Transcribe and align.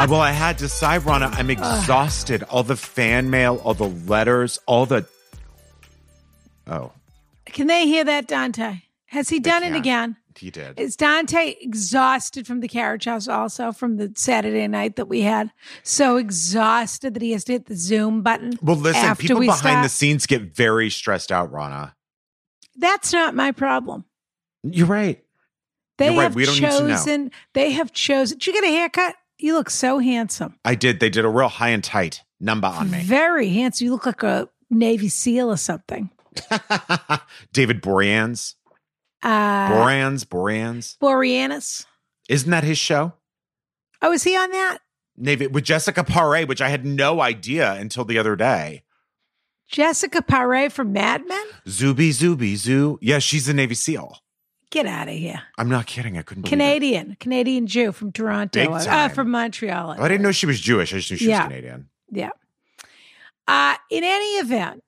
Uh, 0.00 0.06
well, 0.08 0.20
I 0.20 0.30
had 0.30 0.56
to 0.58 0.68
sigh, 0.68 0.98
Ronna. 0.98 1.30
I'm 1.36 1.50
exhausted. 1.58 2.42
all 2.44 2.62
the 2.62 2.76
fan 2.76 3.28
mail, 3.30 3.60
all 3.64 3.74
the 3.74 3.88
letters, 3.88 4.58
all 4.66 4.86
the. 4.86 5.06
Oh, 6.66 6.92
Can 7.46 7.66
they 7.66 7.86
hear 7.86 8.04
that, 8.04 8.26
Dante? 8.26 8.82
Has 9.06 9.28
he 9.28 9.40
done 9.40 9.62
it 9.64 9.74
again? 9.74 10.16
he 10.36 10.50
did. 10.50 10.78
Is 10.80 10.96
Dante 10.96 11.54
exhausted 11.60 12.46
from 12.46 12.60
the 12.60 12.68
carriage 12.68 13.04
house 13.04 13.28
also 13.28 13.72
from 13.72 13.96
the 13.98 14.10
Saturday 14.16 14.66
night 14.68 14.96
that 14.96 15.06
we 15.06 15.20
had? 15.20 15.50
So 15.82 16.16
exhausted 16.16 17.12
that 17.14 17.22
he 17.22 17.32
has 17.32 17.44
to 17.44 17.52
hit 17.52 17.66
the 17.66 17.76
Zoom 17.76 18.22
button. 18.22 18.52
well, 18.62 18.76
listen, 18.76 19.04
after 19.04 19.22
people 19.22 19.40
we 19.40 19.46
behind 19.46 19.84
the 19.84 19.88
scenes 19.90 20.26
get 20.26 20.42
very 20.54 20.88
stressed 20.88 21.30
out, 21.30 21.52
Ronna. 21.52 21.92
That's 22.76 23.12
not 23.12 23.34
my 23.34 23.52
problem. 23.52 24.04
You're 24.62 24.86
right. 24.86 25.22
They 25.98 26.06
You're 26.06 26.14
right. 26.16 26.22
have 26.22 26.34
We 26.36 26.46
don't 26.46 26.54
need 26.54 26.60
to 26.70 26.82
know. 26.84 26.94
chosen, 26.96 27.30
they 27.52 27.72
have 27.72 27.92
chosen. 27.92 28.38
Did 28.38 28.46
you 28.46 28.52
get 28.54 28.64
a 28.64 28.68
haircut? 28.68 29.16
You 29.40 29.54
look 29.54 29.70
so 29.70 29.98
handsome. 29.98 30.56
I 30.64 30.74
did. 30.74 31.00
They 31.00 31.10
did 31.10 31.24
a 31.24 31.28
real 31.28 31.48
high 31.48 31.70
and 31.70 31.82
tight 31.82 32.22
number 32.40 32.68
on 32.68 32.90
me. 32.90 33.02
Very 33.02 33.48
handsome. 33.48 33.86
You 33.86 33.92
look 33.92 34.06
like 34.06 34.22
a 34.22 34.48
Navy 34.68 35.08
SEAL 35.08 35.50
or 35.50 35.56
something. 35.56 36.10
David 37.52 37.82
Boreans. 37.82 38.54
Uh, 39.22 39.68
Borans, 39.70 40.24
Borans. 40.24 40.96
Boreanaz. 40.98 41.86
Isn't 42.28 42.50
that 42.50 42.64
his 42.64 42.78
show? 42.78 43.14
Oh, 44.02 44.12
is 44.12 44.24
he 44.24 44.36
on 44.36 44.50
that? 44.50 44.78
Navy 45.16 45.46
with 45.46 45.64
Jessica 45.64 46.04
Paré, 46.04 46.46
which 46.46 46.62
I 46.62 46.68
had 46.68 46.86
no 46.86 47.20
idea 47.20 47.72
until 47.74 48.04
the 48.04 48.18
other 48.18 48.36
day. 48.36 48.84
Jessica 49.68 50.22
Paré 50.22 50.70
from 50.72 50.92
Mad 50.92 51.26
Men? 51.28 51.46
Zuby, 51.68 52.10
Zuby, 52.12 52.56
Zoo. 52.56 52.98
Yeah, 53.02 53.18
she's 53.18 53.48
a 53.48 53.54
Navy 53.54 53.74
SEAL. 53.74 54.16
Get 54.70 54.86
out 54.86 55.08
of 55.08 55.14
here. 55.14 55.42
I'm 55.58 55.68
not 55.68 55.86
kidding. 55.86 56.16
I 56.16 56.22
couldn't. 56.22 56.44
Canadian, 56.44 57.16
Canadian 57.18 57.66
Jew 57.66 57.90
from 57.92 58.12
Toronto, 58.12 58.60
Big 58.60 58.70
uh, 58.70 58.84
time. 58.84 59.10
from 59.10 59.30
Montreal. 59.30 59.96
Oh, 59.98 60.02
I 60.02 60.08
didn't 60.08 60.22
know 60.22 60.30
she 60.32 60.46
was 60.46 60.60
Jewish. 60.60 60.94
I 60.94 60.98
just 60.98 61.10
knew 61.10 61.16
she 61.16 61.28
Yeah. 61.28 61.38
was 61.44 61.48
Canadian. 61.48 61.88
Yeah. 62.10 62.30
Uh, 63.48 63.74
in 63.90 64.04
any 64.04 64.38
event, 64.38 64.82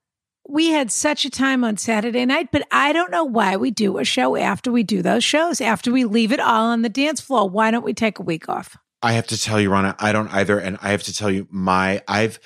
we 0.48 0.68
had 0.70 0.90
such 0.92 1.24
a 1.24 1.30
time 1.30 1.64
on 1.64 1.76
Saturday 1.76 2.24
night, 2.24 2.50
but 2.52 2.66
I 2.70 2.92
don't 2.92 3.10
know 3.10 3.24
why 3.24 3.56
we 3.56 3.70
do 3.70 3.98
a 3.98 4.04
show 4.04 4.36
after 4.36 4.70
we 4.70 4.82
do 4.84 5.02
those 5.02 5.24
shows, 5.24 5.60
after 5.60 5.90
we 5.90 6.04
leave 6.04 6.32
it 6.32 6.40
all 6.40 6.66
on 6.66 6.82
the 6.82 6.88
dance 6.88 7.20
floor. 7.20 7.48
Why 7.48 7.70
don't 7.70 7.84
we 7.84 7.94
take 7.94 8.18
a 8.18 8.22
week 8.22 8.48
off? 8.48 8.76
I 9.02 9.12
have 9.14 9.26
to 9.28 9.40
tell 9.40 9.60
you, 9.60 9.70
Ronna, 9.70 9.96
I 9.98 10.12
don't 10.12 10.32
either. 10.32 10.58
And 10.60 10.78
I 10.80 10.90
have 10.90 11.02
to 11.04 11.14
tell 11.14 11.30
you, 11.30 11.48
my 11.50 12.02
I've 12.06 12.38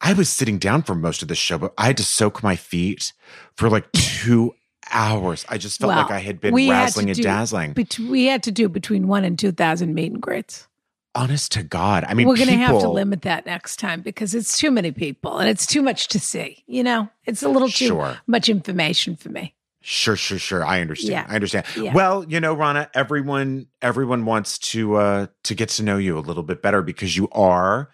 I 0.00 0.12
was 0.14 0.28
sitting 0.28 0.58
down 0.58 0.82
for 0.82 0.94
most 0.94 1.22
of 1.22 1.28
the 1.28 1.34
show, 1.36 1.58
but 1.58 1.72
I 1.78 1.86
had 1.86 1.96
to 1.98 2.02
soak 2.04 2.42
my 2.42 2.56
feet 2.56 3.12
for 3.56 3.68
like 3.68 3.90
two 3.92 4.54
hours. 4.90 5.44
I 5.48 5.58
just 5.58 5.80
felt 5.80 5.88
Well, 5.88 6.02
like 6.02 6.10
I 6.10 6.18
had 6.20 6.40
been 6.40 6.52
we 6.54 6.68
had 6.68 6.96
and 6.96 7.14
do- 7.14 7.22
dazzling. 7.22 7.74
We 7.98 8.26
had 8.26 8.42
to 8.44 8.52
do 8.52 8.68
between 8.68 9.08
one 9.08 9.24
and 9.24 9.38
2,000 9.38 9.94
meet 9.94 10.12
and 10.12 10.20
greets. 10.22 10.66
Honest 11.14 11.50
to 11.52 11.62
God. 11.64 12.04
I 12.06 12.14
mean, 12.14 12.28
We're 12.28 12.36
going 12.36 12.48
to 12.50 12.56
have 12.56 12.80
to 12.80 12.88
limit 12.88 13.22
that 13.22 13.44
next 13.44 13.78
time 13.78 14.00
because 14.00 14.32
it's 14.34 14.56
too 14.58 14.70
many 14.70 14.92
people 14.92 15.38
and 15.38 15.48
it's 15.48 15.66
too 15.66 15.82
much 15.82 16.06
to 16.08 16.20
see. 16.20 16.62
You 16.68 16.84
know, 16.84 17.08
it's 17.24 17.42
a 17.42 17.48
little 17.48 17.68
too 17.68 17.86
Sure. 17.88 18.18
much 18.28 18.48
information 18.48 19.16
for 19.16 19.28
me. 19.28 19.54
Sure, 19.82 20.14
sure, 20.14 20.38
sure. 20.38 20.64
I 20.64 20.80
understand. 20.80 21.10
Yeah. 21.12 21.26
I 21.28 21.34
understand. 21.34 21.66
Yeah. 21.76 21.94
Well, 21.94 22.24
you 22.28 22.38
know, 22.38 22.54
Ronna, 22.54 22.88
everyone 22.94 23.66
everyone 23.80 24.24
wants 24.26 24.58
to 24.58 24.96
uh 24.96 25.26
to 25.44 25.54
get 25.54 25.70
to 25.70 25.82
know 25.82 25.96
you 25.96 26.18
a 26.18 26.20
little 26.20 26.42
bit 26.42 26.60
better 26.62 26.82
because 26.82 27.16
you 27.16 27.28
are 27.32 27.88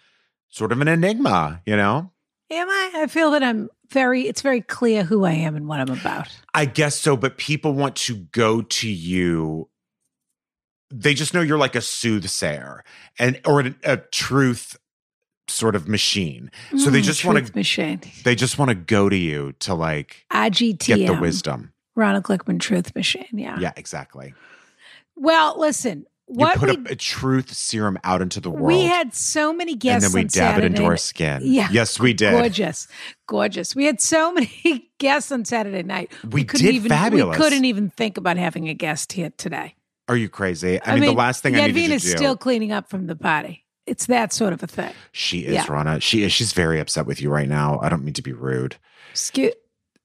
sort 0.49 0.71
of 0.73 0.81
an 0.81 0.87
enigma, 0.89 1.61
you 1.65 1.77
know? 1.77 2.11
Am 2.51 2.69
I? 2.69 2.91
I 2.95 3.07
feel 3.07 3.31
that 3.31 3.41
I'm 3.41 3.69
very, 3.89 4.27
it's 4.27 4.41
very 4.41 4.61
clear 4.61 5.03
who 5.03 5.25
I 5.25 5.31
am 5.33 5.55
and 5.55 5.67
what 5.67 5.79
I'm 5.79 5.89
about. 5.89 6.27
I 6.53 6.65
guess 6.65 6.97
so, 6.99 7.15
but 7.17 7.37
people 7.37 7.73
want 7.73 7.95
to 7.97 8.15
go 8.15 8.61
to 8.61 8.89
you. 8.89 9.69
They 10.89 11.13
just 11.13 11.33
know 11.33 11.41
you're 11.41 11.57
like 11.57 11.75
a 11.75 11.81
soothsayer 11.81 12.83
and 13.19 13.39
or 13.45 13.61
a, 13.61 13.75
a 13.83 13.97
truth 13.97 14.77
sort 15.49 15.75
of 15.75 15.87
machine. 15.87 16.51
So 16.77 16.89
they 16.89 17.01
Mm, 17.01 17.03
just 17.03 17.25
want 17.25 17.45
to 17.45 17.55
machine. 17.55 18.01
they 18.23 18.35
just 18.35 18.57
want 18.57 18.69
to 18.69 18.75
go 18.75 19.09
to 19.09 19.15
you 19.15 19.53
to 19.59 19.73
like 19.73 20.25
IGTM. 20.31 20.79
get 20.85 21.07
the 21.07 21.13
wisdom. 21.19 21.73
Ronna 21.97 22.21
Glickman 22.21 22.59
Truth 22.59 22.95
Machine. 22.95 23.25
Yeah. 23.33 23.59
Yeah, 23.59 23.71
exactly. 23.75 24.33
Well, 25.15 25.59
listen, 25.59 26.05
You 26.29 26.35
what 26.35 26.57
put 26.57 26.69
we, 26.69 26.89
a, 26.89 26.91
a 26.91 26.95
truth 26.95 27.53
serum 27.53 27.97
out 28.03 28.21
into 28.21 28.41
the 28.41 28.49
world. 28.49 28.67
we 28.67 28.83
had 28.83 29.13
so 29.13 29.53
many 29.53 29.75
guests, 29.75 30.07
and 30.07 30.13
then 30.13 30.23
we 30.23 30.27
dab 30.27 30.57
it 30.57 30.65
into 30.65 30.83
our 30.83 30.97
skin. 30.97 31.41
Yeah. 31.43 31.69
Yes, 31.71 32.01
we 32.01 32.13
did. 32.13 32.31
Gorgeous, 32.31 32.87
gorgeous. 33.27 33.75
We 33.75 33.85
had 33.85 34.01
so 34.01 34.33
many 34.33 34.91
guests 34.99 35.31
on 35.31 35.45
Saturday 35.45 35.83
night. 35.83 36.11
We 36.29 36.43
couldn't 36.43 36.65
did 36.65 36.75
even, 36.75 36.89
fabulous. 36.89 37.37
We 37.37 37.43
couldn't 37.43 37.65
even 37.65 37.89
think 37.89 38.17
about 38.17 38.35
having 38.35 38.67
a 38.67 38.73
guest 38.73 39.13
here 39.13 39.31
today. 39.37 39.75
Are 40.09 40.17
you 40.17 40.27
crazy? 40.27 40.81
I, 40.83 40.95
mean, 40.95 41.09
the 41.09 41.11
last 41.13 41.43
thing 41.43 41.55
I 41.55 41.67
needed 41.67 41.99
to 41.99 42.05
do. 42.05 42.17
still 42.17 42.35
cleaning 42.37 42.71
up 42.73 42.89
from 42.89 43.07
the 43.07 43.15
party. 43.15 43.65
It's 43.85 44.07
that 44.07 44.33
sort 44.33 44.51
of 44.51 44.61
a 44.63 44.67
thing. 44.67 44.93
she 45.13 45.45
is 45.45 45.53
Yeah. 45.53 45.65
Ronna. 45.65 46.01
She 46.01 46.23
is. 46.23 46.33
She's 46.33 46.51
very 46.51 46.79
upset 46.81 47.05
with 47.05 47.21
you 47.21 47.29
right 47.29 47.47
now. 47.47 47.79
I 47.81 47.87
don't 47.87 48.03
mean 48.03 48.13
to 48.15 48.21
be 48.21 48.33
rude. 48.33 48.75
Excuse, 49.11 49.53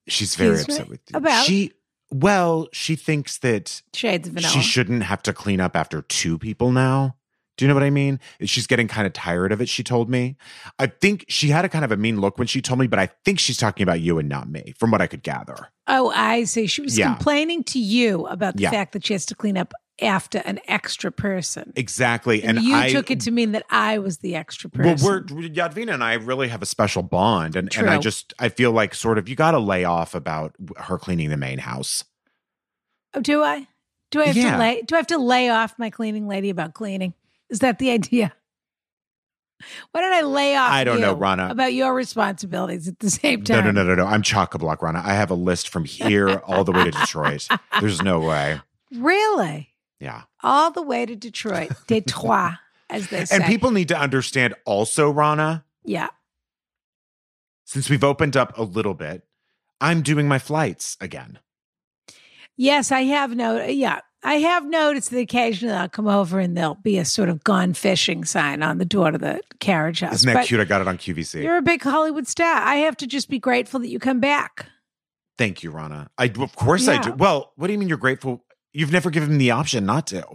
She's 0.07 0.35
very 0.35 0.55
Excuse 0.55 0.77
upset 0.77 0.89
with 0.89 1.01
you. 1.09 1.17
About? 1.17 1.45
She 1.45 1.73
well, 2.13 2.67
she 2.71 2.95
thinks 2.95 3.37
that 3.39 3.81
shades 3.93 4.27
of 4.27 4.35
vanilla. 4.35 4.53
she 4.53 4.61
shouldn't 4.61 5.03
have 5.03 5.23
to 5.23 5.33
clean 5.33 5.59
up 5.59 5.75
after 5.75 6.01
two 6.03 6.37
people 6.37 6.71
now. 6.71 7.15
Do 7.55 7.65
you 7.65 7.69
know 7.69 7.75
what 7.75 7.83
I 7.83 7.91
mean? 7.91 8.19
She's 8.43 8.65
getting 8.65 8.87
kind 8.87 9.05
of 9.05 9.13
tired 9.13 9.51
of 9.51 9.61
it, 9.61 9.69
she 9.69 9.83
told 9.83 10.09
me. 10.09 10.37
I 10.79 10.87
think 10.87 11.25
she 11.27 11.49
had 11.49 11.65
a 11.65 11.69
kind 11.69 11.85
of 11.85 11.91
a 11.91 11.97
mean 11.97 12.19
look 12.19 12.39
when 12.39 12.47
she 12.47 12.61
told 12.63 12.79
me, 12.79 12.87
but 12.87 12.97
I 12.97 13.09
think 13.25 13.37
she's 13.37 13.57
talking 13.57 13.83
about 13.83 14.01
you 14.01 14.17
and 14.17 14.27
not 14.27 14.49
me, 14.49 14.73
from 14.79 14.89
what 14.89 15.01
I 15.01 15.07
could 15.07 15.21
gather. 15.21 15.67
Oh, 15.87 16.11
I 16.15 16.45
see. 16.45 16.65
She 16.65 16.81
was 16.81 16.97
Yeah. 16.97 17.13
complaining 17.13 17.63
to 17.65 17.79
you 17.79 18.25
about 18.25 18.55
the 18.55 18.63
Yeah. 18.63 18.71
fact 18.71 18.93
that 18.93 19.05
she 19.05 19.13
has 19.13 19.25
to 19.27 19.35
clean 19.35 19.55
up 19.57 19.71
after 20.03 20.39
an 20.39 20.59
extra 20.67 21.11
person. 21.11 21.73
Exactly. 21.75 22.43
And, 22.43 22.57
And, 22.57 22.67
you 22.67 22.75
I 22.75 22.91
took 22.91 23.09
it 23.09 23.21
to 23.21 23.31
mean 23.31 23.53
that 23.53 23.65
I 23.69 23.97
was 23.99 24.19
the 24.19 24.35
extra 24.35 24.69
person. 24.69 25.05
Well, 25.05 25.23
we're 25.31 25.49
Yadvina 25.49 25.93
and 25.93 26.03
I 26.03 26.13
really 26.15 26.49
have 26.49 26.61
a 26.61 26.65
special 26.65 27.01
bond, 27.03 27.55
and 27.55 27.75
and 27.77 27.89
I 27.89 27.97
just 27.97 28.33
I 28.39 28.49
feel 28.49 28.71
like 28.71 28.93
sort 28.93 29.17
of 29.17 29.27
you 29.29 29.35
got 29.35 29.51
to 29.51 29.59
lay 29.59 29.83
off 29.85 30.13
about 30.15 30.53
her 30.77 30.97
cleaning 30.97 31.29
the 31.29 31.37
main 31.37 31.59
house. 31.59 32.03
oh, 33.13 33.21
do 33.21 33.41
I? 33.43 33.67
Do 34.11 34.21
I 34.21 34.25
have 34.27 34.37
Yeah. 34.37 34.51
to 34.53 34.57
lay? 34.59 34.81
Do 34.83 34.95
I 34.95 34.97
have 34.99 35.07
to 35.07 35.17
lay 35.17 35.49
off 35.49 35.73
my 35.79 35.89
cleaning 35.89 36.27
lady 36.27 36.49
about 36.51 36.73
cleaning? 36.73 37.13
Is 37.49 37.59
that 37.59 37.79
the 37.79 37.89
idea? 37.97 38.33
Why 39.91 40.01
don't 40.01 40.11
I 40.13 40.21
lay 40.21 40.55
off? 40.57 40.71
I 40.71 40.83
don't 40.83 40.99
know, 40.99 41.15
Ronna. 41.15 41.49
About 41.49 41.73
your 41.73 41.93
responsibilities 41.93 42.87
at 42.89 42.99
the 42.99 43.09
same 43.09 43.39
No, 43.39 43.45
time. 43.45 43.65
no, 43.65 43.71
no, 43.71 43.83
no, 43.83 43.95
no. 43.95 44.05
I'm 44.05 44.21
chock 44.21 44.53
a 44.53 44.57
block, 44.57 44.81
Ronna. 44.81 45.01
I 45.03 45.13
have 45.13 45.31
a 45.31 45.35
list 45.35 45.69
from 45.69 45.85
here 45.85 46.41
all 46.45 46.63
the 46.65 46.73
way 46.73 46.83
to 46.83 46.91
Detroit. 46.91 47.47
There's 47.79 48.01
no 48.01 48.19
way. 48.19 48.59
Really? 48.93 49.69
Yeah. 50.03 50.23
All 50.43 50.69
the 50.69 50.81
way 50.81 51.05
to 51.05 51.15
Detroit, 51.15 51.71
Detroit, 51.87 52.55
as 52.89 53.07
they 53.07 53.23
say. 53.23 53.37
And 53.37 53.45
people 53.45 53.71
need 53.71 53.87
to 53.87 53.97
understand 53.97 54.53
also, 54.65 55.13
Ronna, 55.13 55.63
yeah. 55.85 56.09
since 57.63 57.89
we've 57.89 58.03
opened 58.03 58.35
up 58.35 58.57
a 58.57 58.63
little 58.63 58.93
bit, 58.93 59.23
I'm 59.79 60.01
doing 60.01 60.27
my 60.27 60.39
flights 60.39 60.97
again. 60.99 61.39
Yes, 62.57 62.91
I 62.91 63.03
have 63.03 63.33
noticed. 63.33 63.75
Yeah, 63.75 64.01
I 64.23 64.35
have 64.35 64.65
noticed 64.65 65.09
that 65.11 65.19
occasionally 65.19 65.73
I'll 65.73 65.87
come 65.89 66.07
over 66.07 66.39
and 66.39 66.55
there'll 66.55 66.75
be 66.75 66.97
a 66.97 67.05
sort 67.05 67.29
of 67.29 67.43
gone 67.43 67.73
fishing 67.73 68.25
sign 68.25 68.61
on 68.61 68.77
the 68.77 68.85
door 68.85 69.11
to 69.11 69.17
the 69.17 69.39
carriage 69.59 70.01
house. 70.01 70.15
Isn't 70.15 70.27
that 70.27 70.41
But 70.41 70.47
cute? 70.47 70.59
I 70.59 70.65
got 70.65 70.81
it 70.81 70.87
on 70.87 70.97
QVC. 70.97 71.41
You're 71.43 71.57
a 71.57 71.61
big 71.61 71.81
Hollywood 71.81 72.27
star. 72.27 72.57
I 72.57 72.75
have 72.75 72.97
to 72.97 73.07
just 73.07 73.29
be 73.29 73.39
grateful 73.39 73.79
that 73.79 73.89
you 73.89 73.99
come 73.99 74.19
back. 74.19 74.67
Thank 75.37 75.63
you, 75.63 75.71
Ronna. 75.71 76.09
I 76.17 76.25
of 76.25 76.55
course 76.55 76.87
I 76.87 77.01
do. 77.01 77.13
Well, 77.13 77.53
what 77.55 77.67
do 77.67 77.73
you 77.73 77.79
mean 77.79 77.87
you're 77.89 77.97
grateful? 77.97 78.43
You've 78.73 78.91
never 78.91 79.09
given 79.09 79.31
me 79.31 79.37
the 79.37 79.51
option 79.51 79.85
not 79.85 80.07
to. 80.07 80.25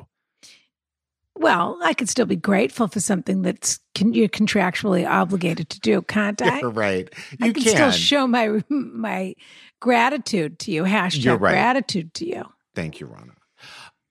Well, 1.36 1.78
I 1.84 1.94
could 1.94 2.08
still 2.08 2.26
be 2.26 2.34
grateful 2.36 2.88
for 2.88 2.98
something 3.00 3.42
that's 3.42 3.78
con- 3.94 4.12
you're 4.12 4.28
contractually 4.28 5.08
obligated 5.08 5.70
to 5.70 5.80
do, 5.80 6.02
can't 6.02 6.40
I? 6.42 6.58
You're 6.60 6.70
right. 6.88 7.08
I 7.40 7.46
You 7.46 7.52
can, 7.52 7.62
can. 7.62 7.72
still 7.74 7.90
show 7.92 8.26
my 8.26 8.62
my 8.68 9.34
gratitude 9.80 10.58
to 10.60 10.72
you. 10.72 10.82
Hashtag 10.82 11.40
right. 11.40 11.52
gratitude 11.52 12.12
to 12.14 12.26
you. 12.26 12.44
Thank 12.74 12.98
you, 13.00 13.06
Ronna. 13.06 13.34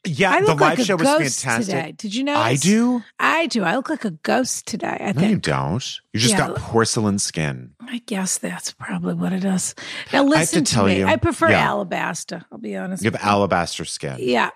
Yeah, 0.06 0.32
I 0.32 0.40
the 0.40 0.48
look 0.48 0.60
live 0.62 0.70
like 0.78 0.80
a 0.80 0.86
show 0.86 0.96
was 0.96 1.08
fantastic. 1.08 1.66
today. 1.76 1.92
Did 1.98 2.16
you 2.16 2.24
know? 2.24 2.38
I 2.38 2.56
do. 2.56 3.04
I 3.20 3.48
do. 3.48 3.64
I 3.64 3.76
look 3.76 3.90
like 3.90 4.06
a 4.06 4.12
ghost 4.12 4.66
today. 4.66 4.98
I 5.02 5.12
No, 5.12 5.28
you 5.28 5.38
don't. 5.38 5.84
You 6.14 6.20
just 6.20 6.34
Yeah. 6.34 6.48
got 6.48 6.56
porcelain 6.58 7.20
skin. 7.20 7.72
I 7.82 7.98
guess 8.06 8.38
that's 8.38 8.72
probably 8.72 9.16
what 9.16 9.34
it 9.34 9.44
is. 9.44 9.76
Now 10.14 10.24
to 10.24 10.30
listen 10.30 10.64
to, 10.64 10.74
tell 10.74 10.86
me. 10.86 11.00
you- 11.00 11.06
I 11.08 11.18
prefer 11.18 11.50
yeah. 11.50 11.68
alabaster. 11.68 12.46
I'll 12.52 12.58
be 12.58 12.78
honest. 12.78 13.04
You 13.04 13.12
have 13.12 13.22
alabaster 13.22 13.84
skin. 13.84 14.16
Yeah. 14.20 14.52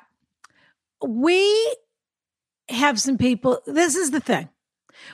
We 1.06 1.76
have 2.70 3.00
some 3.00 3.18
people. 3.18 3.60
This 3.66 3.96
is 3.96 4.12
the 4.12 4.20
thing. 4.22 4.48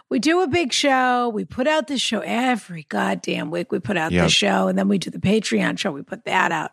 We 0.10 0.20
do 0.20 0.42
a 0.42 0.48
big 0.48 0.74
show. 0.74 1.30
We 1.30 1.46
put 1.46 1.66
out 1.68 1.88
this 1.88 2.02
show 2.02 2.20
every 2.20 2.86
goddamn 2.90 3.50
week. 3.50 3.72
We 3.72 3.80
put 3.80 3.96
out 3.98 4.12
Yep. 4.12 4.26
this 4.26 4.34
show 4.34 4.68
and 4.68 4.78
then 4.78 4.88
we 4.90 4.98
do 4.98 5.10
the 5.10 5.20
Patreon 5.20 5.80
show. 5.80 5.92
We 5.92 6.02
put 6.04 6.26
that 6.26 6.52
out. 6.52 6.72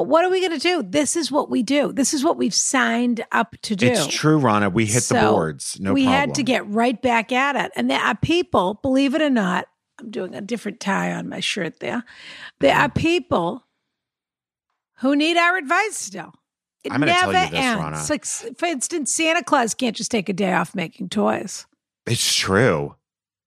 But 0.00 0.06
what 0.06 0.24
are 0.24 0.30
we 0.30 0.40
going 0.40 0.58
to 0.58 0.66
do? 0.66 0.82
This 0.82 1.14
is 1.14 1.30
what 1.30 1.50
we 1.50 1.62
do. 1.62 1.92
This 1.92 2.14
is 2.14 2.24
what 2.24 2.38
we've 2.38 2.54
signed 2.54 3.22
up 3.32 3.54
to 3.60 3.76
do. 3.76 3.86
It's 3.86 4.06
true, 4.06 4.40
Ronna. 4.40 4.72
We 4.72 4.86
hit 4.86 5.02
the 5.02 5.20
boards. 5.20 5.78
No 5.78 5.92
we 5.92 6.04
problem. 6.04 6.20
had 6.20 6.34
to 6.36 6.42
get 6.42 6.66
right 6.66 7.02
back 7.02 7.32
at 7.32 7.54
it. 7.54 7.70
And 7.76 7.90
there 7.90 8.00
are 8.00 8.12
uh, 8.12 8.14
people, 8.14 8.78
believe 8.80 9.14
it 9.14 9.20
or 9.20 9.28
not, 9.28 9.66
I'm 9.98 10.10
doing 10.10 10.34
a 10.34 10.40
different 10.40 10.80
tie 10.80 11.12
on 11.12 11.28
my 11.28 11.40
shirt 11.40 11.80
there. 11.80 12.02
There 12.60 12.74
are 12.74 12.84
uh, 12.84 12.88
mm-hmm. 12.88 12.98
people 12.98 13.66
who 15.00 15.14
need 15.14 15.36
our 15.36 15.58
advice 15.58 15.98
still. 15.98 16.32
It 16.82 16.92
I'm 16.92 17.00
gonna 17.00 17.12
tell 17.12 17.30
never 17.30 17.44
you 17.44 17.50
this, 17.50 17.60
ends. 17.60 17.82
Ronna. 17.82 18.10
Like, 18.48 18.56
for 18.56 18.64
instance, 18.64 19.12
Santa 19.12 19.44
Claus 19.44 19.74
can't 19.74 19.94
just 19.94 20.10
take 20.10 20.30
a 20.30 20.32
day 20.32 20.54
off 20.54 20.74
making 20.74 21.10
toys. 21.10 21.66
It's 22.06 22.34
true. 22.34 22.96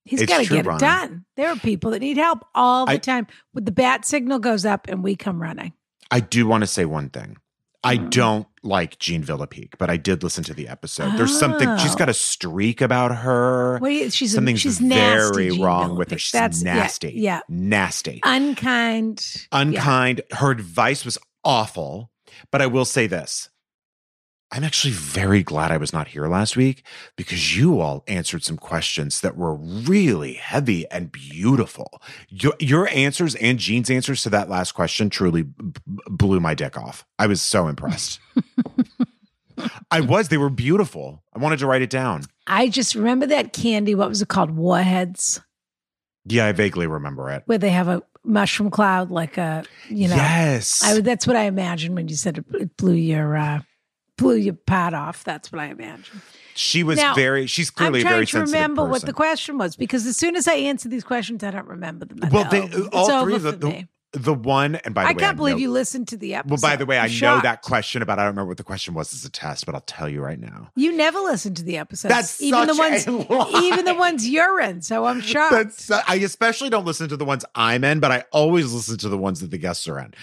He's 0.04 0.24
got 0.24 0.44
to 0.44 0.48
get 0.48 0.66
Ronna. 0.66 0.76
it 0.76 0.78
done. 0.78 1.24
There 1.34 1.48
are 1.48 1.56
people 1.56 1.90
that 1.90 1.98
need 1.98 2.16
help 2.16 2.44
all 2.54 2.86
the 2.86 2.92
I- 2.92 2.98
time. 2.98 3.26
When 3.50 3.64
the 3.64 3.72
bat 3.72 4.04
signal 4.04 4.38
goes 4.38 4.64
up 4.64 4.86
and 4.86 5.02
we 5.02 5.16
come 5.16 5.42
running. 5.42 5.72
I 6.14 6.20
do 6.20 6.46
want 6.46 6.62
to 6.62 6.66
say 6.68 6.84
one 6.84 7.10
thing. 7.10 7.36
I 7.82 7.98
Mm. 7.98 8.10
don't 8.10 8.46
like 8.62 8.98
Jean 8.98 9.22
Villepique, 9.24 9.74
but 9.78 9.90
I 9.90 9.96
did 9.98 10.22
listen 10.22 10.42
to 10.44 10.54
the 10.54 10.68
episode. 10.68 11.18
There's 11.18 11.36
something 11.38 11.76
she's 11.78 11.94
got 11.96 12.08
a 12.08 12.14
streak 12.14 12.80
about 12.80 13.14
her. 13.16 13.78
You, 13.82 14.08
she's 14.10 14.32
Something's 14.32 14.60
she's 14.60 14.80
nasty. 14.80 15.34
very 15.34 15.50
Jean 15.50 15.62
wrong 15.62 15.96
with 15.98 16.10
her. 16.12 16.16
She's 16.18 16.32
That's 16.32 16.62
nasty. 16.62 17.12
Yeah, 17.16 17.40
Nasty. 17.48 18.20
unkind. 18.24 19.22
Yeah. 19.52 19.60
Unkind. 19.60 20.22
Her 20.30 20.50
advice 20.52 21.04
was 21.04 21.18
awful. 21.44 22.10
But 22.50 22.62
I 22.62 22.66
will 22.66 22.84
say 22.86 23.06
this. 23.06 23.48
I'm 24.54 24.62
actually 24.62 24.92
very 24.92 25.42
glad 25.42 25.72
I 25.72 25.78
was 25.78 25.92
not 25.92 26.06
here 26.08 26.28
last 26.28 26.56
week 26.56 26.86
because 27.16 27.56
you 27.56 27.80
all 27.80 28.04
answered 28.06 28.44
some 28.44 28.56
questions 28.56 29.20
that 29.20 29.36
were 29.36 29.54
really 29.56 30.34
heavy 30.34 30.88
and 30.92 31.10
beautiful. 31.10 32.00
Your, 32.28 32.52
your 32.60 32.88
answers 32.90 33.34
and 33.34 33.58
Jean's 33.58 33.90
answers 33.90 34.22
to 34.22 34.30
that 34.30 34.48
last 34.48 34.70
question 34.72 35.10
truly 35.10 35.42
b- 35.42 35.72
blew 36.06 36.38
my 36.38 36.54
dick 36.54 36.78
off. 36.78 37.04
I 37.18 37.26
was 37.26 37.42
so 37.42 37.66
impressed. 37.66 38.20
I 39.90 40.00
was. 40.00 40.28
They 40.28 40.38
were 40.38 40.50
beautiful. 40.50 41.24
I 41.34 41.40
wanted 41.40 41.58
to 41.58 41.66
write 41.66 41.82
it 41.82 41.90
down. 41.90 42.22
I 42.46 42.68
just 42.68 42.94
remember 42.94 43.26
that 43.26 43.52
candy. 43.52 43.96
What 43.96 44.08
was 44.08 44.22
it 44.22 44.28
called? 44.28 44.52
Warheads, 44.52 45.40
Yeah, 46.26 46.46
I 46.46 46.52
vaguely 46.52 46.86
remember 46.86 47.28
it. 47.30 47.42
where 47.46 47.58
they 47.58 47.70
have 47.70 47.88
a 47.88 48.02
mushroom 48.24 48.70
cloud, 48.70 49.10
like 49.10 49.36
a 49.36 49.64
you 49.88 50.06
know. 50.08 50.14
yes. 50.16 50.80
I 50.84 51.00
that's 51.00 51.26
what 51.26 51.34
I 51.34 51.44
imagined 51.44 51.96
when 51.96 52.06
you 52.06 52.14
said 52.14 52.38
it, 52.38 52.44
it 52.54 52.76
blew 52.76 52.94
your 52.94 53.36
uh, 53.36 53.60
blew 54.16 54.36
your 54.36 54.54
pot 54.54 54.94
off. 54.94 55.24
That's 55.24 55.50
what 55.52 55.60
I 55.60 55.66
imagine. 55.66 56.22
she 56.54 56.82
was 56.82 56.98
Now, 56.98 57.14
very, 57.14 57.46
she's 57.46 57.70
clearly 57.70 58.00
I'm 58.00 58.06
a 58.06 58.08
trying 58.08 58.14
very 58.14 58.26
to 58.26 58.32
sensitive 58.32 58.54
remember 58.54 58.84
what 58.84 59.02
the 59.02 59.12
question 59.12 59.58
was 59.58 59.76
because 59.76 60.06
as 60.06 60.16
soon 60.16 60.36
as 60.36 60.46
I 60.46 60.54
answer 60.54 60.88
these 60.88 61.04
questions, 61.04 61.42
I 61.42 61.50
don't 61.50 61.66
remember 61.66 62.04
them. 62.04 62.30
Well, 62.30 62.44
No, 62.44 62.50
they, 62.50 62.86
all 62.88 63.10
over 63.10 63.24
three 63.24 63.34
of 63.36 63.42
for 63.42 63.52
them. 63.52 63.70
The, 63.70 63.88
the 64.16 64.32
one, 64.32 64.76
and 64.76 64.94
by 64.94 65.02
the 65.02 65.06
way. 65.06 65.10
I 65.10 65.12
way, 65.14 65.20
can't 65.20 65.36
believe 65.36 65.56
know, 65.56 65.62
you 65.62 65.70
listened 65.72 66.06
to 66.08 66.16
the 66.16 66.36
episode. 66.36 66.62
Well, 66.62 66.70
by 66.70 66.76
the 66.76 66.86
way, 66.86 66.98
I 66.98 67.06
I'm 67.06 67.20
know 67.20 67.40
that 67.40 67.62
question 67.62 68.00
about 68.00 68.20
I 68.20 68.22
don't 68.22 68.30
remember 68.30 68.50
what 68.50 68.58
the 68.58 68.62
question 68.64 68.94
was 68.94 69.12
as 69.12 69.24
a 69.24 69.30
test, 69.30 69.66
but 69.66 69.74
I'll 69.74 69.80
tell 69.80 70.08
you 70.08 70.22
right 70.22 70.38
now. 70.38 70.70
You 70.76 70.96
never 70.96 71.18
listened 71.18 71.56
to 71.56 71.64
the 71.64 71.78
episodes. 71.78 72.14
That's 72.14 72.40
even 72.40 72.68
the 72.68 72.76
ones, 72.76 73.06
a 73.08 73.10
lie. 73.10 73.60
even 73.64 73.84
the 73.84 73.94
ones 73.94 74.28
you're 74.28 74.60
in. 74.60 74.82
So 74.82 75.04
I'm 75.04 75.20
shocked. 75.20 75.52
That's 75.52 75.90
I 75.90 76.14
especially 76.16 76.70
don't 76.70 76.84
listen 76.84 77.08
to 77.08 77.16
the 77.16 77.24
ones 77.24 77.44
I'm 77.56 77.82
in, 77.82 77.98
but 77.98 78.12
I 78.12 78.22
always 78.30 78.72
listen 78.72 78.98
to 78.98 79.08
the 79.08 79.18
ones 79.18 79.40
that 79.40 79.50
the 79.50 79.58
guests 79.58 79.88
are 79.88 79.98
in. 79.98 80.14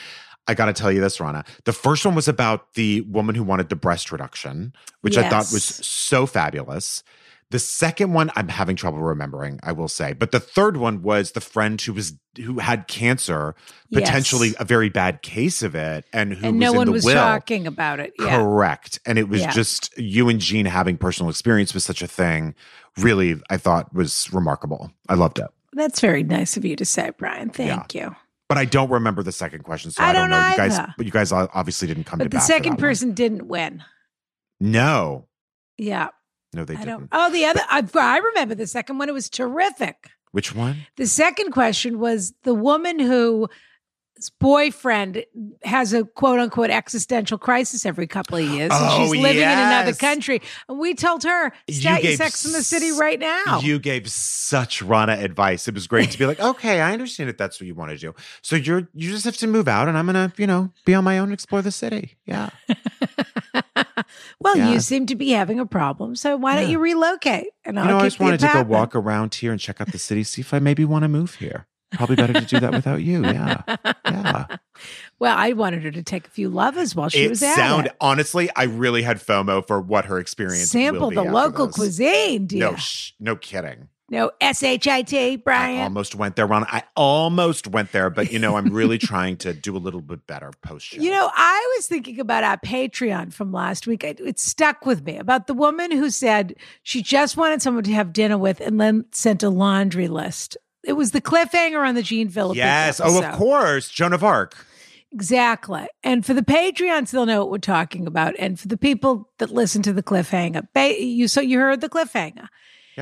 I 0.47 0.53
got 0.53 0.65
to 0.65 0.73
tell 0.73 0.91
you 0.91 0.99
this, 1.01 1.19
Rana. 1.19 1.45
The 1.65 1.73
first 1.73 2.05
one 2.05 2.15
was 2.15 2.27
about 2.27 2.73
the 2.73 3.01
woman 3.01 3.35
who 3.35 3.43
wanted 3.43 3.69
the 3.69 3.75
breast 3.75 4.11
reduction, 4.11 4.73
which 5.01 5.17
I 5.17 5.29
thought 5.29 5.51
was 5.51 5.63
so 5.63 6.25
fabulous. 6.25 7.03
The 7.51 7.59
second 7.59 8.13
one 8.13 8.31
I'm 8.37 8.47
having 8.47 8.77
trouble 8.77 8.99
remembering, 8.99 9.59
I 9.61 9.73
will 9.73 9.89
say. 9.89 10.13
But 10.13 10.31
the 10.31 10.39
third 10.39 10.77
one 10.77 11.01
was 11.03 11.33
the 11.33 11.41
friend 11.41 11.79
who 11.81 11.91
was 11.93 12.13
who 12.37 12.59
had 12.59 12.87
cancer, 12.87 13.55
Yes. 13.89 14.03
potentially 14.07 14.53
a 14.57 14.63
very 14.63 14.87
bad 14.87 15.21
case 15.21 15.61
of 15.61 15.75
it, 15.75 16.05
and 16.13 16.31
who 16.33 16.47
and 16.47 16.59
no 16.59 16.71
one 16.71 16.89
was 16.91 17.03
will. 17.03 17.13
talking 17.15 17.67
about 17.67 17.99
it. 17.99 18.13
Yeah. 18.17 18.37
Correct. 18.37 18.99
And 19.05 19.19
it 19.19 19.27
was 19.27 19.41
Yeah. 19.41 19.51
just 19.51 19.95
you 19.97 20.29
and 20.29 20.39
Jean 20.39 20.65
having 20.65 20.97
personal 20.97 21.29
experience 21.29 21.73
with 21.73 21.83
such 21.83 22.01
a 22.01 22.07
thing, 22.07 22.55
really, 22.97 23.35
I 23.49 23.57
thought 23.57 23.93
was 23.93 24.29
remarkable. 24.31 24.91
I 25.09 25.15
loved 25.15 25.37
it. 25.37 25.47
That's 25.73 25.99
very 25.99 26.23
nice 26.23 26.55
of 26.55 26.63
you 26.63 26.77
to 26.77 26.85
say, 26.85 27.11
Brian. 27.17 27.49
Thank 27.49 27.93
you. 27.93 28.15
But 28.51 28.57
I 28.57 28.65
don't 28.65 28.89
remember 28.91 29.23
the 29.23 29.31
second 29.31 29.63
question, 29.63 29.91
so 29.91 30.03
I, 30.03 30.09
I 30.09 30.13
don't, 30.13 30.29
don't 30.29 30.39
know. 30.41 30.49
You 30.49 30.57
guys, 30.57 30.79
but 30.97 31.05
you 31.05 31.11
guys 31.11 31.31
obviously 31.31 31.87
didn't 31.87 32.03
come 32.03 32.19
to 32.19 32.25
But 32.25 32.31
the 32.31 32.39
second 32.39 32.73
that 32.73 32.79
one. 32.79 32.89
person 32.89 33.13
didn't 33.13 33.47
win. 33.47 33.81
No, 34.59 35.27
Yeah. 35.77 36.09
no, 36.53 36.65
they 36.65 36.75
I 36.75 36.83
don't. 36.83 36.99
didn't. 36.99 37.09
Oh, 37.13 37.31
the 37.31 37.45
other. 37.45 37.61
I, 37.69 37.83
I 37.95 38.17
remember 38.17 38.55
the 38.55 38.67
second 38.67 38.97
one. 38.97 39.09
It 39.09 39.13
was 39.13 39.29
terrific. 39.29 40.09
Which 40.31 40.53
one? 40.55 40.85
The 40.97 41.07
second 41.07 41.51
question 41.51 41.99
was 41.99 42.33
the 42.43 42.53
woman 42.53 42.99
whose 42.99 43.47
boyfriend 44.29 45.25
has 45.63 45.93
a 45.93 46.03
quote 46.05 46.39
unquote 46.39 46.69
existential 46.69 47.37
crisis 47.37 47.85
every 47.85 48.07
couple 48.07 48.37
of 48.37 48.43
years. 48.45 48.71
and 48.71 48.73
Oh, 48.73 48.97
she's 49.11 49.21
living 49.21 49.41
in 49.41 49.49
another 49.49 49.93
country. 49.93 50.41
And 50.69 50.77
we 50.79 50.93
told 50.93 51.23
her, 51.23 51.51
You 51.67 51.89
your 51.89 51.99
gave 51.99 52.17
sex 52.17 52.45
in 52.45 52.51
the 52.51 52.63
city 52.63 52.91
right 52.91 53.19
now. 53.19 53.59
You 53.61 53.79
gave 53.79 54.09
such 54.11 54.83
Ronna 54.83 55.21
advice. 55.21 55.67
It 55.67 55.73
was 55.73 55.87
great 55.87 56.11
to 56.11 56.17
be 56.19 56.25
like, 56.25 56.39
okay, 56.39 56.81
I 56.81 56.93
understand 56.93 57.29
if 57.29 57.37
that's 57.37 57.59
what 57.59 57.67
you 57.67 57.75
want 57.75 57.91
to 57.91 57.97
do. 57.97 58.13
So 58.41 58.55
you're 58.55 58.87
you 58.93 59.09
just 59.11 59.25
have 59.25 59.37
to 59.37 59.47
move 59.47 59.67
out, 59.67 59.87
and 59.87 59.97
I'm 59.97 60.05
gonna, 60.05 60.31
you 60.37 60.47
know, 60.47 60.71
be 60.85 60.93
on 60.93 61.03
my 61.03 61.17
own, 61.17 61.25
and 61.25 61.33
explore 61.33 61.61
the 61.61 61.71
city. 61.71 62.17
Yeah. 62.25 62.49
well, 64.39 64.57
Yeah. 64.57 64.71
you 64.71 64.79
seem 64.79 65.05
to 65.07 65.15
be 65.15 65.29
having 65.31 65.59
a 65.59 65.65
problem. 65.65 66.15
So 66.15 66.35
why 66.37 66.55
don't 66.59 66.69
you 66.69 66.79
relocate? 66.79 67.47
And 67.65 67.79
I'll 67.79 67.85
you 67.85 67.91
know, 67.91 67.97
I 67.99 68.03
just 68.03 68.19
wanted 68.19 68.39
to 68.41 68.49
go 68.53 68.63
walk 68.63 68.95
around 68.95 69.33
here 69.35 69.51
and 69.51 69.59
check 69.59 69.81
out 69.81 69.91
the 69.91 69.97
city, 69.99 70.23
see 70.23 70.41
if 70.41 70.53
I 70.53 70.59
maybe 70.59 70.85
want 70.85 71.03
to 71.03 71.07
move 71.09 71.35
here. 71.35 71.67
Probably 71.91 72.15
better 72.15 72.33
to 72.33 72.45
do 72.45 72.59
that 72.59 72.71
without 72.71 73.01
you. 73.01 73.23
Yeah. 73.31 73.61
Yeah. 74.05 74.45
Well, 75.19 75.37
I 75.37 75.53
wanted 75.53 75.83
her 75.83 75.91
to 75.91 76.01
take 76.03 76.27
a 76.27 76.29
few 76.29 76.49
lovers 76.49 76.95
while 76.95 77.09
she 77.09 77.23
it 77.25 77.29
was 77.29 77.43
at 77.43 77.55
sound 77.55 77.87
it. 77.87 77.95
honestly, 78.01 78.49
I 78.55 78.63
really 78.63 79.03
had 79.03 79.17
FOMO 79.17 79.65
for 79.67 79.79
what 79.79 80.05
her 80.05 80.17
experience. 80.19 80.73
will 80.73 80.81
Sample 80.81 81.09
be 81.09 81.15
the 81.15 81.23
local 81.23 81.67
this. 81.67 81.75
cuisine, 81.75 82.47
dear. 82.47 82.71
No, 82.71 82.75
sh- 82.75 83.11
no 83.19 83.35
kidding. 83.35 83.87
No, 84.09 84.31
S 84.41 84.61
H 84.63 84.87
I 84.89 85.03
T, 85.03 85.33
I 85.33 85.35
Brian. 85.37 85.79
I 85.79 85.83
almost 85.83 86.15
went 86.15 86.35
there, 86.35 86.45
Ron. 86.47 86.65
I 86.65 86.83
almost 86.97 87.67
went 87.67 87.91
there, 87.93 88.09
but 88.09 88.29
you 88.31 88.39
know, 88.39 88.57
I'm 88.57 88.73
really 88.73 88.97
trying 88.97 89.37
to 89.37 89.53
do 89.53 89.77
a 89.77 89.79
little 89.79 90.01
bit 90.01 90.27
better 90.27 90.51
post 90.61 90.87
show. 90.87 91.01
You 91.01 91.11
know, 91.11 91.29
I 91.33 91.73
was 91.77 91.87
thinking 91.87 92.19
about 92.19 92.43
our 92.43 92.57
Patreon 92.57 93.31
from 93.31 93.53
last 93.53 93.87
week. 93.87 94.03
It, 94.03 94.19
it 94.19 94.37
stuck 94.39 94.85
with 94.85 95.05
me 95.05 95.17
about 95.17 95.47
the 95.47 95.53
woman 95.53 95.91
who 95.91 96.09
said 96.09 96.55
she 96.83 97.01
just 97.01 97.37
wanted 97.37 97.61
someone 97.61 97.83
to 97.85 97.93
have 97.93 98.11
dinner 98.11 98.37
with 98.37 98.59
and 98.59 98.81
then 98.81 99.05
sent 99.11 99.43
a 99.43 99.49
laundry 99.49 100.09
list. 100.09 100.57
It 100.83 100.93
was 100.93 101.11
the 101.11 101.21
cliffhanger 101.21 101.87
on 101.87 101.95
the 101.95 102.03
Gene 102.03 102.29
Phillips. 102.29 102.57
yes. 102.57 102.99
Oh, 103.03 103.21
of 103.21 103.35
course, 103.35 103.89
Joan 103.89 104.13
of 104.13 104.23
Arc. 104.23 104.65
Exactly. 105.13 105.87
And 106.03 106.25
for 106.25 106.33
the 106.33 106.41
Patreons, 106.41 107.11
they'll 107.11 107.25
know 107.25 107.39
what 107.39 107.51
we're 107.51 107.57
talking 107.57 108.07
about. 108.07 108.33
And 108.39 108.59
for 108.59 108.67
the 108.67 108.77
people 108.77 109.29
that 109.39 109.51
listen 109.51 109.81
to 109.83 109.93
the 109.93 110.03
cliffhanger, 110.03 110.65
you 110.99 111.27
so 111.27 111.41
you 111.41 111.59
heard 111.59 111.81
the 111.81 111.89
cliffhanger. 111.89 112.47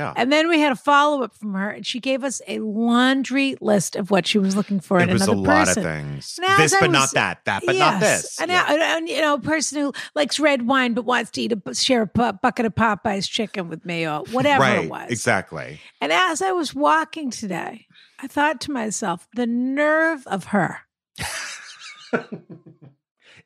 Yeah. 0.00 0.14
And 0.16 0.32
then 0.32 0.48
we 0.48 0.58
had 0.58 0.72
a 0.72 0.76
follow 0.76 1.22
up 1.22 1.34
from 1.34 1.52
her, 1.52 1.68
and 1.68 1.84
she 1.86 2.00
gave 2.00 2.24
us 2.24 2.40
a 2.48 2.58
laundry 2.60 3.56
list 3.60 3.96
of 3.96 4.10
what 4.10 4.26
she 4.26 4.38
was 4.38 4.56
looking 4.56 4.80
for 4.80 4.98
it 4.98 5.02
in 5.08 5.12
was 5.12 5.28
a 5.28 5.32
another 5.32 5.46
lot 5.48 5.66
person. 5.66 5.78
of 5.78 5.92
things. 5.92 6.40
As 6.42 6.70
This, 6.70 6.80
but 6.80 6.90
not 6.90 7.10
that. 7.12 7.44
That, 7.44 7.62
but 7.66 7.76
not 7.76 8.00
this. 8.00 8.40
And, 8.40 8.50
Yeah. 8.50 8.62
now- 8.68 8.96
and, 8.96 9.08
you 9.08 9.20
know, 9.20 9.34
a 9.34 9.40
person 9.40 9.78
who 9.80 9.92
likes 10.14 10.40
red 10.40 10.66
wine 10.66 10.94
but 10.94 11.04
wants 11.04 11.30
to 11.32 11.42
eat 11.42 11.52
a 11.52 11.74
share 11.74 12.02
a 12.02 12.06
bu- 12.06 12.32
bucket 12.32 12.64
of 12.64 12.74
Popeye's 12.74 13.28
chicken 13.28 13.68
with 13.68 13.84
me 13.84 14.06
or 14.08 14.24
whatever 14.32 14.62
right. 14.62 14.84
it 14.84 14.90
was. 14.90 15.10
Exactly. 15.10 15.80
And 16.00 16.12
as 16.12 16.40
I 16.40 16.52
was 16.52 16.74
walking 16.74 17.30
today, 17.30 17.86
I 18.20 18.26
thought 18.26 18.60
to 18.62 18.70
myself, 18.72 19.28
the 19.34 19.46
nerve 19.46 20.26
of 20.26 20.44
her. 20.46 20.78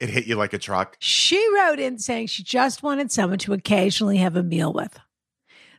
It 0.01 0.09
hit 0.11 0.27
you 0.27 0.35
like 0.35 0.53
a 0.53 0.59
truck. 0.59 0.97
She 0.99 1.37
wrote 1.55 1.79
in 1.79 1.99
saying 1.99 2.27
she 2.27 2.43
just 2.43 2.83
wanted 2.83 3.13
someone 3.13 3.39
to 3.39 3.53
occasionally 3.53 4.17
have 4.19 4.35
a 4.35 4.43
meal 4.43 4.73
with. 4.73 4.99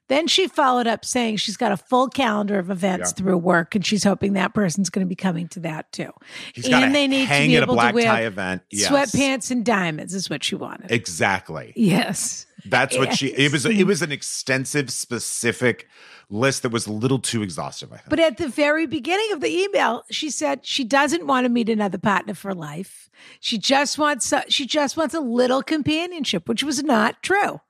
Then 0.08 0.28
she 0.28 0.48
followed 0.48 0.86
up 0.86 1.04
saying 1.04 1.38
she's 1.38 1.58
got 1.58 1.72
a 1.72 1.78
full 1.78 2.08
calendar 2.10 2.60
of 2.60 2.70
events 2.70 3.10
Yeah. 3.12 3.24
through 3.24 3.38
work 3.38 3.74
and 3.74 3.86
she's 3.86 4.04
hoping 4.04 4.34
that 4.34 4.54
person's 4.54 4.90
going 4.90 5.06
to 5.06 5.10
be 5.10 5.16
coming 5.16 5.48
to 5.50 5.60
that 5.62 5.92
too. 5.92 6.12
He's 6.54 6.68
got 6.68 6.84
And 6.84 6.94
they 6.94 7.08
need 7.08 7.28
to 7.28 7.30
be 7.48 7.56
at 7.58 7.62
a 7.62 7.64
able 7.64 7.74
to 7.74 7.74
black 7.74 7.96
wear 7.96 8.04
tie 8.06 8.22
event. 8.26 8.62
Yes. 8.70 8.92
Sweatpants 8.92 9.50
and 9.50 9.66
diamonds 9.66 10.14
is 10.14 10.30
what 10.30 10.44
she 10.44 10.56
wanted. 10.56 10.92
Exactly. 10.92 11.74
yes. 11.76 12.46
That's 12.68 12.98
what 12.98 13.14
she. 13.14 13.28
It 13.28 13.52
was. 13.52 13.66
It 13.68 13.84
was 13.84 14.02
an 14.02 14.12
extensive, 14.12 14.90
specific 14.92 15.88
list 16.32 16.64
that 16.64 16.72
was 16.72 16.88
a 16.88 16.92
little 16.92 17.20
too 17.20 17.44
exhaustive. 17.44 17.92
I 17.94 17.98
think. 17.98 18.10
But 18.10 18.20
at 18.20 18.38
the 18.38 18.48
very 18.48 18.88
beginning 18.88 19.32
of 19.34 19.40
the 19.42 19.56
email, 19.56 20.04
she 20.10 20.32
said 20.32 20.66
she 20.66 20.84
doesn't 20.84 21.28
want 21.28 21.46
to 21.46 21.50
meet 21.50 21.70
another 21.70 22.00
partner 22.00 22.34
for 22.34 22.56
life. 22.56 23.08
She 23.40 23.60
just 23.60 24.00
wants 24.00 24.32
a, 24.32 24.44
she 24.48 24.66
just 24.66 24.98
wants 24.98 25.14
a 25.14 25.20
little 25.20 25.62
companionship, 25.62 26.50
which 26.50 26.64
was 26.64 26.82
not 26.82 27.22
true. 27.22 27.62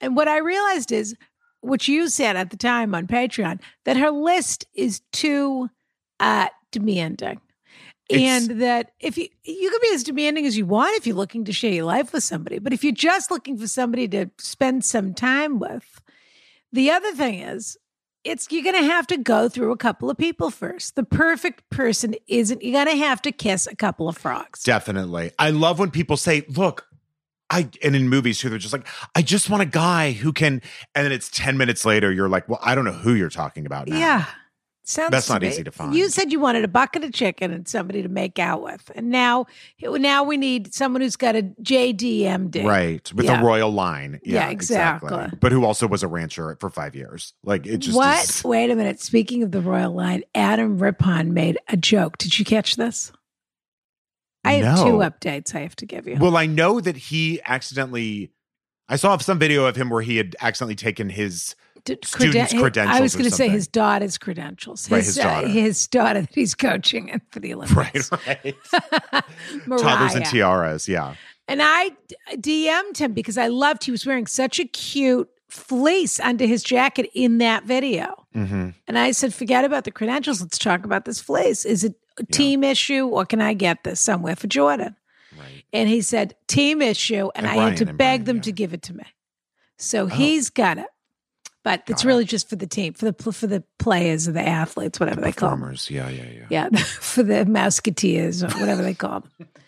And 0.00 0.16
what 0.16 0.26
I 0.26 0.38
realized 0.38 0.90
is 0.90 1.14
what 1.60 1.86
you 1.88 2.08
said 2.08 2.36
at 2.36 2.50
the 2.50 2.56
time 2.56 2.94
on 2.94 3.06
Patreon 3.06 3.60
that 3.84 3.96
her 3.96 4.10
list 4.10 4.66
is 4.74 5.00
too 5.12 5.68
uh 6.18 6.48
demanding. 6.72 7.40
It's- 8.08 8.48
and 8.50 8.60
that 8.60 8.92
if 9.00 9.16
you 9.16 9.28
you 9.44 9.70
can 9.70 9.78
be 9.82 9.94
as 9.94 10.02
demanding 10.02 10.46
as 10.46 10.56
you 10.56 10.66
want 10.66 10.96
if 10.96 11.06
you're 11.06 11.16
looking 11.16 11.44
to 11.44 11.52
share 11.52 11.72
your 11.72 11.84
life 11.84 12.12
with 12.12 12.24
somebody, 12.24 12.58
but 12.58 12.72
if 12.72 12.82
you're 12.82 12.92
just 12.92 13.30
looking 13.30 13.56
for 13.56 13.66
somebody 13.68 14.08
to 14.08 14.30
spend 14.38 14.84
some 14.84 15.14
time 15.14 15.58
with, 15.58 16.02
the 16.72 16.90
other 16.90 17.12
thing 17.12 17.40
is 17.40 17.76
it's 18.24 18.48
you're 18.50 18.64
gonna 18.64 18.82
have 18.84 19.06
to 19.06 19.16
go 19.16 19.48
through 19.48 19.72
a 19.72 19.76
couple 19.76 20.10
of 20.10 20.18
people 20.18 20.50
first. 20.50 20.94
The 20.96 21.04
perfect 21.04 21.68
person 21.70 22.14
isn't 22.26 22.62
you're 22.62 22.84
gonna 22.84 22.96
have 22.98 23.22
to 23.22 23.32
kiss 23.32 23.66
a 23.66 23.76
couple 23.76 24.08
of 24.08 24.18
frogs. 24.18 24.62
Definitely. 24.62 25.30
I 25.38 25.50
love 25.50 25.78
when 25.78 25.90
people 25.90 26.16
say, 26.16 26.42
look, 26.48 26.86
I, 27.50 27.68
and 27.82 27.96
in 27.96 28.08
movies 28.08 28.38
too, 28.38 28.48
they're 28.48 28.58
just 28.58 28.72
like, 28.72 28.86
I 29.14 29.22
just 29.22 29.50
want 29.50 29.62
a 29.62 29.66
guy 29.66 30.12
who 30.12 30.32
can, 30.32 30.62
and 30.94 31.04
then 31.04 31.12
it's 31.12 31.28
10 31.30 31.56
minutes 31.58 31.84
later, 31.84 32.12
you're 32.12 32.28
like, 32.28 32.48
well, 32.48 32.60
I 32.62 32.74
don't 32.74 32.84
know 32.84 32.92
who 32.92 33.14
you're 33.14 33.28
talking 33.30 33.66
about 33.66 33.88
now. 33.88 33.98
Yeah. 33.98 34.24
Sounds 34.82 35.10
That's 35.12 35.28
not 35.28 35.44
easy 35.44 35.62
to 35.62 35.70
find. 35.70 35.94
You 35.94 36.08
said 36.08 36.32
you 36.32 36.40
wanted 36.40 36.64
a 36.64 36.68
bucket 36.68 37.04
of 37.04 37.12
chicken 37.12 37.52
and 37.52 37.68
somebody 37.68 38.02
to 38.02 38.08
make 38.08 38.40
out 38.40 38.60
with. 38.60 38.90
And 38.96 39.08
now 39.10 39.46
now 39.80 40.24
we 40.24 40.36
need 40.36 40.74
someone 40.74 41.00
who's 41.00 41.14
got 41.14 41.36
a 41.36 41.42
JDMD. 41.62 42.64
Right. 42.64 43.12
With 43.14 43.26
Yeah. 43.26 43.40
a 43.40 43.44
royal 43.44 43.70
line. 43.70 44.20
Yeah, 44.24 44.46
Yeah, 44.46 44.50
exactly. 44.50 45.28
But 45.40 45.52
who 45.52 45.64
also 45.64 45.86
was 45.86 46.02
a 46.02 46.08
rancher 46.08 46.56
for 46.58 46.70
five 46.70 46.96
years. 46.96 47.34
Like 47.44 47.66
it 47.66 47.78
just 47.78 47.96
what? 47.96 48.24
is- 48.24 48.42
Wait 48.42 48.70
a 48.70 48.74
minute. 48.74 49.00
Speaking 49.00 49.42
of 49.44 49.52
the 49.52 49.60
royal 49.60 49.92
line, 49.94 50.24
Adam 50.34 50.78
Rippon 50.78 51.34
made 51.34 51.58
a 51.68 51.76
joke. 51.76 52.18
Did 52.18 52.38
you 52.38 52.44
catch 52.44 52.74
this? 52.74 53.12
I 54.44 54.54
have 54.54 54.76
No. 54.76 54.84
two 54.84 54.92
updates 54.98 55.54
I 55.54 55.60
have 55.60 55.76
to 55.76 55.86
give 55.86 56.06
you. 56.06 56.16
Well, 56.18 56.36
I 56.36 56.46
know 56.46 56.80
that 56.80 56.96
he 56.96 57.40
accidentally, 57.44 58.32
I 58.88 58.96
saw 58.96 59.16
some 59.18 59.38
video 59.38 59.66
of 59.66 59.76
him 59.76 59.90
where 59.90 60.02
he 60.02 60.16
had 60.16 60.34
accidentally 60.40 60.74
taken 60.76 61.10
his, 61.10 61.54
Did 61.84 62.04
students' 62.04 62.54
I 62.54 62.58
credentials 62.58 62.98
I 62.98 63.02
was 63.02 63.14
going 63.14 63.28
to 63.30 63.36
say 63.36 63.48
his 63.48 63.66
daughter's 63.68 64.16
credentials. 64.18 64.90
Right, 64.90 65.04
his 65.04 65.16
daughter. 65.16 65.46
Uh, 65.46 65.50
his 65.50 65.86
daughter 65.88 66.22
that 66.22 66.34
he's 66.34 66.54
coaching 66.54 67.08
in 67.08 67.20
for 67.30 67.40
the 67.40 67.52
Olympics. 67.54 68.10
right. 68.10 68.54
Mariah. 69.66 69.82
Toddlers 69.82 70.14
and 70.14 70.24
tiaras. 70.26 70.88
Yeah. 70.88 71.14
And 71.48 71.60
I 71.62 71.90
DM'd 72.34 72.98
him 72.98 73.12
because 73.12 73.36
I 73.36 73.48
loved 73.48 73.84
he 73.84 73.90
was 73.90 74.06
wearing 74.06 74.26
such 74.26 74.58
a 74.60 74.64
cute 74.64 75.28
fleece 75.48 76.20
under 76.20 76.46
his 76.46 76.62
jacket 76.62 77.10
in 77.12 77.38
that 77.38 77.64
video. 77.64 78.24
hmm 78.32 78.68
And 78.86 78.96
I 78.98 79.10
said, 79.10 79.34
forget 79.34 79.64
about 79.64 79.82
the 79.84 79.90
credentials. 79.90 80.40
Let's 80.40 80.58
talk 80.58 80.84
about 80.84 81.04
this 81.06 81.20
fleece. 81.20 81.64
Is 81.64 81.82
it 81.82 81.96
team 82.32 82.64
issue 82.64 83.06
or 83.06 83.24
can 83.24 83.40
I 83.40 83.54
get 83.54 83.84
this 83.84 84.00
somewhere 84.00 84.36
for 84.36 84.46
Jordan? 84.46 84.96
Right. 85.38 85.64
And 85.72 85.88
he 85.88 86.00
said, 86.00 86.34
team 86.46 86.82
issue. 86.82 87.30
And, 87.34 87.44
And 87.44 87.46
I 87.46 87.54
Brian, 87.54 87.68
had 87.70 87.78
to 87.78 87.86
beg 87.86 87.96
Brian, 87.96 88.24
them 88.24 88.36
yeah. 88.36 88.42
to 88.42 88.52
give 88.52 88.74
it 88.74 88.82
to 88.82 88.94
me. 88.96 89.04
So 89.76 90.04
oh. 90.04 90.06
he's 90.06 90.50
got 90.50 90.78
it. 90.78 90.86
But 91.62 91.82
it's 91.88 92.06
really 92.06 92.24
just 92.24 92.48
for 92.48 92.56
the 92.56 92.66
team, 92.66 92.94
for 92.94 93.10
the 93.10 93.32
for 93.32 93.46
the 93.46 93.62
players 93.78 94.26
or 94.26 94.32
the 94.32 94.40
athletes, 94.40 94.98
whatever 94.98 95.20
they 95.20 95.30
call 95.30 95.50
them. 95.58 95.74
Yeah, 95.88 96.08
yeah, 96.08 96.24
yeah. 96.24 96.46
Yeah, 96.48 96.68
for 96.84 97.22
the 97.22 97.44
Musketeers 97.44 98.42
or 98.42 98.48
whatever 98.48 98.82
they 98.82 98.94
call 98.94 99.20
them. 99.20 99.48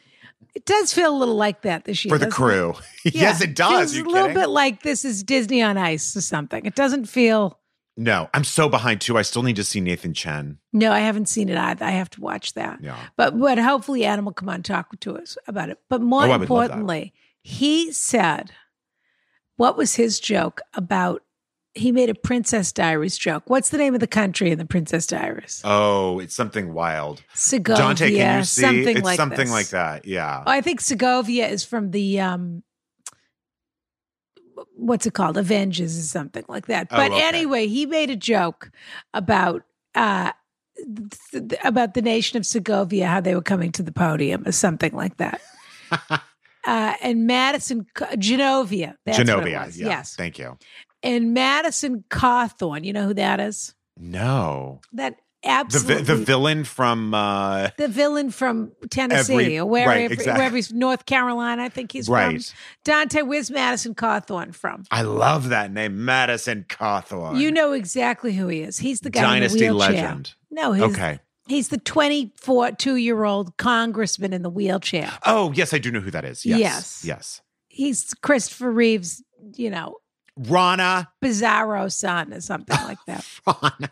It 0.54 0.66
does 0.66 0.92
feel 0.92 1.16
a 1.16 1.16
little 1.16 1.36
like 1.36 1.62
that 1.62 1.86
this 1.86 2.04
year. 2.04 2.14
For 2.14 2.22
the 2.22 2.30
crew. 2.30 2.74
it? 3.06 3.14
yes, 3.14 3.40
it 3.40 3.56
does. 3.56 3.96
You 3.96 4.04
a 4.04 4.04
little 4.04 4.28
kidding? 4.28 4.42
bit 4.42 4.48
like 4.50 4.82
this 4.82 5.02
is 5.02 5.22
Disney 5.22 5.62
on 5.62 5.78
Ice 5.78 6.14
or 6.14 6.20
something. 6.20 6.66
It 6.66 6.74
doesn't 6.74 7.06
feel. 7.06 7.58
No, 7.96 8.30
I'm 8.32 8.44
so 8.44 8.68
behind 8.70 9.00
too. 9.02 9.18
I 9.18 9.22
still 9.22 9.42
need 9.42 9.56
to 9.56 9.64
see 9.64 9.80
Nathan 9.80 10.14
Chen. 10.14 10.58
No, 10.72 10.92
I 10.92 11.00
haven't 11.00 11.28
seen 11.28 11.48
it 11.50 11.58
either. 11.58 11.84
I 11.84 11.90
have 11.90 12.08
to 12.10 12.20
watch 12.22 12.54
that. 12.54 12.78
Yeah. 12.82 12.96
But 13.16 13.38
but 13.38 13.58
hopefully 13.58 14.04
Adam 14.06 14.24
will 14.24 14.32
come 14.32 14.48
on 14.48 14.56
and 14.56 14.64
talk 14.64 14.98
to 15.00 15.16
us 15.18 15.36
about 15.46 15.68
it. 15.68 15.78
But 15.90 16.00
more 16.00 16.22
Oh, 16.22 16.24
I 16.24 16.28
would 16.28 16.30
love 16.32 16.40
that. 16.40 16.44
importantly, 16.44 17.12
he 17.42 17.92
said, 17.92 18.50
what 19.56 19.76
was 19.76 19.94
his 19.96 20.18
joke 20.20 20.60
about? 20.74 21.22
He 21.74 21.90
made 21.92 22.10
a 22.10 22.14
Princess 22.14 22.70
Diaries 22.72 23.16
joke. 23.16 23.44
What's 23.46 23.70
the 23.70 23.78
name 23.78 23.94
of 23.94 24.00
the 24.00 24.06
country 24.06 24.50
in 24.50 24.58
the 24.58 24.66
Princess 24.66 25.06
Diaries? 25.06 25.60
Oh, 25.64 26.18
it's 26.18 26.34
something 26.34 26.74
wild. 26.74 27.22
Segovia, 27.34 27.82
Dante, 27.82 28.14
can 28.14 28.38
you 28.38 28.44
see? 28.44 28.60
something 28.60 28.96
it's 28.96 29.04
like 29.04 29.16
something 29.16 29.38
this. 29.38 29.50
like 29.50 29.68
that. 29.68 30.04
Yeah. 30.06 30.42
Oh, 30.46 30.50
I 30.50 30.60
think 30.60 30.80
Segovia 30.82 31.48
is 31.48 31.64
from 31.64 31.90
the 31.90 32.20
um 32.20 32.62
what's 34.76 35.06
it 35.06 35.14
called? 35.14 35.36
Avengers 35.36 35.98
or 35.98 36.02
something 36.02 36.44
like 36.48 36.66
that. 36.66 36.88
Oh, 36.90 36.96
But 36.96 37.12
okay. 37.12 37.22
anyway, 37.22 37.66
he 37.66 37.86
made 37.86 38.10
a 38.10 38.16
joke 38.16 38.70
about 39.14 39.62
uh 39.94 40.32
th- 40.76 41.48
th- 41.48 41.60
about 41.64 41.94
the 41.94 42.02
nation 42.02 42.36
of 42.38 42.46
Segovia, 42.46 43.06
how 43.08 43.20
they 43.20 43.34
were 43.34 43.42
coming 43.42 43.72
to 43.72 43.82
the 43.82 43.92
podium 43.92 44.42
or 44.46 44.52
something 44.52 44.92
like 44.92 45.16
that. 45.18 45.40
uh 46.10 46.18
and 47.02 47.26
Madison 47.26 47.86
Genovia. 47.94 48.96
That's 49.04 49.18
what 49.18 49.28
it 49.28 49.32
Genovia. 49.32 49.76
Yeah. 49.76 49.86
Yes. 49.88 50.16
Thank 50.16 50.38
you. 50.38 50.56
And 51.02 51.34
Madison 51.34 52.04
Cawthorn, 52.10 52.84
you 52.84 52.92
know 52.92 53.06
who 53.08 53.14
that 53.14 53.40
is? 53.40 53.74
No. 53.96 54.80
That 54.92 55.16
absolutely 55.44 56.02
vi- 56.04 56.14
the 56.14 56.24
villain 56.24 56.64
from 56.64 57.14
uh 57.14 57.68
the 57.76 57.88
villain 57.88 58.30
from 58.30 58.72
Tennessee 58.90 59.32
Every- 59.32 59.58
or 59.58 59.66
wherever, 59.66 59.90
right, 59.90 60.10
exactly. 60.12 60.32
wherever 60.34 60.56
he's 60.56 60.72
North 60.72 61.06
Carolina, 61.06 61.64
I 61.64 61.68
think 61.68 61.92
he's 61.92 62.06
from. 62.06 62.14
Right. 62.14 62.54
Dante, 62.84 63.22
where's 63.22 63.50
Madison 63.50 63.94
Cawthorn 63.94 64.54
from? 64.54 64.84
I 64.90 65.02
love 65.02 65.48
that 65.50 65.70
name, 65.72 66.04
Madison 66.04 66.64
Cawthorn. 66.68 67.38
You 67.40 67.50
know 67.50 67.72
exactly 67.72 68.32
who 68.34 68.48
he 68.48 68.60
is. 68.62 68.78
He's 68.78 69.00
the 69.00 69.10
guy 69.10 69.22
Dynasty 69.22 69.64
in 69.64 69.72
the 69.72 69.78
wheelchair. 69.78 69.92
legend. 69.94 70.34
No, 70.50 70.72
he's, 70.72 70.82
Okay. 70.84 71.18
he's 71.48 71.68
the 71.68 71.78
24, 71.78 72.72
two 72.72 72.96
year 72.96 73.24
old 73.24 73.56
congressman 73.56 74.32
in 74.32 74.42
the 74.42 74.50
wheelchair. 74.50 75.10
Oh, 75.24 75.50
yes, 75.52 75.72
I 75.72 75.78
do 75.78 75.90
know 75.90 76.00
who 76.00 76.10
that 76.10 76.24
is. 76.24 76.44
Yes. 76.44 76.60
Yes. 76.60 77.02
Yes. 77.04 77.40
He's 77.68 78.12
Christopher 78.20 78.70
Reeves, 78.70 79.22
you 79.56 79.70
know, 79.70 79.96
Ronna. 80.38 81.08
bizarro 81.22 81.90
son 81.90 82.32
or 82.34 82.40
something 82.40 82.76
like 82.84 82.98
that. 83.06 83.24
Ronna. 83.46 83.88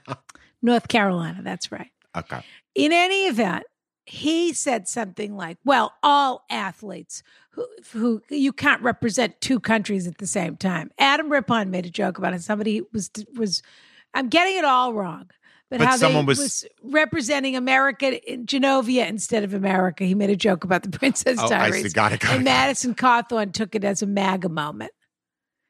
North 0.63 0.89
Carolina, 0.89 1.41
that's 1.43 1.71
right. 1.73 1.91
Okay. 2.17 2.41
In 2.75 2.93
any 2.93 3.27
event, 3.27 3.65
he 4.07 4.53
said 4.53 4.89
something 4.89 5.37
like, 5.37 5.59
"Well, 5.65 5.93
all 6.03 6.45
athletes 6.51 7.23
who, 7.51 7.67
who 7.93 8.23
you 8.29 8.53
can't 8.53 8.83
represent 8.83 9.41
two 9.41 9.61
countries 9.61 10.07
at 10.07 10.19
the 10.19 10.27
same 10.27 10.57
time." 10.57 10.91
Adam 10.99 11.31
Rippon 11.31 11.71
made 11.71 11.87
a 11.87 11.91
joke 11.91 12.19
about 12.19 12.35
it. 12.35 12.43
Somebody 12.43 12.83
was 12.93 13.11
was, 13.37 13.63
I'm 14.15 14.29
getting 14.29 14.57
it 14.57 14.65
all 14.65 14.93
wrong, 14.95 15.31
but, 15.71 15.79
But 15.79 15.87
how 15.87 15.97
someone 15.97 16.27
they 16.27 16.31
was- 16.31 16.67
representing 16.83 17.55
America 17.55 18.21
in 18.33 18.47
Genovia 18.47 19.07
instead 19.09 19.45
of 19.45 19.55
America. 19.55 20.03
He 20.05 20.15
made 20.17 20.31
a 20.31 20.37
joke 20.37 20.65
about 20.65 20.83
the 20.83 20.91
Princess 20.99 21.39
Oh, 21.41 21.47
I 21.47 21.49
Diaries. 21.49 21.83
see. 21.85 21.89
Got 21.91 22.13
it. 22.13 22.21
Got 22.21 22.33
and 22.33 22.41
it. 22.43 22.45
Madison 22.45 22.95
Cawthorn 22.95 23.53
took 23.53 23.75
it 23.77 23.85
as 23.85 24.03
a 24.03 24.07
MAGA 24.07 24.49
moment 24.49 24.91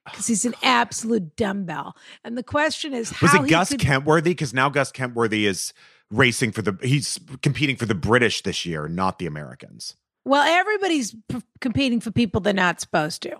because 0.04 0.26
he's 0.26 0.44
an 0.44 0.54
absolute 0.62 1.36
dumbbell. 1.36 1.96
And 2.24 2.36
the 2.36 2.42
question 2.42 2.94
is, 2.94 3.12
Was 3.20 3.34
it 3.34 3.48
Gus 3.48 3.70
could- 3.70 3.80
Kenworthy? 3.80 4.30
Because 4.30 4.52
now 4.54 4.68
Gus 4.68 4.90
Kenworthy 4.92 5.46
is 5.46 5.72
racing 6.10 6.52
for 6.52 6.62
the 6.62 6.76
he's 6.82 7.18
competing 7.42 7.76
for 7.76 7.86
the 7.86 7.94
British 7.94 8.42
this 8.42 8.66
year, 8.66 8.88
not 8.88 9.18
the 9.18 9.26
Americans. 9.26 9.94
Well, 10.24 10.42
everybody's 10.42 11.14
p- 11.28 11.42
competing 11.60 12.00
for 12.00 12.10
people 12.10 12.40
they're 12.40 12.52
not 12.52 12.80
supposed 12.80 13.22
to. 13.22 13.36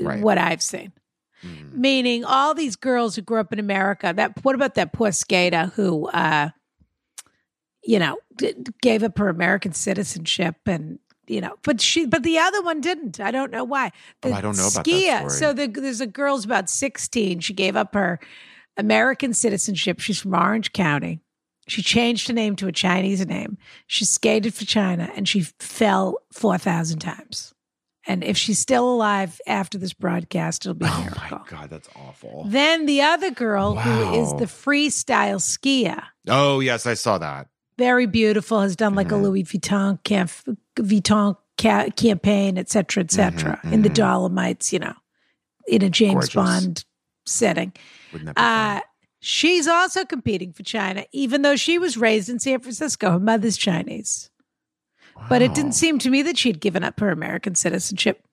Right. 0.00 0.20
What 0.22 0.38
I've 0.38 0.62
seen, 0.62 0.92
Mm. 1.44 1.74
meaning 1.74 2.24
all 2.24 2.54
these 2.54 2.74
girls 2.76 3.14
who 3.16 3.22
grew 3.22 3.38
up 3.38 3.52
in 3.52 3.58
America. 3.58 4.12
That 4.16 4.42
what 4.44 4.54
about 4.54 4.74
that 4.76 4.92
poor 4.94 5.12
skater 5.12 5.70
who, 5.76 6.08
uh, 6.08 6.48
you 7.82 7.98
know, 7.98 8.16
d- 8.36 8.54
gave 8.80 9.02
up 9.02 9.18
her 9.18 9.28
American 9.28 9.72
citizenship 9.74 10.56
and 10.66 10.98
you 11.26 11.40
know, 11.40 11.56
but 11.62 11.80
she, 11.80 12.06
but 12.06 12.22
the 12.22 12.38
other 12.38 12.62
one 12.62 12.80
didn't. 12.80 13.20
I 13.20 13.30
don't 13.30 13.50
know 13.50 13.64
why. 13.64 13.92
Oh, 14.22 14.32
I 14.32 14.40
don't 14.40 14.56
know 14.56 14.68
about 14.68 14.84
that 14.84 15.30
story. 15.30 15.30
So 15.30 15.52
the, 15.52 15.66
there's 15.66 16.00
a 16.00 16.06
girl's 16.06 16.44
about 16.44 16.68
16. 16.70 17.40
She 17.40 17.52
gave 17.52 17.76
up 17.76 17.94
her 17.94 18.20
American 18.76 19.32
citizenship. 19.34 20.00
She's 20.00 20.20
from 20.20 20.34
Orange 20.34 20.72
County. 20.72 21.20
She 21.66 21.80
changed 21.82 22.28
her 22.28 22.34
name 22.34 22.56
to 22.56 22.66
a 22.66 22.72
Chinese 22.72 23.24
name. 23.26 23.56
She 23.86 24.04
skated 24.04 24.52
for 24.54 24.64
China 24.66 25.10
and 25.16 25.26
she 25.28 25.42
fell 25.60 26.18
4,000 26.32 26.98
times. 26.98 27.54
And 28.06 28.22
if 28.22 28.36
she's 28.36 28.58
still 28.58 28.86
alive 28.92 29.40
after 29.46 29.78
this 29.78 29.94
broadcast, 29.94 30.66
it'll 30.66 30.74
be 30.74 30.84
Oh 30.86 31.00
miracle. 31.00 31.38
my 31.38 31.44
god, 31.48 31.70
that's 31.70 31.88
awful. 31.96 32.44
Then 32.46 32.84
the 32.84 33.00
other 33.00 33.30
girl, 33.30 33.76
who 33.76 34.20
is 34.20 34.30
the 34.34 34.44
freestyle 34.44 35.40
skier, 35.40 36.02
Oh 36.28 36.60
yes, 36.60 36.84
I 36.86 36.92
saw 36.94 37.16
that. 37.16 37.48
Very 37.78 38.06
beautiful, 38.06 38.60
has 38.60 38.76
done 38.76 38.94
like 38.94 39.08
Mhm. 39.08 39.12
a 39.12 39.16
Louis 39.16 39.42
Vuitton 39.44 40.02
camp- 40.04 40.30
Vuitton 40.76 41.36
ca- 41.58 41.90
campaign, 41.90 42.56
et 42.58 42.68
cetera, 42.70 43.02
et 43.02 43.10
cetera, 43.10 43.60
Mhm, 43.64 43.72
in 43.72 43.82
the 43.82 43.90
mhm. 43.90 43.94
Dolomites, 43.94 44.72
you 44.72 44.78
know, 44.78 44.94
in 45.66 45.82
a 45.82 45.90
James 45.90 46.28
Gorgeous. 46.28 46.34
Bond 46.34 46.84
setting. 47.26 47.72
Wouldn't 48.12 48.34
that 48.34 48.36
be 48.36 48.40
Uh, 48.42 48.80
she's 49.20 49.66
also 49.66 50.04
competing 50.04 50.52
for 50.52 50.62
China, 50.62 51.04
even 51.12 51.42
though 51.42 51.56
she 51.56 51.78
was 51.78 51.96
raised 51.96 52.28
in 52.28 52.38
San 52.38 52.60
Francisco. 52.60 53.10
Her 53.12 53.18
mother's 53.20 53.56
Chinese. 53.56 54.30
But 55.28 55.42
it 55.42 55.54
didn't 55.54 55.72
seem 55.72 55.98
to 56.00 56.10
me 56.10 56.22
that 56.22 56.36
she'd 56.36 56.60
given 56.60 56.82
up 56.84 56.98
her 57.00 57.10
American 57.10 57.54
citizenship. 57.54 58.24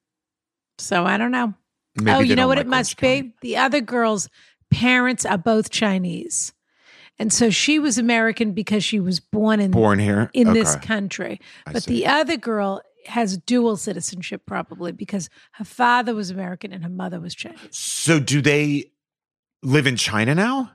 So 0.79 1.05
I 1.05 1.17
don't 1.17 1.31
know. 1.31 1.53
Maybe 1.95 2.11
oh, 2.11 2.19
you 2.21 2.35
know 2.35 2.47
what 2.47 2.57
like 2.57 2.65
it 2.65 2.69
must 2.69 2.99
be? 2.99 3.33
The 3.41 3.57
other 3.57 3.81
girl's 3.81 4.29
parents 4.71 5.25
are 5.25 5.37
both 5.37 5.69
Chinese. 5.69 6.53
And 7.21 7.31
so 7.31 7.51
she 7.51 7.77
was 7.77 7.99
American 7.99 8.53
because 8.53 8.83
she 8.83 8.99
was 8.99 9.19
born 9.19 9.59
in 9.59 9.69
Born 9.69 9.99
here 9.99 10.31
in 10.33 10.53
this 10.53 10.75
country. 10.77 11.39
I 11.67 11.73
But 11.73 11.83
see. 11.83 11.93
the 11.93 12.07
other 12.07 12.35
girl 12.35 12.81
has 13.05 13.37
dual 13.37 13.77
citizenship 13.77 14.41
probably 14.47 14.91
because 14.91 15.29
her 15.53 15.63
father 15.65 16.15
was 16.15 16.31
American 16.31 16.73
and 16.73 16.81
her 16.81 16.89
mother 16.89 17.19
was 17.19 17.35
Chinese. 17.35 17.59
So 17.69 18.19
do 18.19 18.41
they 18.41 18.91
live 19.61 19.85
in 19.85 19.97
China 19.97 20.33
now? 20.33 20.71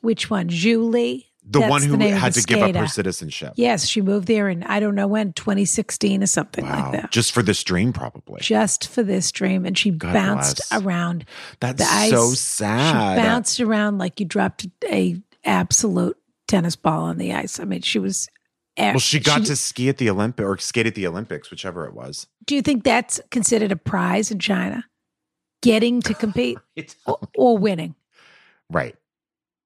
Which 0.00 0.30
one? 0.30 0.48
Julie? 0.48 1.26
The 1.44 1.58
That's 1.60 1.70
one 1.70 1.80
the 1.82 1.86
who 1.88 1.96
name 1.98 2.14
had 2.16 2.32
the 2.32 2.40
to 2.40 2.46
give 2.46 2.62
up 2.62 2.74
her 2.74 2.86
citizenship. 2.86 3.52
Yes, 3.56 3.86
she 3.86 4.00
moved 4.00 4.28
there 4.28 4.48
in 4.48 4.62
I 4.62 4.80
don't 4.80 4.94
know 4.94 5.06
when, 5.06 5.32
2016 5.34 6.22
or 6.22 6.26
something 6.26 6.64
Wow. 6.64 6.90
like 6.92 6.92
that. 7.02 7.10
Just 7.12 7.32
for 7.32 7.42
this 7.42 7.62
dream, 7.64 7.92
probably. 7.92 8.40
Just 8.40 8.88
for 8.88 9.02
this 9.02 9.30
dream. 9.30 9.66
And 9.66 9.76
she 9.76 9.90
God 9.90 10.14
bounced 10.14 10.60
bless. 10.70 10.82
around 10.82 11.24
That's 11.60 11.78
the 11.82 12.08
so 12.10 12.30
She 12.30 12.36
sad. 12.36 13.16
bounced 13.16 13.60
around 13.60 13.98
like 13.98 14.20
you 14.20 14.26
dropped 14.26 14.66
a 14.90 15.20
absolute 15.44 16.16
tennis 16.48 16.76
ball 16.76 17.04
on 17.04 17.18
the 17.18 17.32
ice. 17.32 17.60
I 17.60 17.64
mean, 17.64 17.82
she 17.82 17.98
was. 17.98 18.28
well, 18.78 18.98
she 18.98 19.20
got 19.20 19.44
to 19.46 19.56
ski 19.56 19.88
at 19.88 19.98
the 19.98 20.10
Olympic 20.10 20.44
or 20.44 20.58
skate 20.58 20.86
at 20.86 20.94
the 20.94 21.06
Olympics, 21.06 21.50
whichever 21.50 21.86
it 21.86 21.94
was. 21.94 22.26
Do 22.46 22.54
you 22.54 22.62
think 22.62 22.84
that's 22.84 23.20
considered 23.30 23.72
a 23.72 23.76
prize 23.76 24.30
in 24.30 24.38
China? 24.38 24.84
Getting 25.62 26.00
to 26.02 26.14
compete 26.14 26.58
or, 27.06 27.18
or 27.36 27.58
winning? 27.58 27.94
right. 28.70 28.96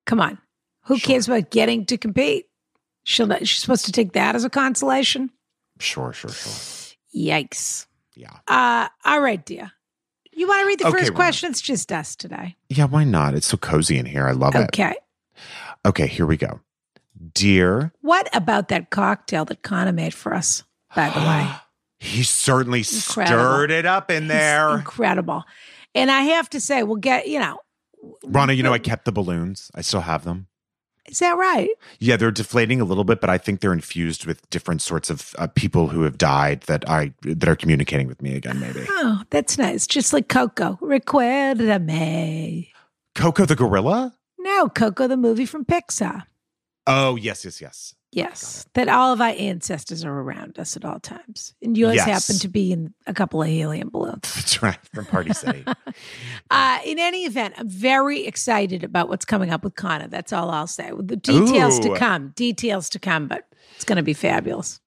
Come 0.07 0.21
on, 0.21 0.37
who 0.85 0.99
Sure. 0.99 1.07
cares 1.15 1.29
about 1.29 1.51
getting 1.51 1.87
to 1.87 1.97
compete? 1.97 2.47
She'll 3.05 3.27
not, 3.27 3.47
she's 3.47 3.61
supposed 3.63 3.87
to 3.87 3.93
take 3.93 4.13
that 4.13 4.35
as 4.35 4.45
a 4.45 4.51
consolation. 4.51 5.31
Sure, 5.79 6.13
sure, 6.13 6.31
sure. 6.31 6.53
Yikes! 7.17 7.87
Yeah. 8.15 8.37
Uh, 8.47 8.89
all 9.05 9.21
right, 9.21 9.43
dear. 9.45 9.71
You 10.33 10.47
want 10.49 10.61
to 10.61 10.67
read 10.67 10.79
the 10.81 10.89
Okay, 10.89 10.99
first 10.99 11.15
question? 11.15 11.51
It's 11.51 11.61
just 11.63 11.91
us 11.93 12.17
today. 12.17 12.57
Yeah, 12.69 12.85
why 12.85 13.05
not? 13.05 13.35
It's 13.35 13.47
so 13.47 13.57
cozy 13.57 13.97
in 13.99 14.05
here. 14.05 14.27
I 14.27 14.33
love 14.33 14.55
it. 14.57 14.65
Okay. 14.65 14.95
Okay, 15.87 16.07
here 16.07 16.27
we 16.27 16.37
go. 16.37 16.61
Dear 17.33 17.93
What 18.01 18.29
about 18.35 18.69
that 18.69 18.91
cocktail 18.91 19.45
that 19.47 19.63
Conor 19.63 19.93
made 19.93 20.15
for 20.15 20.35
us? 20.35 20.63
By 20.95 21.11
the 21.11 21.21
way. 21.21 21.49
He 22.01 22.23
certainly 22.23 22.81
Incredible. 22.81 23.27
stirred 23.27 23.71
it 23.71 23.87
up 23.87 24.11
in 24.11 24.27
there. 24.29 24.75
incredible. 24.77 25.45
And 25.95 26.11
I 26.11 26.21
have 26.23 26.51
to 26.51 26.61
say, 26.61 26.83
we'll 26.83 26.97
get, 26.97 27.29
you 27.29 27.39
know, 27.39 27.61
Ronna, 28.27 28.55
you 28.55 28.63
know, 28.63 28.75
I 28.75 28.79
kept 28.79 29.07
the 29.07 29.13
balloons. 29.13 29.71
I 29.75 29.81
still 29.81 30.03
have 30.03 30.25
them. 30.25 30.49
is 31.09 31.21
that 31.21 31.39
right? 31.39 31.71
Yeah, 32.01 32.17
they're 32.19 32.31
deflating 32.31 32.83
a 32.83 32.85
little 32.85 33.05
bit, 33.05 33.23
but 33.23 33.31
I 33.31 33.39
think 33.39 33.61
they're 33.61 33.73
infused 33.73 34.27
with 34.27 34.47
different 34.51 34.83
sorts 34.83 35.09
of 35.09 35.35
uh, 35.39 35.47
people 35.47 35.89
who 35.89 36.03
have 36.03 36.19
died 36.19 36.63
that 36.63 36.87
I 36.91 37.15
that 37.23 37.49
are 37.49 37.57
communicating 37.57 38.07
with 38.07 38.21
me 38.21 38.35
again. 38.37 38.61
Maybe 38.61 38.85
Oh, 38.87 39.23
that's 39.31 39.57
nice. 39.57 39.87
Just 39.87 40.13
like 40.13 40.29
Coco. 40.29 40.79
Recuérdame. 40.83 42.69
Coco 43.15 43.47
the 43.47 43.57
gorilla. 43.57 44.15
No, 44.57 44.69
Coco, 44.69 45.09
the 45.09 45.17
movie 45.17 45.47
from 45.47 45.65
Pixar. 45.65 46.23
Oh 46.87 47.17
yes, 47.17 47.45
yes, 47.45 47.61
yes. 47.61 47.95
Yes, 48.13 48.65
that 48.75 48.89
all 48.89 49.13
of 49.13 49.21
our 49.21 49.35
ancestors 49.37 50.05
are 50.05 50.21
around 50.21 50.57
us 50.61 50.77
at 50.77 50.85
all 50.85 51.01
times. 51.01 51.53
And 51.61 51.77
yours 51.77 51.97
Yes. 51.97 52.07
happen 52.07 52.39
to 52.43 52.47
be 52.49 52.71
in 52.71 52.95
a 53.09 53.13
couple 53.13 53.43
of 53.43 53.49
helium 53.49 53.89
balloons. 53.91 54.21
That's 54.37 54.63
right 54.63 54.79
from 54.95 55.07
Party 55.07 55.33
City. 55.35 55.65
Uh, 56.49 56.79
in 56.85 57.01
any 57.01 57.25
event, 57.25 57.55
I'm 57.59 57.69
very 57.69 58.25
excited 58.25 58.85
about 58.85 59.09
what's 59.09 59.25
coming 59.25 59.51
up 59.51 59.65
with 59.65 59.75
Conor. 59.75 60.07
That's 60.07 60.33
all 60.33 60.51
I'll 60.51 60.69
say. 60.69 60.93
With 60.93 61.09
the 61.09 61.17
details 61.17 61.81
to 61.81 61.93
come, 61.97 62.29
details 62.37 62.89
to 62.91 63.01
come, 63.01 63.27
but 63.27 63.49
it's 63.75 63.85
going 63.85 63.97
to 63.97 64.05
be 64.05 64.15
fabulous. 64.15 64.81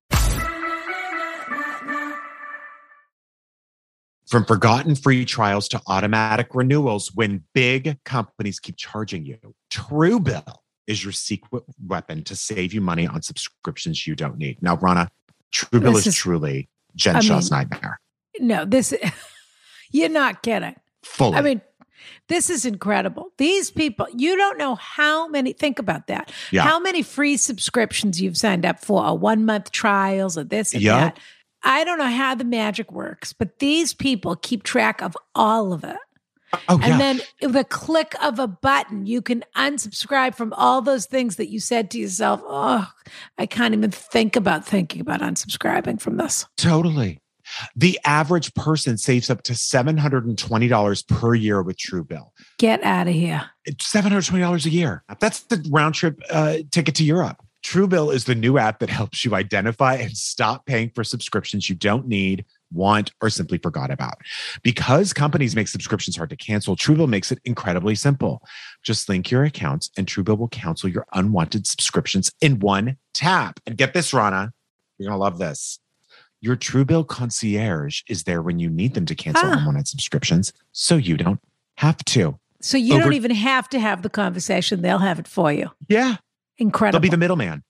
From 4.27 4.43
forgotten 4.43 4.95
free 4.95 5.23
trials 5.23 5.69
to 5.69 5.81
automatic 5.87 6.47
renewals, 6.53 7.11
when 7.15 7.43
big 7.53 7.97
companies 8.03 8.59
keep 8.59 8.75
charging 8.75 9.25
you, 9.25 9.37
Truebill 9.71 10.53
is 10.85 11.01
your 11.03 11.13
secret 11.13 11.63
weapon 11.85 12.23
to 12.25 12.35
save 12.35 12.73
you 12.73 12.81
money 12.81 13.07
on 13.07 13.21
subscriptions 13.21 14.05
you 14.05 14.15
don't 14.15 14.37
need. 14.37 14.61
Now, 14.61 14.75
Ronna, 14.77 15.07
Truebill 15.53 15.95
is, 15.95 16.07
is- 16.07 16.15
truly 16.15 16.67
Jen 16.95 17.15
I 17.17 17.19
Shaw's 17.21 17.49
mean- 17.51 17.59
nightmare. 17.69 17.99
No, 18.39 18.65
this, 18.65 18.93
you're 19.91 20.09
not 20.09 20.43
kidding. 20.43 20.75
Fully. 21.03 21.37
I 21.37 21.41
mean, 21.41 21.61
this 22.27 22.49
is 22.49 22.65
incredible. 22.65 23.31
These 23.37 23.71
people, 23.71 24.07
you 24.13 24.35
don't 24.35 24.57
know 24.57 24.75
how 24.75 25.27
many, 25.29 25.53
think 25.53 25.79
about 25.79 26.07
that. 26.07 26.31
Yeah. 26.51 26.61
How 26.63 26.79
many 26.79 27.01
free 27.01 27.37
subscriptions 27.37 28.21
you've 28.21 28.37
signed 28.37 28.65
up 28.65 28.83
for, 28.83 29.05
or 29.05 29.17
one 29.17 29.45
month 29.45 29.71
trials, 29.71 30.37
or 30.37 30.43
this 30.43 30.73
and 30.73 30.83
Yup. 30.83 31.15
that. 31.15 31.19
I 31.63 31.83
don't 31.83 31.97
know 31.97 32.05
how 32.05 32.35
the 32.35 32.43
magic 32.43 32.91
works, 32.91 33.33
but 33.33 33.59
these 33.59 33.93
people 33.93 34.35
keep 34.35 34.63
track 34.63 35.01
of 35.01 35.17
all 35.35 35.73
of 35.73 35.83
it. 35.83 35.97
oh, 36.69 36.75
And 36.75 36.81
yeah. 36.81 36.97
then 36.97 37.21
with 37.41 37.55
a 37.55 37.63
click 37.63 38.15
of 38.21 38.39
a 38.39 38.47
button, 38.47 39.05
you 39.05 39.21
can 39.21 39.43
unsubscribe 39.55 40.35
from 40.35 40.53
all 40.53 40.81
those 40.81 41.05
things 41.05 41.35
that 41.37 41.49
you 41.49 41.59
said 41.59 41.91
to 41.91 41.99
yourself, 41.99 42.41
oh, 42.45 42.89
I 43.37 43.45
can't 43.45 43.73
even 43.73 43.91
think 43.91 44.35
about 44.35 44.65
thinking 44.65 45.01
about 45.01 45.21
unsubscribing 45.21 45.99
from 45.99 46.17
this. 46.17 46.45
Totally. 46.57 47.19
The 47.75 47.99
average 48.05 48.53
person 48.55 48.97
saves 48.97 49.29
up 49.29 49.43
to 49.43 49.53
$720 49.53 51.07
per 51.07 51.33
year 51.35 51.61
with 51.61 51.77
Truebill. 51.77 52.29
Get 52.57 52.83
out 52.83 53.07
of 53.07 53.13
here. 53.13 53.49
$720 53.69 54.65
a 54.65 54.69
year. 54.69 55.03
That's 55.19 55.41
the 55.43 55.65
round 55.69 55.95
trip 55.95 56.19
uh, 56.29 56.57
ticket 56.71 56.95
to 56.95 57.03
Europe. 57.03 57.41
Truebill 57.67 58.13
is 58.13 58.23
the 58.23 58.33
new 58.33 58.57
app 58.57 58.79
that 58.79 58.89
helps 58.89 59.25
you 59.25 59.35
identify 59.35 59.95
and 59.95 60.15
stop 60.15 60.65
paying 60.65 60.89
for 60.95 61.03
subscriptions 61.03 61.67
you 61.67 61.75
don't 61.75 62.07
need, 62.07 62.45
want, 62.71 63.11
or 63.19 63.29
simply 63.29 63.57
forgot 63.57 63.91
about. 63.91 64.19
Because 64.63 65.11
companies 65.11 65.53
make 65.53 65.67
subscriptions 65.67 66.15
hard 66.15 66.29
to 66.29 66.37
cancel, 66.37 66.77
Truebill 66.77 67.09
makes 67.09 67.29
it 67.29 67.39
incredibly 67.43 67.93
simple. 67.93 68.41
Just 68.83 69.09
link 69.09 69.29
your 69.29 69.43
accounts 69.43 69.89
and 69.97 70.07
Truebill 70.07 70.37
will 70.37 70.47
cancel 70.47 70.87
your 70.87 71.05
unwanted 71.11 71.67
subscriptions 71.67 72.31
in 72.39 72.59
one 72.59 72.95
tap. 73.13 73.59
And 73.67 73.75
get 73.75 73.93
this, 73.93 74.11
Ronna, 74.13 74.51
you're 74.97 75.09
going 75.09 75.17
to 75.19 75.21
love 75.21 75.37
this. 75.37 75.79
Your 76.39 76.55
Truebill 76.55 77.07
concierge 77.07 78.01
is 78.07 78.23
there 78.23 78.41
when 78.41 78.59
you 78.59 78.69
need 78.69 78.93
them 78.93 79.05
to 79.07 79.13
cancel 79.15 79.45
Ah. 79.45 79.57
unwanted 79.57 79.89
subscriptions, 79.89 80.53
so 80.71 80.95
you 80.95 81.17
don't 81.17 81.41
have 81.75 81.97
to. 82.05 82.39
So 82.61 82.77
you 82.77 82.93
Over- 82.93 83.03
don't 83.03 83.13
even 83.13 83.31
have 83.31 83.67
to 83.69 83.79
have 83.81 84.03
the 84.03 84.09
conversation. 84.09 84.81
They'll 84.81 84.99
have 84.99 85.19
it 85.19 85.27
for 85.27 85.51
you. 85.51 85.71
Yeah, 85.89 86.15
Incredible. 86.57 86.99
they'll 86.99 87.09
be 87.09 87.11
the 87.11 87.17
middleman. 87.17 87.63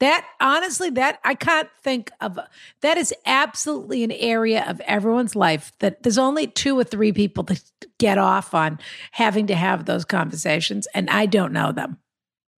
That 0.00 0.26
honestly, 0.40 0.90
that 0.90 1.20
I 1.22 1.34
can't 1.36 1.68
think 1.82 2.10
of. 2.20 2.36
That 2.80 2.98
is 2.98 3.14
absolutely 3.24 4.02
an 4.02 4.10
area 4.10 4.64
of 4.68 4.80
everyone's 4.80 5.36
life 5.36 5.70
that 5.78 6.02
there's 6.02 6.18
only 6.18 6.48
two 6.48 6.76
or 6.76 6.82
three 6.82 7.12
people 7.12 7.44
that 7.44 7.62
get 7.98 8.18
off 8.18 8.52
on 8.52 8.80
having 9.12 9.46
to 9.46 9.54
have 9.54 9.84
those 9.84 10.04
conversations, 10.04 10.88
and 10.92 11.08
I 11.08 11.26
don't 11.26 11.52
know 11.52 11.70
them. 11.70 11.98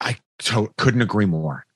I 0.01 0.19
to- 0.41 0.73
couldn't 0.79 1.03
agree 1.03 1.27
more. 1.27 1.67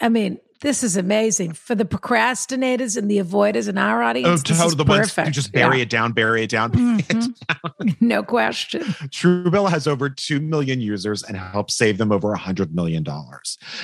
I 0.00 0.08
mean, 0.10 0.38
this 0.64 0.82
is 0.82 0.96
amazing 0.96 1.52
for 1.52 1.74
the 1.74 1.84
procrastinators 1.84 2.96
and 2.96 3.10
the 3.10 3.18
avoiders 3.18 3.68
in 3.68 3.76
our 3.76 4.02
audience. 4.02 4.40
Oh, 4.46 4.48
this 4.48 4.64
is. 4.64 4.76
The 4.76 4.84
ones 4.84 5.08
perfect. 5.10 5.28
who 5.28 5.32
just 5.32 5.52
bury 5.52 5.76
Yeah. 5.76 5.82
it 5.82 5.90
down, 5.90 6.12
bury 6.12 6.42
it 6.42 6.48
down. 6.50 6.72
Mhm. 6.72 8.00
no 8.00 8.22
question. 8.22 8.80
Truebill 8.82 9.68
has 9.68 9.86
over 9.86 10.08
2 10.08 10.40
million 10.40 10.80
users 10.80 11.22
and 11.22 11.36
helps 11.36 11.74
save 11.74 11.98
them 11.98 12.10
over 12.10 12.34
$100 12.34 12.72
million. 12.72 13.04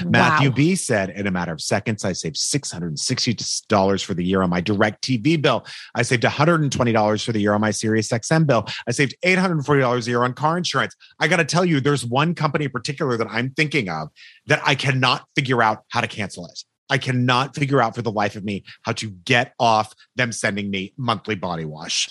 Matthew 0.06 0.48
wow. 0.48 0.54
B 0.54 0.74
said, 0.74 1.10
in 1.10 1.26
a 1.26 1.30
matter 1.30 1.52
of 1.52 1.60
seconds, 1.60 2.02
I 2.02 2.12
saved 2.14 2.36
$660 2.36 4.02
for 4.02 4.14
the 4.14 4.24
year 4.24 4.40
on 4.40 4.48
my 4.48 4.62
DirecTV 4.62 5.42
bill. 5.42 5.66
I 5.94 6.00
saved 6.00 6.22
$120 6.22 7.24
for 7.24 7.32
the 7.32 7.40
year 7.40 7.52
on 7.52 7.60
my 7.60 7.72
Sirius 7.72 8.08
XM 8.08 8.46
bill. 8.46 8.66
I 8.88 8.92
saved 8.92 9.14
$840 9.22 10.06
a 10.06 10.10
year 10.10 10.24
on 10.24 10.32
car 10.32 10.56
insurance. 10.56 10.96
I 11.18 11.28
got 11.28 11.36
to 11.36 11.44
tell 11.44 11.66
you, 11.66 11.80
there's 11.80 12.06
one 12.06 12.34
company 12.34 12.64
in 12.64 12.70
particular 12.70 13.18
that 13.18 13.28
I'm 13.30 13.50
thinking 13.50 13.90
of 13.90 14.08
that 14.46 14.62
I 14.66 14.74
cannot 14.74 15.26
figure 15.36 15.62
out 15.62 15.84
how 15.90 16.00
to 16.00 16.08
cancel 16.08 16.46
it. 16.46 16.64
I 16.90 16.98
cannot 16.98 17.54
figure 17.54 17.80
out 17.80 17.94
for 17.94 18.02
the 18.02 18.12
life 18.12 18.36
of 18.36 18.44
me 18.44 18.64
how 18.82 18.92
to 18.92 19.10
get 19.10 19.54
off 19.58 19.94
them 20.16 20.32
sending 20.32 20.70
me 20.70 20.92
monthly 20.96 21.36
body 21.36 21.64
wash. 21.64 22.10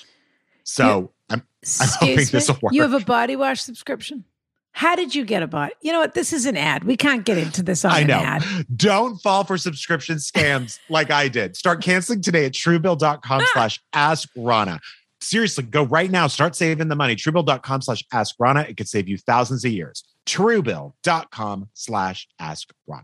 So 0.64 1.12
I'm 1.30 1.44
I'm 1.80 1.88
hoping 2.00 2.20
Excuse 2.20 2.32
this'll 2.32 2.58
work. 2.62 2.74
You 2.74 2.82
have 2.82 2.94
a 2.94 3.00
body 3.00 3.36
wash 3.36 3.62
subscription? 3.62 4.24
How 4.72 4.96
did 4.96 5.14
you 5.14 5.26
get 5.26 5.44
a 5.44 5.48
body? 5.48 5.74
You 5.82 5.92
know 5.92 6.00
what? 6.00 6.14
This 6.14 6.32
is 6.32 6.46
an 6.46 6.56
ad. 6.56 6.84
We 6.84 6.96
can't 6.96 7.26
get 7.26 7.38
into 7.38 7.62
this 7.64 7.84
on 7.84 7.92
I 7.92 8.00
an 8.00 8.08
know. 8.08 8.20
ad. 8.20 8.44
Don't 8.76 9.18
fall 9.18 9.44
for 9.44 9.58
subscription 9.58 10.18
scams 10.18 10.80
like 10.90 11.12
I 11.12 11.28
did. 11.28 11.58
Start 11.58 11.82
canceling 11.84 12.22
today 12.22 12.46
at 12.46 12.54
truebill.com 12.54 13.42
ah! 13.42 13.50
slash 13.52 13.82
ask 13.94 14.30
Ronna. 14.38 14.80
Seriously, 15.22 15.66
go 15.66 15.84
right 15.84 16.10
now. 16.10 16.28
Start 16.28 16.56
saving 16.56 16.88
the 16.88 16.96
money. 16.96 17.16
Truebill.com 17.16 17.82
slash 17.82 18.04
ask 18.14 18.38
Ronna. 18.38 18.70
It 18.70 18.78
could 18.78 18.88
save 18.88 19.10
you 19.10 19.18
thousands 19.18 19.66
of 19.66 19.72
years. 19.72 20.04
Truebill.com 20.26 21.70
slash 21.74 22.28
ask 22.40 22.70
Ronna. 22.90 23.04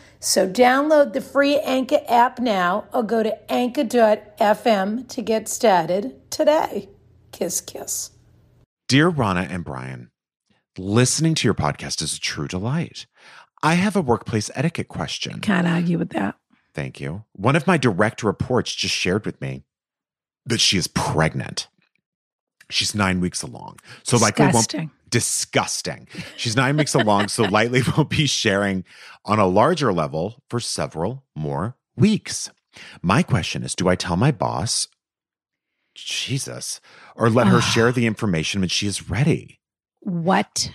So 0.21 0.47
download 0.47 1.13
the 1.13 1.19
free 1.19 1.57
Anchor 1.59 1.99
app 2.07 2.39
now 2.39 2.85
or 2.93 3.01
go 3.01 3.23
to 3.23 3.51
anchor.fm 3.51 5.07
to 5.07 5.21
get 5.23 5.49
started 5.49 6.31
today. 6.31 6.89
Kiss, 7.31 7.59
kiss. 7.59 8.11
Dear 8.87 9.11
Ronna 9.11 9.49
and 9.49 9.65
Brian, 9.65 10.11
listening 10.77 11.33
to 11.35 11.47
your 11.47 11.55
podcast 11.55 12.03
is 12.03 12.15
a 12.15 12.19
true 12.19 12.47
delight. 12.47 13.07
I 13.63 13.73
have 13.73 13.95
a 13.95 14.01
workplace 14.01 14.51
etiquette 14.53 14.89
question. 14.89 15.39
Can't 15.39 15.67
argue 15.67 15.97
with 15.97 16.11
that. 16.11 16.35
Thank 16.75 17.01
you. 17.01 17.25
One 17.33 17.55
of 17.55 17.65
my 17.65 17.77
direct 17.77 18.21
reports 18.21 18.75
just 18.75 18.93
shared 18.93 19.25
with 19.25 19.41
me 19.41 19.63
that 20.45 20.61
she 20.61 20.77
is 20.77 20.87
pregnant. 20.87 21.67
She's 22.69 22.93
nine 22.93 23.21
weeks 23.21 23.41
along. 23.41 23.79
So 24.03 24.17
likely 24.17 24.47
won't 24.47 24.75
Disgusting. 25.11 26.07
She's 26.37 26.55
nine 26.55 26.77
weeks 26.77 26.95
along, 26.95 27.27
so 27.27 27.43
lightly 27.43 27.81
won't 27.97 28.09
be 28.09 28.25
sharing 28.25 28.83
on 29.25 29.39
a 29.39 29.45
larger 29.45 29.93
level 29.93 30.41
for 30.49 30.59
several 30.59 31.23
more 31.35 31.75
weeks. 31.95 32.49
My 33.01 33.21
question 33.21 33.63
is 33.63 33.75
Do 33.75 33.87
I 33.87 33.95
tell 33.95 34.17
my 34.17 34.31
boss, 34.31 34.87
Jesus, 35.93 36.81
or 37.15 37.29
let 37.29 37.47
her 37.47 37.57
ah. 37.57 37.61
share 37.61 37.91
the 37.91 38.07
information 38.07 38.61
when 38.61 38.69
she 38.69 38.87
is 38.87 39.09
ready? 39.09 39.59
What? 39.99 40.71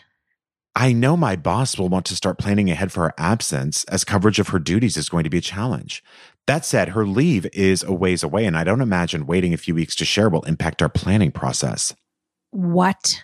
I 0.79 0.93
know 0.93 1.17
my 1.17 1.37
boss 1.37 1.79
will 1.79 1.89
want 1.89 2.05
to 2.07 2.17
start 2.17 2.39
planning 2.39 2.71
ahead 2.71 2.93
for 2.93 3.05
her 3.05 3.15
absence 3.17 3.85
as 3.85 4.05
coverage 4.05 4.39
of 4.39 4.49
her 4.49 4.59
duties 4.59 4.99
is 4.99 5.09
going 5.09 5.25
to 5.25 5.31
be 5.31 5.39
a 5.39 5.43
challenge. 5.43 6.05
That 6.47 6.67
said, 6.67 6.91
her 6.91 7.07
leave 7.07 7.47
is 7.55 7.83
a 7.83 7.95
ways 7.95 8.23
away, 8.23 8.45
and 8.45 8.59
I 8.59 8.63
don't 8.63 8.83
imagine 8.83 9.27
waiting 9.27 9.55
a 9.55 9.57
few 9.57 9.75
weeks 9.75 9.97
to 9.97 10.05
share 10.05 10.29
will 10.29 10.43
impact 10.43 10.83
our 10.83 10.91
planning 10.91 11.33
process. 11.33 11.95
What? 12.51 13.23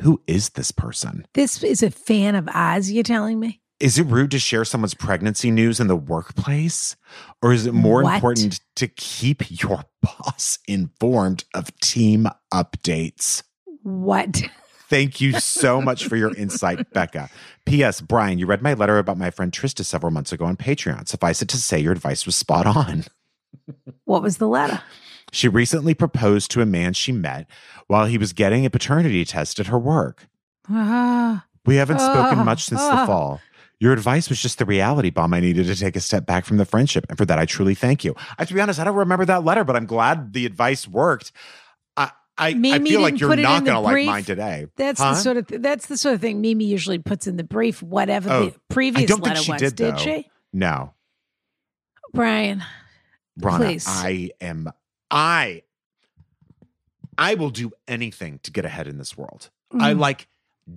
Who 0.00 0.20
is 0.26 0.50
this 0.50 0.70
person? 0.70 1.26
This 1.34 1.62
is 1.62 1.82
a 1.82 1.90
fan 1.90 2.34
of 2.34 2.48
Oz, 2.48 2.90
you're 2.90 3.02
telling 3.02 3.40
me? 3.40 3.60
Is 3.80 3.98
it 3.98 4.04
rude 4.04 4.30
to 4.30 4.38
share 4.38 4.64
someone's 4.64 4.94
pregnancy 4.94 5.50
news 5.50 5.80
in 5.80 5.88
the 5.88 5.96
workplace? 5.96 6.96
Or 7.42 7.52
is 7.52 7.66
it 7.66 7.74
more 7.74 8.02
What? 8.02 8.14
important 8.14 8.60
to 8.76 8.86
keep 8.88 9.42
your 9.62 9.84
boss 10.02 10.58
informed 10.68 11.44
of 11.54 11.74
team 11.80 12.28
updates? 12.52 13.42
What? 13.82 14.42
Thank 14.88 15.20
you 15.20 15.32
so 15.40 15.80
much 15.80 16.06
for 16.06 16.16
your 16.16 16.34
insight, 16.36 16.90
Becca. 16.92 17.28
P.S. 17.66 18.00
Brian, 18.00 18.38
you 18.38 18.46
read 18.46 18.62
my 18.62 18.74
letter 18.74 18.98
about 18.98 19.18
my 19.18 19.30
friend 19.30 19.50
Trista 19.50 19.84
several 19.84 20.12
months 20.12 20.32
ago 20.32 20.44
on 20.44 20.56
Patreon. 20.56 21.08
Suffice 21.08 21.42
it 21.42 21.48
to 21.48 21.56
say, 21.56 21.78
your 21.78 21.92
advice 21.92 22.26
was 22.26 22.36
spot 22.36 22.66
on. 22.66 23.04
What 24.04 24.22
was 24.22 24.36
the 24.36 24.48
letter? 24.48 24.80
She 25.34 25.48
recently 25.48 25.94
proposed 25.94 26.50
to 26.52 26.60
a 26.60 26.66
man 26.66 26.92
she 26.92 27.10
met 27.12 27.46
while 27.88 28.06
he 28.06 28.18
was 28.18 28.32
getting 28.32 28.64
a 28.64 28.70
paternity 28.70 29.24
test 29.24 29.58
at 29.60 29.66
her 29.66 29.78
work. 29.78 30.28
Ah, 30.70 31.44
We 31.66 31.76
haven't 31.76 31.98
spoken 32.00 32.38
Ah, 32.38 32.44
much 32.44 32.64
since 32.64 32.80
the 32.80 32.86
ah. 32.92 33.06
fall. 33.06 33.40
Your 33.80 33.92
advice 33.92 34.28
was 34.28 34.40
just 34.40 34.58
the 34.58 34.64
reality 34.64 35.10
bomb 35.10 35.34
I 35.34 35.40
needed 35.40 35.66
to 35.66 35.74
take 35.74 35.96
a 35.96 36.00
step 36.00 36.24
back 36.24 36.44
from 36.44 36.56
the 36.58 36.64
friendship. 36.64 37.04
And 37.08 37.18
for 37.18 37.24
that, 37.26 37.38
I 37.38 37.44
truly 37.46 37.74
thank 37.74 38.04
you. 38.04 38.14
I 38.16 38.34
have 38.38 38.48
to 38.48 38.54
be 38.54 38.60
honest, 38.60 38.78
I 38.78 38.84
don't 38.84 38.94
remember 38.96 39.24
that 39.26 39.44
letter, 39.44 39.64
but 39.64 39.74
I'm 39.76 39.86
glad 39.86 40.32
the 40.32 40.46
advice 40.46 40.86
worked. 40.86 41.32
I, 41.96 42.12
I, 42.38 42.50
I 42.50 42.54
Mimi 42.54 42.90
feel 42.90 43.00
like 43.02 43.18
you're 43.18 43.34
not 43.36 43.64
going 43.64 43.74
to 43.74 43.80
like 43.80 44.06
mine 44.06 44.22
today. 44.24 44.66
that's 44.76 45.00
Huh? 45.00 45.10
the 45.10 45.16
sort 45.16 45.36
of 45.36 45.46
th- 45.48 45.60
that's 45.60 45.86
the 45.86 45.96
sort 45.98 46.14
of 46.14 46.20
thing 46.20 46.40
Mimi 46.40 46.64
usually 46.64 46.98
puts 46.98 47.26
in 47.26 47.36
the 47.36 47.44
brief, 47.44 47.82
whatever 47.82 48.30
Oh, 48.32 48.44
the 48.50 48.54
previous 48.70 49.10
letter 49.10 49.40
she 49.42 49.52
was. 49.52 49.60
did, 49.60 49.76
though. 49.76 49.96
she? 49.96 50.30
No. 50.52 50.94
Brian, 52.12 52.62
Ronna, 53.40 53.56
Please. 53.56 53.84
I 53.88 54.30
am 54.40 54.70
I 55.14 55.62
I 57.16 57.34
will 57.34 57.50
do 57.50 57.70
anything 57.86 58.40
to 58.42 58.50
get 58.50 58.64
ahead 58.64 58.88
in 58.88 58.98
this 58.98 59.16
world. 59.16 59.50
I 59.72 59.94
Mm. 59.94 60.00
like 60.00 60.26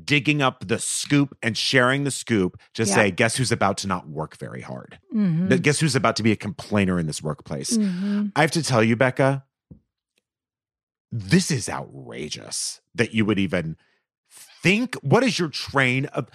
digging 0.06 0.39
up 0.41 0.67
the 0.67 0.78
scoop 0.78 1.36
and 1.41 1.58
sharing 1.58 2.04
the 2.04 2.12
scoop 2.12 2.60
to 2.76 2.84
Yeah. 2.84 2.93
say, 2.93 3.10
guess 3.12 3.38
who's 3.38 3.52
about 3.52 3.78
to 3.80 3.88
not 3.88 4.08
work 4.08 4.38
very 4.38 4.62
hard? 4.62 5.00
Mhm. 5.15 5.62
Guess 5.63 5.80
who's 5.80 5.95
about 5.95 6.15
to 6.17 6.23
be 6.23 6.32
a 6.32 6.36
complainer 6.36 7.00
in 7.00 7.08
this 7.08 7.23
workplace? 7.23 7.76
Mhm. 7.78 8.32
I 8.36 8.41
have 8.41 8.52
to 8.52 8.62
tell 8.62 8.84
you, 8.84 8.95
Becca, 8.95 9.45
this 11.12 11.50
is 11.50 11.69
outrageous 11.69 12.82
that 12.93 13.13
you 13.15 13.26
would 13.26 13.39
even 13.39 13.76
think. 14.30 14.93
What 14.95 15.23
is 15.23 15.39
your 15.39 15.50
train 15.50 16.06
of? 16.08 16.30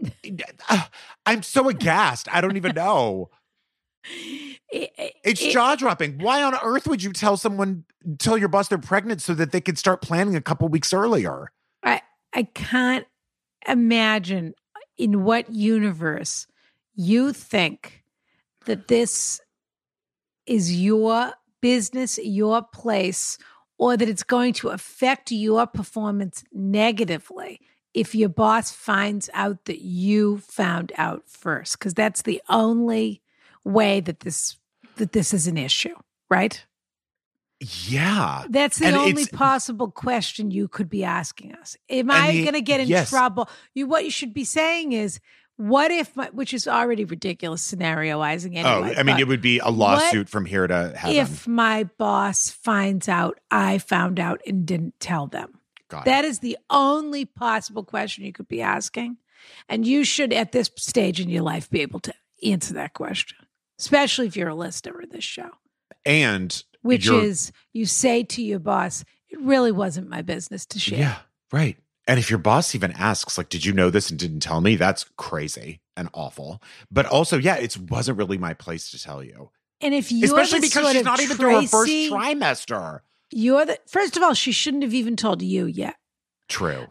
I'm 1.26 1.42
so 1.42 1.68
aghast. 1.68 2.28
I 2.32 2.40
don't 2.40 2.56
even 2.56 2.74
know. 2.74 3.28
It- 4.72 4.90
it- 4.96 5.14
It's 5.22 5.42
it- 5.42 5.50
jaw 5.52 5.74
dropping. 5.76 6.18
Why 6.18 6.42
on 6.42 6.54
earth 6.62 6.86
would 6.86 7.02
you 7.02 7.12
tell 7.12 7.36
someone, 7.36 7.84
tell 8.18 8.38
your 8.38 8.48
boss 8.48 8.68
they're 8.68 8.78
pregnant 8.78 9.20
so 9.20 9.34
that 9.34 9.52
they 9.52 9.60
could 9.60 9.76
start 9.78 10.00
planning 10.00 10.34
a 10.34 10.40
couple 10.40 10.66
weeks 10.68 10.92
earlier? 10.94 11.52
I 11.82 12.00
I 12.32 12.44
can't 12.44 13.06
imagine 13.68 14.54
in 14.96 15.24
what 15.24 15.50
universe 15.52 16.46
you 16.94 17.32
think 17.34 18.02
that 18.64 18.88
this 18.88 19.40
is 20.46 20.74
your 20.82 21.32
business, 21.60 22.18
your 22.18 22.62
place, 22.62 23.36
or 23.78 23.96
that 23.96 24.08
it's 24.08 24.22
going 24.22 24.54
to 24.54 24.68
affect 24.68 25.30
your 25.30 25.66
performance 25.66 26.44
negatively 26.52 27.60
if 27.94 28.14
your 28.14 28.28
boss 28.30 28.72
finds 28.72 29.28
out 29.34 29.66
that 29.66 29.82
you 29.82 30.38
found 30.38 30.92
out 30.96 31.24
first 31.28 31.78
because 31.78 31.92
that's 31.94 32.22
the 32.22 32.40
only 32.48 33.20
way 33.64 34.00
that 34.00 34.20
this 34.20 34.56
that 34.96 35.12
this 35.12 35.32
is 35.32 35.46
an 35.46 35.56
issue, 35.56 35.94
right? 36.30 36.64
Yeah. 37.88 38.44
That's 38.48 38.78
the 38.78 38.86
And 38.86 38.96
only 38.96 39.26
possible 39.26 39.90
question 39.90 40.50
you 40.50 40.66
could 40.66 40.90
be 40.90 41.04
asking 41.04 41.54
us. 41.54 41.76
Am 41.88 42.10
I 42.10 42.32
going 42.32 42.54
to 42.54 42.60
get 42.60 42.80
in 42.80 42.88
yes. 42.88 43.10
trouble? 43.10 43.48
You 43.72 43.86
what 43.86 44.04
you 44.04 44.10
should 44.10 44.34
be 44.34 44.44
saying 44.44 44.92
is, 44.92 45.20
what 45.56 45.92
if 45.92 46.16
my, 46.16 46.28
which 46.30 46.52
is 46.54 46.66
already 46.66 47.04
ridiculous 47.04 47.70
scenarioizing 47.70 48.56
oh, 48.56 48.68
anyway. 48.68 48.94
oh, 48.96 49.00
I 49.00 49.02
mean, 49.04 49.18
it 49.18 49.28
would 49.28 49.42
be 49.42 49.60
a 49.60 49.68
lawsuit 49.68 50.28
from 50.28 50.44
here 50.44 50.66
to 50.66 50.92
heaven. 50.96 51.16
if 51.16 51.46
my 51.46 51.84
boss 51.84 52.50
finds 52.50 53.08
out 53.08 53.38
I 53.50 53.78
found 53.78 54.18
out 54.18 54.40
and 54.46 54.66
didn't 54.66 54.98
tell 54.98 55.28
them. 55.28 55.60
Got 55.88 56.00
it. 56.00 56.04
That 56.06 56.24
is 56.24 56.40
the 56.40 56.58
only 56.70 57.26
possible 57.26 57.84
question 57.84 58.24
you 58.24 58.32
could 58.32 58.48
be 58.48 58.62
asking. 58.62 59.18
And 59.68 59.86
you 59.86 60.04
should, 60.04 60.32
at 60.32 60.52
this 60.52 60.70
stage 60.76 61.20
in 61.20 61.28
your 61.28 61.42
life, 61.42 61.68
be 61.68 61.82
able 61.82 62.00
to 62.00 62.14
answer 62.42 62.74
that 62.74 62.94
question, 62.94 63.38
especially 63.82 64.28
if 64.28 64.36
you're 64.36 64.48
a 64.48 64.54
listener 64.54 65.00
of 65.00 65.10
this 65.10 65.24
show 65.24 65.50
and 66.06 66.62
which 66.82 67.08
is 67.08 67.50
you 67.72 67.84
say 67.84 68.22
to 68.22 68.42
your 68.42 68.60
boss, 68.60 69.04
it 69.28 69.40
really 69.40 69.72
wasn't 69.72 70.08
my 70.08 70.22
business 70.22 70.64
to 70.66 70.78
share. 70.78 70.98
Yeah, 70.98 71.16
right. 71.52 71.76
And 72.06 72.18
if 72.18 72.30
your 72.30 72.38
boss 72.38 72.74
even 72.74 72.92
asks, 72.92 73.38
like, 73.38 73.48
did 73.48 73.64
you 73.64 73.72
know 73.72 73.90
this 73.90 74.10
and 74.10 74.18
didn't 74.18 74.40
tell 74.40 74.60
me? 74.60 74.76
That's 74.76 75.04
crazy 75.16 75.80
and 75.96 76.08
awful. 76.14 76.62
But 76.90 77.06
also, 77.06 77.38
yeah, 77.38 77.56
it 77.56 77.76
wasn't 77.76 78.18
really 78.18 78.38
my 78.38 78.54
place 78.54 78.90
to 78.90 79.02
tell 79.02 79.22
you. 79.22 79.50
And 79.80 79.94
if 79.94 80.12
you're 80.12 80.26
Especially 80.26 80.60
because 80.60 80.92
she's 80.92 81.04
not 81.04 81.20
even 81.20 81.36
through 81.36 81.60
her 81.60 81.66
first 81.66 81.90
trimester. 81.90 83.00
You're 83.30 83.64
the 83.64 83.78
first 83.86 84.16
of 84.16 84.22
all, 84.22 84.34
she 84.34 84.52
shouldn't 84.52 84.82
have 84.82 84.94
even 84.94 85.16
told 85.16 85.42
you 85.42 85.66
yet. 85.66 85.96
True. 86.48 86.86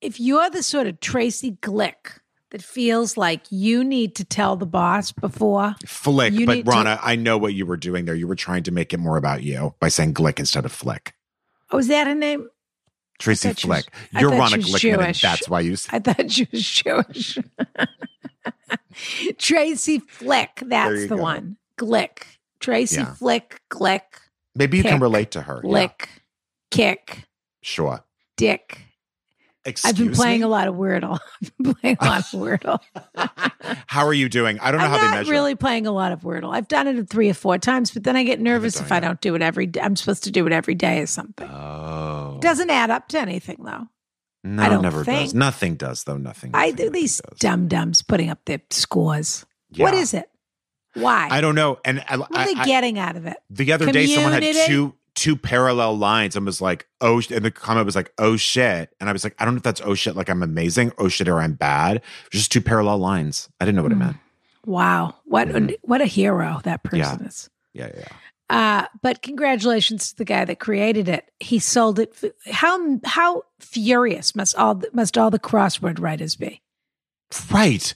If 0.00 0.20
you're 0.20 0.50
the 0.50 0.62
sort 0.62 0.86
of 0.86 1.00
Tracy 1.00 1.52
Glick 1.60 2.20
that 2.50 2.62
feels 2.62 3.16
like 3.16 3.42
you 3.50 3.84
need 3.84 4.14
to 4.16 4.24
tell 4.24 4.56
the 4.56 4.66
boss 4.66 5.12
before, 5.12 5.76
Flick, 5.86 6.32
You 6.32 6.46
but 6.46 6.54
need 6.56 6.64
to- 6.66 6.70
Ronna, 6.72 6.98
I 7.02 7.16
know 7.16 7.38
what 7.38 7.54
you 7.54 7.64
were 7.66 7.76
doing 7.76 8.04
there. 8.06 8.14
You 8.14 8.26
were 8.26 8.34
trying 8.34 8.64
to 8.64 8.70
make 8.72 8.92
it 8.92 8.98
more 8.98 9.16
about 9.16 9.42
you 9.42 9.74
by 9.80 9.88
saying 9.88 10.14
Glick 10.14 10.38
instead 10.38 10.64
of 10.64 10.72
Flick. 10.72 11.14
oh, 11.70 11.78
is 11.78 11.88
that 11.88 12.06
her 12.06 12.14
name? 12.14 12.48
Tracy 13.18 13.48
was- 13.48 13.58
Flick. 13.60 13.84
You're 14.18 14.30
Rana 14.30 14.50
she 14.50 14.56
was 14.58 14.66
Glickman, 14.82 14.92
and 14.94 15.02
Jewish. 15.04 15.20
that's 15.22 15.48
why 15.48 15.60
you. 15.60 15.76
i 15.92 15.98
thought 15.98 16.30
she 16.30 16.48
was 16.50 16.62
Jewish. 16.68 17.38
Tracy 19.38 19.98
Flick, 20.00 20.62
that's 20.66 21.02
the 21.08 21.16
go. 21.16 21.22
one. 21.22 21.56
Glick. 21.78 22.22
Tracy 22.60 22.96
Yeah. 22.96 23.14
Flick, 23.14 23.60
Glick, 23.70 24.02
Maybe 24.54 24.76
you 24.78 24.82
can 24.82 25.00
relate 25.00 25.30
to 25.32 25.42
her. 25.42 25.60
Yeah, 25.64 25.70
Lick, 25.70 26.08
Kick, 26.70 27.28
sure. 27.62 28.04
Dick. 28.36 28.80
Excuse 29.66 29.90
I've 29.92 29.98
been 29.98 30.12
playing 30.14 30.40
me? 30.40 30.44
a 30.44 30.48
lot 30.48 30.68
of 30.68 30.74
Wordle. 30.74 31.18
I've 31.42 31.52
been 31.58 31.74
playing 31.74 31.96
a 32.00 32.04
lot 32.04 32.18
of 32.20 32.24
Wordle. 32.40 32.78
How 33.86 34.06
are 34.06 34.14
you 34.14 34.28
doing? 34.28 34.58
I 34.60 34.70
don't 34.70 34.80
know 34.80 34.86
I'm 34.86 34.90
how 34.92 34.98
they 35.10 35.16
measure. 35.18 35.30
really 35.32 35.54
playing 35.54 35.86
a 35.86 35.92
lot 35.92 36.12
of 36.12 36.20
Wordle. 36.20 36.54
I've 36.54 36.68
done 36.68 36.86
it 36.88 37.08
three 37.10 37.28
or 37.28 37.34
four 37.34 37.58
times, 37.58 37.90
but 37.90 38.04
then 38.04 38.16
I 38.16 38.22
get 38.24 38.40
nervous 38.40 38.74
done 38.74 38.84
if 38.84 38.92
I 38.92 39.00
don't 39.00 39.20
do 39.20 39.34
it 39.34 39.42
every 39.42 39.66
day. 39.66 39.80
I'm 39.80 39.96
supposed 39.96 40.24
to 40.24 40.30
do 40.30 40.46
it 40.46 40.52
every 40.52 40.74
day 40.74 41.00
or 41.00 41.06
something. 41.06 41.48
Oh, 41.48 42.36
It 42.36 42.42
doesn't 42.42 42.70
add 42.70 42.90
up 42.90 43.08
to 43.08 43.20
anything, 43.20 43.58
though. 43.62 43.86
no, 44.44 44.62
I 44.62 44.68
don't 44.70 44.82
never 44.82 45.04
think. 45.04 45.26
does. 45.26 45.34
Nothing 45.34 45.74
does, 45.76 46.04
though. 46.04 46.16
Nothing. 46.16 46.52
I 46.54 46.70
do 46.70 46.88
these 46.88 47.20
does. 47.20 47.38
dum 47.38 47.68
dums 47.68 48.00
putting 48.02 48.30
up 48.30 48.38
their 48.46 48.60
scores. 48.70 49.44
What 49.76 49.92
Yeah. 49.94 50.00
is 50.00 50.14
it? 50.14 50.30
Why? 50.94 51.28
I 51.30 51.40
don't 51.42 51.54
know. 51.54 51.78
And 51.84 52.02
I, 52.08 52.16
what 52.16 52.34
are 52.34 52.38
I- 52.40 52.46
they 52.46 52.60
I- 52.60 52.64
getting 52.64 52.98
out 52.98 53.16
of 53.16 53.26
it? 53.26 53.36
the 53.50 53.72
other 53.72 53.92
day, 53.92 54.06
someone 54.06 54.32
had 54.42 54.56
two 54.66 54.94
two 55.20 55.36
parallel 55.36 55.96
lines 55.98 56.34
and 56.34 56.46
was 56.46 56.60
like, 56.60 56.86
oh, 57.00 57.20
sh-" 57.20 57.30
and 57.30 57.44
the 57.44 57.50
comment 57.50 57.84
was 57.86 57.94
like, 57.94 58.12
oh 58.18 58.36
shit. 58.36 58.90
And 58.98 59.08
I 59.08 59.12
was 59.12 59.22
like, 59.22 59.34
I 59.38 59.44
don't 59.44 59.54
know 59.54 59.58
if 59.58 59.62
that's 59.62 59.82
oh 59.84 59.94
shit, 59.94 60.16
like 60.16 60.28
I'm 60.30 60.42
amazing, 60.42 60.92
oh 60.98 61.08
shit, 61.08 61.28
or 61.28 61.40
I'm 61.40 61.52
bad. 61.54 62.02
Just 62.30 62.50
two 62.50 62.60
parallel 62.60 62.98
lines. 62.98 63.48
I 63.60 63.64
didn't 63.66 63.76
know 63.76 63.82
what 63.82 63.92
it 63.92 63.96
Mm. 63.96 63.98
meant. 63.98 64.16
Wow. 64.66 65.14
What 65.24 65.48
Mhm. 65.48 65.74
what 65.82 66.00
a 66.00 66.06
hero 66.06 66.60
that 66.64 66.82
person 66.82 66.98
Yeah. 67.20 67.26
is. 67.26 67.50
Yeah, 67.74 67.90
yeah. 67.96 68.08
Uh, 68.48 68.86
but 69.02 69.22
congratulations 69.22 70.10
to 70.10 70.16
the 70.16 70.24
guy 70.24 70.44
that 70.44 70.58
created 70.58 71.08
it. 71.08 71.30
He 71.38 71.58
sold 71.60 71.98
it. 72.00 72.12
How 72.50 72.98
how 73.04 73.42
furious 73.60 74.34
must 74.34 74.56
all 74.56 74.82
must 74.92 75.16
all 75.16 75.30
the 75.30 75.38
crossword 75.38 76.00
writers 76.00 76.34
be? 76.34 76.60
Right. 77.50 77.94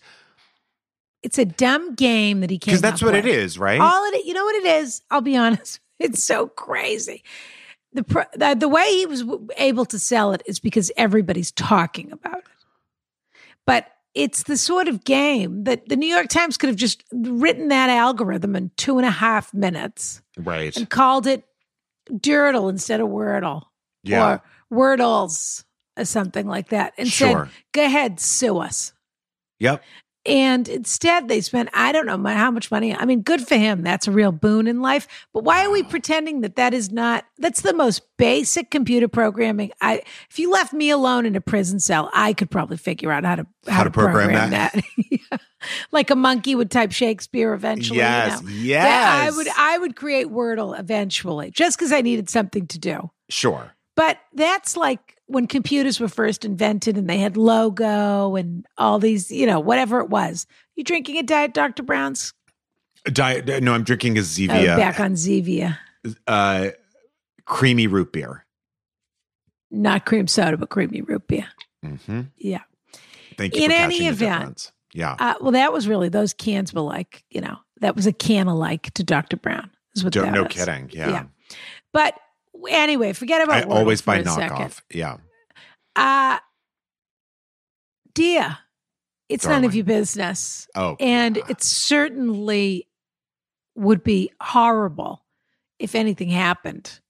It's 1.23 1.39
a 1.39 1.45
dumb 1.47 1.95
game 1.95 2.41
that 2.41 2.51
he 2.51 2.59
came. 2.59 2.73
Because 2.73 2.83
that's 2.83 3.03
what 3.03 3.15
it 3.15 3.25
is, 3.27 3.59
right? 3.59 3.81
All 3.81 4.05
it, 4.13 4.27
you 4.27 4.35
know 4.35 4.45
what 4.45 4.57
it 4.57 4.67
is. 4.67 5.01
I'll 5.11 5.23
be 5.23 5.37
honest. 5.37 5.81
It's 6.01 6.23
so 6.25 6.49
crazy. 6.49 7.23
The 7.93 8.03
the, 8.37 8.57
the 8.59 8.69
way 8.69 8.85
he 8.97 9.07
was 9.07 9.21
w- 9.23 9.47
able 9.57 9.85
to 9.87 9.99
sell 9.99 10.33
it 10.33 10.43
is 10.47 10.59
because 10.59 10.91
everybody's 10.97 11.53
talking 11.53 12.11
about 12.13 12.39
it. 12.39 12.45
But 13.67 13.87
it's 14.15 14.43
the 14.45 14.57
sort 14.57 14.89
of 14.89 15.05
game 15.05 15.65
that 15.65 15.89
the 15.89 15.97
New 15.97 16.07
York 16.09 16.29
Times 16.29 16.57
could 16.57 16.69
have 16.69 16.77
just 16.77 17.03
written 17.13 17.69
that 17.69 17.91
algorithm 17.91 18.55
in 18.57 18.71
two 18.77 18.99
and 18.99 19.07
a 19.07 19.11
half 19.11 19.53
minutes 19.55 20.21
right. 20.37 20.77
and 20.77 20.89
called 20.91 21.27
it 21.27 21.45
Dirtle 22.11 22.69
instead 22.71 23.01
of 23.01 23.09
Wordle 23.09 23.63
Yeah. 24.03 24.35
or 24.35 24.43
Wordles 24.73 25.65
or 25.97 26.05
something 26.05 26.47
like 26.47 26.69
that 26.71 26.93
and 26.99 27.09
Sure. 27.09 27.47
said, 27.47 27.53
go 27.73 27.85
ahead, 27.85 28.21
sue 28.21 28.59
us. 28.59 28.93
Yep. 29.61 29.83
And 30.27 30.69
instead, 30.69 31.29
they 31.29 31.43
spent, 31.43 31.69
I 31.75 31.93
don't 31.93 32.07
know 32.07 32.23
how 32.25 32.51
much 32.51 32.71
money. 32.71 32.95
I 32.95 33.05
mean, 33.05 33.21
good 33.21 33.47
for 33.47 33.57
him. 33.57 33.83
That's 33.83 34.09
a 34.09 34.11
real 34.11 34.33
boon 34.33 34.67
in 34.67 34.81
life. 34.81 35.07
But 35.35 35.45
why 35.45 35.67
are 35.67 35.71
we 35.71 35.83
pretending 35.83 36.41
that 36.41 36.57
that 36.57 36.73
is 36.73 36.91
not, 36.91 37.27
that's 37.39 37.61
the 37.61 37.75
most 37.75 38.03
basic 38.17 38.71
computer 38.71 39.07
programming. 39.07 39.73
I, 39.83 40.03
if 40.31 40.39
you 40.39 40.51
left 40.51 40.73
me 40.73 40.89
alone 40.89 41.27
in 41.27 41.37
a 41.37 41.43
prison 41.43 41.79
cell, 41.79 42.11
I 42.15 42.33
could 42.33 42.51
probably 42.51 42.79
figure 42.79 43.13
out 43.13 43.25
how 43.25 43.37
to, 43.37 43.47
how, 43.69 43.85
to 43.85 43.91
program, 43.91 44.51
that. 44.51 44.75
Yeah. 45.11 45.39
Like 45.93 46.11
a 46.11 46.17
monkey 46.17 46.55
would 46.55 46.71
type 46.71 46.93
Shakespeare 46.93 47.55
eventually. 47.55 47.99
you 47.99 48.05
yes. 48.05 48.43
know. 48.43 48.49
Yes. 48.51 48.85
That 48.85 49.25
I 49.25 49.37
would, 49.37 49.49
I 49.57 49.79
would 49.79 49.97
create 49.97 50.27
Wordle 50.27 50.79
eventually 50.79 51.51
just 51.51 51.79
because 51.79 51.91
I 51.91 52.03
needed 52.03 52.29
something 52.29 52.67
to 52.67 52.79
do. 52.79 53.11
sure. 53.31 53.75
But 53.97 54.19
that's 54.35 54.77
like 54.77 55.14
when 55.27 55.47
computers 55.47 56.01
were 56.01 56.09
first 56.09 56.45
invented 56.45 56.97
and 56.99 57.09
they 57.09 57.19
had 57.19 57.37
logo 57.37 58.37
and 58.37 58.67
all 58.77 58.99
these, 58.99 59.31
you 59.31 59.47
know, 59.47 59.59
whatever 59.61 60.01
it 60.01 60.11
was. 60.11 60.47
You 60.77 60.85
drinking 60.85 61.17
a 61.19 61.23
diet 61.23 61.55
Dr. 61.55 61.83
Brown's? 61.83 62.33
Diet, 63.07 63.63
no, 63.63 63.73
I'm 63.75 63.85
drinking 63.85 64.17
a 64.17 64.21
Oh, 64.21 64.25
Zevia 64.25 64.77
back 64.77 65.01
on 65.01 65.13
Zevia. 65.15 65.79
uh, 66.27 66.71
creamy 67.45 67.87
root 67.87 68.13
beer. 68.13 68.45
Not 69.71 70.07
cream 70.07 70.27
soda, 70.27 70.57
but 70.57 70.69
creamy 70.71 71.01
root 71.03 71.27
beer. 71.27 71.47
hmm 71.83 72.23
Yeah. 72.37 72.61
Thank 73.37 73.57
you 73.57 73.65
In 73.65 73.71
for 73.71 73.77
any 73.77 74.07
event. 74.07 74.73
Yeah. 74.93 75.17
Uh, 75.19 75.35
well, 75.41 75.53
that 75.53 75.73
was 75.73 75.89
really, 75.89 76.09
those 76.09 76.33
cans 76.33 76.73
were 76.73 76.81
like, 76.83 77.25
you 77.31 77.41
know, 77.41 77.57
that 77.81 77.97
was 77.97 78.07
a 78.07 78.13
can 78.13 78.47
alike 78.47 78.93
to 78.95 79.03
Dr. 79.03 79.37
Brown. 79.37 79.71
Is 79.97 80.05
what 80.05 80.13
Don't, 80.13 80.27
that 80.27 80.35
no 80.35 80.43
was. 80.45 80.53
kidding. 80.53 80.91
Yeah. 80.93 81.11
Yeah. 81.11 81.25
But 81.93 82.15
anyway, 82.71 83.13
forget 83.13 83.43
about 83.43 83.57
I 83.57 83.67
Wordle 83.67 83.75
always 83.75 84.03
buy 84.03 84.23
knockoff. 84.23 84.81
Yeah. 84.93 85.17
Uh, 85.97 86.39
dear, 88.15 88.59
it's 89.29 89.47
none 89.47 89.65
of 89.65 89.75
your 89.75 89.85
business. 89.85 90.69
Oh. 90.75 90.97
And 91.01 91.39
it 91.49 91.63
certainly 91.63 92.89
would 93.75 94.05
be 94.05 94.31
horrible 94.41 95.25
if 95.79 95.95
anything 95.95 96.29
happened 96.29 97.01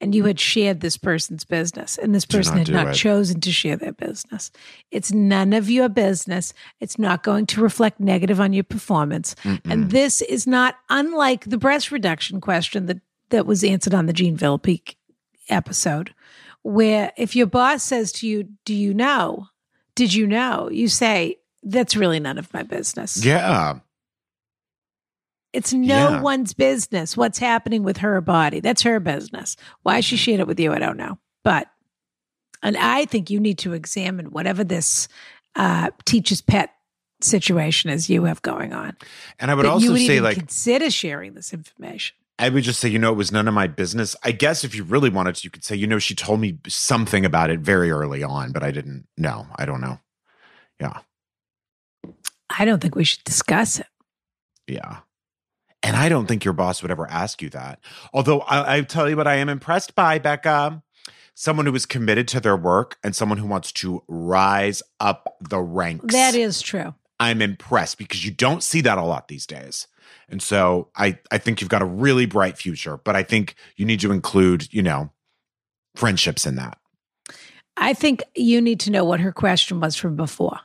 and 0.00 0.14
you 0.14 0.24
had 0.24 0.38
shared 0.38 0.80
this 0.80 0.96
person's 0.96 1.44
business 1.44 1.98
and 1.98 2.14
this 2.14 2.24
person 2.24 2.56
not 2.56 2.66
had 2.66 2.74
not 2.74 2.88
it. 2.88 2.94
chosen 2.94 3.40
to 3.40 3.50
share 3.50 3.76
their 3.76 3.92
business. 3.92 4.50
It's 4.90 5.12
none 5.12 5.52
of 5.52 5.68
your 5.68 5.88
business. 5.88 6.54
It's 6.80 6.98
not 6.98 7.22
going 7.22 7.46
to 7.46 7.60
reflect 7.60 7.98
negative 7.98 8.40
on 8.40 8.52
your 8.52 8.64
performance. 8.64 9.34
Mm-mm. 9.42 9.60
And 9.68 9.90
this 9.90 10.22
is 10.22 10.46
not 10.46 10.76
unlike 10.88 11.46
the 11.46 11.58
breast 11.58 11.90
reduction 11.90 12.40
question 12.40 12.86
that, 12.86 13.00
that 13.30 13.46
was 13.46 13.62
answered 13.64 13.94
on 13.94 14.06
the 14.06 14.12
Jean 14.12 14.36
Villepique 14.36 14.96
episode, 15.48 16.14
where 16.62 17.12
if 17.16 17.34
your 17.36 17.46
boss 17.46 17.82
says 17.82 18.12
to 18.12 18.26
you, 18.26 18.48
Do 18.64 18.74
you 18.74 18.92
know? 18.94 19.48
Did 19.94 20.14
you 20.14 20.26
know? 20.26 20.68
You 20.70 20.88
say, 20.88 21.36
That's 21.62 21.96
really 21.96 22.20
none 22.20 22.38
of 22.38 22.52
my 22.54 22.62
business. 22.62 23.24
yeah. 23.24 23.78
It's 25.52 25.72
no 25.72 26.10
Yeah. 26.10 26.20
one's 26.20 26.52
business 26.52 27.16
what's 27.16 27.38
happening 27.38 27.82
with 27.82 27.98
her 27.98 28.20
body. 28.20 28.60
That's 28.60 28.82
her 28.82 29.00
business. 29.00 29.56
Why 29.82 30.00
she 30.00 30.16
shared 30.16 30.40
it 30.40 30.46
with 30.46 30.60
you, 30.60 30.72
I 30.72 30.78
don't 30.78 30.98
know. 30.98 31.18
But, 31.42 31.68
and 32.62 32.76
I 32.76 33.06
think 33.06 33.30
you 33.30 33.40
need 33.40 33.58
to 33.58 33.72
examine 33.72 34.26
whatever 34.26 34.62
this 34.62 35.08
uh, 35.56 35.90
teacher's 36.04 36.42
pet 36.42 36.70
situation 37.22 37.90
is 37.90 38.10
you 38.10 38.24
have 38.24 38.42
going 38.42 38.72
on. 38.74 38.96
And 39.38 39.50
I 39.50 39.54
would 39.54 39.64
also 39.64 39.92
would 39.92 40.00
say, 40.06 40.20
like, 40.20 40.36
consider 40.36 40.90
sharing 40.90 41.32
this 41.34 41.52
information. 41.54 42.16
I 42.38 42.48
would 42.48 42.62
just 42.62 42.78
say, 42.78 42.88
you 42.88 42.98
know, 42.98 43.12
it 43.12 43.16
was 43.16 43.32
none 43.32 43.48
of 43.48 43.54
my 43.54 43.66
business. 43.66 44.14
I 44.22 44.30
guess 44.30 44.62
if 44.62 44.74
you 44.74 44.84
really 44.84 45.10
wanted 45.10 45.34
to, 45.36 45.44
you 45.44 45.50
could 45.50 45.64
say, 45.64 45.74
you 45.74 45.86
know, 45.86 45.98
she 45.98 46.14
told 46.14 46.40
me 46.40 46.58
something 46.68 47.24
about 47.24 47.50
it 47.50 47.60
very 47.60 47.90
early 47.90 48.22
on, 48.22 48.52
but 48.52 48.62
I 48.62 48.70
didn't 48.70 49.06
know. 49.16 49.46
I 49.56 49.66
don't 49.66 49.80
know. 49.80 49.98
Yeah. 50.80 50.98
I 52.56 52.64
don't 52.64 52.80
think 52.80 52.94
we 52.94 53.04
should 53.04 53.24
discuss 53.24 53.80
it. 53.80 53.86
Yeah. 54.68 54.98
And 55.82 55.96
I 55.96 56.08
don't 56.08 56.26
think 56.26 56.44
your 56.44 56.54
boss 56.54 56.82
would 56.82 56.90
ever 56.90 57.08
ask 57.08 57.42
you 57.42 57.50
that. 57.50 57.80
Although 58.12 58.40
I, 58.40 58.76
I 58.76 58.80
tell 58.82 59.08
you 59.08 59.16
what, 59.16 59.26
I 59.26 59.36
am 59.36 59.48
impressed 59.48 59.94
by 59.94 60.18
Becca. 60.18 60.82
Someone 61.34 61.66
who 61.66 61.74
is 61.74 61.86
committed 61.86 62.26
to 62.28 62.40
their 62.40 62.56
work 62.56 62.98
and 63.04 63.14
someone 63.14 63.38
who 63.38 63.46
wants 63.46 63.70
to 63.72 64.02
rise 64.08 64.82
up 64.98 65.36
the 65.40 65.60
ranks. 65.60 66.12
That 66.12 66.34
is 66.34 66.60
true. 66.60 66.94
I'm 67.20 67.40
impressed 67.42 67.98
because 67.98 68.24
you 68.24 68.32
don't 68.32 68.62
see 68.62 68.80
that 68.82 68.98
a 68.98 69.04
lot 69.04 69.28
these 69.28 69.46
days. 69.46 69.86
And 70.28 70.42
so 70.42 70.88
I, 70.94 71.18
I 71.30 71.38
think 71.38 71.60
you've 71.60 71.70
got 71.70 71.82
a 71.82 71.86
really 71.86 72.26
bright 72.26 72.58
future, 72.58 72.98
but 72.98 73.16
I 73.16 73.22
think 73.22 73.54
you 73.76 73.86
need 73.86 74.00
to 74.00 74.12
include, 74.12 74.72
you 74.72 74.82
know, 74.82 75.10
friendships 75.94 76.46
in 76.46 76.56
that. 76.56 76.78
I 77.76 77.94
think 77.94 78.22
you 78.34 78.60
need 78.60 78.80
to 78.80 78.90
know 78.90 79.04
what 79.04 79.20
her 79.20 79.32
question 79.32 79.80
was 79.80 79.96
from 79.96 80.16
before. 80.16 80.58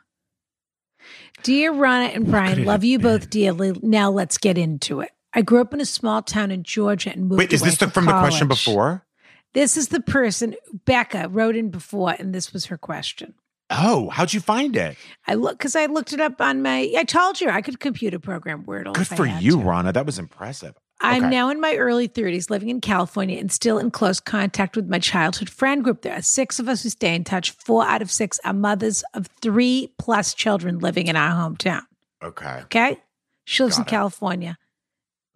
Dear 1.44 1.74
Ronna 1.74 2.16
and 2.16 2.26
Brian, 2.28 2.66
love 2.66 2.82
have 2.82 2.84
you 2.84 3.00
both 3.00 3.30
dearly. 3.30 3.74
Now 3.82 4.10
let's 4.10 4.38
get 4.38 4.58
into 4.58 5.02
it. 5.02 5.12
I 5.34 5.42
grew 5.42 5.62
up 5.62 5.74
in 5.74 5.82
a 5.82 5.86
small 5.86 6.22
town 6.22 6.52
in 6.52 6.64
Georgia 6.64 7.12
and 7.12 7.28
moved. 7.28 7.40
Wait, 7.40 7.54
is 7.54 7.62
away 7.62 7.72
this 7.72 7.80
the, 7.80 7.88
for 7.88 7.94
from 7.94 8.06
the 8.06 8.20
question 8.20 8.48
before? 8.48 9.06
This 9.54 9.78
is 9.78 9.90
the 9.90 10.00
person 10.00 10.56
Becca 10.86 11.28
wrote 11.30 11.56
in 11.56 11.70
before, 11.70 12.16
and 12.18 12.34
this 12.34 12.54
was 12.54 12.66
her 12.68 12.78
question. 12.78 13.34
Oh, 13.70 14.10
how'd 14.10 14.34
you 14.34 14.40
find 14.40 14.76
it? 14.76 14.98
I 15.28 15.34
look 15.36 15.58
because 15.58 15.76
I 15.76 15.88
looked 15.88 16.14
it 16.14 16.20
up 16.20 16.40
on 16.42 16.62
my. 16.62 16.94
I 16.98 17.04
told 17.06 17.42
you 17.42 17.50
I 17.50 17.62
could 17.62 17.80
computer 17.80 18.20
program 18.20 18.64
Wordle. 18.66 18.94
Good 18.94 19.12
I 19.12 19.16
for 19.16 19.26
you, 19.26 19.52
to. 19.52 19.58
Ronna. 19.58 19.94
That 19.94 20.06
was 20.06 20.20
impressive. 20.20 20.76
I'm 21.02 21.24
Okay. 21.26 21.32
now 21.32 21.50
in 21.50 21.60
my 21.60 21.76
early 21.76 22.08
30s, 22.08 22.50
living 22.50 22.70
in 22.70 22.80
California 22.80 23.38
and 23.40 23.52
still 23.52 23.78
in 23.78 23.92
close 23.92 24.20
contact 24.22 24.76
with 24.78 24.88
my 24.88 25.00
childhood 25.00 25.50
friend 25.50 25.84
group. 25.84 26.02
There 26.02 26.14
are 26.14 26.22
six 26.22 26.60
of 26.60 26.70
us 26.70 26.84
who 26.84 26.90
stay 26.90 27.14
in 27.16 27.24
touch. 27.26 27.52
Four 27.52 27.84
out 27.86 28.02
of 28.02 28.10
six 28.12 28.40
are 28.46 28.54
mothers 28.54 29.04
of 29.14 29.28
three 29.42 29.92
plus 29.98 30.34
children 30.34 30.80
living 30.80 31.08
in 31.08 31.16
our 31.16 31.32
hometown. 31.32 31.82
Okay. 32.24 32.60
Okay. 32.66 32.98
She 33.46 33.64
lives 33.64 33.78
in 33.78 33.82
it. 33.84 33.88
California. 33.88 34.58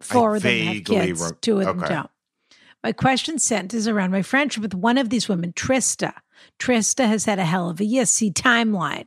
Four 0.00 0.36
of 0.36 0.42
them 0.42 0.66
have 0.76 0.84
kids, 0.84 1.20
wrote- 1.20 1.42
two 1.42 1.60
of 1.60 1.66
them 1.66 1.80
don't. 1.80 2.10
My 2.84 2.92
question 2.92 3.38
centers 3.38 3.88
around 3.88 4.12
my 4.12 4.22
friendship 4.22 4.62
with 4.62 4.72
one 4.74 4.96
of 4.96 5.10
these 5.10 5.28
women, 5.28 5.52
Trista. 5.52 6.14
Trista 6.58 7.06
has 7.06 7.24
had 7.24 7.38
a 7.38 7.44
hell 7.44 7.70
of 7.70 7.80
a 7.80 7.84
year. 7.84 8.06
See 8.06 8.30
timeline. 8.30 9.06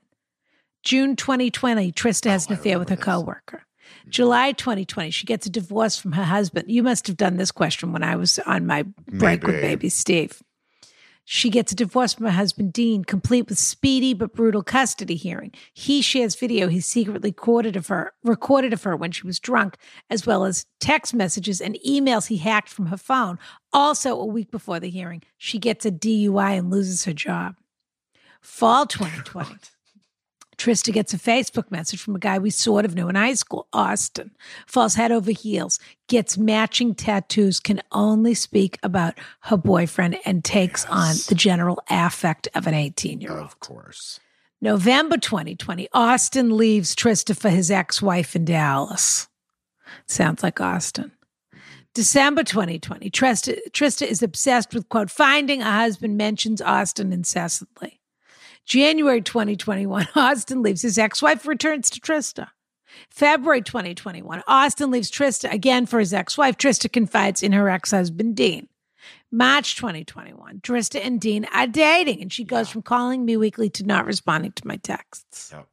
June 0.83 1.15
2020, 1.15 1.91
Trista 1.91 2.29
has 2.29 2.47
Oh, 2.49 2.53
an 2.53 2.59
affair 2.59 2.79
with 2.79 2.89
her 2.89 2.95
this. 2.95 3.05
coworker. 3.05 3.63
July 4.09 4.51
2020, 4.53 5.11
she 5.11 5.25
gets 5.25 5.45
a 5.45 5.49
divorce 5.49 5.97
from 5.97 6.13
her 6.13 6.23
husband. 6.23 6.71
You 6.71 6.81
must 6.81 7.07
have 7.07 7.17
done 7.17 7.37
this 7.37 7.51
question 7.51 7.91
when 7.93 8.03
I 8.03 8.15
was 8.15 8.39
on 8.39 8.65
my 8.65 8.83
break 9.07 9.43
with 9.43 9.61
baby 9.61 9.89
Steve. 9.89 10.41
She 11.33 11.49
gets 11.49 11.71
a 11.71 11.75
divorce 11.75 12.13
from 12.13 12.25
her 12.25 12.33
husband, 12.33 12.73
Dean, 12.73 13.05
complete 13.05 13.47
with 13.47 13.57
speedy 13.57 14.13
but 14.13 14.33
brutal 14.33 14.61
custody 14.61 15.15
hearing. 15.15 15.53
He 15.73 16.01
shares 16.01 16.35
video 16.35 16.67
he 16.67 16.81
secretly 16.81 17.29
recorded 17.29 17.77
of 17.77 17.87
her, 17.87 18.11
recorded 18.21 18.73
of 18.73 18.83
her 18.83 18.97
when 18.97 19.13
she 19.13 19.25
was 19.25 19.39
drunk, 19.39 19.77
as 20.09 20.27
well 20.27 20.43
as 20.43 20.65
text 20.81 21.13
messages 21.13 21.61
and 21.61 21.79
emails 21.87 22.27
he 22.27 22.35
hacked 22.35 22.67
from 22.67 22.87
her 22.87 22.97
phone. 22.97 23.39
Also, 23.71 24.19
a 24.19 24.25
week 24.25 24.51
before 24.51 24.81
the 24.81 24.89
hearing, 24.89 25.23
she 25.37 25.57
gets 25.57 25.85
a 25.85 25.91
DUI 25.91 26.57
and 26.59 26.69
loses 26.69 27.05
her 27.05 27.13
job. 27.13 27.55
Fall 28.41 28.85
2020. 28.87 29.55
Trista 30.61 30.93
gets 30.93 31.11
a 31.11 31.17
Facebook 31.17 31.71
message 31.71 31.99
from 31.99 32.15
a 32.15 32.19
guy 32.19 32.37
we 32.37 32.51
sort 32.51 32.85
of 32.85 32.93
knew 32.93 33.09
in 33.09 33.15
high 33.15 33.33
school, 33.33 33.67
Austin. 33.73 34.29
Falls 34.67 34.93
head 34.93 35.11
over 35.11 35.31
heels, 35.31 35.79
gets 36.07 36.37
matching 36.37 36.93
tattoos, 36.93 37.59
can 37.59 37.81
only 37.91 38.35
speak 38.35 38.77
about 38.83 39.17
her 39.39 39.57
boyfriend, 39.57 40.19
and 40.23 40.45
takes 40.45 40.85
on 40.85 41.15
the 41.29 41.33
general 41.33 41.81
affect 41.89 42.47
of 42.53 42.67
an 42.67 42.75
18 42.75 43.21
year 43.21 43.31
old. 43.31 43.41
Of 43.41 43.59
course. 43.59 44.19
November 44.61 45.17
2020, 45.17 45.87
Austin 45.93 46.55
leaves 46.55 46.95
Trista 46.95 47.35
for 47.35 47.49
his 47.49 47.71
ex 47.71 47.99
wife 47.99 48.35
in 48.35 48.45
Dallas. 48.45 49.29
Sounds 50.05 50.43
like 50.43 50.61
Austin. 50.61 51.11
December 51.95 52.43
2020, 52.43 53.09
Trista, 53.09 53.57
Trista 53.71 54.05
is 54.05 54.21
obsessed 54.21 54.75
with, 54.75 54.87
quote, 54.89 55.09
finding 55.09 55.63
a 55.63 55.71
husband 55.71 56.17
mentions 56.17 56.61
Austin 56.61 57.11
incessantly. 57.11 58.00
January 58.65 59.21
2021, 59.21 60.07
Austin 60.15 60.61
leaves 60.61 60.81
his 60.81 60.97
ex 60.97 61.21
wife, 61.21 61.45
returns 61.45 61.89
to 61.89 61.99
Trista. 61.99 62.47
February 63.09 63.61
2021, 63.61 64.43
Austin 64.47 64.91
leaves 64.91 65.09
Trista 65.09 65.51
again 65.51 65.85
for 65.85 65.99
his 65.99 66.13
ex 66.13 66.37
wife. 66.37 66.57
Trista 66.57 66.91
confides 66.91 67.41
in 67.43 67.51
her 67.53 67.69
ex 67.69 67.91
husband, 67.91 68.35
Dean. 68.35 68.67
March 69.31 69.77
2021, 69.77 70.59
Trista 70.61 71.03
and 71.03 71.19
Dean 71.19 71.45
are 71.53 71.67
dating, 71.67 72.21
and 72.21 72.31
she 72.31 72.43
goes 72.43 72.69
from 72.69 72.81
calling 72.81 73.23
me 73.25 73.37
weekly 73.37 73.69
to 73.69 73.83
not 73.83 74.05
responding 74.05 74.51
to 74.53 74.67
my 74.67 74.75
texts. 74.77 75.51
Yep. 75.53 75.67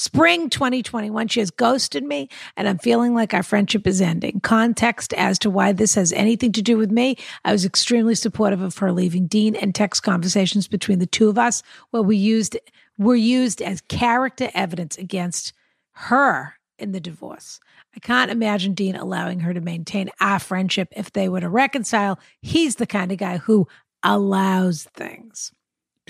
Spring 0.00 0.48
2021, 0.48 1.28
she 1.28 1.40
has 1.40 1.50
ghosted 1.50 2.02
me, 2.02 2.30
and 2.56 2.66
I'm 2.66 2.78
feeling 2.78 3.12
like 3.12 3.34
our 3.34 3.42
friendship 3.42 3.86
is 3.86 4.00
ending. 4.00 4.40
Context 4.40 5.12
as 5.12 5.38
to 5.40 5.50
why 5.50 5.72
this 5.72 5.94
has 5.94 6.10
anything 6.14 6.52
to 6.52 6.62
do 6.62 6.78
with 6.78 6.90
me 6.90 7.18
I 7.44 7.52
was 7.52 7.66
extremely 7.66 8.14
supportive 8.14 8.62
of 8.62 8.78
her 8.78 8.92
leaving 8.92 9.26
Dean, 9.26 9.54
and 9.54 9.74
text 9.74 10.02
conversations 10.02 10.68
between 10.68 11.00
the 11.00 11.06
two 11.06 11.28
of 11.28 11.36
us 11.36 11.62
where 11.90 12.02
we 12.02 12.16
used 12.16 12.56
were 12.96 13.14
used 13.14 13.60
as 13.60 13.82
character 13.82 14.50
evidence 14.54 14.96
against 14.96 15.52
her 15.92 16.54
in 16.78 16.92
the 16.92 17.00
divorce. 17.00 17.60
I 17.94 17.98
can't 17.98 18.30
imagine 18.30 18.72
Dean 18.72 18.96
allowing 18.96 19.40
her 19.40 19.52
to 19.52 19.60
maintain 19.60 20.08
our 20.18 20.38
friendship 20.38 20.88
if 20.96 21.12
they 21.12 21.28
were 21.28 21.40
to 21.40 21.50
reconcile. 21.50 22.18
He's 22.40 22.76
the 22.76 22.86
kind 22.86 23.12
of 23.12 23.18
guy 23.18 23.36
who 23.36 23.68
allows 24.02 24.84
things. 24.84 25.52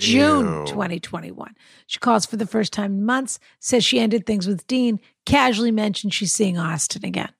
June 0.01 0.45
Ew. 0.45 0.65
2021. 0.65 1.55
She 1.87 1.99
calls 1.99 2.25
for 2.25 2.35
the 2.35 2.47
first 2.47 2.73
time 2.73 2.93
in 2.93 3.05
months, 3.05 3.39
says 3.59 3.85
she 3.85 3.99
ended 3.99 4.25
things 4.25 4.47
with 4.47 4.65
Dean, 4.67 4.99
casually 5.25 5.71
mentions 5.71 6.13
she's 6.13 6.33
seeing 6.33 6.57
Austin 6.57 7.05
again. 7.05 7.31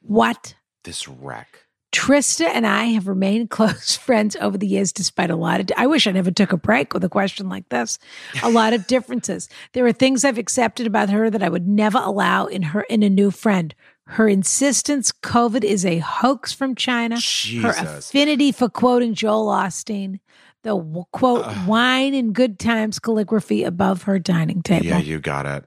What? 0.00 0.54
This 0.84 1.06
wreck. 1.06 1.66
Trista 1.92 2.48
and 2.52 2.66
I 2.66 2.84
have 2.86 3.06
remained 3.06 3.50
close 3.50 3.96
friends 3.96 4.34
over 4.40 4.58
the 4.58 4.66
years, 4.66 4.92
despite 4.92 5.30
a 5.30 5.36
lot 5.36 5.60
of. 5.60 5.68
I 5.76 5.86
wish 5.86 6.06
I 6.06 6.12
never 6.12 6.30
took 6.30 6.52
a 6.52 6.56
break 6.56 6.92
with 6.92 7.04
a 7.04 7.08
question 7.08 7.48
like 7.48 7.68
this. 7.68 7.98
A 8.42 8.50
lot 8.50 8.72
of 8.72 8.86
differences. 8.88 9.48
There 9.74 9.86
are 9.86 9.92
things 9.92 10.24
I've 10.24 10.38
accepted 10.38 10.86
about 10.86 11.10
her 11.10 11.30
that 11.30 11.42
I 11.42 11.48
would 11.48 11.68
never 11.68 11.98
allow 11.98 12.46
in 12.46 12.62
her 12.62 12.82
in 12.82 13.02
a 13.02 13.10
new 13.10 13.30
friend. 13.30 13.74
Her 14.06 14.28
insistence 14.28 15.12
COVID 15.12 15.62
is 15.62 15.86
a 15.86 15.98
hoax 15.98 16.52
from 16.52 16.74
China. 16.74 17.18
Her 17.60 17.74
affinity 17.76 18.50
for 18.50 18.68
quoting 18.68 19.14
Joel 19.14 19.46
Osteen. 19.46 20.18
The 20.62 21.04
quote 21.12 21.44
wine 21.66 22.14
and 22.14 22.32
good 22.34 22.58
times 22.58 22.98
calligraphy 22.98 23.64
above 23.64 24.02
her 24.04 24.18
dining 24.18 24.62
table 24.62 24.86
Yeah, 24.86 24.98
you 24.98 25.18
got 25.18 25.44
it. 25.46 25.64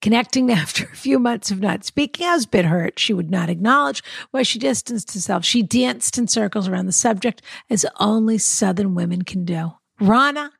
connecting 0.00 0.50
after 0.52 0.84
a 0.84 0.96
few 0.96 1.18
months 1.18 1.50
of 1.50 1.60
not 1.60 1.84
speaking. 1.84 2.26
I 2.26 2.34
was 2.34 2.44
a 2.44 2.48
bit 2.48 2.64
hurt. 2.64 2.98
She 2.98 3.12
would 3.12 3.30
not 3.30 3.48
acknowledge 3.48 4.02
why 4.30 4.42
she 4.44 4.58
distanced 4.58 5.12
herself. 5.14 5.44
She 5.44 5.62
danced 5.62 6.16
in 6.18 6.28
circles 6.28 6.68
around 6.68 6.86
the 6.86 6.92
subject 6.92 7.42
as 7.70 7.84
only 7.98 8.38
Southern 8.38 8.94
women 8.94 9.22
can 9.22 9.44
do. 9.44 9.72
Ronna, 10.00 10.50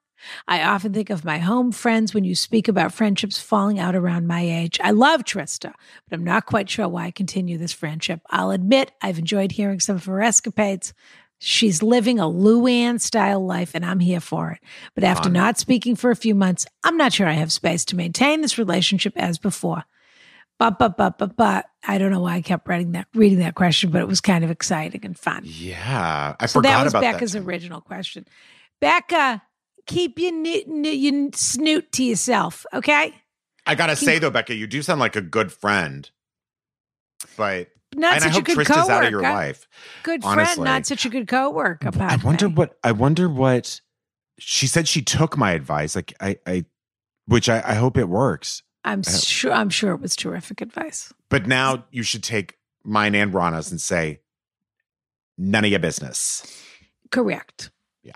I 0.46 0.62
often 0.62 0.92
think 0.92 1.11
of 1.11 1.24
my 1.24 1.38
home 1.38 1.72
friends 1.72 2.14
when 2.14 2.24
you 2.24 2.35
speak 2.35 2.68
about 2.68 2.92
friendships 2.92 3.40
falling 3.40 3.78
out 3.78 3.96
around 3.96 4.26
my 4.26 4.40
age. 4.40 4.78
I 4.82 4.92
love 4.92 5.24
Trista, 5.24 5.72
but 6.08 6.16
I'm 6.16 6.24
not 6.24 6.46
quite 6.46 6.70
sure 6.70 6.88
why 6.88 7.06
I 7.06 7.11
continue 7.11 7.58
this 7.58 7.72
friendship. 7.72 8.20
I'll 8.30 8.50
admit 8.52 8.92
I've 9.00 9.18
enjoyed 9.18 9.52
hearing 9.52 9.80
some 9.80 9.96
of 9.96 10.04
her 10.04 10.22
escapades. 10.22 10.94
She's 11.44 11.83
living 11.83 12.20
a 12.20 12.24
Luann 12.24 13.00
style 13.00 13.44
life, 13.44 13.72
and 13.74 13.85
I'm 13.85 13.98
here 13.98 14.20
for 14.20 14.52
it. 14.52 14.61
But 14.94 15.02
after 15.02 15.28
not 15.28 15.59
speaking 15.59 15.96
for 15.96 16.12
a 16.12 16.16
few 16.16 16.37
months, 16.37 16.66
I'm 16.85 16.96
not 16.96 17.12
sure 17.12 17.26
I 17.26 17.33
have 17.33 17.50
space 17.50 17.85
to 17.87 17.96
maintain 17.96 18.42
this 18.42 18.59
relationship 18.59 19.12
as 19.16 19.38
before. 19.38 19.83
But, 20.61 20.78
but, 20.78 20.96
but, 20.96 21.18
but, 21.18 21.37
but, 21.37 21.66
I 21.85 21.98
don't 21.98 22.12
know 22.12 22.20
why 22.20 22.35
I 22.35 22.42
kept 22.42 22.68
reading 22.68 22.92
that, 22.92 23.09
reading 23.12 23.40
that 23.40 23.57
question, 23.57 23.90
but 23.90 24.00
it 24.00 24.07
was 24.07 24.20
kind 24.20 24.44
of 24.44 24.52
exciting 24.52 25.05
and 25.05 25.18
fun. 25.18 25.42
Yeah, 25.44 26.37
I 26.38 26.46
so 26.46 26.61
forgot 26.61 26.76
that 26.76 26.85
was 26.85 26.92
about 26.92 27.00
Becca's 27.00 27.33
that. 27.33 27.42
original 27.42 27.81
question. 27.81 28.24
Becca, 28.81 29.42
keep 29.88 30.20
your, 30.20 30.33
n- 30.33 30.46
n- 30.46 30.85
your 30.85 31.31
snoot 31.35 31.90
to 31.90 32.05
yourself, 32.05 32.64
okay? 32.72 33.12
I 33.66 33.74
gotta 33.74 33.96
say 33.96 34.20
though, 34.20 34.31
Becca, 34.31 34.55
you 34.55 34.68
do 34.68 34.81
sound 34.83 35.00
like 35.00 35.16
a 35.16 35.20
good 35.20 35.50
friend, 35.50 36.09
but 37.37 37.68
Not 37.94 38.14
and 38.14 38.24
I 38.24 38.28
such 38.28 38.38
a 38.38 38.42
good 38.42 38.57
Trista's 38.57 38.76
coworker. 38.76 38.92
out 38.92 39.05
of 39.05 39.11
your 39.11 39.22
life. 39.22 39.68
Good 40.02 40.22
friend, 40.22 40.40
honestly. 40.40 40.64
not 40.64 40.87
such 40.87 41.05
a 41.05 41.09
good 41.09 41.28
coworker. 41.28 41.90
I 42.00 42.16
wonder 42.16 42.48
what 42.48 42.78
I 42.83 42.92
wonder 42.92 43.28
what 43.28 43.81
she 44.38 44.66
said. 44.66 44.88
She 44.88 45.02
took 45.02 45.37
my 45.37 45.52
advice, 45.52 45.94
like 45.94 46.14
I, 46.20 46.38
I 46.46 46.64
which 47.26 47.48
I, 47.48 47.62
I 47.64 47.74
hope 47.74 47.98
it 47.98 48.09
works. 48.09 48.62
I'm 48.85 49.02
sure. 49.02 49.52
I'm 49.52 49.70
sure 49.70 49.92
it 49.92 50.00
was 50.00 50.16
terrific 50.16 50.61
advice. 50.61 51.12
But 51.28 51.46
now 51.46 51.85
you 51.90 52.02
should 52.02 52.22
take 52.22 52.57
mine 52.85 53.14
and 53.14 53.33
Ronna's 53.33 53.70
and 53.70 53.81
say, 53.81 54.20
none 55.38 55.64
of 55.64 55.70
your 55.70 55.81
business. 55.81 56.44
Correct. 57.11 57.70
Yeah. 58.02 58.14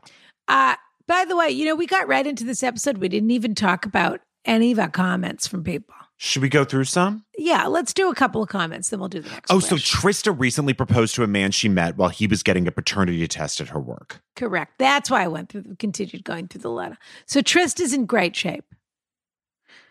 Uh, 0.49 0.77
by 1.07 1.25
the 1.29 1.37
way, 1.37 1.51
you 1.51 1.65
know, 1.65 1.77
we 1.77 1.87
got 1.87 2.09
right 2.09 2.27
into 2.27 2.45
this 2.45 2.63
episode. 2.63 2.99
We 2.99 3.09
didn't 3.09 3.31
even 3.31 3.55
talk 3.55 3.87
about 3.87 4.21
any 4.45 4.73
of 4.73 4.79
our 4.79 4.89
comments 4.89 5.47
from 5.47 5.63
people. 5.63 5.95
Should 6.19 6.41
we 6.41 6.49
go 6.49 6.65
through 6.65 6.85
some? 6.85 7.25
Yeah, 7.37 7.67
let's 7.67 7.93
do 7.93 8.11
a 8.11 8.15
couple 8.15 8.43
of 8.43 8.49
comments, 8.49 8.89
then 8.89 9.01
we'll 9.01 9.11
do 9.11 9.21
the 9.21 9.29
next. 9.29 9.53
Oh, 9.53 9.61
so. 9.61 9.77
Trista 9.77 10.35
recently 10.39 10.73
proposed 10.73 11.15
to 11.17 11.23
a 11.23 11.27
man 11.27 11.51
she 11.51 11.69
met 11.69 11.97
while 11.99 12.09
he 12.09 12.27
was 12.27 12.43
getting 12.43 12.67
a 12.67 12.73
paternity 12.73 13.27
test 13.29 13.61
at 13.61 13.69
her 13.69 13.79
work. 13.81 14.23
correct. 14.35 14.79
That's 14.79 15.11
why 15.11 15.23
I 15.25 15.29
went 15.29 15.51
through, 15.51 15.65
continued 15.79 16.25
going 16.25 16.49
through 16.49 16.63
the 16.63 16.71
letter. 16.71 16.97
So 17.27 17.41
Trista's 17.43 17.93
in 17.93 18.07
great 18.07 18.35
shape. 18.35 18.65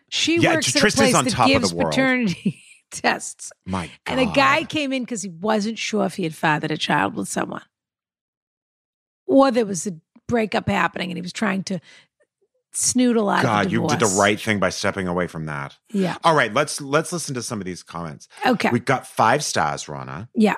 She 0.09 0.37
Yeah, 0.39 0.55
works 0.55 0.75
at 0.75 0.81
Trista's 0.81 0.93
a 0.95 0.97
place 0.97 1.13
on 1.15 1.25
that 1.25 1.31
top 1.31 1.45
of 1.45 1.51
gives 1.51 1.73
paternity 1.73 2.63
tests, 2.91 3.51
My 3.65 3.85
God. 4.05 4.19
and 4.19 4.19
a 4.19 4.33
guy 4.33 4.63
came 4.63 4.93
in 4.93 5.03
because 5.03 5.21
he 5.21 5.29
wasn't 5.29 5.77
sure 5.77 6.05
if 6.05 6.15
he 6.15 6.23
had 6.23 6.33
fathered 6.35 6.71
a 6.71 6.77
child 6.77 7.15
with 7.15 7.27
someone, 7.27 7.63
or 9.27 9.51
there 9.51 9.65
was 9.65 9.85
a 9.87 9.93
breakup 10.27 10.67
happening, 10.69 11.11
and 11.11 11.17
he 11.17 11.21
was 11.21 11.33
trying 11.33 11.63
to 11.65 11.79
snoot 12.75 13.15
a 13.17 13.21
lot. 13.21 13.41
God, 13.43 13.71
you 13.71 13.87
did 13.87 13.99
the 13.99 14.15
right 14.19 14.39
thing 14.39 14.59
by 14.59 14.69
stepping 14.69 15.07
away 15.07 15.27
from 15.27 15.45
that. 15.47 15.77
Yeah. 15.91 16.17
All 16.23 16.35
right, 16.35 16.53
let's 16.53 16.79
let's 16.81 17.11
listen 17.11 17.33
to 17.35 17.41
some 17.41 17.59
of 17.59 17.65
these 17.65 17.83
comments. 17.83 18.27
Okay. 18.45 18.69
We've 18.69 18.85
got 18.85 19.07
five 19.07 19.43
stars, 19.43 19.85
Ronna. 19.85 20.27
yeah. 20.35 20.55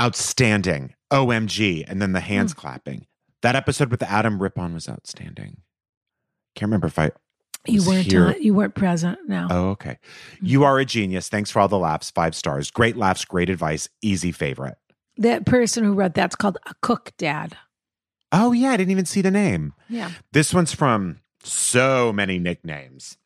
Outstanding. 0.00 0.94
OMG. 1.12 1.84
And 1.86 2.02
then 2.02 2.12
the 2.12 2.20
hands 2.20 2.52
Hmm. 2.52 2.58
clapping. 2.58 3.06
That 3.42 3.54
episode 3.56 3.90
with 3.90 4.02
Adam 4.02 4.42
Rippon 4.42 4.74
was 4.74 4.88
outstanding. 4.88 5.58
Can't 6.56 6.68
remember 6.68 6.86
if 6.88 6.98
I 6.98 7.10
You 7.66 7.86
weren't. 7.86 8.06
here. 8.06 8.26
on- 8.28 8.42
you 8.42 8.54
weren't 8.54 8.74
present. 8.74 9.18
No. 9.28 9.46
Oh, 9.50 9.68
okay. 9.70 9.98
Hmm. 10.40 10.46
You 10.46 10.64
are 10.64 10.78
a 10.78 10.84
genius. 10.84 11.28
Thanks 11.28 11.50
for 11.50 11.60
all 11.60 11.68
the 11.68 11.78
laughs. 11.78 12.10
Five 12.10 12.34
stars. 12.34 12.70
Great 12.70 12.96
laughs, 12.96 13.24
great 13.24 13.50
advice. 13.50 13.88
Easy 14.02 14.32
favorite. 14.32 14.76
That 15.16 15.46
person 15.46 15.84
who 15.84 15.92
wrote 15.92 16.14
that's 16.14 16.34
called 16.34 16.58
a 16.66 16.74
cook 16.82 17.12
dad. 17.18 17.56
Oh, 18.34 18.52
yeah. 18.52 18.70
I 18.70 18.76
didn't 18.76 18.90
even 18.90 19.06
see 19.06 19.22
the 19.22 19.30
name. 19.30 19.72
Yeah. 19.88 20.10
This 20.32 20.52
one's 20.52 20.74
from 20.74 21.20
so 21.42 22.12
many 22.12 22.38
nicknames. 22.38 23.16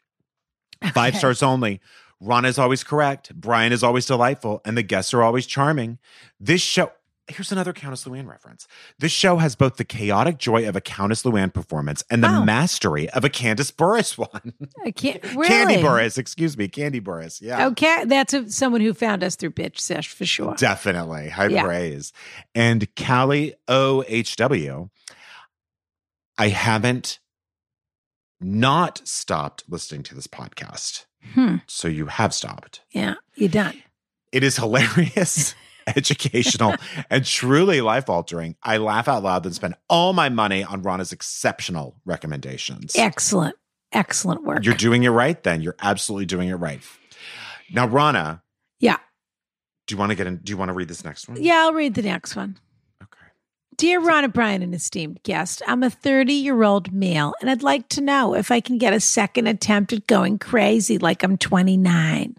Five 0.92 1.14
Okay. 1.14 1.18
stars 1.18 1.42
only. 1.42 1.80
Ron 2.20 2.44
is 2.44 2.58
always 2.58 2.84
correct. 2.84 3.34
Brian 3.34 3.72
is 3.72 3.82
always 3.82 4.04
delightful. 4.06 4.60
And 4.64 4.76
the 4.76 4.82
guests 4.82 5.14
are 5.14 5.22
always 5.22 5.46
charming. 5.46 5.98
This 6.38 6.60
show. 6.60 6.92
Here's 7.28 7.52
another 7.52 7.72
Countess 7.72 8.04
Luann 8.04 8.26
reference. 8.26 8.66
This 8.98 9.12
show 9.12 9.36
has 9.36 9.54
both 9.54 9.76
the 9.76 9.84
chaotic 9.84 10.38
joy 10.38 10.66
of 10.68 10.76
a 10.76 10.80
Countess 10.80 11.24
Luann 11.24 11.52
performance 11.52 12.02
and 12.10 12.24
the 12.24 12.28
Oh. 12.28 12.44
mastery 12.44 13.08
of 13.10 13.24
a 13.24 13.28
Candace 13.28 13.70
Burruss 13.70 14.16
one. 14.18 14.54
I 14.84 14.90
can't 14.90 15.22
really. 15.36 15.48
Kandi 15.48 15.82
Burruss, 15.82 16.16
excuse 16.18 16.56
me, 16.56 16.68
Kandi 16.68 17.00
Burruss. 17.02 17.40
Yeah. 17.42 17.66
Okay, 17.68 18.04
that's 18.06 18.32
a, 18.34 18.50
someone 18.50 18.80
who 18.80 18.94
found 18.94 19.22
us 19.22 19.36
through 19.36 19.50
Bitch 19.50 19.78
Sesh 19.78 20.08
for 20.08 20.24
sure. 20.24 20.54
Definitely. 20.54 21.28
High 21.28 21.48
Yeah. 21.48 21.64
praise. 21.64 22.12
And 22.54 22.88
Callie 22.96 23.54
OHW, 23.68 24.88
I 26.38 26.48
haven't 26.48 27.18
not 28.40 29.00
stopped 29.06 29.64
listening 29.68 30.02
to 30.04 30.14
this 30.14 30.26
podcast. 30.28 31.06
Hmm. 31.34 31.56
So 31.66 31.88
you 31.88 32.06
have 32.06 32.32
stopped. 32.32 32.80
Yeah, 32.92 33.14
you're 33.34 33.48
done. 33.48 33.82
It 34.30 34.44
is 34.44 34.56
hilarious, 34.56 35.54
educational, 35.96 36.74
and 37.10 37.24
truly 37.24 37.80
life 37.80 38.08
altering. 38.08 38.56
I 38.62 38.76
laugh 38.78 39.08
out 39.08 39.22
loud 39.22 39.44
and 39.46 39.54
spend 39.54 39.74
all 39.88 40.12
my 40.12 40.28
money 40.28 40.64
on 40.64 40.82
Ronna's 40.82 41.12
exceptional 41.12 41.96
recommendations. 42.04 42.94
Excellent, 42.96 43.56
excellent 43.92 44.44
work. 44.44 44.64
You're 44.64 44.74
doing 44.74 45.04
it 45.04 45.10
right 45.10 45.42
then. 45.42 45.60
You're 45.60 45.76
absolutely 45.80 46.26
doing 46.26 46.48
it 46.48 46.54
right. 46.54 46.80
Now, 47.72 47.86
Rana, 47.86 48.42
yeah, 48.80 48.98
do 49.86 49.94
you 49.94 49.98
want 49.98 50.10
to 50.10 50.16
get 50.16 50.26
in? 50.26 50.36
Do 50.36 50.50
you 50.50 50.56
want 50.56 50.68
to 50.68 50.74
read 50.74 50.88
this 50.88 51.04
next 51.04 51.28
one? 51.28 51.42
yeah. 51.42 51.62
I'll 51.64 51.72
read 51.72 51.94
the 51.94 52.02
next 52.02 52.36
one. 52.36 52.58
Okay. 53.02 53.26
Dear 53.76 54.00
Ron 54.00 54.24
O'Brien, 54.24 54.62
an 54.62 54.74
esteemed 54.74 55.22
guest, 55.22 55.62
I'm 55.66 55.82
a 55.82 55.90
30 55.90 56.32
year 56.32 56.62
old 56.62 56.92
male, 56.92 57.34
and 57.40 57.50
I'd 57.50 57.62
like 57.62 57.88
to 57.90 58.00
know 58.00 58.34
if 58.34 58.50
I 58.50 58.60
can 58.60 58.78
get 58.78 58.92
a 58.92 59.00
second 59.00 59.46
attempt 59.46 59.92
at 59.92 60.06
going 60.06 60.38
crazy 60.38 60.98
like 60.98 61.22
I'm 61.22 61.38
29. 61.38 62.36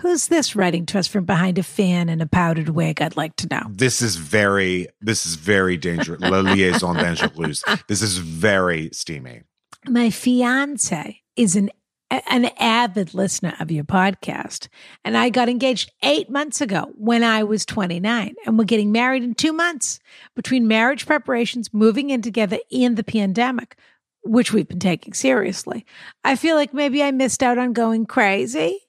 Who's 0.00 0.28
this 0.28 0.54
writing 0.54 0.86
to 0.86 0.98
us 0.98 1.06
from 1.06 1.24
behind 1.24 1.58
a 1.58 1.62
fan 1.62 2.08
and 2.08 2.22
a 2.22 2.26
powdered 2.26 2.70
wig? 2.70 3.02
I'd 3.02 3.16
like 3.16 3.36
to 3.36 3.48
know. 3.48 3.62
This 3.68 4.00
is 4.00 4.16
very, 4.16 4.88
this 5.00 5.26
is 5.26 5.34
very 5.34 5.76
dangerous. 5.76 6.20
La 6.20 6.40
liaison 6.40 6.96
dangereuse. 6.96 7.62
This 7.88 8.02
is 8.02 8.18
very 8.18 8.90
steamy. 8.92 9.42
My 9.86 10.10
fiance 10.10 11.22
is 11.36 11.56
an 11.56 11.70
an 12.10 12.46
avid 12.58 13.12
listener 13.12 13.54
of 13.60 13.70
your 13.70 13.84
podcast. 13.84 14.68
And 15.04 15.16
I 15.16 15.28
got 15.28 15.48
engaged 15.48 15.92
eight 16.02 16.30
months 16.30 16.60
ago 16.60 16.90
when 16.96 17.22
I 17.22 17.42
was 17.42 17.66
29. 17.66 18.34
And 18.46 18.58
we're 18.58 18.64
getting 18.64 18.92
married 18.92 19.22
in 19.22 19.34
two 19.34 19.52
months 19.52 20.00
between 20.34 20.66
marriage 20.66 21.06
preparations, 21.06 21.74
moving 21.74 22.10
in 22.10 22.22
together, 22.22 22.58
and 22.72 22.96
the 22.96 23.04
pandemic, 23.04 23.76
which 24.24 24.52
we've 24.52 24.68
been 24.68 24.78
taking 24.78 25.12
seriously. 25.12 25.84
I 26.24 26.36
feel 26.36 26.56
like 26.56 26.72
maybe 26.72 27.02
I 27.02 27.10
missed 27.10 27.42
out 27.42 27.58
on 27.58 27.72
going 27.72 28.06
crazy. 28.06 28.87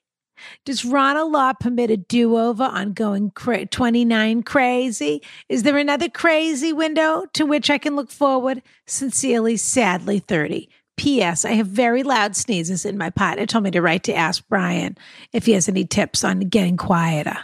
Does 0.66 0.84
Ronna 0.84 1.30
Law 1.32 1.54
permit 1.54 1.92
a 1.92 1.98
do 1.98 2.38
over 2.38 2.64
on 2.64 2.94
going 2.94 3.32
cra- 3.32 3.66
29 3.66 4.44
crazy? 4.44 5.22
Is 5.48 5.64
there 5.64 5.78
another 5.78 6.10
crazy 6.10 6.74
window 6.74 7.26
to 7.34 7.46
which 7.46 7.70
I 7.70 7.78
can 7.78 7.96
look 7.96 8.12
forward? 8.12 8.62
Sincerely, 8.88 9.58
sadly, 9.58 10.20
30. 10.20 10.70
P.S. 10.98 11.46
I 11.46 11.52
have 11.52 11.68
very 11.68 12.04
loud 12.04 12.36
sneezes 12.36 12.84
in 12.84 12.98
my 12.98 13.10
partner 13.10 13.46
told 13.46 13.64
me 13.64 13.72
to 13.72 13.82
write 13.82 14.04
to 14.04 14.14
ask 14.14 14.44
Brian 14.50 14.98
if 15.32 15.46
he 15.46 15.54
has 15.54 15.70
any 15.70 15.86
tips 15.86 16.26
on 16.26 16.42
getting 16.42 16.76
quieter. 16.76 17.38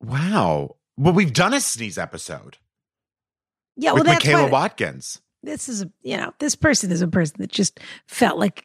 Wow. 0.00 0.76
Well, 0.96 1.12
we've 1.12 1.32
done 1.32 1.54
a 1.54 1.60
sneeze 1.60 1.98
episode 1.98 2.56
Yeah, 3.76 3.92
well, 3.92 4.02
with 4.02 4.06
that's 4.06 4.24
Michaela 4.24 4.48
Watkins. 4.48 5.20
this 5.42 5.68
is, 5.68 5.82
a, 5.82 5.90
you 6.02 6.16
know, 6.16 6.32
this 6.38 6.54
person 6.54 6.90
is 6.92 7.02
a 7.02 7.08
person 7.08 7.36
that 7.40 7.50
just 7.50 7.80
felt 8.06 8.38
like 8.38 8.64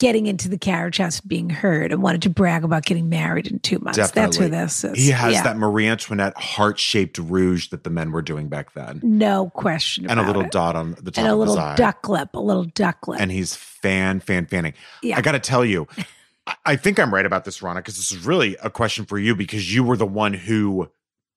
getting 0.00 0.26
into 0.26 0.48
the 0.48 0.58
carriage 0.58 0.96
house, 0.98 1.20
being 1.20 1.48
heard, 1.50 1.92
and 1.92 2.02
wanted 2.02 2.22
to 2.22 2.30
brag 2.30 2.64
about 2.64 2.84
getting 2.84 3.08
married 3.08 3.46
in 3.46 3.60
two 3.60 3.78
months. 3.78 3.96
That's 3.98 4.10
Definitely. 4.10 4.46
who 4.46 4.50
this 4.50 4.82
is. 4.82 4.98
He 4.98 5.10
has 5.10 5.34
Yeah. 5.34 5.42
that 5.44 5.56
Marie 5.56 5.86
Antoinette 5.86 6.36
heart 6.36 6.78
shaped 6.80 7.18
rouge 7.18 7.68
that 7.68 7.84
the 7.84 7.90
men 7.90 8.10
were 8.10 8.22
doing 8.22 8.48
back 8.48 8.72
then, 8.72 8.98
No 9.04 9.50
question 9.50 10.10
and 10.10 10.18
a 10.18 10.24
little 10.26 10.42
it. 10.42 10.50
dot 10.50 10.74
on 10.74 10.96
the 11.00 11.10
top 11.12 11.18
and 11.22 11.28
a 11.28 11.36
little 11.36 11.54
duck 11.76 12.08
lip, 12.08 12.30
a 12.34 12.40
little 12.40 12.64
duck 12.64 13.06
lip. 13.06 13.20
and 13.20 13.30
he's 13.30 13.54
fan, 13.54 14.18
fan, 14.20 14.46
fanning. 14.46 14.72
Yeah. 15.02 15.18
I 15.18 15.20
got 15.20 15.32
to 15.32 15.38
tell 15.38 15.64
you, 15.64 15.86
I- 16.46 16.56
I 16.66 16.76
think 16.76 16.98
I'm 16.98 17.12
right 17.14 17.26
about 17.26 17.44
this, 17.44 17.60
Ronna, 17.60 17.76
because 17.76 17.96
this 17.96 18.10
is 18.10 18.24
really 18.26 18.56
a 18.62 18.70
question 18.70 19.04
for 19.04 19.18
you 19.18 19.36
because 19.36 19.72
you 19.72 19.84
were 19.84 19.96
the 19.96 20.06
one 20.06 20.32
who, 20.32 20.88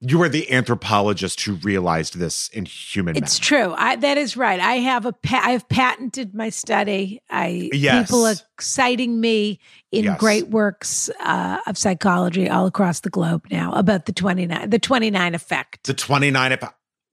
you 0.05 0.17
were 0.17 0.27
the 0.27 0.51
anthropologist 0.51 1.39
who 1.41 1.53
realized 1.55 2.17
this 2.17 2.49
in 2.49 2.65
human 2.65 3.15
it's 3.15 3.39
men. 3.39 3.45
true. 3.45 3.73
I, 3.77 3.95
that 3.95 4.17
is 4.17 4.35
right. 4.35 4.59
I 4.59 4.73
have 4.75 5.05
a 5.05 5.13
pa- 5.13 5.41
I've 5.43 5.67
patented 5.69 6.35
my 6.35 6.49
study. 6.49 7.21
I 7.29 7.69
Yes. 7.71 8.07
people 8.07 8.25
are 8.25 8.35
citing 8.59 9.21
me 9.21 9.59
in 9.93 10.03
Yes. 10.03 10.19
great 10.19 10.49
works 10.49 11.09
uh, 11.21 11.59
of 11.67 11.77
psychology 11.77 12.49
all 12.49 12.65
across 12.65 12.99
the 12.99 13.09
globe 13.09 13.45
now 13.49 13.71
about 13.73 14.05
the 14.05 14.11
29 14.13 14.69
the 14.69 14.79
29 14.79 15.35
effect. 15.35 15.83
The 15.85 15.93
29, 15.93 16.51
if 16.51 16.63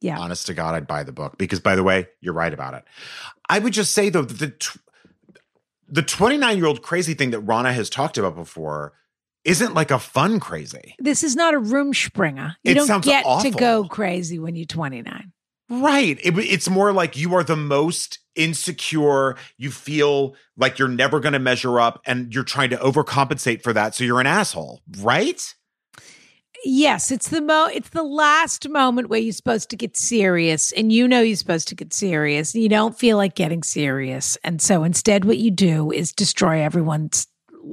Yeah. 0.01 0.19
honest 0.19 0.47
to 0.49 0.55
God, 0.55 0.75
I'd 0.75 0.89
buy 0.89 1.05
the 1.05 1.13
book 1.13 1.39
because, 1.39 1.61
by 1.61 1.77
the 1.77 1.85
way, 1.85 2.09
you're 2.21 2.35
right 2.35 2.53
about 2.53 2.75
it. 2.75 2.83
I 3.49 3.61
would 3.61 3.73
just 3.73 3.93
say, 3.93 4.09
though, 4.09 4.23
that 4.23 4.39
the, 4.39 4.49
tw- 4.51 4.79
the 5.89 6.03
29 6.03 6.57
year 6.57 6.67
old 6.67 6.83
crazy 6.83 7.15
thing 7.15 7.31
that 7.31 7.47
Ronna 7.47 7.73
has 7.73 7.89
talked 7.89 8.19
about 8.19 8.35
before 8.35 8.95
isn't 9.45 9.75
like 9.75 9.91
a 9.91 9.99
fun 9.99 10.41
crazy. 10.41 10.95
This 10.99 11.23
is 11.23 11.37
not 11.37 11.55
a 11.55 11.61
Rumspringa. 11.61 12.57
You 12.63 12.73
It 12.73 12.75
don't 12.75 13.05
get 13.05 13.25
to 13.43 13.51
go 13.51 13.85
crazy 13.85 14.39
when 14.39 14.57
you're 14.57 14.67
29. 14.67 15.33
Right. 15.71 16.19
It, 16.23 16.37
it's 16.37 16.69
more 16.69 16.93
like 16.93 17.17
you 17.17 17.35
are 17.35 17.45
the 17.45 17.57
most 17.57 18.19
insecure. 18.35 19.37
You 19.57 19.71
feel 19.71 20.35
like 20.57 20.79
you're 20.79 20.89
never 20.89 21.21
going 21.21 21.33
to 21.33 21.39
measure 21.39 21.79
up 21.79 22.01
and 22.05 22.35
you're 22.35 22.45
trying 22.45 22.71
to 22.71 22.77
overcompensate 22.77 23.63
for 23.63 23.73
that. 23.73 23.95
So 23.95 24.03
you're 24.03 24.21
an 24.21 24.27
asshole, 24.27 24.83
right? 24.99 25.55
Yes, 26.63 27.11
it's 27.11 27.29
the 27.29 27.41
mo 27.41 27.71
it's 27.73 27.89
the 27.91 28.03
last 28.03 28.69
moment 28.69 29.09
where 29.09 29.21
you're 29.21 29.33
supposed 29.33 29.71
to 29.71 29.77
get 29.77 29.97
serious 29.97 30.73
and 30.73 30.93
you 30.93 31.09
know 31.09 31.23
you're 31.23 31.37
supposed 31.37 31.69
to 31.69 31.75
get 31.75 31.95
serious. 31.95 32.55
You 32.55 32.69
don't 32.69 32.99
feel 32.99 33.17
like 33.17 33.35
getting 33.35 33.63
serious. 33.63 34.37
And 34.45 34.61
so 34.61 34.83
instead 34.83 35.25
what 35.25 35.39
you 35.39 35.51
do 35.51 35.91
is 35.91 36.13
destroy 36.13 36.61
everyone 36.63 37.11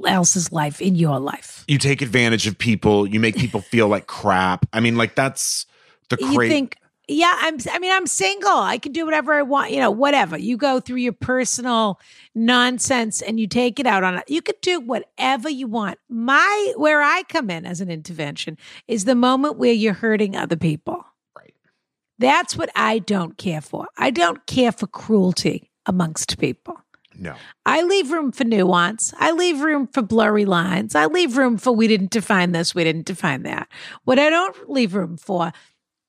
else's 0.06 0.52
life 0.52 0.80
in 0.80 0.94
your 0.94 1.18
life. 1.18 1.64
You 1.68 1.78
take 1.78 2.02
advantage 2.02 2.46
of 2.46 2.56
people. 2.58 3.06
You 3.06 3.20
make 3.20 3.36
people 3.36 3.60
feel 3.60 3.88
like 3.88 4.06
crap. 4.06 4.66
I 4.72 4.80
mean, 4.80 4.96
like 4.96 5.14
that's 5.14 5.66
the 6.08 6.16
You 6.20 6.34
crazy. 6.34 6.52
think 6.52 6.76
yeah, 7.10 7.34
I'm 7.40 7.56
I 7.70 7.78
mean 7.78 7.90
I'm 7.90 8.06
single. 8.06 8.50
I 8.50 8.76
can 8.76 8.92
do 8.92 9.06
whatever 9.06 9.32
I 9.32 9.42
want, 9.42 9.70
you 9.72 9.80
know, 9.80 9.90
whatever. 9.90 10.36
You 10.36 10.58
go 10.58 10.78
through 10.78 10.98
your 10.98 11.14
personal 11.14 11.98
nonsense 12.34 13.22
and 13.22 13.40
you 13.40 13.46
take 13.46 13.80
it 13.80 13.86
out 13.86 14.04
on 14.04 14.18
it. 14.18 14.24
You 14.28 14.42
could 14.42 14.60
do 14.60 14.78
whatever 14.78 15.48
you 15.48 15.66
want. 15.66 15.98
My 16.10 16.72
where 16.76 17.02
I 17.02 17.22
come 17.28 17.48
in 17.48 17.64
as 17.64 17.80
an 17.80 17.90
intervention 17.90 18.58
is 18.86 19.06
the 19.06 19.14
moment 19.14 19.56
where 19.56 19.72
you're 19.72 19.94
hurting 19.94 20.36
other 20.36 20.56
people. 20.56 21.02
Right. 21.34 21.54
That's 22.18 22.56
what 22.56 22.68
I 22.76 22.98
don't 22.98 23.38
care 23.38 23.62
for. 23.62 23.86
I 23.96 24.10
don't 24.10 24.46
care 24.46 24.72
for 24.72 24.86
cruelty 24.86 25.70
amongst 25.86 26.38
people. 26.38 26.78
No. 27.18 27.34
I 27.66 27.82
leave 27.82 28.10
room 28.10 28.32
for 28.32 28.44
nuance. 28.44 29.12
I 29.18 29.32
leave 29.32 29.60
room 29.60 29.88
for 29.88 30.02
blurry 30.02 30.44
lines. 30.44 30.94
I 30.94 31.06
leave 31.06 31.36
room 31.36 31.58
for 31.58 31.72
we 31.72 31.88
didn't 31.88 32.10
define 32.10 32.52
this, 32.52 32.74
we 32.74 32.84
didn't 32.84 33.06
define 33.06 33.42
that. 33.42 33.68
What 34.04 34.18
I 34.18 34.30
don't 34.30 34.70
leave 34.70 34.94
room 34.94 35.16
for 35.16 35.52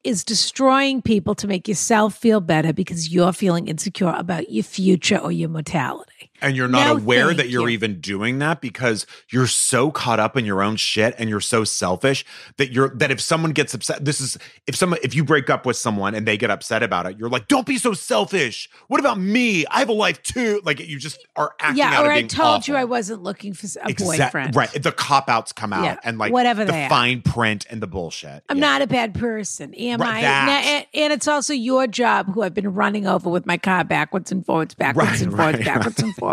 is 0.04 0.24
destroying 0.24 1.02
people 1.02 1.36
to 1.36 1.48
make 1.48 1.68
yourself 1.68 2.16
feel 2.16 2.40
better 2.40 2.72
because 2.72 3.12
you're 3.14 3.34
feeling 3.34 3.68
insecure 3.68 4.14
about 4.16 4.50
your 4.50 4.64
future 4.64 5.18
or 5.18 5.32
your 5.32 5.50
mortality. 5.50 6.19
And 6.42 6.56
you're 6.56 6.68
not 6.68 6.88
No, 6.88 6.98
aware 6.98 7.34
that 7.34 7.50
you're 7.50 7.70
you. 7.70 7.74
even 7.76 8.00
doing 8.00 8.40
that 8.40 8.62
because 8.62 9.06
you're 9.30 9.48
so 9.48 9.92
caught 9.92 10.20
up 10.20 10.38
in 10.38 10.46
your 10.46 10.62
own 10.62 10.76
shit 10.76 11.16
and 11.18 11.30
you're 11.30 11.40
so 11.42 11.64
selfish 11.64 12.26
that 12.58 12.72
you're 12.72 12.90
that 12.96 13.12
if 13.12 13.20
someone 13.22 13.52
gets 13.52 13.74
upset, 13.74 14.04
this 14.06 14.22
is 14.22 14.38
if 14.68 14.76
someone 14.76 15.00
if 15.04 15.14
you 15.16 15.24
break 15.24 15.50
up 15.50 15.66
with 15.66 15.76
someone 15.78 16.16
and 16.16 16.26
they 16.28 16.38
get 16.38 16.50
upset 16.50 16.84
about 16.84 17.06
it, 17.06 17.18
you're 17.18 17.30
like, 17.30 17.48
don't 17.48 17.66
be 17.66 17.78
so 17.78 17.94
selfish. 17.94 18.70
What 18.88 19.00
about 19.00 19.20
me? 19.20 19.66
I 19.68 19.80
have 19.80 19.90
a 19.90 19.94
life 19.94 20.22
too. 20.24 20.62
Like 20.64 20.80
you 20.80 20.98
just 21.00 21.26
are 21.36 21.54
acting 21.60 21.84
out 21.84 21.92
yeah, 21.94 22.00
of 22.02 22.06
or 22.08 22.12
I 22.12 22.22
told 22.24 22.68
you. 22.68 22.76
I 22.76 22.86
wasn't 22.86 23.24
looking 23.24 23.54
for 23.54 23.66
a 23.84 23.90
Exact- 23.90 24.34
boyfriend. 24.34 24.56
Right. 24.56 24.70
The 24.72 24.92
cop 24.92 25.30
outs 25.30 25.52
come 25.52 25.74
out 25.74 25.84
Yeah, 25.84 26.00
and 26.04 26.18
like 26.18 26.32
whatever 26.32 26.66
the 26.66 26.72
they 26.72 26.86
are. 26.86 26.90
fine 26.90 27.22
print 27.22 27.66
and 27.70 27.82
the 27.82 27.88
bullshit. 27.88 28.44
I'm 28.50 28.58
Yeah. 28.58 28.62
not 28.62 28.82
a 28.82 28.88
bad 28.88 29.14
person, 29.14 29.74
am 29.74 30.00
Right, 30.02 30.18
I? 30.18 30.46
Now, 30.46 30.58
and, 30.60 30.86
and 30.94 31.14
it's 31.14 31.28
also 31.28 31.54
your 31.54 31.88
job, 31.88 32.34
who 32.34 32.42
I've 32.44 32.54
been 32.54 32.74
running 32.74 33.08
over 33.08 33.30
with 33.30 33.46
my 33.46 33.58
car 33.58 33.84
backwards 33.84 34.32
and 34.32 34.46
forwards, 34.46 34.74
backwards 34.76 35.10
Right, 35.10 35.22
and 35.22 35.32
forwards, 35.36 35.58
right. 35.58 35.66
backwards 35.66 36.00
and 36.02 36.16
forwards, 36.16 36.29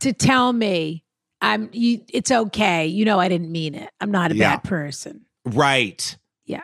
to 0.00 0.12
tell 0.12 0.52
me 0.52 1.04
I'm. 1.40 1.68
You, 1.72 2.00
it's 2.08 2.30
okay. 2.30 2.86
You 2.86 3.04
know, 3.04 3.18
I 3.18 3.28
didn't 3.28 3.50
mean 3.50 3.74
it. 3.74 3.90
I'm 4.00 4.10
not 4.10 4.30
a 4.32 4.36
Yeah. 4.36 4.56
bad 4.56 4.64
person. 4.64 5.22
Right. 5.44 6.16
Yeah. 6.46 6.62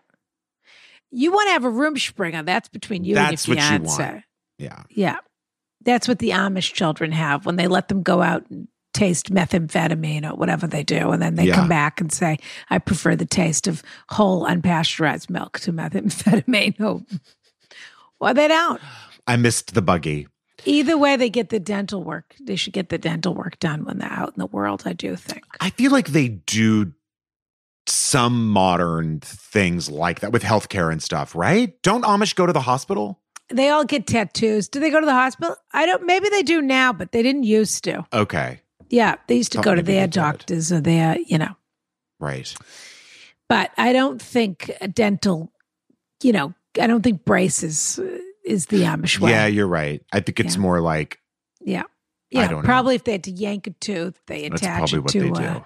You 1.11 1.33
want 1.33 1.49
to 1.49 1.53
have 1.53 1.65
a 1.65 1.71
Rumspringa? 1.71 2.45
That's 2.47 2.69
between 2.69 3.05
you 3.05 3.15
That's 3.15 3.47
and 3.47 3.57
what 3.57 3.63
your 3.65 3.73
you 3.73 3.79
fiance. 3.87 4.13
want. 4.13 4.25
Yeah. 4.59 4.83
Yeah, 4.91 5.17
that's 5.85 6.07
what 6.09 6.19
the 6.19 6.31
Amish 6.31 6.73
children 6.75 7.13
have 7.13 7.47
when 7.47 7.57
they 7.57 7.67
let 7.69 7.89
them 7.89 8.03
go 8.03 8.21
out 8.23 8.45
and 8.51 8.69
taste 8.95 9.33
methamphetamine 9.33 10.29
or 10.29 10.35
whatever 10.35 10.67
they 10.67 10.83
do, 10.83 11.11
and 11.11 11.23
then 11.23 11.37
they 11.37 11.45
Yeah. 11.47 11.55
come 11.55 11.69
back 11.69 12.01
and 12.01 12.11
say, 12.13 12.39
"I 12.71 12.79
prefer 12.79 13.15
the 13.15 13.27
taste 13.27 13.67
of 13.69 13.83
whole 14.11 14.45
unpasteurized 14.47 15.31
milk 15.31 15.61
to 15.61 15.73
methamphetamine." 15.73 16.79
No, 16.81 17.03
oh. 17.13 17.19
well, 18.21 18.35
they 18.35 18.49
don't. 18.49 18.81
I 19.27 19.37
missed 19.37 19.75
the 19.75 19.83
buggy. 19.83 20.27
Either 20.69 20.99
way, 20.99 21.17
they 21.17 21.31
get 21.31 21.49
the 21.49 21.59
dental 21.59 22.05
work. 22.05 22.35
They 22.41 22.57
should 22.57 22.75
get 22.75 22.91
the 22.91 22.99
dental 22.99 23.35
work 23.35 23.59
done 23.59 23.85
when 23.85 23.99
they're 23.99 24.13
out 24.13 24.29
in 24.29 24.39
the 24.39 24.47
world. 24.47 24.83
I 24.85 24.93
do 24.93 25.17
think. 25.17 25.45
I 25.61 25.71
feel 25.71 25.91
like 25.91 26.09
they 26.09 26.29
do 26.29 26.93
some 27.87 28.51
modern 28.51 29.21
things 29.21 29.91
like 29.91 30.21
that 30.21 30.31
with 30.31 30.43
healthcare 30.43 30.93
and 30.93 31.03
stuff, 31.03 31.35
right? 31.35 31.81
Don't 31.83 32.05
Amish 32.05 32.35
go 32.35 32.45
to 32.45 32.53
the 32.53 32.61
hospital? 32.61 33.19
They 33.49 33.71
all 33.71 33.85
get 33.85 34.07
tattoos. 34.07 34.69
Do 34.69 34.79
they 34.79 34.91
go 34.91 35.01
to 35.01 35.07
the 35.07 35.13
hospital? 35.13 35.57
I 35.73 35.87
don't. 35.87 36.05
Maybe 36.05 36.29
they 36.29 36.43
do 36.43 36.61
now, 36.61 36.93
but 36.93 37.13
they 37.13 37.23
didn't 37.23 37.45
used 37.45 37.85
to. 37.85 38.05
Okay. 38.13 38.61
Yeah, 38.91 39.17
they 39.27 39.37
used 39.37 39.53
to 39.53 39.59
Thought 39.59 39.65
go 39.65 39.75
to 39.75 39.83
their 39.83 40.07
doctors 40.07 40.71
or 40.71 40.81
their, 40.83 41.19
you 41.19 41.39
know. 41.39 41.57
Right. 42.21 42.55
But 43.49 43.71
I 43.79 43.93
don't 43.95 44.21
think 44.21 44.71
a 44.81 44.89
dental, 44.89 45.51
you 46.23 46.33
know, 46.33 46.53
I 46.81 46.87
don't 46.87 47.03
think 47.03 47.25
braces 47.25 47.99
uh, 47.99 48.19
is 48.49 48.67
the 48.67 48.83
Amish 48.83 49.19
way. 49.19 49.31
Yeah, 49.31 49.47
you're 49.47 49.67
right. 49.69 50.03
I 50.13 50.21
think 50.21 50.41
it's 50.41 50.57
Yeah. 50.57 50.61
more 50.63 50.81
like 50.81 51.21
yeah, 51.61 51.83
yeah. 52.31 52.49
don't 52.49 52.63
know. 52.63 52.67
Probably 52.67 52.95
if 52.95 53.05
they 53.05 53.13
had 53.13 53.25
to 53.25 53.31
yank 53.31 53.67
a 53.67 53.71
tooth, 53.71 54.19
they 54.27 54.45
attach 54.47 54.93
it 54.93 55.07
to 55.09 55.35
a 55.35 55.65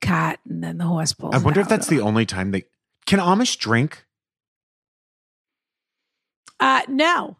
cot, 0.00 0.38
and 0.48 0.62
then 0.62 0.78
the 0.78 0.84
horse 0.84 1.12
pulls. 1.12 1.34
I 1.34 1.38
wonder 1.38 1.60
if 1.60 1.68
that's 1.68 1.86
the 1.86 2.00
only 2.00 2.26
time 2.26 2.50
they 2.50 2.64
can 3.06 3.20
Amish 3.20 3.58
drink. 3.58 4.04
Uh, 6.60 6.82
no. 6.88 7.36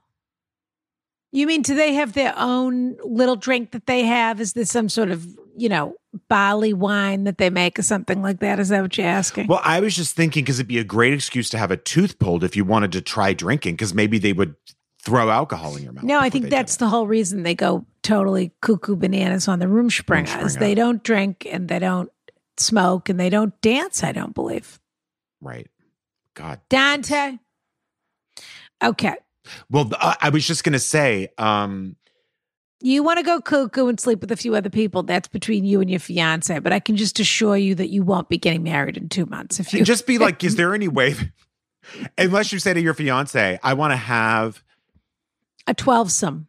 You 1.32 1.46
mean 1.46 1.62
do 1.62 1.74
they 1.74 1.94
have 1.94 2.12
their 2.12 2.32
own 2.36 2.96
little 3.02 3.36
drink 3.36 3.72
that 3.72 3.86
they 3.86 4.04
have? 4.04 4.40
Is 4.40 4.52
there 4.52 4.64
some 4.64 4.88
sort 4.88 5.10
of 5.10 5.26
you 5.56 5.68
know 5.68 5.94
barley 6.28 6.72
wine 6.72 7.24
that 7.24 7.38
they 7.38 7.50
make 7.50 7.78
or 7.78 7.82
something 7.82 8.22
like 8.22 8.38
that? 8.40 8.60
Is 8.60 8.68
that 8.68 8.82
what 8.82 8.96
you're 8.96 9.06
asking? 9.06 9.48
Well, 9.48 9.60
I 9.64 9.80
was 9.80 9.96
just 9.96 10.14
thinking 10.14 10.44
because 10.44 10.58
it'd 10.60 10.68
be 10.68 10.78
a 10.78 10.84
great 10.84 11.12
excuse 11.12 11.50
to 11.50 11.58
have 11.58 11.70
a 11.72 11.76
tooth 11.76 12.18
pulled 12.18 12.44
if 12.44 12.54
you 12.54 12.64
wanted 12.64 12.92
to 12.92 13.00
try 13.00 13.32
drinking, 13.32 13.74
because 13.74 13.94
maybe 13.94 14.18
they 14.18 14.32
would 14.32 14.54
throw 15.04 15.30
alcohol 15.30 15.76
in 15.76 15.82
your 15.82 15.92
mouth. 15.92 16.04
No, 16.04 16.18
I 16.18 16.30
think 16.30 16.48
that's 16.48 16.76
the 16.76 16.88
whole 16.88 17.06
reason 17.06 17.42
they 17.42 17.54
go 17.54 17.84
totally 18.02 18.52
cuckoo 18.62 18.96
bananas 18.96 19.48
on 19.48 19.58
the 19.58 19.68
room 19.68 19.88
Rumspringa. 19.88 20.58
they 20.58 20.74
don't 20.74 21.02
drink 21.02 21.46
and 21.50 21.68
they 21.68 21.78
don't 21.78 22.10
smoke 22.56 23.08
and 23.08 23.20
they 23.20 23.30
don't 23.30 23.58
dance. 23.60 24.02
I 24.02 24.12
don't 24.12 24.34
believe. 24.34 24.80
right. 25.40 25.68
God. 26.34 26.60
Dante. 26.68 27.38
Okay. 28.82 29.14
Well, 29.70 29.84
th- 29.84 29.96
I 30.00 30.30
was 30.30 30.44
just 30.46 30.64
gonna 30.64 30.80
say, 30.80 31.28
um, 31.38 31.94
You 32.80 33.02
want 33.04 33.18
to 33.18 33.22
go 33.24 33.40
cuckoo 33.40 33.86
and 33.86 34.00
sleep 34.00 34.20
with 34.20 34.32
a 34.32 34.36
few 34.36 34.56
other 34.56 34.70
people. 34.70 35.04
That's 35.04 35.28
between 35.28 35.64
you 35.64 35.80
and 35.80 35.88
your 35.88 36.00
fiance. 36.00 36.58
But 36.58 36.72
I 36.72 36.80
can 36.80 36.96
just 36.96 37.20
assure 37.20 37.56
you 37.56 37.76
that 37.76 37.90
you 37.90 38.02
won't 38.02 38.28
be 38.28 38.38
getting 38.38 38.64
married 38.64 38.96
in 38.96 39.08
two 39.08 39.26
months. 39.26 39.60
If 39.60 39.72
you 39.72 39.84
just 39.84 40.06
be 40.08 40.18
like, 40.26 40.42
is 40.42 40.56
there 40.56 40.74
any 40.74 40.88
way, 40.88 41.14
unless 42.18 42.52
you 42.52 42.58
say 42.58 42.74
to 42.74 42.80
your 42.80 42.94
fiance, 42.94 43.60
I 43.62 43.74
want 43.74 43.92
to 43.92 43.96
have, 43.96 44.63
a 45.66 45.74
twelvesome. 45.74 46.46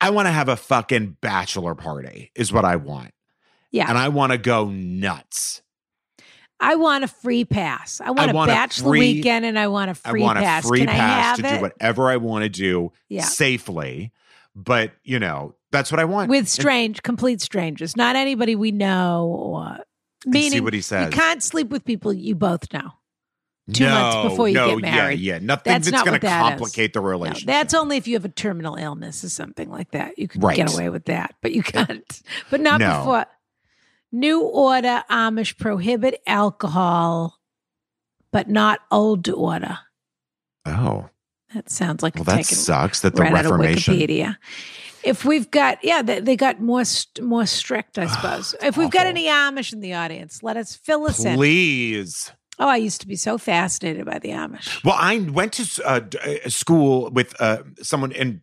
I 0.00 0.10
want 0.10 0.26
to 0.26 0.32
have 0.32 0.48
a 0.48 0.56
fucking 0.56 1.16
bachelor 1.20 1.74
party, 1.74 2.32
is 2.34 2.52
what 2.52 2.64
I 2.64 2.76
want. 2.76 3.12
Yeah. 3.70 3.88
And 3.88 3.96
I 3.96 4.08
want 4.08 4.32
to 4.32 4.38
go 4.38 4.68
nuts. 4.68 5.62
I 6.58 6.74
want 6.76 7.02
a 7.04 7.08
free 7.08 7.44
pass. 7.44 8.00
I 8.00 8.10
want, 8.10 8.30
I 8.30 8.32
want 8.32 8.50
a 8.50 8.54
bachelor 8.54 8.90
free- 8.90 9.14
weekend 9.16 9.44
and 9.44 9.58
I 9.58 9.68
want 9.68 9.90
a 9.90 9.94
free 9.94 10.22
pass. 10.22 10.36
I 10.36 10.40
want 10.56 10.64
a 10.64 10.68
free 10.68 10.78
can 10.80 10.88
pass 10.88 11.38
to 11.38 11.46
it? 11.46 11.54
do 11.56 11.60
whatever 11.62 12.10
I 12.10 12.16
want 12.18 12.42
to 12.44 12.48
do 12.48 12.92
Yeah. 13.08 13.22
safely. 13.24 14.12
But, 14.54 14.92
you 15.02 15.18
know, 15.18 15.54
that's 15.70 15.90
what 15.90 15.98
I 15.98 16.04
want. 16.04 16.28
With 16.30 16.38
And- 16.40 16.48
strange, 16.48 17.02
complete 17.02 17.40
strangers, 17.40 17.96
not 17.96 18.14
anybody 18.16 18.54
we 18.54 18.70
know 18.70 19.26
or 19.26 19.66
and 20.24 20.32
meaning 20.34 20.50
see 20.52 20.60
what 20.60 20.74
he 20.74 20.82
says. 20.82 21.06
you 21.06 21.10
can't 21.18 21.42
sleep 21.42 21.68
with 21.70 21.84
people 21.84 22.12
you 22.12 22.34
both 22.34 22.72
know. 22.72 22.92
Two 23.72 23.84
months 23.86 24.30
before 24.30 24.48
you 24.48 24.54
no, 24.54 24.68
get 24.78 24.82
married. 24.82 25.20
Yeah, 25.20 25.34
yeah. 25.34 25.38
Nothing 25.40 25.72
That's 25.72 25.86
that's, 25.90 25.92
not 25.92 26.06
going 26.06 26.20
to 26.20 26.26
that 26.26 26.40
complicate 26.58 26.92
the 26.92 27.00
No, 27.00 27.06
relationship. 27.06 27.46
that's 27.46 27.74
only 27.74 27.96
if 27.96 28.06
you 28.08 28.14
have 28.14 28.24
a 28.24 28.28
terminal 28.30 28.74
illness 28.76 29.22
or 29.24 29.28
something 29.28 29.70
like 29.70 29.90
that. 29.92 30.18
You 30.18 30.28
can 30.28 30.40
Right. 30.40 30.56
get 30.56 30.72
away 30.72 30.88
with 30.88 31.04
that, 31.06 31.34
but 31.42 31.52
you 31.52 31.62
can't. 31.62 32.22
But 32.50 32.60
not 32.60 32.80
No. 32.80 32.98
before. 32.98 33.26
New 34.10 34.42
order 34.42 35.04
Amish 35.10 35.56
prohibit 35.58 36.20
alcohol, 36.26 37.38
but 38.30 38.48
not 38.48 38.80
old 38.90 39.28
order. 39.28 39.78
Oh, 40.66 41.08
That 41.54 41.70
sounds 41.70 42.02
like 42.02 42.14
well, 42.16 42.22
a 42.22 42.36
that 42.36 42.46
sucks 42.46 43.00
that 43.00 43.14
the 43.14 43.22
right 43.22 43.32
Reformation. 43.32 43.94
Wikipedia. 43.94 44.36
If 45.02 45.24
we've 45.24 45.50
got, 45.50 45.78
yeah, 45.82 46.00
they, 46.02 46.20
they 46.20 46.36
got 46.36 46.60
more 46.60 46.84
st- 46.84 47.26
more 47.26 47.46
strict, 47.46 47.98
I 47.98 48.06
suppose. 48.14 48.54
if 48.62 48.76
we've 48.76 48.90
got 48.90 49.06
any 49.06 49.26
Amish 49.26 49.72
in 49.72 49.80
the 49.80 49.94
audience, 49.94 50.42
let 50.42 50.56
us 50.56 50.76
fill 50.76 51.04
us 51.06 51.24
in. 51.24 51.34
Please. 51.36 52.32
Oh, 52.58 52.68
I 52.68 52.76
used 52.76 53.00
to 53.00 53.06
be 53.06 53.16
so 53.16 53.38
fascinated 53.38 54.04
by 54.06 54.18
the 54.18 54.28
Amish. 54.30 54.84
Well, 54.84 54.96
I 54.98 55.18
went 55.18 55.54
to 55.54 55.84
uh, 55.88 56.00
d- 56.00 56.18
uh, 56.44 56.48
school 56.48 57.10
with 57.10 57.34
uh, 57.40 57.62
someone 57.82 58.12
in 58.12 58.42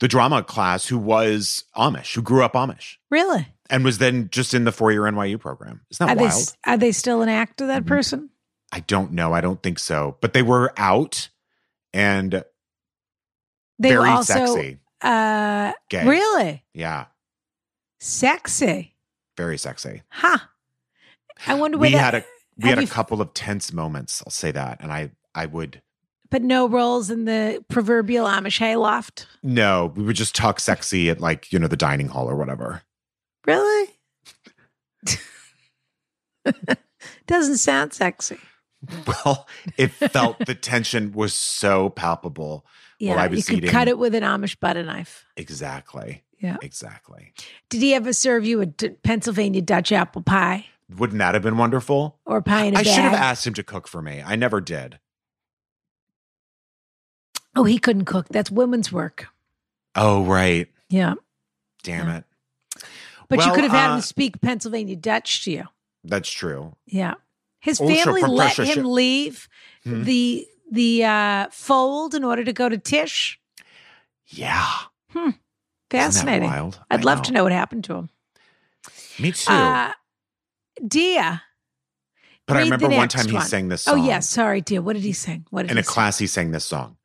the 0.00 0.06
drama 0.08 0.42
class 0.44 0.86
who 0.86 0.98
was 0.98 1.64
Amish, 1.76 2.14
who 2.14 2.22
grew 2.22 2.44
up 2.44 2.52
Amish, 2.52 2.96
Really? 3.10 3.48
and 3.70 3.84
was 3.84 3.98
then 3.98 4.28
just 4.30 4.54
in 4.54 4.64
the 4.64 4.70
four 4.72 4.92
year 4.92 5.02
NYU 5.02 5.40
program. 5.40 5.80
Isn't 5.90 6.06
that 6.06 6.12
Are 6.12 6.18
they, 6.18 6.24
wild? 6.26 6.32
s- 6.40 6.56
are 6.66 6.76
they 6.76 6.92
still 6.92 7.22
an 7.22 7.28
actor, 7.28 7.66
that 7.66 7.82
Mhm. 7.84 7.88
person? 7.88 8.30
I 8.70 8.80
don't 8.80 9.12
know. 9.12 9.32
I 9.32 9.40
don't 9.40 9.62
think 9.62 9.78
so. 9.78 10.18
But 10.20 10.34
they 10.34 10.42
were 10.42 10.72
out 10.76 11.30
and 11.94 12.44
They 13.80 13.88
very 13.88 14.00
were 14.00 14.06
also 14.08 14.34
sexy. 14.34 14.78
uh 15.00 15.72
Gay. 15.88 16.06
really 16.06 16.64
Yeah, 16.74 17.06
sexy. 18.00 18.94
very 19.36 19.58
sexy. 19.58 20.02
Huh. 20.10 20.38
I 21.46 21.54
wonder 21.54 21.78
where 21.78 21.88
We 21.90 21.94
that, 21.96 22.14
had 22.14 22.22
a 22.22 22.24
we 22.58 22.68
had 22.68 22.78
a 22.78 22.82
you 22.82 22.88
couple 22.88 23.20
of 23.20 23.32
tense 23.34 23.72
moments. 23.72 24.22
I'll 24.26 24.30
say 24.30 24.50
that, 24.52 24.78
and 24.80 24.92
I 24.92 25.10
I 25.34 25.46
would 25.46 25.82
but 26.30 26.42
no 26.42 26.68
roles 26.68 27.08
in 27.10 27.24
the 27.24 27.64
proverbial 27.68 28.26
Amish 28.26 28.58
hayloft. 28.58 29.26
no. 29.42 29.92
We 29.96 30.02
would 30.04 30.16
just 30.16 30.34
talk 30.34 30.60
sexy 30.60 31.08
at 31.10 31.20
like 31.20 31.52
you 31.52 31.58
know 31.58 31.68
the 31.68 31.76
dining 31.76 32.08
hall 32.08 32.28
or 32.28 32.36
whatever. 32.36 32.82
Really? 33.46 33.88
Doesn't 37.26 37.58
sound 37.58 37.92
sexy. 37.92 38.38
Well, 39.06 39.46
it 39.76 39.88
felt 39.92 40.38
the 40.46 40.54
tension 40.54 41.12
was 41.12 41.34
so 41.34 41.90
palpable. 41.90 42.64
Yeah, 42.98 43.14
I 43.16 43.24
you 43.24 43.30
was 43.36 43.46
could 43.46 43.58
eating- 43.58 43.70
cut 43.70 43.88
it 43.88 43.98
with 43.98 44.14
an 44.14 44.22
Amish 44.22 44.58
butter 44.60 44.82
knife. 44.82 45.24
Exactly. 45.36 46.22
Yeah. 46.40 46.56
Exactly. 46.62 47.32
Did 47.70 47.82
he 47.82 47.94
ever 47.94 48.12
serve 48.12 48.44
you 48.46 48.60
a 48.60 48.66
D- 48.66 48.90
Pennsylvania 49.02 49.60
Dutch 49.62 49.90
apple 49.92 50.22
pie 50.22 50.66
Wouldn't 50.96 51.18
that 51.18 51.34
have 51.34 51.42
been 51.42 51.58
wonderful? 51.58 52.18
or 52.24 52.40
pie 52.40 52.64
in 52.64 52.74
a 52.74 52.78
I 52.78 52.82
bag? 52.82 52.86
should 52.94 53.04
have 53.04 53.12
asked 53.14 53.46
him 53.46 53.54
to 53.54 53.62
cook 53.62 53.86
for 53.86 54.00
me. 54.00 54.22
I 54.24 54.36
never 54.36 54.60
did. 54.60 54.98
Oh, 57.54 57.64
he 57.64 57.78
couldn't 57.78 58.04
cook. 58.04 58.28
That's 58.28 58.50
women's 58.50 58.92
work. 58.92 59.26
Oh, 59.94 60.24
right. 60.24 60.68
Yeah, 60.88 61.14
Damn 61.82 62.06
Yeah. 62.08 62.16
it. 62.18 62.24
but 63.28 63.40
you 63.40 63.46
Well, 63.46 63.54
could 63.54 63.64
have 63.64 63.72
had 63.72 63.90
uh, 63.90 63.94
him 63.96 64.00
speak 64.00 64.40
Pennsylvania 64.40 64.96
Dutch 64.96 65.44
to 65.44 65.50
you. 65.50 65.64
That's 66.04 66.30
true. 66.30 66.76
Yeah. 66.86 67.14
His 67.60 67.80
Also 67.80 67.94
family 67.94 68.22
let 68.22 68.56
him 68.56 68.84
leave 68.84 69.48
Hmm. 69.84 70.04
the 70.04 70.46
the 70.70 71.04
uh, 71.04 71.48
fold 71.50 72.14
in 72.14 72.22
order 72.24 72.44
to 72.44 72.52
go 72.52 72.68
to 72.68 72.78
Tisch. 72.78 73.40
Yeah. 74.26 74.66
Isn't 75.14 75.34
that 75.90 75.90
Fascinating. 75.90 76.48
wild? 76.48 76.78
I'd 76.90 77.00
I 77.00 77.02
love 77.02 77.22
to 77.22 77.32
know 77.32 77.42
what 77.42 77.52
happened 77.52 77.84
to 77.84 77.94
him. 77.94 78.10
Me 79.18 79.32
too. 79.32 79.52
Uh, 79.52 79.92
Dia. 80.86 81.42
but 82.46 82.56
I 82.56 82.60
remember 82.60 82.88
one 82.88 83.08
time 83.08 83.28
he 83.28 83.40
sang 83.40 83.68
this 83.68 83.86
Oh, 83.88 83.96
song. 83.96 84.04
yes. 84.06 84.28
Sorry, 84.28 84.60
Dia. 84.60 84.80
What 84.82 84.94
did 84.94 85.02
he 85.02 85.12
sing? 85.12 85.46
What 85.50 85.62
did 85.62 85.70
In 85.72 85.78
a 85.78 85.82
class, 85.82 86.18
he 86.18 86.26
sang 86.26 86.50
this 86.52 86.64
song 86.64 86.96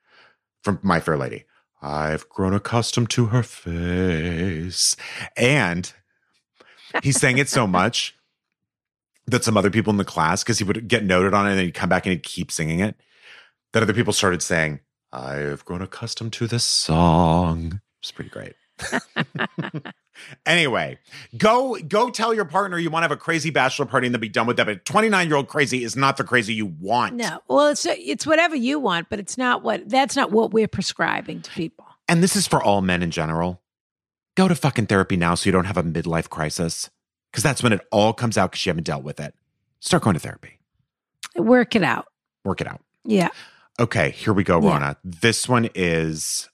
from 0.63 0.79
My 0.81 0.99
Fair 0.99 1.17
Lady. 1.17 1.45
I've 1.81 2.29
grown 2.29 2.53
accustomed 2.53 3.09
to 3.11 3.25
her 3.27 3.43
face. 3.43 4.95
And 5.35 5.91
he 7.01 7.11
sang 7.11 7.37
it 7.37 7.49
so 7.49 7.67
much 7.79 8.15
that 9.25 9.43
some 9.43 9.57
other 9.57 9.69
people 9.69 9.91
in 9.91 9.97
the 9.97 10.05
class, 10.05 10.43
because 10.43 10.57
he 10.59 10.63
would 10.63 10.87
get 10.87 11.03
noted 11.03 11.33
on 11.33 11.45
it 11.45 11.51
and 11.51 11.57
then 11.59 11.65
he'd 11.65 11.73
come 11.73 11.89
back 11.89 12.05
and 12.05 12.11
he'd 12.13 12.23
keep 12.23 12.51
singing 12.51 12.79
it, 12.79 12.95
that 13.73 13.83
other 13.83 13.93
people 13.93 14.13
started 14.13 14.41
saying, 14.41 14.79
I've 15.11 15.63
grown 15.65 15.81
accustomed 15.81 16.33
to 16.33 16.47
this 16.47 16.63
song. 16.63 17.81
It's 18.01 18.11
pretty 18.11 18.29
great. 18.29 18.53
anyway, 20.45 20.99
go 21.37 21.75
go 21.75 22.09
tell 22.09 22.33
your 22.33 22.45
partner 22.45 22.77
you 22.77 22.89
want 22.89 23.03
to 23.03 23.05
have 23.05 23.17
a 23.17 23.19
crazy 23.19 23.49
bachelor 23.49 23.85
party 23.85 24.07
and 24.07 24.13
then 24.13 24.21
be 24.21 24.29
done 24.29 24.47
with 24.47 24.57
that. 24.57 24.65
But 24.65 24.85
29 24.85 25.27
year 25.27 25.35
old 25.37 25.47
crazy 25.47 25.83
is 25.83 25.95
not 25.95 26.17
the 26.17 26.23
crazy 26.23 26.53
you 26.53 26.65
want. 26.65 27.15
No. 27.15 27.39
Well, 27.47 27.67
it's 27.69 27.85
it's 27.85 28.25
whatever 28.25 28.55
you 28.55 28.79
want, 28.79 29.09
but 29.09 29.19
it's 29.19 29.37
not 29.37 29.63
what 29.63 29.89
that's 29.89 30.15
not 30.15 30.31
what 30.31 30.51
we're 30.51 30.67
prescribing 30.67 31.41
to 31.41 31.51
people. 31.51 31.85
And 32.07 32.21
this 32.21 32.35
is 32.35 32.47
for 32.47 32.61
all 32.61 32.81
men 32.81 33.01
in 33.01 33.11
general. 33.11 33.61
Go 34.35 34.47
to 34.47 34.55
fucking 34.55 34.87
therapy 34.87 35.15
now 35.15 35.35
so 35.35 35.47
you 35.47 35.51
don't 35.51 35.65
have 35.65 35.77
a 35.77 35.83
midlife 35.83 36.29
crisis. 36.29 36.89
Because 37.31 37.43
that's 37.43 37.63
when 37.63 37.73
it 37.73 37.81
all 37.91 38.13
comes 38.13 38.37
out 38.37 38.51
because 38.51 38.65
you 38.65 38.69
haven't 38.69 38.83
dealt 38.83 39.03
with 39.03 39.19
it. 39.19 39.33
Start 39.79 40.03
going 40.03 40.13
to 40.13 40.19
therapy. 40.19 40.59
Work 41.35 41.75
it 41.75 41.83
out. 41.83 42.07
Work 42.43 42.61
it 42.61 42.67
out. 42.67 42.81
Yeah. 43.03 43.29
Okay, 43.79 44.11
here 44.11 44.33
we 44.33 44.43
go, 44.43 44.61
Yeah. 44.61 44.79
Ronna. 44.79 44.97
This 45.03 45.49
one 45.49 45.67
is 45.73 46.47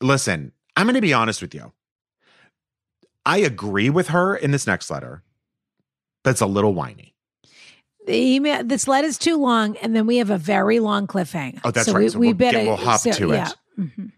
listen, 0.00 0.52
I'm 0.76 0.86
going 0.86 0.94
to 0.94 1.00
be 1.00 1.12
honest 1.12 1.42
with 1.42 1.54
you. 1.54 1.72
I 3.28 3.38
agree 3.38 3.90
with 3.90 4.08
her 4.08 4.34
in 4.34 4.50
this 4.50 4.66
next 4.66 4.90
letter, 4.90 5.22
but 6.24 6.30
it's 6.30 6.40
a 6.40 6.46
little 6.46 6.74
whiny. 6.74 7.14
The 8.06 8.16
email 8.16 8.64
this 8.64 8.88
letter's 8.88 9.18
too 9.18 9.36
long, 9.36 9.76
and 9.76 9.94
then 9.94 10.06
we 10.06 10.16
have 10.16 10.30
a 10.30 10.38
very 10.38 10.80
long 10.80 11.06
cliffhanger. 11.06 11.60
Oh, 11.62 11.70
that's 11.70 11.86
so 11.86 11.92
right. 11.92 12.04
We, 12.04 12.08
So 12.08 12.18
we 12.18 12.26
we'll 12.28 12.34
get- 12.36 12.52
better 12.54 12.64
we'll 12.66 12.76
hop 12.76 13.00
so- 13.00 13.12
to 13.12 13.32
it. 13.32 13.36
yeah. 13.36 13.50
Mhm. 13.78 14.12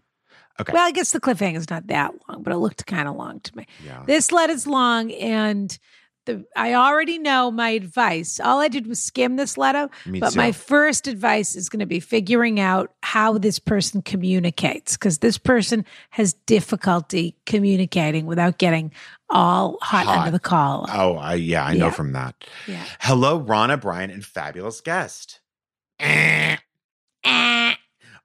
Okay. 0.59 0.73
Well, 0.73 0.87
I 0.87 0.91
guess 0.91 1.11
the 1.11 1.19
cliffhanger 1.19 1.37
cliffhanger's 1.55 1.69
not 1.69 1.87
that 1.87 2.11
long, 2.29 2.43
but 2.43 2.53
it 2.53 2.57
looked 2.57 2.85
kind 2.85 3.07
of 3.09 3.15
long 3.15 3.39
to 3.41 3.57
me. 3.57 3.65
Yeah. 3.85 4.03
This 4.05 4.31
letter's 4.31 4.65
long, 4.67 5.11
and 5.11 5.77
the 6.39 6.45
I 6.55 6.73
already 6.73 7.17
know 7.17 7.51
my 7.51 7.69
advice. 7.69 8.39
All 8.39 8.59
I 8.59 8.67
did 8.67 8.87
was 8.87 9.01
skim 9.01 9.35
this 9.35 9.57
letter, 9.57 9.89
Me 10.05 10.19
but 10.19 10.31
too. 10.33 10.37
my 10.37 10.51
first 10.51 11.07
advice 11.07 11.55
is 11.55 11.69
going 11.69 11.79
to 11.81 11.85
be 11.85 11.99
figuring 11.99 12.59
out 12.59 12.93
how 13.03 13.37
this 13.37 13.59
person 13.59 14.01
communicates 14.01 14.95
because 14.97 15.19
this 15.19 15.37
person 15.37 15.85
has 16.11 16.33
difficulty 16.45 17.35
communicating 17.45 18.25
without 18.25 18.57
getting 18.57 18.91
all 19.29 19.77
hot, 19.81 20.05
Hot. 20.05 20.17
under 20.19 20.31
the 20.31 20.39
collar. 20.39 20.87
oh, 20.91 21.15
I, 21.15 21.35
yeah, 21.35 21.63
I 21.65 21.73
know 21.75 21.91
from 21.91 22.13
that. 22.13 22.35
Yeah. 22.67 22.83
Hello, 22.99 23.39
Ronna, 23.41 23.79
Brian, 23.79 24.09
and 24.11 24.25
fabulous 24.25 24.81
guest. 24.81 25.39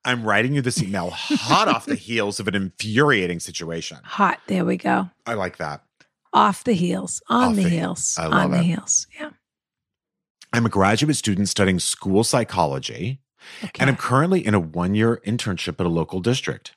I'm 0.06 0.22
writing 0.24 0.54
you 0.54 0.62
this 0.62 0.80
email 0.82 1.10
hot 1.10 1.66
off 1.68 1.86
the 1.86 1.96
heels 1.96 2.38
of 2.38 2.46
an 2.46 2.54
infuriating 2.54 3.40
situation. 3.40 3.98
Hot. 4.04 4.40
There 4.46 4.64
we 4.64 4.76
go. 4.76 5.10
I 5.26 5.34
like 5.34 5.56
that. 5.56 5.82
Off 6.36 6.64
the 6.64 6.74
heels. 6.74 7.22
On 7.28 7.50
Off 7.50 7.56
the 7.56 7.62
the- 7.64 7.68
heels. 7.70 8.16
I 8.18 8.24
on 8.26 8.30
love 8.30 8.50
the 8.52 8.58
it. 8.58 8.64
heels. 8.64 9.06
Yeah. 9.18 9.30
I'm 10.52 10.66
a 10.66 10.68
graduate 10.70 11.16
student 11.16 11.48
studying 11.48 11.78
school 11.80 12.24
psychology, 12.24 13.20
Okay. 13.64 13.70
and 13.80 13.90
I'm 13.90 13.96
currently 13.96 14.44
in 14.46 14.54
a 14.54 14.60
one 14.60 14.94
year 14.94 15.20
internship 15.26 15.80
at 15.80 15.86
a 15.86 15.88
local 15.88 16.20
district. 16.20 16.76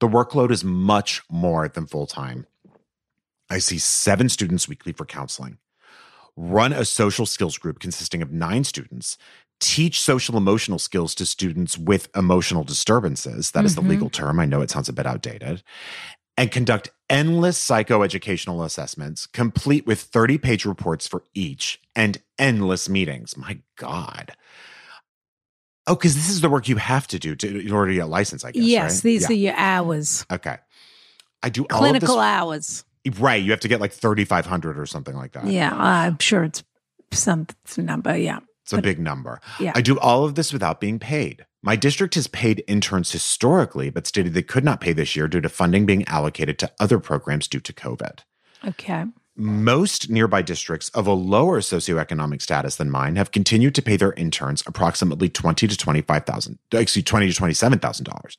The 0.00 0.08
workload 0.08 0.50
is 0.50 0.64
much 0.64 1.22
more 1.30 1.68
than 1.68 1.86
full 1.86 2.06
time. 2.06 2.46
I 3.50 3.58
see 3.58 3.78
seven 3.78 4.28
students 4.28 4.68
weekly 4.68 4.92
for 4.92 5.04
counseling, 5.04 5.58
run 6.36 6.72
a 6.72 6.84
social 6.84 7.26
skills 7.26 7.58
group 7.58 7.80
consisting 7.80 8.22
of 8.22 8.30
nine 8.32 8.62
students, 8.64 9.18
teach 9.60 10.00
social 10.00 10.36
emotional 10.36 10.78
skills 10.78 11.14
to 11.16 11.26
students 11.26 11.76
with 11.76 12.08
emotional 12.16 12.64
disturbances. 12.64 13.50
That 13.50 13.64
is 13.64 13.72
Mhm. 13.72 13.74
the 13.82 13.88
legal 13.88 14.08
term. 14.10 14.38
I 14.40 14.46
know 14.46 14.60
it 14.62 14.70
sounds 14.70 14.88
a 14.88 14.92
bit 14.92 15.04
outdated. 15.06 15.62
And 16.40 16.50
conduct 16.50 16.88
endless 17.10 17.62
psychoeducational 17.62 18.64
assessments, 18.64 19.26
complete 19.26 19.86
with 19.86 20.00
30 20.00 20.38
page 20.38 20.64
reports 20.64 21.06
for 21.06 21.22
each 21.34 21.78
and 21.94 22.16
endless 22.38 22.88
meetings. 22.88 23.36
My 23.36 23.58
God. 23.76 24.32
Oh, 25.86 25.94
because 25.94 26.14
this 26.14 26.30
is 26.30 26.40
the 26.40 26.48
work 26.48 26.66
you 26.66 26.76
have 26.76 27.06
to 27.08 27.18
do 27.18 27.36
to, 27.36 27.60
in 27.60 27.70
order 27.70 27.90
to 27.90 27.94
get 27.96 28.04
a 28.04 28.06
license, 28.06 28.42
I 28.42 28.52
guess. 28.52 28.62
yes, 28.62 28.94
right? 28.94 29.02
these 29.02 29.22
Yeah. 29.22 29.28
are 29.28 29.38
your 29.38 29.54
hours. 29.54 30.24
Okay. 30.32 30.56
I 31.42 31.50
do 31.50 31.66
all 31.70 31.78
Clinical 31.78 32.18
hours. 32.18 32.86
Right. 33.18 33.42
You 33.42 33.50
have 33.50 33.60
to 33.60 33.68
get 33.68 33.82
like 33.82 33.92
3,500 33.92 34.78
or 34.78 34.86
something 34.86 35.14
like 35.16 35.32
that. 35.32 35.46
Yeah, 35.46 35.74
I'm 35.74 36.18
sure 36.20 36.44
it's 36.44 36.64
some 37.12 37.48
number. 37.76 38.16
Yeah. 38.16 38.38
It's 38.62 38.72
a 38.72 38.80
big 38.80 38.98
number. 38.98 39.40
Yeah. 39.58 39.72
I 39.74 39.82
do 39.82 39.98
all 39.98 40.24
of 40.24 40.36
this 40.36 40.54
without 40.54 40.80
being 40.80 40.98
paid. 40.98 41.44
My 41.62 41.76
district 41.76 42.14
has 42.14 42.26
paid 42.26 42.64
interns 42.66 43.12
historically, 43.12 43.90
but 43.90 44.06
stated 44.06 44.32
they 44.32 44.42
could 44.42 44.64
not 44.64 44.80
pay 44.80 44.92
this 44.94 45.14
year 45.14 45.28
due 45.28 45.42
to 45.42 45.48
funding 45.48 45.84
being 45.84 46.06
allocated 46.08 46.58
to 46.60 46.72
other 46.80 46.98
programs 46.98 47.46
due 47.48 47.60
to 47.60 47.72
COVID. 47.72 48.20
Okay. 48.66 49.04
Most 49.36 50.10
nearby 50.10 50.42
districts 50.42 50.88
of 50.90 51.06
a 51.06 51.12
lower 51.12 51.60
socioeconomic 51.60 52.42
status 52.42 52.76
than 52.76 52.90
mine 52.90 53.16
have 53.16 53.30
continued 53.30 53.74
to 53.74 53.82
pay 53.82 53.96
their 53.96 54.12
interns 54.14 54.62
approximately 54.66 55.28
twenty 55.28 55.66
to 55.68 55.76
twenty 55.76 56.02
five 56.02 56.26
thousand, 56.26 56.58
excuse 56.72 57.04
twenty 57.04 57.28
to 57.28 57.34
twenty 57.34 57.54
seven 57.54 57.78
thousand 57.78 58.04
dollars. 58.04 58.36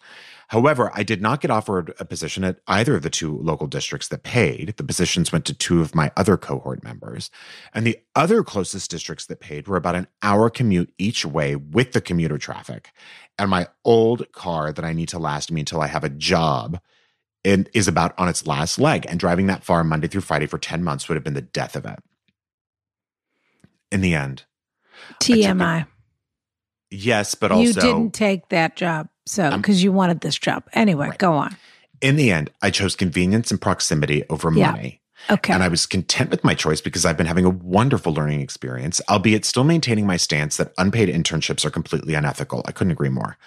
However, 0.52 0.92
I 0.94 1.04
did 1.04 1.22
not 1.22 1.40
get 1.40 1.50
offered 1.50 1.94
a 1.98 2.04
position 2.04 2.44
at 2.44 2.60
either 2.68 2.98
of 2.98 3.04
the 3.04 3.10
two 3.10 3.38
local 3.38 3.68
districts 3.68 4.10
that 4.10 4.24
paid. 4.24 4.74
The 4.76 4.84
positions 4.84 5.32
went 5.32 5.46
to 5.46 5.54
two 5.54 5.80
of 5.80 5.96
my 5.96 6.12
other 6.18 6.36
cohort 6.36 6.84
members, 6.84 7.32
and 7.74 7.88
the 7.88 7.98
other 8.18 8.44
closest 8.44 8.92
districts 8.92 9.26
that 9.28 9.40
paid 9.40 9.70
were 9.70 9.78
about 9.78 9.96
an 9.96 10.08
hour 10.22 10.50
commute 10.50 10.94
each 10.98 11.24
way 11.24 11.56
with 11.56 11.94
the 11.94 12.02
commuter 12.02 12.38
traffic. 12.38 12.92
And 13.40 13.50
my 13.50 13.70
old 13.86 14.30
car 14.34 14.74
that 14.74 14.84
I 14.84 14.92
need 14.92 15.08
to 15.10 15.20
last 15.20 15.54
me 15.54 15.62
until 15.62 15.80
I 15.80 15.88
have 15.88 16.04
a 16.04 16.10
job 16.10 16.82
and 17.46 17.70
is 17.74 17.88
about 17.88 18.14
on 18.20 18.28
its 18.28 18.46
last 18.46 18.78
leg. 18.78 19.06
And 19.08 19.22
driving 19.22 19.48
that 19.48 19.64
far 19.64 19.86
Monday 19.86 20.10
through 20.10 20.20
Friday 20.20 20.48
for 20.48 20.58
10 20.58 20.84
months 20.84 21.08
would 21.08 21.16
have 21.16 21.24
been 21.24 21.34
the 21.34 21.42
death 21.42 21.78
of 21.78 21.86
it. 21.86 22.00
In 23.90 24.02
the 24.02 24.16
end, 24.16 24.44
TMI. 25.22 25.88
yes, 26.90 27.36
but 27.36 27.54
also 27.54 27.64
you 27.64 27.74
didn't 27.74 28.14
take 28.14 28.50
that 28.50 28.76
job. 28.76 29.08
So, 29.26 29.46
um, 29.50 29.62
because 29.62 29.84
you 29.84 29.92
wanted 29.92 30.22
this 30.22 30.38
job. 30.38 30.64
Anyway, 30.74 31.10
Right. 31.10 31.18
go 31.20 31.34
on. 31.34 31.56
in 32.02 32.16
the 32.16 32.32
end, 32.32 32.50
I 32.64 32.72
chose 32.72 32.96
convenience 32.96 33.52
and 33.52 33.62
proximity 33.62 34.24
over 34.30 34.52
Yeah. 34.52 34.72
money. 34.72 35.02
Okay. 35.30 35.54
And 35.54 35.62
I 35.62 35.68
was 35.68 35.86
content 35.86 36.32
with 36.32 36.44
my 36.44 36.56
choice 36.56 36.82
because 36.82 37.06
I've 37.06 37.16
been 37.16 37.28
having 37.28 37.46
a 37.46 37.50
wonderful 37.52 38.12
learning 38.12 38.42
experience, 38.42 39.00
albeit 39.08 39.46
still 39.46 39.64
maintaining 39.64 40.08
my 40.08 40.18
stance 40.18 40.58
that 40.58 40.74
unpaid 40.80 41.10
internships 41.10 41.64
are 41.64 41.70
completely 41.70 42.16
unethical. 42.16 42.64
I 42.66 42.72
couldn't 42.72 42.90
agree 42.92 43.10
more. 43.10 43.38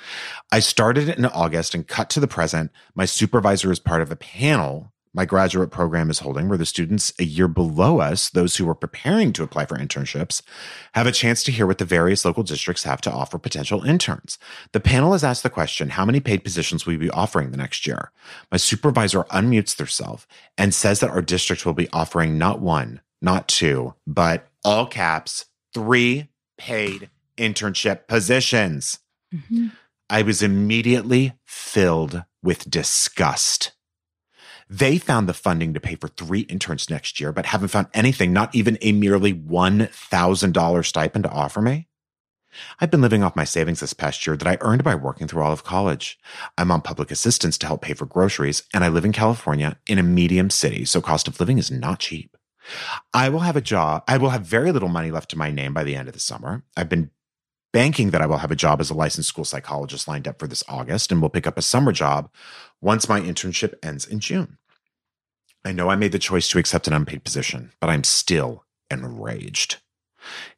I 0.52 0.60
started 0.60 1.08
in 1.08 1.24
August 1.26 1.74
and 1.74 1.86
cut 1.88 2.10
to 2.10 2.20
the 2.20 2.28
present. 2.28 2.70
My 2.94 3.06
supervisor 3.06 3.72
is 3.72 3.80
part 3.80 4.02
of 4.02 4.12
a 4.12 4.16
panel 4.16 4.92
my 5.14 5.24
graduate 5.24 5.70
program 5.70 6.10
is 6.10 6.18
holding 6.18 6.48
where 6.48 6.58
the 6.58 6.66
students 6.66 7.12
a 7.20 7.24
year 7.24 7.46
below 7.46 8.00
us, 8.00 8.28
those 8.28 8.56
who 8.56 8.68
are 8.68 8.74
preparing 8.74 9.32
to 9.32 9.44
apply 9.44 9.64
for 9.64 9.78
internships, 9.78 10.42
have 10.92 11.06
a 11.06 11.12
chance 11.12 11.44
to 11.44 11.52
hear 11.52 11.66
what 11.66 11.78
the 11.78 11.84
various 11.84 12.24
local 12.24 12.42
districts 12.42 12.82
have 12.82 13.00
to 13.00 13.12
offer 13.12 13.38
potential 13.38 13.84
interns. 13.84 14.38
The 14.72 14.80
panel 14.80 15.12
has 15.12 15.22
asked 15.22 15.44
the 15.44 15.50
question, 15.50 15.90
how 15.90 16.04
many 16.04 16.18
paid 16.18 16.42
positions 16.42 16.84
will 16.84 16.94
we 16.94 16.98
be 16.98 17.10
offering 17.10 17.52
the 17.52 17.56
next 17.56 17.86
year? 17.86 18.10
My 18.50 18.58
supervisor 18.58 19.22
unmutes 19.24 19.78
herself 19.78 20.26
and 20.58 20.74
says 20.74 20.98
that 21.00 21.10
our 21.10 21.22
district 21.22 21.64
will 21.64 21.74
be 21.74 21.88
offering 21.92 22.36
not 22.36 22.60
one, 22.60 23.00
not 23.22 23.46
two, 23.46 23.94
but 24.06 24.48
all 24.64 24.86
caps, 24.86 25.46
three 25.72 26.28
paid 26.58 27.08
internship 27.38 28.08
positions. 28.08 28.98
Mhm. 29.32 29.72
I 30.10 30.22
was 30.22 30.42
immediately 30.42 31.34
filled 31.44 32.24
with 32.42 32.68
disgust. 32.68 33.72
They 34.68 34.98
found 34.98 35.28
the 35.28 35.34
funding 35.34 35.74
to 35.74 35.80
pay 35.80 35.94
for 35.94 36.08
three 36.08 36.40
interns 36.40 36.88
next 36.90 37.20
year, 37.20 37.32
but 37.32 37.46
haven't 37.46 37.68
found 37.68 37.88
anything, 37.94 38.32
not 38.32 38.54
even 38.54 38.78
a 38.80 38.92
merely 38.92 39.34
$1,000 39.34 40.86
stipend 40.86 41.24
to 41.24 41.30
offer 41.30 41.60
me. 41.60 41.88
I've 42.80 42.90
been 42.90 43.00
living 43.00 43.22
off 43.22 43.36
my 43.36 43.44
savings 43.44 43.80
this 43.80 43.94
past 43.94 44.26
year 44.26 44.36
that 44.36 44.46
I 44.46 44.58
earned 44.60 44.84
by 44.84 44.94
working 44.94 45.26
through 45.26 45.42
all 45.42 45.52
of 45.52 45.64
college. 45.64 46.18
I'm 46.56 46.70
on 46.70 46.82
public 46.82 47.10
assistance 47.10 47.58
to 47.58 47.66
help 47.66 47.82
pay 47.82 47.94
for 47.94 48.06
groceries, 48.06 48.62
and 48.72 48.84
I 48.84 48.88
live 48.88 49.04
in 49.04 49.12
California 49.12 49.76
in 49.88 49.98
a 49.98 50.04
medium 50.04 50.50
city, 50.50 50.84
so 50.84 51.00
cost 51.00 51.28
of 51.28 51.40
living 51.40 51.58
is 51.58 51.70
not 51.70 51.98
cheap. 51.98 52.36
I 53.12 53.28
will 53.28 53.40
have 53.40 53.56
a 53.56 53.60
job. 53.60 54.04
I 54.08 54.16
will 54.16 54.30
have 54.30 54.46
very 54.46 54.72
little 54.72 54.88
money 54.88 55.10
left 55.10 55.30
to 55.30 55.38
my 55.38 55.50
name 55.50 55.74
by 55.74 55.84
the 55.84 55.96
end 55.96 56.08
of 56.08 56.14
the 56.14 56.20
summer. 56.20 56.62
I've 56.76 56.88
been 56.88 57.10
banking 57.74 58.10
that 58.10 58.22
I 58.22 58.26
will 58.26 58.38
have 58.38 58.52
a 58.52 58.56
job 58.56 58.80
as 58.80 58.88
a 58.88 58.94
licensed 58.94 59.28
school 59.28 59.44
psychologist 59.44 60.06
lined 60.06 60.28
up 60.28 60.38
for 60.38 60.46
this 60.46 60.62
August 60.68 61.10
and 61.10 61.20
will 61.20 61.28
pick 61.28 61.44
up 61.44 61.58
a 61.58 61.62
summer 61.62 61.90
job 61.90 62.30
once 62.80 63.08
my 63.08 63.20
internship 63.20 63.74
ends 63.82 64.06
in 64.06 64.20
June. 64.20 64.58
I 65.64 65.72
know 65.72 65.90
I 65.90 65.96
made 65.96 66.12
the 66.12 66.20
choice 66.20 66.46
to 66.48 66.58
accept 66.58 66.86
an 66.86 66.92
unpaid 66.92 67.24
position, 67.24 67.72
but 67.80 67.90
I'm 67.90 68.04
still 68.04 68.64
enraged. 68.92 69.78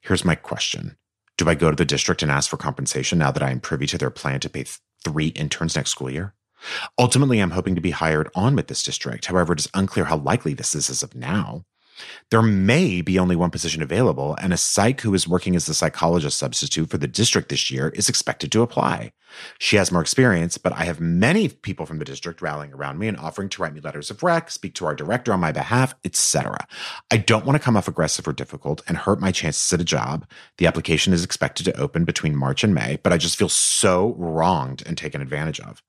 Here's 0.03 0.27
my 0.27 0.35
question 0.35 0.99
Do 1.39 1.49
I 1.49 1.55
go 1.55 1.71
to 1.71 1.77
the 1.77 1.87
district 1.87 2.23
and 2.23 2.31
ask 2.31 2.51
for 2.51 2.59
compensation 2.59 3.19
now 3.19 3.31
that 3.31 3.43
I 3.43 3.51
am 3.51 3.61
privy 3.61 3.87
to 3.87 3.99
their 3.99 4.11
plan 4.11 4.41
to 4.41 4.51
pay 4.51 4.65
th- 4.65 4.79
three 5.03 5.29
interns 5.29 5.75
next 5.75 5.93
school 5.93 6.11
year? 6.11 6.35
Ultimately, 6.99 7.41
I'm 7.41 7.53
hoping 7.53 7.75
to 7.77 7.81
be 7.81 7.93
hired 7.93 8.29
on 8.35 8.55
with 8.55 8.67
this 8.67 8.83
district. 8.83 9.25
However, 9.25 9.55
it 9.55 9.61
is 9.61 9.71
unclear 9.73 10.05
how 10.05 10.19
likely 10.19 10.53
this 10.53 10.75
is 10.75 10.91
as 10.91 11.03
of 11.03 11.15
now. 11.15 11.65
There 12.31 12.43
may 12.43 13.01
be 13.01 13.19
only 13.19 13.37
one 13.37 13.51
position 13.51 13.83
available, 13.83 14.37
and 14.41 14.53
a 14.53 14.57
psych 14.57 15.01
who 15.01 15.15
is 15.15 15.29
working 15.29 15.57
as 15.57 15.67
the 15.67 15.75
psychologist 15.75 16.39
substitute 16.39 16.91
for 16.91 16.99
the 16.99 17.07
district 17.07 17.49
this 17.49 17.71
year 17.71 17.89
is 17.91 18.09
expected 18.09 18.53
to 18.53 18.63
apply. 18.63 19.13
She 19.59 19.77
has 19.77 19.93
more 19.93 20.01
experience, 20.01 20.59
but 20.59 20.73
I 20.73 20.85
have 20.85 21.01
many 21.01 21.49
people 21.49 21.87
from 21.87 21.99
the 21.99 22.05
district 22.05 22.41
rallying 22.43 22.73
around 22.73 22.99
me 22.99 23.09
and 23.09 23.17
offering 23.17 23.49
to 23.51 23.63
write 23.63 23.75
me 23.75 23.81
letters 23.81 24.11
of 24.11 24.23
rec, 24.23 24.51
speak 24.51 24.75
to 24.75 24.87
our 24.87 24.95
director 24.95 25.33
on 25.33 25.41
my 25.41 25.53
behalf, 25.53 25.95
etc. 26.05 26.67
I 27.11 27.19
don't 27.19 27.45
want 27.45 27.57
to 27.57 27.65
come 27.65 27.77
off 27.77 27.89
aggressive 27.89 28.27
or 28.27 28.33
difficult 28.33 28.83
and 28.89 28.97
hurt 28.97 29.21
my 29.21 29.33
chances 29.33 29.73
at 29.73 29.81
a 29.81 29.85
job. 29.85 30.27
The 30.59 30.67
application 30.67 31.13
is 31.13 31.25
expected 31.25 31.65
to 31.65 31.79
open 31.79 32.05
between 32.05 32.37
March 32.37 32.65
and 32.65 32.75
May, 32.75 32.99
but 33.03 33.13
I 33.13 33.19
just 33.19 33.37
feel 33.37 33.49
so 33.49 34.15
wronged 34.19 34.83
and 34.87 34.97
taken 34.97 35.21
advantage 35.21 35.61
of. 35.61 35.83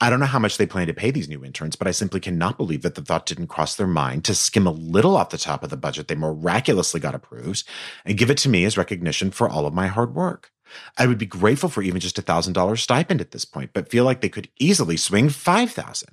I 0.00 0.10
don't 0.10 0.20
know 0.20 0.26
how 0.26 0.38
much 0.38 0.56
they 0.56 0.66
plan 0.66 0.86
to 0.86 0.94
pay 0.94 1.10
these 1.10 1.28
new 1.28 1.44
interns, 1.44 1.76
but 1.76 1.88
I 1.88 1.92
simply 1.92 2.20
cannot 2.20 2.56
believe 2.56 2.82
that 2.82 2.94
the 2.94 3.02
thought 3.02 3.26
didn't 3.26 3.48
cross 3.48 3.74
their 3.74 3.86
mind 3.86 4.24
to 4.24 4.34
skim 4.34 4.66
a 4.66 4.72
little 4.72 5.16
off 5.16 5.30
the 5.30 5.38
top 5.38 5.62
of 5.62 5.70
the 5.70 5.76
budget 5.76 6.08
they 6.08 6.14
miraculously 6.14 7.00
got 7.00 7.14
approved 7.14 7.64
and 8.04 8.18
give 8.18 8.30
it 8.30 8.38
to 8.38 8.48
me 8.48 8.64
as 8.64 8.78
recognition 8.78 9.30
for 9.30 9.48
all 9.48 9.66
of 9.66 9.74
my 9.74 9.86
hard 9.86 10.14
work. 10.14 10.50
I 10.96 11.06
would 11.06 11.18
be 11.18 11.26
grateful 11.26 11.68
for 11.68 11.82
even 11.82 12.00
just 12.00 12.18
a 12.18 12.22
thousand 12.22 12.52
dollars 12.52 12.82
stipend 12.82 13.20
at 13.20 13.30
this 13.30 13.44
point, 13.44 13.70
but 13.72 13.90
feel 13.90 14.04
like 14.04 14.20
they 14.20 14.28
could 14.28 14.50
easily 14.58 14.96
swing 14.96 15.28
five 15.28 15.70
thousand. 15.70 16.10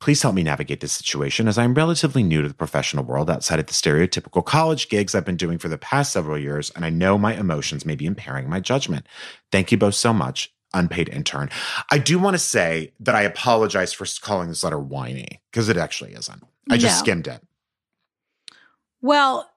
Please 0.00 0.22
help 0.22 0.34
me 0.34 0.44
navigate 0.44 0.80
this 0.80 0.92
situation 0.92 1.48
as 1.48 1.58
I'm 1.58 1.74
relatively 1.74 2.22
new 2.22 2.40
to 2.40 2.48
the 2.48 2.54
professional 2.54 3.04
world 3.04 3.28
outside 3.28 3.58
of 3.58 3.66
the 3.66 3.72
stereotypical 3.72 4.44
college 4.44 4.88
gigs 4.88 5.14
I've 5.14 5.24
been 5.24 5.36
doing 5.36 5.58
for 5.58 5.68
the 5.68 5.78
past 5.78 6.12
several 6.12 6.38
years, 6.38 6.70
and 6.70 6.84
I 6.84 6.90
know 6.90 7.18
my 7.18 7.34
emotions 7.34 7.84
may 7.84 7.96
be 7.96 8.06
impairing 8.06 8.48
my 8.48 8.60
judgment. 8.60 9.06
Thank 9.50 9.72
you 9.72 9.78
both 9.78 9.94
so 9.94 10.12
much 10.12 10.52
unpaid 10.78 11.08
intern. 11.08 11.50
I 11.90 11.98
do 11.98 12.18
want 12.18 12.34
to 12.34 12.38
say 12.38 12.92
that 13.00 13.14
I 13.14 13.22
apologize 13.22 13.92
for 13.92 14.06
calling 14.20 14.48
this 14.48 14.62
letter 14.64 14.78
whiny 14.78 15.40
because 15.50 15.68
it 15.68 15.76
actually 15.76 16.12
isn't. 16.14 16.42
I 16.70 16.76
just 16.76 16.96
No. 16.98 17.04
skimmed 17.04 17.26
it. 17.28 17.42
Well, 19.00 19.48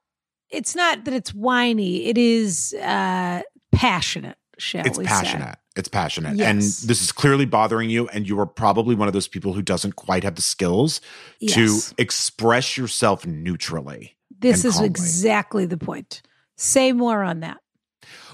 it's 0.50 0.76
not 0.76 1.06
that 1.06 1.14
it's 1.14 1.34
whiny. 1.34 2.06
It 2.06 2.18
is 2.18 2.74
uh, 2.82 3.42
passionate, 3.72 4.38
shall 4.58 4.86
It's 4.86 4.98
we 4.98 5.06
say. 5.06 5.10
passionate. 5.10 5.56
It's 5.76 5.88
passionate. 5.90 6.36
Yes. 6.36 6.48
And 6.50 6.62
this 6.90 7.02
is 7.02 7.12
clearly 7.12 7.46
bothering 7.46 7.90
you. 7.90 8.08
And 8.10 8.28
you 8.28 8.40
are 8.40 8.46
probably 8.46 8.96
one 8.96 9.08
of 9.08 9.14
those 9.14 9.28
people 9.28 9.54
who 9.54 9.62
doesn't 9.62 9.96
quite 9.96 10.24
have 10.24 10.36
the 10.36 10.42
skills 10.42 11.00
Yes. 11.40 11.90
to 11.90 11.96
express 12.02 12.78
yourself 12.78 13.26
neutrally. 13.26 14.18
This 14.40 14.66
is 14.66 14.74
calmly. 14.74 14.88
exactly 14.90 15.66
the 15.66 15.78
point. 15.78 16.22
Say 16.58 16.92
more 16.92 17.24
on 17.24 17.40
that. 17.42 17.58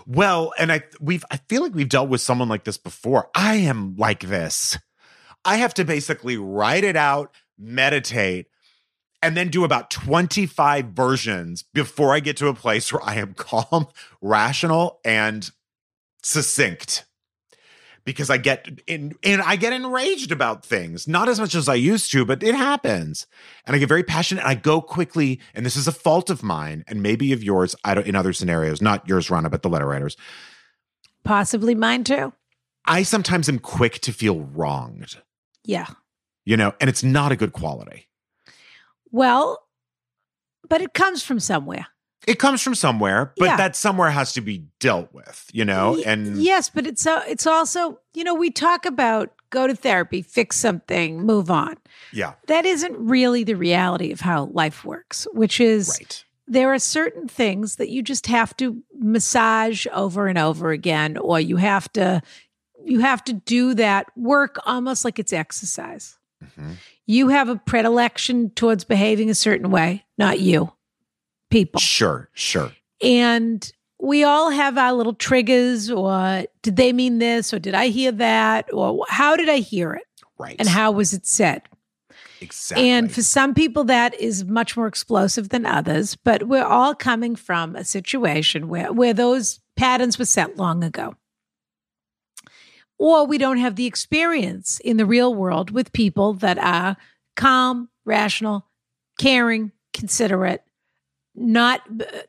Well, 0.06 0.53
and 0.58 0.72
I 0.72 0.84
we've 0.99 1.26
I 1.32 1.38
feel 1.49 1.62
like 1.62 1.74
we've 1.74 1.89
dealt 1.89 2.10
with 2.10 2.22
someone 2.22 2.49
like 2.49 2.64
this 2.64 2.78
before. 2.78 3.30
I 3.36 3.56
am 3.56 3.95
like 3.95 4.22
this. 4.22 4.78
I 5.43 5.58
have 5.58 5.74
to 5.76 5.86
basically 5.86 6.38
write 6.38 6.84
it 6.84 6.95
out, 6.95 7.34
meditate, 7.58 8.47
and 9.22 9.36
then 9.36 9.49
do 9.49 9.64
about 9.64 9.89
25 9.91 10.88
versions 10.88 11.64
before 11.64 12.14
I 12.14 12.20
get 12.20 12.38
to 12.38 12.47
a 12.47 12.53
place 12.53 12.91
where 12.91 13.03
I 13.03 13.16
am 13.16 13.34
calm, 13.38 13.88
rational, 14.22 14.99
and 15.06 15.49
succinct. 16.24 17.05
Because 18.06 18.30
I 18.30 18.38
get 18.38 18.68
in 18.86 19.16
and 19.24 19.41
I 19.41 19.56
get 19.56 19.74
enraged 19.74 20.32
about 20.32 20.64
things, 20.64 21.08
not 21.08 21.28
as 21.28 21.39
much 21.39 21.56
as 21.56 21.68
I 21.68 21.74
used 21.74 22.12
to, 22.12 22.24
but 22.24 22.43
it 22.43 22.53
happens. 22.53 23.26
And 23.66 23.76
I 23.76 23.80
get 23.80 23.89
very 23.89 24.03
passionate 24.03 24.41
and 24.41 24.49
I 24.49 24.53
go 24.53 24.80
quickly. 24.80 25.39
And 25.56 25.66
this 25.66 25.76
is 25.76 25.88
a 25.88 25.91
fault 25.91 26.30
of 26.30 26.43
mine 26.43 26.84
and 26.88 27.01
maybe 27.01 27.34
of 27.34 27.43
yours. 27.43 27.76
I 27.84 27.95
don't 27.95 28.06
in 28.06 28.16
other 28.16 28.32
scenarios, 28.32 28.80
not 28.80 29.08
yours, 29.10 29.30
Ronna, 29.30 29.49
but 29.49 29.64
the 29.64 29.70
letter 29.70 29.88
writers. 29.88 30.18
Possibly 31.24 31.74
mine 31.74 32.03
too. 32.03 32.32
I 32.86 33.01
sometimes 33.01 33.49
am 33.49 33.58
quick 33.58 33.99
to 34.01 34.14
feel 34.14 34.41
wronged, 34.41 35.18
Yeah. 35.64 35.88
you 36.45 36.56
know, 36.58 36.74
and 36.80 36.88
it's 36.88 37.03
not 37.03 37.32
a 37.32 37.36
good 37.36 37.53
quality. 37.53 38.08
Well, 39.12 39.60
but 40.70 40.82
it 40.82 40.93
comes 40.93 41.24
from 41.24 41.39
somewhere. 41.39 41.88
It 42.28 42.39
comes 42.39 42.61
from 42.61 42.76
somewhere, 42.76 43.34
but 43.38 43.45
Yeah. 43.45 43.57
that 43.57 43.76
somewhere 43.76 44.09
has 44.09 44.34
to 44.34 44.41
be 44.41 44.65
dealt 44.80 45.13
with, 45.13 45.49
you 45.53 45.63
know, 45.65 46.01
and 46.05 46.38
yes, 46.38 46.69
but 46.69 46.88
it's 46.88 47.05
uh, 47.05 47.23
it's 47.28 47.45
also 47.47 47.99
you 48.13 48.23
know 48.23 48.34
we 48.34 48.49
talk 48.49 48.86
about 48.86 49.32
go 49.51 49.67
to 49.67 49.76
therapy, 49.76 50.21
fix 50.21 50.57
something, 50.57 51.21
move 51.21 51.49
on. 51.51 51.78
yeah, 52.11 52.34
That 52.47 52.65
isn't 52.65 52.97
really 52.97 53.43
the 53.43 53.53
reality 53.53 54.11
of 54.11 54.21
how 54.21 54.45
life 54.45 54.84
works, 54.84 55.28
which 55.34 55.59
is 55.61 55.95
right. 55.99 56.23
there 56.47 56.73
are 56.73 56.80
certain 56.80 57.28
things 57.28 57.76
that 57.78 57.89
you 57.89 58.01
just 58.01 58.28
have 58.28 58.55
to 58.57 58.82
massage 58.99 59.86
over 59.93 60.28
and 60.28 60.38
over 60.38 60.71
again, 60.71 61.17
or 61.17 61.39
you 61.39 61.57
have 61.57 61.91
to 61.93 62.21
you 62.84 62.99
have 62.99 63.23
to 63.26 63.34
do 63.34 63.73
that 63.76 64.07
work 64.15 64.59
almost 64.65 65.05
like 65.05 65.19
it's 65.19 65.34
exercise. 65.34 66.17
Mhm. 66.43 66.76
You 67.07 67.30
have 67.30 67.49
a 67.49 67.55
predilection 67.55 68.49
towards 68.51 68.84
behaving 68.84 69.30
a 69.30 69.36
certain 69.36 69.69
way, 69.71 70.05
not 70.17 70.39
you, 70.39 70.71
people. 71.50 71.80
Sure, 71.80 72.30
sure. 72.34 72.72
And 73.02 73.72
we 74.00 74.24
all 74.24 74.50
have 74.50 74.78
our 74.78 74.93
little 74.93 75.14
triggers, 75.14 75.89
or 75.89 76.46
did 76.62 76.76
they 76.76 76.91
mean 76.93 77.20
this, 77.20 77.54
or 77.54 77.60
did 77.60 77.74
I 77.74 77.88
hear 77.88 78.12
that, 78.14 78.72
or 78.74 79.06
how 79.10 79.36
did 79.36 79.50
I 79.50 79.58
hear 79.58 79.93
it, 79.93 80.06
Right. 80.38 80.56
and 80.60 80.68
how 80.68 80.91
was 80.91 81.14
it 81.14 81.26
said? 81.26 81.64
exactly. 82.41 82.89
And 82.89 83.12
for 83.12 83.22
some 83.24 83.54
people, 83.54 83.86
that 83.86 84.14
is 84.20 84.43
much 84.43 84.76
more 84.76 84.88
explosive 84.88 85.50
than 85.50 85.66
others, 85.66 86.16
but 86.16 86.48
we're 86.48 86.66
all 86.66 86.93
coming 86.93 87.36
from 87.36 87.76
a 87.76 87.84
situation 87.86 88.68
where, 88.68 88.91
where 88.91 89.14
those 89.14 89.62
patterns 89.78 90.20
were 90.20 90.26
set 90.26 90.58
long 90.58 90.84
ago. 90.84 91.16
Or 93.00 93.26
we 93.26 93.38
don't 93.38 93.58
have 93.58 93.76
the 93.76 93.86
experience 93.86 94.80
in 94.80 94.98
the 94.98 95.06
real 95.06 95.34
world 95.34 95.72
with 95.72 95.91
people 95.93 96.34
that 96.36 96.58
are 96.58 96.98
calm, 97.36 97.89
rational, 98.06 98.68
caring, 99.20 99.72
considerate, 99.93 100.64
not 101.36 101.82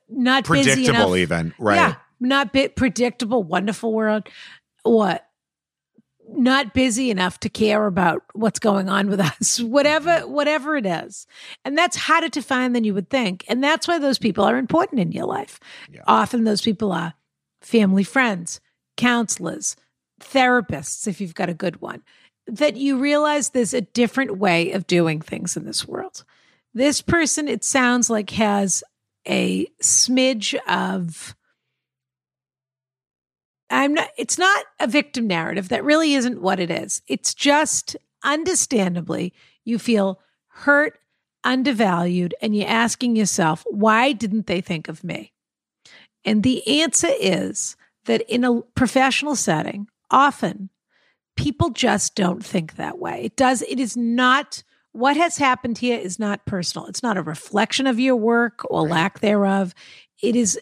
not 0.08 0.48
busy 0.48 0.84
predictable 0.84 1.16
even. 1.16 1.54
Right. 1.58 1.76
Yeah, 1.76 1.94
not 2.20 2.52
bit 2.52 2.76
predictable, 2.76 3.42
wonderful 3.42 3.92
world. 3.92 4.28
What? 4.82 5.26
Not 6.28 6.74
busy 6.74 7.10
enough 7.10 7.38
to 7.40 7.48
care 7.48 7.86
about 7.86 8.22
what's 8.32 8.58
going 8.58 8.88
on 8.88 9.08
with 9.08 9.20
us, 9.40 9.60
whatever, 9.60 10.10
mm-hmm. 10.10 10.32
whatever 10.32 10.76
it 10.76 10.86
is. 10.86 11.26
And 11.64 11.78
that's 11.78 11.96
harder 11.96 12.28
to 12.30 12.42
find 12.42 12.74
than 12.74 12.84
you 12.84 12.94
would 12.94 13.10
think. 13.10 13.44
And 13.48 13.62
that's 13.62 13.86
why 13.86 13.98
those 13.98 14.18
people 14.18 14.44
are 14.44 14.56
important 14.56 15.00
in 15.00 15.12
your 15.12 15.26
life. 15.26 15.60
Yeah. 15.92 16.02
Often 16.06 16.44
those 16.44 16.62
people 16.62 16.92
are 16.92 17.14
family 17.62 18.04
friends, 18.04 18.60
counselors, 18.96 19.76
therapists, 20.20 21.06
if 21.06 21.20
you've 21.20 21.34
got 21.34 21.48
a 21.48 21.54
good 21.54 21.80
one, 21.80 22.02
that 22.46 22.76
you 22.76 22.98
realize 22.98 23.50
there's 23.50 23.74
a 23.74 23.80
different 23.80 24.38
way 24.38 24.72
of 24.72 24.86
doing 24.86 25.20
things 25.20 25.56
in 25.56 25.64
this 25.64 25.86
world. 25.86 26.24
This 26.74 27.00
person, 27.02 27.48
it 27.48 27.64
sounds 27.64 28.10
like, 28.10 28.30
has 28.30 28.84
a 29.26 29.66
smidge 29.82 30.54
of 30.66 31.34
I'm 33.68 33.94
not 33.94 34.10
it's 34.16 34.38
not 34.38 34.64
a 34.78 34.86
victim 34.86 35.26
narrative 35.26 35.68
that 35.70 35.84
really 35.84 36.14
isn't 36.14 36.40
what 36.40 36.60
it 36.60 36.70
is. 36.70 37.02
It's 37.08 37.34
just 37.34 37.96
understandably 38.22 39.32
you 39.64 39.78
feel 39.78 40.20
hurt, 40.48 40.98
undervalued 41.44 42.34
and 42.42 42.56
you're 42.56 42.68
asking 42.68 43.16
yourself, 43.16 43.64
why 43.70 44.12
didn't 44.12 44.46
they 44.46 44.60
think 44.60 44.88
of 44.88 45.04
me? 45.04 45.32
And 46.24 46.42
the 46.42 46.82
answer 46.82 47.10
is 47.20 47.76
that 48.06 48.22
in 48.22 48.44
a 48.44 48.62
professional 48.74 49.36
setting, 49.36 49.88
often 50.10 50.70
people 51.36 51.70
just 51.70 52.14
don't 52.14 52.44
think 52.44 52.76
that 52.76 52.98
way. 52.98 53.24
It 53.24 53.36
does 53.36 53.62
it 53.62 53.78
is 53.78 53.96
not 53.96 54.62
what 54.96 55.16
has 55.16 55.36
happened 55.36 55.78
here 55.78 55.98
is 55.98 56.18
not 56.18 56.46
personal. 56.46 56.86
It's 56.86 57.02
not 57.02 57.16
a 57.16 57.22
reflection 57.22 57.86
of 57.86 58.00
your 58.00 58.16
work 58.16 58.62
or 58.70 58.84
Right. 58.84 58.92
lack 58.92 59.20
thereof. 59.20 59.74
It 60.22 60.36
is, 60.36 60.58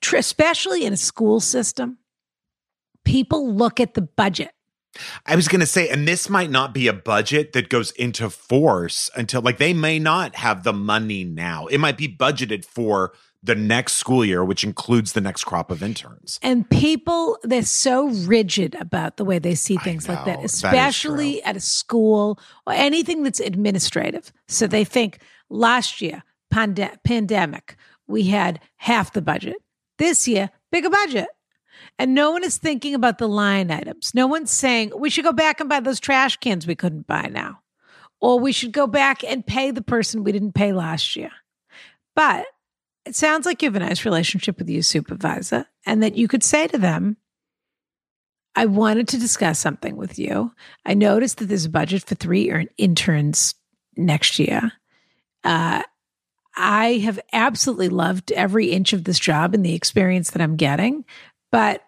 tr- 0.00 0.16
especially 0.16 0.84
in 0.84 0.92
a 0.92 0.96
school 0.96 1.40
system, 1.40 1.98
people 3.04 3.52
look 3.54 3.80
at 3.80 3.94
the 3.94 4.02
budget. 4.02 4.50
I 5.26 5.36
was 5.36 5.48
going 5.48 5.60
to 5.60 5.66
say, 5.66 5.88
and 5.88 6.08
this 6.08 6.28
might 6.28 6.50
not 6.50 6.74
be 6.74 6.88
a 6.88 6.92
budget 6.92 7.52
that 7.52 7.68
goes 7.68 7.90
into 7.92 8.30
force 8.30 9.10
until 9.14 9.42
like 9.42 9.58
they 9.58 9.72
may 9.72 9.98
not 9.98 10.34
have 10.36 10.64
the 10.64 10.72
money 10.72 11.24
now. 11.24 11.66
It 11.66 11.78
might 11.78 11.96
be 11.96 12.08
budgeted 12.08 12.64
for 12.64 13.12
the 13.42 13.54
next 13.54 13.94
school 13.94 14.24
year, 14.24 14.44
which 14.44 14.64
includes 14.64 15.12
the 15.12 15.20
next 15.20 15.44
crop 15.44 15.70
of 15.70 15.82
interns. 15.82 16.38
And 16.42 16.68
people, 16.68 17.38
they're 17.42 17.62
so 17.62 18.08
rigid 18.08 18.74
about 18.80 19.16
the 19.16 19.24
way 19.24 19.38
they 19.38 19.54
see 19.54 19.76
things 19.76 20.08
like 20.08 20.24
that, 20.24 20.38
that 20.38 20.44
especially 20.44 21.34
true. 21.34 21.42
at 21.44 21.56
a 21.56 21.60
school 21.60 22.40
or 22.66 22.72
anything 22.72 23.22
that's 23.22 23.40
administrative. 23.40 24.32
So 24.48 24.66
they 24.66 24.84
think 24.84 25.20
last 25.48 26.00
year, 26.02 26.24
pande- 26.52 26.96
pandemic, 27.04 27.76
we 28.08 28.24
had 28.24 28.60
half 28.76 29.12
the 29.12 29.22
budget. 29.22 29.56
This 29.98 30.26
year, 30.26 30.50
bigger 30.72 30.90
budget. 30.90 31.28
And 31.98 32.14
no 32.14 32.32
one 32.32 32.44
is 32.44 32.56
thinking 32.56 32.94
about 32.94 33.18
the 33.18 33.28
line 33.28 33.70
items. 33.70 34.12
No 34.14 34.26
one's 34.26 34.50
saying 34.50 34.92
we 34.96 35.10
should 35.10 35.24
go 35.24 35.32
back 35.32 35.60
and 35.60 35.68
buy 35.68 35.80
those 35.80 36.00
trash 36.00 36.36
cans 36.38 36.66
we 36.66 36.74
couldn't 36.74 37.06
buy 37.06 37.28
now. 37.32 37.60
Or 38.20 38.40
we 38.40 38.50
should 38.50 38.72
go 38.72 38.88
back 38.88 39.22
and 39.22 39.46
pay 39.46 39.70
the 39.70 39.82
person 39.82 40.24
we 40.24 40.32
didn't 40.32 40.54
pay 40.54 40.72
last 40.72 41.14
year. 41.14 41.30
But 42.16 42.46
it 43.08 43.16
sounds 43.16 43.46
like 43.46 43.62
you 43.62 43.68
have 43.68 43.76
a 43.76 43.78
nice 43.80 44.04
relationship 44.04 44.58
with 44.58 44.68
your 44.68 44.82
supervisor 44.82 45.64
and 45.86 46.02
that 46.02 46.14
you 46.14 46.28
could 46.28 46.44
say 46.44 46.66
to 46.66 46.76
them, 46.76 47.16
I 48.54 48.66
wanted 48.66 49.08
to 49.08 49.18
discuss 49.18 49.58
something 49.58 49.96
with 49.96 50.18
you. 50.18 50.52
I 50.84 50.92
noticed 50.92 51.38
that 51.38 51.46
there's 51.46 51.64
a 51.64 51.70
budget 51.70 52.04
for 52.04 52.14
three 52.14 52.68
interns 52.76 53.54
next 53.96 54.38
year. 54.38 54.72
Uh, 55.42 55.84
I 56.54 56.98
have 56.98 57.18
absolutely 57.32 57.88
loved 57.88 58.30
every 58.32 58.72
inch 58.72 58.92
of 58.92 59.04
this 59.04 59.18
job 59.18 59.54
and 59.54 59.64
the 59.64 59.74
experience 59.74 60.32
that 60.32 60.42
I'm 60.42 60.56
getting, 60.56 61.06
but 61.50 61.82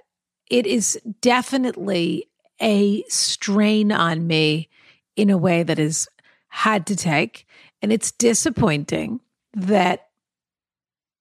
it 0.48 0.66
is 0.66 0.98
definitely 1.20 2.30
a 2.62 3.02
strain 3.08 3.92
on 3.92 4.26
me 4.26 4.70
in 5.16 5.28
a 5.28 5.36
way 5.36 5.64
that 5.64 5.78
is 5.78 6.08
hard 6.48 6.86
to 6.86 6.96
take. 6.96 7.46
And 7.82 7.92
it's 7.92 8.10
disappointing 8.12 9.20
that 9.52 10.09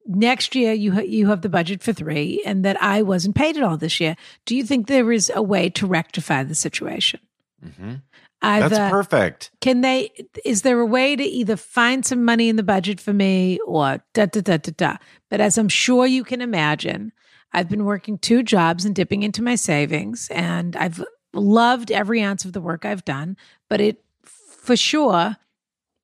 next 0.10 0.55
year 0.55 0.74
you 0.74 0.91
ha- 0.93 1.01
you 1.01 1.28
have 1.28 1.41
the 1.41 1.49
budget 1.49 1.84
for 1.84 1.93
three 1.93 2.41
and 2.45 2.66
that 2.66 2.82
I 2.82 3.01
wasn't 3.03 3.36
paid 3.36 3.55
at 3.57 3.64
all 3.64 3.78
this 3.78 3.99
year. 3.99 4.16
Do 4.45 4.55
you 4.55 4.64
think 4.64 4.88
there 4.88 5.12
is 5.12 5.32
a 5.34 5.41
way 5.41 5.70
to 5.70 5.86
rectify 5.88 6.43
the 6.43 6.55
situation? 6.55 7.20
Mhm. 7.64 8.01
Either 8.41 8.70
That's 8.70 8.91
perfect. 8.91 9.51
can 9.62 9.82
they 9.82 10.12
is 10.45 10.62
there 10.64 10.80
a 10.80 10.86
way 10.86 11.16
to 11.16 11.24
either 11.24 11.57
find 11.57 12.05
some 12.05 12.24
money 12.26 12.47
in 12.49 12.55
the 12.55 12.64
budget 12.64 12.99
for 13.01 13.12
me 13.14 13.60
or 13.68 14.01
da 14.14 14.26
da 14.28 14.39
da 14.41 14.55
da 14.57 14.72
da 14.78 14.97
but 15.30 15.41
as 15.41 15.57
i'm 15.57 15.68
sure 15.68 16.05
you 16.07 16.24
can 16.24 16.39
imagine 16.41 17.12
i've 17.51 17.68
been 17.68 17.84
working 17.84 18.18
two 18.18 18.41
jobs 18.41 18.86
and 18.86 18.95
dipping 18.95 19.24
into 19.24 19.41
my 19.43 19.55
savings 19.55 20.30
and 20.34 20.78
i've 20.78 21.03
loved 21.34 21.91
every 21.91 22.22
ounce 22.24 22.45
of 22.45 22.53
the 22.53 22.62
work 22.62 22.86
i've 22.86 23.03
done 23.03 23.36
but 23.68 23.82
it 23.82 24.01
for 24.24 24.78
sure 24.78 25.36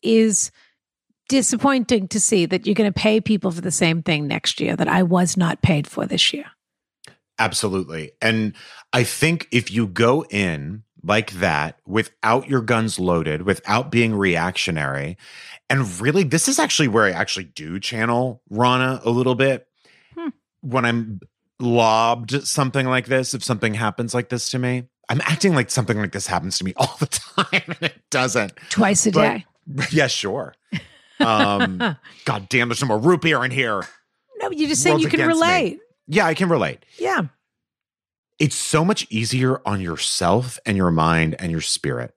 is 0.01 0.51
disappointing 1.29 2.07
to 2.09 2.19
see 2.19 2.45
that 2.45 2.65
you're 2.65 2.75
going 2.75 2.91
to 2.91 2.99
pay 2.99 3.19
people 3.19 3.51
for 3.51 3.61
the 3.61 3.71
same 3.71 4.01
thing 4.03 4.27
next 4.27 4.59
year 4.59 4.75
that 4.75 4.87
i 4.87 5.01
was 5.03 5.35
not 5.37 5.61
paid 5.61 5.87
for 5.87 6.05
this 6.05 6.33
year 6.33 6.45
Absolutely. 7.37 8.11
And 8.21 8.55
I 8.93 9.03
think 9.03 9.49
if 9.51 9.69
you 9.69 9.87
go 9.87 10.23
in 10.29 10.83
like 11.03 11.31
that 11.31 11.77
without 11.85 12.47
your 12.47 12.61
guns 12.61 12.97
loaded, 12.97 13.41
without 13.41 13.91
being 13.91 14.15
reactionary, 14.15 15.17
and 15.69 15.99
really, 15.99 16.23
this 16.23 16.47
is 16.47 16.59
actually 16.59 16.87
where 16.87 17.03
I 17.03 17.11
actually 17.11 17.43
do 17.43 17.77
channel 17.79 18.41
Ronna 18.49 19.03
a 19.03 19.09
little 19.09 19.35
bit. 19.35 19.67
Hmm. 20.17 20.29
When 20.61 20.85
I'm 20.85 21.19
lobbed 21.59 22.47
something 22.47 22.85
like 22.85 23.07
this, 23.07 23.33
if 23.33 23.43
something 23.43 23.73
happens 23.73 24.13
like 24.13 24.29
this 24.29 24.49
to 24.51 24.57
me, 24.57 24.83
I'm 25.09 25.19
acting 25.19 25.53
like 25.55 25.69
something 25.71 25.97
like 25.97 26.13
this 26.13 26.27
happens 26.27 26.57
to 26.59 26.63
me 26.63 26.73
all 26.77 26.95
the 27.01 27.07
time, 27.51 27.63
and 27.67 27.81
it 27.81 28.01
doesn't. 28.11 28.53
twice 28.69 29.05
a 29.07 29.11
But- 29.11 29.21
day 29.21 29.45
Yeah, 29.91 30.07
sure. 30.07 30.55
Um, 31.19 31.77
God 32.25 32.49
damn, 32.49 32.69
there's 32.69 32.81
no 32.81 32.87
more 32.87 32.99
root 32.99 33.21
beer 33.21 33.43
in 33.45 33.51
here. 33.51 33.83
no 34.39 34.51
you're 34.51 34.69
just 34.69 34.81
saying 34.83 34.93
World's 34.95 35.03
you 35.05 35.09
can 35.09 35.21
against 35.21 35.41
me. 35.41 35.47
relate 35.47 35.79
Yeah, 36.07 36.25
I 36.25 36.33
can 36.33 36.49
relate. 36.49 36.85
yeah 36.99 37.21
it's 38.37 38.55
so 38.55 38.83
much 38.83 39.07
easier 39.09 39.61
on 39.65 39.79
yourself 39.79 40.59
and 40.65 40.75
your 40.75 40.91
mind 40.91 41.35
and 41.39 41.51
your 41.53 41.61
spirit 41.61 42.13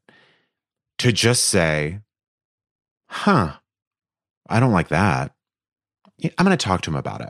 to 0.99 1.13
just 1.13 1.45
say, 1.45 2.01
huh, 3.09 3.53
I 4.49 4.59
don't 4.59 4.73
like 4.73 4.89
that. 4.89 5.33
Yeah, 6.19 6.31
I'm 6.37 6.45
going 6.45 6.59
to 6.59 6.65
talk 6.65 6.81
to 6.83 6.91
him 6.91 6.97
about 6.97 7.21
it. 7.21 7.29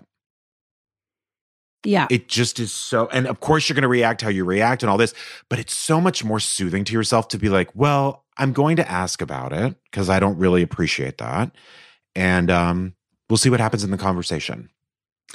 yeah 1.85 2.07
It 2.11 2.29
just 2.29 2.59
is 2.61 2.73
so, 2.73 3.09
and 3.09 3.27
of 3.27 3.41
course, 3.41 3.69
you're 3.69 3.75
going 3.75 3.83
to 3.83 3.89
react 3.89 4.23
how 4.23 4.31
you 4.31 4.47
react 4.47 4.83
and 4.83 4.89
all 4.89 4.97
this, 4.97 5.13
but 5.51 5.59
it's 5.59 5.75
so 5.75 6.01
much 6.01 6.25
more 6.25 6.41
soothing 6.41 6.85
to 6.85 6.95
yourself 6.95 7.29
to 7.29 7.39
be 7.39 7.51
like, 7.51 7.69
well, 7.75 8.25
I'm 8.39 8.53
going 8.53 8.77
to 8.77 8.91
ask 8.91 9.21
about 9.21 9.53
it 9.53 9.75
because 9.91 10.09
I 10.09 10.21
don't 10.21 10.39
really 10.39 10.63
appreciate 10.63 11.19
that. 11.19 11.53
And 12.15 12.51
um, 12.51 12.95
we'll 13.29 13.37
see 13.37 13.51
what 13.51 13.61
happens 13.61 13.85
in 13.85 13.91
the 13.91 13.99
conversation. 13.99 14.71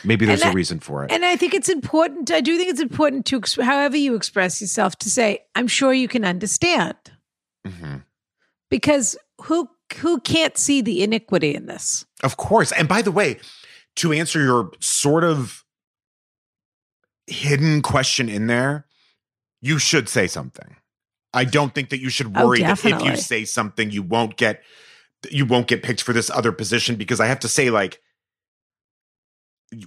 Maybe 0.03 0.25
there's 0.25 0.41
a 0.41 0.51
reason 0.51 0.79
for 0.79 1.03
it. 1.03 1.11
And 1.11 1.23
I 1.23 1.35
think 1.35 1.53
it's 1.53 1.69
important. 1.69 2.31
I 2.31 2.41
do 2.41 2.57
think 2.57 2.69
it's 2.69 2.81
important 2.81 3.25
to, 3.27 3.41
however 3.61 3.95
you 3.95 4.15
express 4.15 4.59
yourself, 4.59 4.95
to 4.99 5.09
say, 5.09 5.43
"I'm 5.53 5.67
sure 5.67 5.93
you 5.93 6.07
can 6.07 6.25
understand," 6.25 6.95
Mhm. 7.67 8.03
because 8.71 9.15
who 9.41 9.69
who 9.97 10.19
can't 10.21 10.57
see 10.57 10.81
the 10.81 11.03
iniquity 11.03 11.53
in 11.53 11.67
this? 11.67 12.05
Of 12.23 12.37
course. 12.37 12.71
And 12.71 12.87
by 12.87 13.03
the 13.03 13.11
way, 13.11 13.39
to 13.97 14.11
answer 14.11 14.41
your 14.41 14.71
sort 14.79 15.23
of 15.23 15.63
hidden 17.27 17.83
question 17.83 18.27
in 18.29 18.47
there, 18.47 18.87
you 19.61 19.77
should 19.77 20.09
say 20.09 20.25
something. 20.25 20.75
I 21.33 21.45
don't 21.45 21.73
think 21.73 21.89
that 21.89 21.99
you 21.99 22.09
should 22.09 22.35
Oh, 22.35 22.47
worry 22.47 22.59
that 22.59 22.83
if 22.85 23.03
you 23.03 23.15
say 23.15 23.45
something, 23.45 23.91
you 23.91 24.03
won't 24.03 24.37
get 24.37 24.63
you 25.31 25.45
won't 25.45 25.67
get 25.67 25.83
picked 25.83 26.01
for 26.01 26.13
this 26.13 26.29
other 26.29 26.51
position 26.51 26.95
because 26.95 27.19
I 27.19 27.27
have 27.27 27.39
to 27.39 27.47
say, 27.47 27.69
like, 27.69 28.01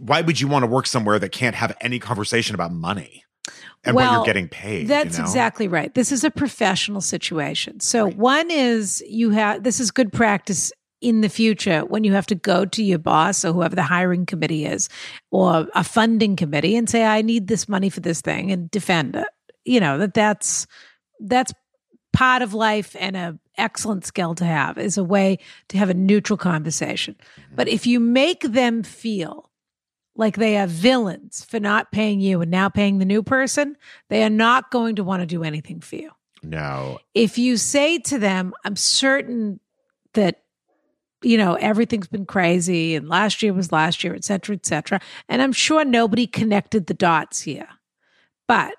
why 0.01 0.23
would 0.23 0.41
you 0.41 0.49
want 0.49 0.63
to 0.63 0.67
work 0.67 0.87
somewhere 0.87 1.19
that 1.19 1.31
can't 1.31 1.55
have 1.55 1.77
any 1.81 1.99
conversation 1.99 2.55
about 2.55 2.73
money? 2.73 3.25
and 3.85 3.95
what 3.95 4.13
you're 4.13 4.25
getting 4.25 4.49
paid. 4.49 4.89
That's 4.89 5.17
you 5.17 5.23
know? 5.23 5.29
exactly 5.29 5.69
right. 5.69 5.95
This 5.95 6.11
is 6.11 6.25
a 6.25 6.31
professional 6.31 7.01
situation. 7.01 7.81
So 7.81 8.11
one 8.11 8.51
is 8.51 9.03
you 9.09 9.31
have 9.31 9.63
this 9.63 9.81
is 9.81 9.91
good 9.91 10.13
practice 10.13 10.73
in 11.01 11.21
the 11.21 11.29
future 11.29 11.85
when 11.85 12.05
you 12.05 12.13
have 12.13 12.27
to 12.27 12.35
go 12.35 12.65
to 12.65 12.83
your 12.83 12.99
boss 12.99 13.45
or 13.45 13.53
whoever 13.53 13.77
the 13.77 13.83
hiring 13.83 14.27
committee 14.27 14.65
is 14.65 14.89
or 15.31 15.69
a 15.75 15.85
funding 15.85 16.37
committee 16.37 16.75
and 16.75 16.89
say 16.89 17.05
I 17.05 17.23
need 17.23 17.47
this 17.47 17.69
money 17.69 17.91
for 17.91 18.01
this 18.01 18.21
thing 18.21 18.51
and 18.51 18.71
defend 18.71 19.15
it. 19.15 19.29
You 19.65 19.81
know, 19.81 19.99
that 19.99 20.15
that's 20.15 20.67
that's 21.21 21.53
part 22.13 22.43
of 22.43 22.55
life 22.55 22.97
and 22.99 23.17
a 23.17 23.39
excellent 23.59 24.05
skill 24.05 24.35
to 24.35 24.45
have 24.45 24.79
is 24.79 24.99
a 24.99 25.05
way 25.05 25.39
to 25.69 25.79
have 25.79 25.91
a 25.91 25.95
neutral 25.95 26.37
conversation. 26.37 27.15
Mm-hmm. 27.15 27.57
But 27.57 27.69
if 27.69 27.87
you 27.87 28.01
make 28.01 28.43
them 28.43 28.83
feel 28.83 29.51
like 30.15 30.37
they 30.37 30.57
are 30.57 30.67
villains 30.67 31.45
for 31.45 31.61
not 31.61 31.93
paying 31.93 32.21
you 32.21 32.41
and 32.41 32.51
now 32.51 32.69
paying 32.69 32.99
the 32.99 33.05
new 33.05 33.23
person, 33.23 33.77
they 34.09 34.23
are 34.25 34.31
not 34.31 34.71
going 34.71 34.97
to 34.97 35.05
want 35.05 35.21
to 35.21 35.27
do 35.27 35.45
anything 35.45 35.81
for 35.81 35.97
you. 35.97 36.11
No. 36.43 36.99
If 37.15 37.39
you 37.39 37.57
say 37.57 37.99
to 37.99 38.19
them, 38.19 38.55
I'm 38.65 38.77
certain 38.77 39.61
that 40.15 40.43
you 41.23 41.37
know 41.37 41.55
everything's 41.55 42.09
been 42.09 42.27
crazy 42.27 42.95
and 42.95 43.09
last 43.09 43.43
year 43.43 43.53
was 43.53 43.73
last 43.73 44.05
year 44.05 44.15
et 44.15 44.23
cetera 44.23 44.55
et 44.55 44.67
cetera 44.67 45.01
and 45.31 45.41
i'm 45.41 45.53
sure 45.53 45.83
nobody 45.83 46.27
connected 46.27 46.87
the 46.87 46.95
dots 46.95 47.41
here 47.41 47.69
but 48.47 48.75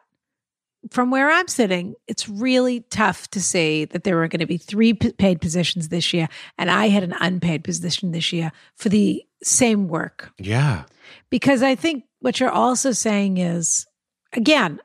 from 0.92 1.12
where 1.12 1.30
i'm 1.30 1.48
sitting 1.48 1.96
it's 2.08 2.30
really 2.30 2.82
tough 2.90 3.28
to 3.30 3.42
see 3.42 3.86
that 3.86 4.04
there 4.04 4.16
were 4.16 4.28
going 4.28 4.40
to 4.40 4.46
be 4.46 4.58
three 4.58 4.94
p- 4.94 5.12
paid 5.14 5.42
positions 5.42 5.90
this 5.90 6.14
year 6.14 6.28
and 6.58 6.70
i 6.72 6.88
had 6.88 7.04
an 7.04 7.16
unpaid 7.20 7.64
position 7.64 8.12
this 8.12 8.32
year 8.32 8.52
for 8.76 8.90
the 8.90 9.24
same 9.44 9.88
work 9.88 10.32
Yeah. 10.40 10.84
because 11.30 11.62
I 11.62 11.76
think 11.76 12.04
what 12.22 12.40
you're 12.40 12.50
also 12.50 12.92
saying 12.92 13.38
is, 13.38 13.86
again, 14.34 14.80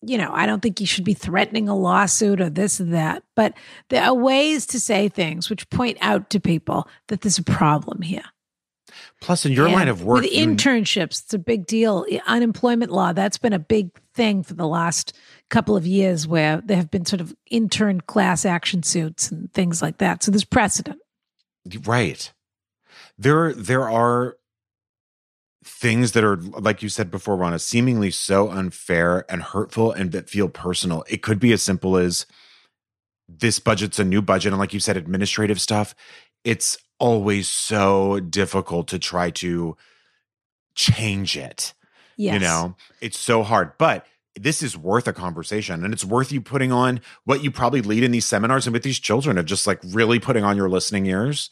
you 0.00 0.16
know, 0.16 0.30
I 0.32 0.46
don't 0.46 0.60
think 0.62 0.80
you 0.80 0.86
should 0.86 1.04
be 1.04 1.12
threatening 1.12 1.68
a 1.68 1.76
lawsuit 1.76 2.40
or 2.40 2.48
this 2.48 2.80
or 2.80 2.84
that, 2.84 3.22
but 3.34 3.52
there 3.90 4.02
are 4.02 4.14
ways 4.14 4.64
to 4.68 4.80
say 4.80 5.08
things 5.10 5.50
which 5.50 5.68
point 5.68 5.98
out 6.00 6.30
to 6.30 6.40
people 6.40 6.88
that 7.08 7.20
there's 7.20 7.36
a 7.38 7.42
problem 7.42 8.00
here. 8.00 8.24
Plus, 9.20 9.46
in 9.46 9.52
your 9.52 9.66
And 9.66 9.74
line 9.74 9.88
of 9.88 10.02
work, 10.02 10.22
with 10.22 10.32
internships, 10.32 11.22
it's 11.22 11.34
a 11.34 11.38
big 11.38 11.66
deal. 11.66 12.06
Unemployment 12.26 12.90
law, 12.90 13.12
that's 13.12 13.38
been 13.38 13.52
a 13.52 13.58
big 13.58 13.90
thing 14.14 14.42
for 14.42 14.54
the 14.54 14.66
last 14.66 15.12
couple 15.50 15.76
of 15.76 15.86
years 15.86 16.26
where 16.26 16.60
there 16.60 16.76
have 16.76 16.90
been 16.90 17.04
sort 17.04 17.20
of 17.20 17.34
intern 17.50 18.00
class 18.00 18.44
action 18.44 18.82
suits 18.82 19.30
and 19.30 19.52
things 19.52 19.82
like 19.82 19.98
that. 19.98 20.22
So 20.22 20.30
there's 20.30 20.44
precedent. 20.44 20.98
right 21.84 22.32
there 23.18 23.52
there 23.52 23.88
are 23.88 24.36
things 25.64 26.12
that 26.12 26.22
are 26.22 26.36
like 26.36 26.82
you 26.82 26.88
said 26.88 27.10
before 27.10 27.36
Ronna 27.36 27.60
seemingly 27.60 28.10
so 28.10 28.50
unfair 28.50 29.24
and 29.28 29.42
hurtful 29.42 29.90
and 29.90 30.12
that 30.12 30.30
feel 30.30 30.48
personal 30.48 31.04
it 31.08 31.22
could 31.22 31.40
be 31.40 31.52
as 31.52 31.62
simple 31.62 31.96
as 31.96 32.26
this 33.28 33.58
budget's 33.58 33.98
a 33.98 34.04
new 34.04 34.22
budget 34.22 34.52
and 34.52 34.60
like 34.60 34.72
you 34.72 34.80
said 34.80 34.96
administrative 34.96 35.60
stuff 35.60 35.94
it's 36.44 36.78
always 36.98 37.48
so 37.48 38.20
difficult 38.20 38.88
to 38.88 38.98
try 38.98 39.30
to 39.30 39.76
change 40.74 41.36
it 41.36 41.72
Yes. 42.18 42.34
you 42.34 42.40
know 42.40 42.74
it's 43.00 43.18
so 43.18 43.42
hard 43.42 43.72
but 43.78 44.06
this 44.38 44.62
is 44.62 44.76
worth 44.76 45.06
a 45.06 45.12
conversation 45.12 45.84
and 45.84 45.92
it's 45.94 46.04
worth 46.04 46.32
you 46.32 46.40
putting 46.40 46.72
on 46.72 47.00
what 47.24 47.42
you 47.42 47.50
probably 47.50 47.82
lead 47.82 48.02
in 48.02 48.10
these 48.10 48.26
seminars 48.26 48.66
and 48.66 48.72
with 48.74 48.82
these 48.82 48.98
children 48.98 49.36
of 49.38 49.44
just 49.46 49.66
like 49.66 49.78
really 49.84 50.18
putting 50.18 50.44
on 50.44 50.56
your 50.56 50.68
listening 50.68 51.06
ears 51.06 51.48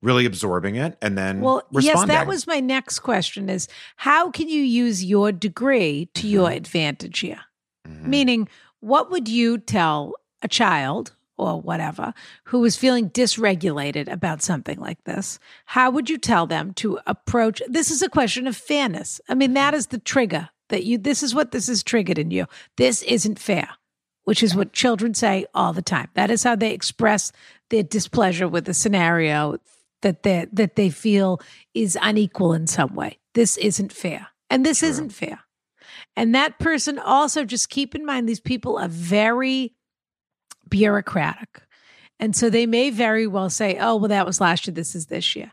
really 0.00 0.24
absorbing 0.26 0.76
it 0.76 0.96
and 1.02 1.18
then 1.18 1.40
Well, 1.40 1.62
responding. 1.72 1.84
yes, 2.14 2.20
that 2.20 2.26
was 2.28 2.46
my 2.46 2.60
next 2.60 3.00
question 3.00 3.48
is 3.50 3.66
how 3.96 4.30
can 4.30 4.48
you 4.48 4.62
use 4.62 5.04
your 5.04 5.32
degree 5.32 6.08
to 6.14 6.28
your 6.28 6.50
Mhm. 6.50 6.56
advantage 6.56 7.18
here? 7.18 7.40
Mhm. 7.86 8.02
Meaning, 8.04 8.48
what 8.80 9.10
would 9.10 9.26
you 9.28 9.58
tell 9.58 10.14
a 10.40 10.46
child 10.48 11.14
or 11.38 11.60
whatever 11.60 12.12
who 12.44 12.64
is 12.64 12.76
feeling 12.76 13.10
dysregulated 13.10 14.10
about 14.10 14.42
something 14.42 14.78
like 14.78 15.02
this? 15.04 15.38
How 15.66 15.90
would 15.90 16.10
you 16.10 16.18
tell 16.18 16.46
them 16.46 16.74
to 16.74 16.98
approach 17.06 17.62
this 17.68 17.90
is 17.90 18.02
a 18.02 18.08
question 18.08 18.46
of 18.46 18.56
fairness. 18.56 19.20
I 19.28 19.34
mean, 19.34 19.54
that 19.54 19.74
is 19.74 19.88
the 19.88 19.98
trigger 19.98 20.50
that 20.68 20.84
you 20.84 20.98
this 20.98 21.22
is 21.22 21.34
what 21.34 21.52
this 21.52 21.68
is 21.68 21.82
triggered 21.82 22.18
in 22.18 22.30
you. 22.30 22.46
This 22.76 23.02
isn't 23.02 23.38
fair. 23.38 23.70
Which 24.24 24.42
is 24.42 24.54
what 24.54 24.74
children 24.74 25.14
say 25.14 25.46
all 25.54 25.72
the 25.72 25.80
time. 25.80 26.08
That 26.12 26.30
is 26.30 26.42
how 26.42 26.54
they 26.54 26.74
express 26.74 27.32
their 27.70 27.82
displeasure 27.82 28.46
with 28.46 28.66
the 28.66 28.74
scenario 28.74 29.56
that 30.02 30.22
they 30.22 30.46
that 30.52 30.76
they 30.76 30.90
feel 30.90 31.40
is 31.72 31.96
unequal 32.00 32.52
in 32.52 32.66
some 32.66 32.94
way. 32.94 33.18
This 33.34 33.56
isn't 33.56 33.92
fair. 33.92 34.28
And 34.50 34.66
this 34.66 34.82
isn't 34.82 35.10
fair. 35.10 35.40
And 36.14 36.34
that 36.34 36.58
person 36.58 36.98
also 36.98 37.44
just 37.44 37.70
keep 37.70 37.94
in 37.94 38.04
mind 38.04 38.28
these 38.28 38.40
people 38.40 38.76
are 38.76 38.88
very 38.88 39.72
bureaucratic. 40.68 41.62
And 42.20 42.34
so 42.34 42.50
they 42.50 42.66
may 42.66 42.90
very 42.90 43.26
well 43.26 43.50
say, 43.50 43.78
oh, 43.78 43.96
well, 43.96 44.08
that 44.08 44.26
was 44.26 44.40
last 44.40 44.66
year. 44.66 44.74
This 44.74 44.94
is 44.94 45.06
this 45.06 45.36
year. 45.36 45.52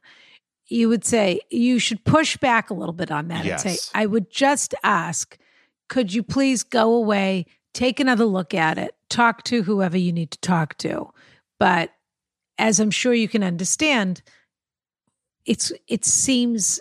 You 0.68 0.90
would 0.90 1.06
say 1.06 1.42
you 1.52 1.78
should 1.78 2.04
push 2.04 2.38
back 2.38 2.70
a 2.70 2.74
little 2.74 2.94
bit 2.94 3.12
on 3.12 3.28
that 3.28 3.46
and 3.46 3.60
say, 3.62 3.78
I 3.94 4.08
would 4.08 4.32
just 4.32 4.74
ask, 4.84 5.38
could 5.90 6.12
you 6.12 6.24
please 6.24 6.64
go 6.64 6.96
away, 6.96 7.46
take 7.74 8.00
another 8.00 8.26
look 8.26 8.56
at 8.56 8.80
it, 8.80 8.96
talk 9.10 9.44
to 9.44 9.62
whoever 9.64 9.98
you 9.98 10.12
need 10.12 10.32
to 10.32 10.40
talk 10.40 10.76
to. 10.80 11.12
But 11.60 11.92
as 12.58 12.80
I'm 12.80 12.92
sure 12.92 13.14
you 13.14 13.28
can 13.28 13.44
understand, 13.44 14.24
it's 15.46 15.72
it 15.88 16.04
seems 16.04 16.80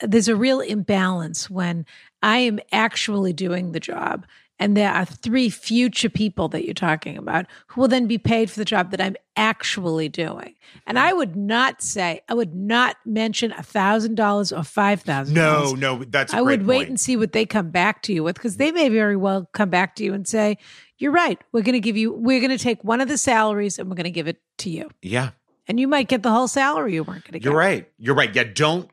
there's 0.00 0.28
a 0.28 0.36
real 0.36 0.60
imbalance 0.60 1.48
when 1.48 1.86
I 2.22 2.38
am 2.38 2.60
actually 2.70 3.32
doing 3.32 3.72
the 3.72 3.80
job 3.80 4.26
and 4.62 4.76
there 4.76 4.92
are 4.92 5.04
three 5.04 5.50
future 5.50 6.08
people 6.08 6.46
that 6.48 6.64
you're 6.64 6.72
talking 6.74 7.16
about 7.18 7.46
who 7.66 7.80
will 7.80 7.88
then 7.88 8.06
be 8.06 8.16
paid 8.18 8.50
for 8.50 8.58
the 8.60 8.64
job 8.64 8.90
that 8.92 9.00
I'm 9.00 9.16
actually 9.36 10.08
doing. 10.08 10.54
And 10.86 10.98
I 10.98 11.12
would 11.12 11.34
not 11.36 11.82
say, 11.82 12.20
I 12.28 12.34
would 12.34 12.54
not 12.54 12.96
mention 13.04 13.50
a 13.52 13.62
thousand 13.62 14.14
dollars 14.14 14.52
or 14.52 14.62
five 14.62 15.00
thousand 15.02 15.34
no 15.34 15.72
no 15.72 16.04
that's 16.04 16.32
a 16.32 16.36
I 16.36 16.40
would 16.42 16.64
wait 16.66 16.76
point. 16.76 16.88
and 16.90 17.00
see 17.00 17.16
what 17.16 17.32
they 17.32 17.44
come 17.44 17.70
back 17.70 18.02
to 18.02 18.12
you 18.12 18.22
with 18.22 18.36
because 18.36 18.56
they 18.56 18.70
may 18.70 18.88
very 18.88 19.16
well 19.16 19.48
come 19.52 19.68
back 19.68 19.96
to 19.96 20.04
you 20.04 20.14
and 20.14 20.26
say, 20.28 20.58
You're 20.98 21.12
right. 21.12 21.40
We're 21.52 21.62
going 21.62 21.72
to 21.74 21.80
give 21.80 21.96
you, 21.96 22.12
we're 22.12 22.40
going 22.40 22.56
to 22.56 22.62
take 22.62 22.84
one 22.84 23.00
of 23.00 23.08
the 23.08 23.18
salaries 23.18 23.78
and 23.78 23.88
we're 23.90 23.96
going 23.96 24.04
to 24.04 24.10
give 24.10 24.28
it 24.28 24.40
to 24.58 24.70
you. 24.70 24.90
yeah 25.02 25.30
And 25.66 25.80
you 25.80 25.88
might 25.88 26.08
get 26.08 26.22
the 26.22 26.30
whole 26.30 26.48
salary 26.48 26.94
you 26.94 27.02
weren't 27.04 27.24
going 27.24 27.32
to 27.32 27.38
get. 27.40 27.44
you're 27.44 27.56
right 27.56 27.90
you're 27.98 28.14
right 28.14 28.32
yeah 28.34 28.44
don't 28.44 28.88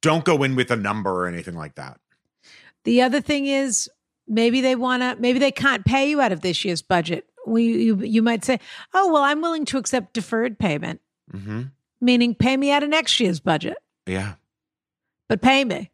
don't 0.00 0.24
go 0.24 0.44
in 0.44 0.54
with 0.54 0.70
a 0.70 0.76
number 0.76 1.10
or 1.10 1.26
anything 1.26 1.54
like 1.56 1.74
that 1.74 1.98
The 2.84 3.02
other 3.02 3.20
thing 3.20 3.46
is 3.46 3.90
maybe 4.28 4.60
they 4.60 4.76
want 4.76 5.02
to, 5.02 5.16
maybe 5.20 5.38
they 5.38 5.50
can't 5.50 5.84
pay 5.84 6.08
you 6.10 6.20
out 6.20 6.32
of 6.32 6.40
this 6.40 6.64
year's 6.64 6.82
budget. 6.82 7.26
We, 7.46 7.64
you, 7.64 7.96
you 8.02 8.22
might 8.22 8.44
say, 8.44 8.60
Oh, 8.94 9.12
well, 9.12 9.22
I'm 9.22 9.40
willing 9.40 9.64
to 9.66 9.78
accept 9.78 10.12
deferred 10.14 10.58
payment, 10.58 11.00
hmm 11.30 11.62
meaning 12.00 12.32
pay 12.32 12.56
me 12.56 12.70
out 12.70 12.84
of 12.84 12.88
next 12.88 13.18
year's 13.18 13.40
budget, 13.40 13.76
yeah 14.06 14.34
but 15.28 15.42
pay 15.42 15.64
me. 15.64 15.90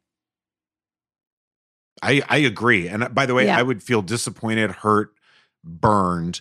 I 2.02 2.22
I 2.28 2.36
agree. 2.38 2.88
And 2.88 3.04
uh, 3.04 3.08
by 3.08 3.26
the 3.26 3.34
way, 3.34 3.46
Yeah. 3.46 3.58
I 3.58 3.62
would 3.62 3.82
feel 3.82 4.02
disappointed, 4.02 4.70
hurt, 4.70 5.14
burned. 5.64 6.40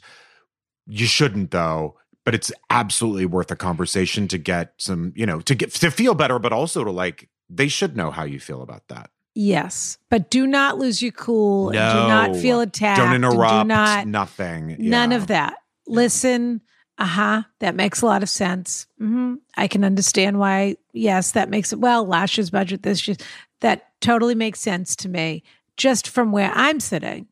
You 0.88 1.06
shouldn't 1.06 1.52
though, 1.52 1.98
but 2.26 2.36
it's 2.36 2.52
absolutely 2.70 3.26
worth 3.26 3.52
a 3.52 3.56
conversation 3.56 4.28
to 4.30 4.38
get 4.38 4.74
some, 4.78 5.14
you 5.16 5.26
know, 5.26 5.40
to 5.42 5.56
get 5.56 5.72
to 5.76 5.92
feel 5.92 6.14
better, 6.14 6.40
but 6.40 6.52
also 6.54 6.84
to 6.84 6.92
like 6.92 7.30
they 7.50 7.68
should 7.68 7.96
know 7.96 8.12
how 8.12 8.24
you 8.24 8.40
feel 8.40 8.62
about 8.62 8.88
that. 8.90 9.10
Yes. 9.36 9.98
But 10.10 10.30
do 10.30 10.46
not 10.46 10.78
lose 10.78 11.02
your 11.02 11.12
cool 11.12 11.70
and 11.70 11.74
do 11.74 11.80
not 11.80 12.36
feel 12.36 12.62
attacked. 12.62 13.00
Don't 13.00 13.16
interrupt. 13.16 13.64
Do 13.64 13.68
not, 13.68 14.08
nothing. 14.08 14.76
None 14.80 15.12
of 15.12 15.28
that. 15.28 15.56
Listen. 15.88 16.62
Uh 17.00 17.06
huh. 17.06 17.42
That 17.60 17.74
makes 17.74 18.02
a 18.02 18.06
lot 18.06 18.22
of 18.22 18.30
sense. 18.30 18.86
hmm 19.00 19.36
I 19.58 19.68
can 19.68 19.84
understand 19.84 20.38
why. 20.38 20.76
Yes, 20.94 21.32
that 21.32 21.50
makes 21.50 21.74
it. 21.74 21.80
Well, 21.80 22.06
last 22.06 22.38
year's 22.38 22.52
budget, 22.52 22.84
this 22.84 23.08
year, 23.08 23.18
that 23.62 23.88
totally 24.00 24.36
makes 24.36 24.60
sense 24.60 24.96
to 24.98 25.10
me. 25.10 25.44
Just 25.76 26.08
from 26.08 26.32
where 26.32 26.52
I'm 26.54 26.80
sitting, 26.80 27.28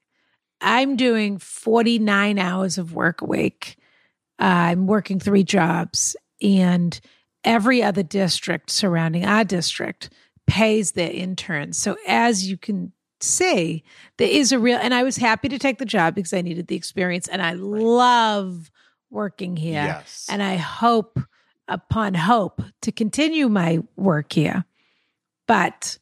I'm 0.61 0.95
doing 0.95 1.37
49 1.37 2.39
hours 2.39 2.79
of 2.79 2.95
work 2.95 3.21
a 3.21 3.25
week. 3.25 3.77
I'm 4.39 4.87
working 4.87 5.19
three 5.19 5.43
jobs, 5.43 6.15
and 6.41 6.99
every 7.43 7.83
other 7.83 8.01
district 8.01 8.71
surrounding 8.71 9.25
our 9.25 9.43
district 9.43 10.09
pays 10.51 10.91
their 10.91 11.09
interns. 11.09 11.77
So, 11.77 11.95
as 12.05 12.49
you 12.49 12.57
can 12.57 12.91
see, 13.21 13.85
there 14.17 14.27
is 14.27 14.51
a 14.51 14.59
real, 14.59 14.77
and 14.77 14.93
I 14.93 15.03
was 15.03 15.15
happy 15.15 15.47
to 15.47 15.57
take 15.57 15.77
the 15.77 15.85
job 15.85 16.13
because 16.13 16.33
I 16.33 16.41
needed 16.41 16.67
the 16.67 16.75
experience, 16.75 17.29
and 17.29 17.41
I 17.41 17.53
love 17.53 18.69
working 19.09 19.55
here. 19.55 19.85
Yes. 19.85 20.27
And 20.29 20.43
I 20.43 20.57
hope, 20.57 21.21
upon 21.69 22.15
hope, 22.15 22.61
to 22.81 22.91
continue 22.91 23.47
my 23.47 23.79
work 23.95 24.33
here. 24.33 24.65
But, 25.47 25.99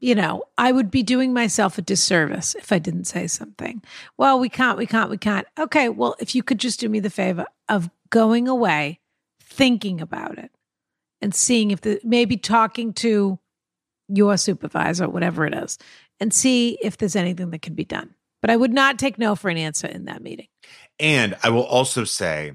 you 0.00 0.14
know, 0.14 0.44
I 0.56 0.72
would 0.72 0.90
be 0.90 1.02
doing 1.02 1.34
myself 1.34 1.76
a 1.76 1.82
disservice 1.82 2.54
if 2.54 2.72
I 2.72 2.78
didn't 2.78 3.04
say 3.04 3.26
something. 3.26 3.82
Well, 4.16 4.40
we 4.40 4.48
can't, 4.48 4.78
we 4.78 4.86
can't, 4.86 5.10
we 5.10 5.18
can't. 5.18 5.46
Okay, 5.58 5.90
well, 5.90 6.16
if 6.20 6.34
you 6.34 6.42
could 6.42 6.58
just 6.58 6.80
do 6.80 6.88
me 6.88 7.00
the 7.00 7.10
favor 7.10 7.44
of 7.68 7.90
going 8.08 8.48
away, 8.48 9.00
thinking 9.40 10.00
about 10.00 10.38
it, 10.38 10.50
and 11.20 11.34
seeing 11.34 11.70
if 11.70 11.80
the 11.80 12.00
maybe 12.04 12.36
talking 12.36 12.92
to 12.94 13.38
your 14.08 14.36
supervisor, 14.36 15.08
whatever 15.08 15.46
it 15.46 15.54
is, 15.54 15.78
and 16.20 16.32
see 16.32 16.78
if 16.82 16.96
there's 16.96 17.16
anything 17.16 17.50
that 17.50 17.62
can 17.62 17.74
be 17.74 17.84
done. 17.84 18.14
But 18.40 18.50
I 18.50 18.56
would 18.56 18.72
not 18.72 18.98
take 18.98 19.18
no 19.18 19.34
for 19.34 19.48
an 19.48 19.56
answer 19.56 19.86
in 19.86 20.04
that 20.04 20.22
meeting. 20.22 20.46
And 21.00 21.36
I 21.42 21.50
will 21.50 21.64
also 21.64 22.04
say, 22.04 22.52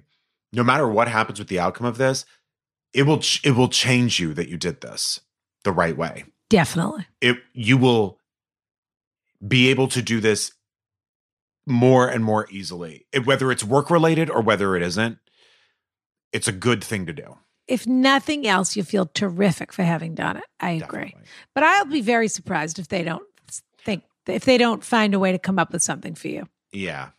no 0.54 0.64
matter 0.64 0.88
what 0.88 1.08
happens 1.08 1.40
with 1.40 1.48
the 1.48 1.60
outcome 1.60 1.88
of 1.88 1.98
this, 1.98 2.26
it 2.94 3.04
will 3.04 3.20
ch- 3.20 3.42
it 3.46 3.52
will 3.52 3.68
change 3.70 4.20
you 4.20 4.34
that 4.34 4.50
you 4.50 4.58
did 4.58 4.82
this 4.82 5.20
the 5.64 5.72
right 5.72 5.98
way. 5.98 6.26
Definitely. 6.50 7.08
It 7.22 7.38
you 7.54 7.78
will 7.78 8.20
be 9.46 9.70
able 9.70 9.88
to 9.90 10.02
do 10.02 10.20
this 10.20 10.54
more 11.66 12.08
and 12.08 12.24
more 12.24 12.48
easily. 12.52 13.06
It- 13.12 13.26
whether 13.26 13.52
it's 13.52 13.64
work 13.64 13.90
related 13.90 14.30
or 14.30 14.42
whether 14.42 14.76
it 14.76 14.84
isn't, 14.84 15.20
it's 16.32 16.48
a 16.48 16.54
good 16.54 16.84
thing 16.84 17.06
to 17.06 17.14
do. 17.14 17.38
If 17.72 17.88
nothing 17.88 18.46
else, 18.46 18.76
you 18.76 18.84
feel 18.84 19.06
terrific 19.14 19.72
for 19.72 19.84
having 19.84 20.14
done 20.14 20.36
it. 20.38 20.44
I 20.60 20.72
agree. 20.72 21.06
Definitely. 21.06 21.30
But 21.56 21.64
I'll 21.64 21.86
be 21.86 22.02
very 22.02 22.28
surprised 22.28 22.80
if 22.80 22.90
they 22.90 23.04
don't 23.04 23.24
think 23.86 24.04
if 24.28 24.44
they 24.46 24.58
don't 24.58 24.84
find 24.84 25.14
a 25.14 25.20
way 25.20 25.32
to 25.32 25.40
come 25.40 25.58
up 25.58 25.72
with 25.72 25.82
something 25.82 26.14
for 26.14 26.28
you 26.28 26.48
Yeah. 26.74 27.10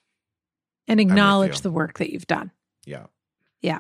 and 0.87 1.01
acknowledge 1.01 1.63
the 1.63 1.71
work 1.71 1.99
that 1.99 2.11
you've 2.13 2.27
done. 2.27 2.51
Yeah. 2.85 3.07
Yeah. 3.63 3.79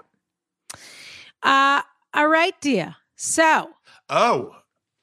Uh 1.43 1.83
all 2.15 2.27
right, 2.29 2.59
dear. 2.61 2.97
So 3.17 3.71
Oh, 4.09 4.57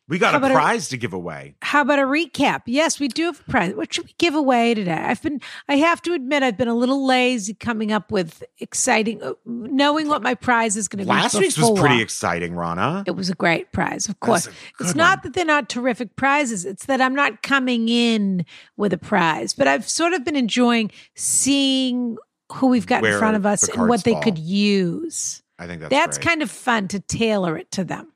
we 0.10 0.18
got 0.18 0.34
a 0.34 0.38
about 0.38 0.52
a- 0.52 0.54
prize 0.56 0.90
to 0.90 0.98
give 0.98 1.14
away. 1.14 1.56
How 1.62 1.82
about 1.82 2.00
a 2.00 2.04
recap? 2.04 2.64
Yes, 2.66 3.00
we 3.00 3.08
do 3.08 3.26
have 3.26 3.40
a 3.48 3.52
prize. 3.52 3.74
What 3.76 3.94
should 3.94 4.06
we 4.06 4.16
give 4.18 4.36
away 4.36 4.74
today? 4.74 4.92
I've 4.92 5.22
been, 5.22 5.40
I 5.70 5.76
have 5.78 6.02
to 6.02 6.14
admit, 6.14 6.44
I've 6.44 6.58
been 6.58 6.68
a 6.68 6.74
little 6.74 7.06
lazy 7.06 7.54
coming 7.54 7.92
up 7.92 8.12
with 8.12 8.44
exciting, 8.58 9.22
uh, 9.24 9.34
knowing 9.46 10.08
what 10.08 10.22
my 10.22 10.34
prize 10.34 10.76
is 10.76 10.88
going 10.88 10.98
to 11.00 11.06
be. 11.06 11.10
Last 11.10 11.36
week's 11.36 11.58
was 11.58 11.80
pretty 11.80 12.02
exciting, 12.02 12.54
Ronna. 12.54 13.04
It 13.08 13.12
was 13.16 13.30
a 13.30 13.36
great 13.36 13.72
prize, 13.72 14.10
of 14.10 14.20
course. 14.20 14.50
It's 14.80 14.96
not 14.96 15.20
one. 15.20 15.22
that 15.24 15.34
they're 15.36 15.46
not 15.46 15.70
terrific 15.70 16.16
prizes, 16.16 16.66
it's 16.66 16.88
that 16.88 17.00
I'm 17.00 17.14
not 17.16 17.44
coming 17.44 17.88
in 17.88 18.46
with 18.78 18.92
a 18.94 18.98
prize, 18.98 19.54
but 19.54 19.68
I've 19.68 19.88
sort 19.88 20.14
of 20.14 20.26
been 20.26 20.36
enjoying 20.36 20.92
seeing 21.16 22.18
who 22.52 22.68
we've 22.68 22.88
got 22.88 23.06
in 23.06 23.18
front 23.20 23.36
of 23.36 23.46
us 23.46 23.68
and 23.70 23.82
what 23.82 23.88
cards 23.88 24.04
they 24.04 24.20
could 24.22 24.40
use. 24.40 25.44
I 25.60 25.68
think 25.68 25.82
that's 25.82 25.92
That's 25.92 26.18
great. 26.18 26.28
kind 26.28 26.42
of 26.42 26.50
fun 26.50 26.88
to 26.90 27.00
tailor 27.00 27.58
it 27.58 27.70
to 27.72 27.84
them. 27.84 28.12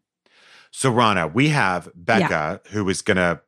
So, 0.75 0.91
Ronna, 0.91 1.31
we 1.31 1.49
have 1.49 1.87
Becca, 1.93 2.61
who 2.71 2.89
is 2.89 3.03
going 3.03 3.17
to 3.17 3.41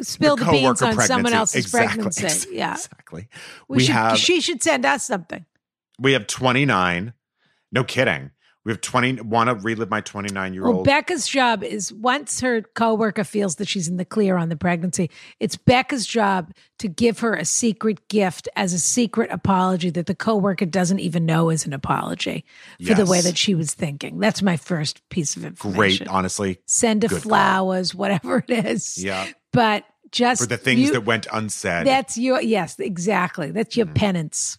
Spill 0.00 0.36
the, 0.36 0.46
beans 0.46 0.80
on 0.80 0.98
someone 0.98 1.34
else's 1.34 1.66
Exactly, 1.66 2.04
pregnancy. 2.04 2.48
Yeah. 2.56 2.72
exactly. 2.72 3.28
We, 3.68 3.76
We 3.76 3.84
should, 3.84 3.92
have- 3.92 4.18
she 4.18 4.40
should 4.40 4.62
send 4.62 4.86
us 4.86 5.04
something. 5.04 5.44
We 5.98 6.14
have 6.14 6.26
29. 6.26 7.12
No 7.70 7.84
kidding. 7.84 8.30
We 8.64 8.70
have 8.70 8.80
20. 8.80 9.22
Want 9.22 9.48
to 9.48 9.54
relive 9.56 9.90
my 9.90 10.00
29 10.00 10.54
year 10.54 10.62
Well, 10.62 10.76
old? 10.76 10.84
Becca's 10.86 11.26
job 11.26 11.64
is 11.64 11.92
once 11.92 12.40
her 12.40 12.62
coworker 12.62 13.24
feels 13.24 13.56
that 13.56 13.66
she's 13.66 13.88
in 13.88 13.96
the 13.96 14.04
clear 14.04 14.36
on 14.36 14.50
the 14.50 14.56
pregnancy, 14.56 15.10
it's 15.40 15.56
Becca's 15.56 16.06
job 16.06 16.52
to 16.78 16.86
give 16.88 17.18
her 17.20 17.34
a 17.34 17.44
secret 17.44 18.06
gift 18.08 18.48
as 18.54 18.72
a 18.72 18.78
secret 18.78 19.30
apology 19.32 19.90
that 19.90 20.06
the 20.06 20.14
coworker 20.14 20.64
doesn't 20.66 21.00
even 21.00 21.26
know 21.26 21.50
is 21.50 21.66
an 21.66 21.72
apology 21.72 22.44
for 22.86 22.94
the 22.94 23.04
way 23.06 23.20
that 23.20 23.36
she 23.36 23.54
was 23.56 23.74
thinking. 23.74 24.20
That's 24.20 24.42
my 24.42 24.56
first 24.56 25.06
piece 25.08 25.36
of 25.36 25.44
information. 25.44 26.06
Great, 26.06 26.08
honestly. 26.14 26.58
Send 26.66 27.02
her 27.02 27.08
Good 27.08 27.22
call. 27.22 27.30
flowers, 27.30 27.94
whatever 27.96 28.44
it 28.46 28.64
is. 28.66 28.96
Yeah. 29.02 29.26
But 29.52 29.84
just 30.12 30.40
For 30.42 30.46
the 30.46 30.56
things 30.56 30.80
you- 30.82 30.92
that 30.92 31.04
went 31.04 31.26
unsaid. 31.32 31.86
that's 31.86 32.16
your 32.16 32.40
yes, 32.40 32.78
exactly. 32.78 33.50
That's 33.50 33.76
your 33.76 33.86
Mhm. 33.86 33.94
penance. 33.94 34.58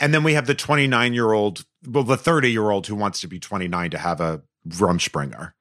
And 0.00 0.12
then 0.14 0.22
we 0.24 0.34
have 0.34 0.46
the 0.46 0.54
29 0.54 1.14
year 1.14 1.32
old, 1.32 1.64
well, 1.86 2.04
the 2.04 2.16
30 2.16 2.50
year 2.50 2.70
old 2.70 2.86
who 2.86 2.94
wants 2.94 3.20
to 3.20 3.28
be 3.28 3.38
29 3.38 3.90
to 3.90 3.98
have 3.98 4.20
a 4.20 4.42
Rumspringa, 4.68 5.52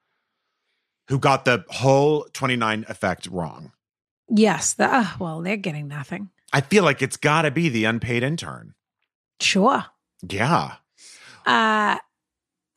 who 1.09 1.19
got 1.19 1.45
the 1.45 1.65
whole 1.69 2.25
29 2.33 2.85
effect 2.87 3.27
wrong. 3.27 3.71
Yes. 4.29 4.73
The, 4.73 4.87
ah, 4.89 5.15
well, 5.19 5.41
they're 5.41 5.57
getting 5.57 5.87
nothing. 5.87 6.29
I 6.51 6.61
feel 6.61 6.83
like 6.83 7.01
it's 7.01 7.17
got 7.17 7.41
to 7.43 7.51
be 7.51 7.69
the 7.69 7.85
unpaid 7.85 8.23
intern. 8.23 8.73
Sure. 9.39 9.85
Yeah. 10.27 10.75
Uh, 11.45 11.97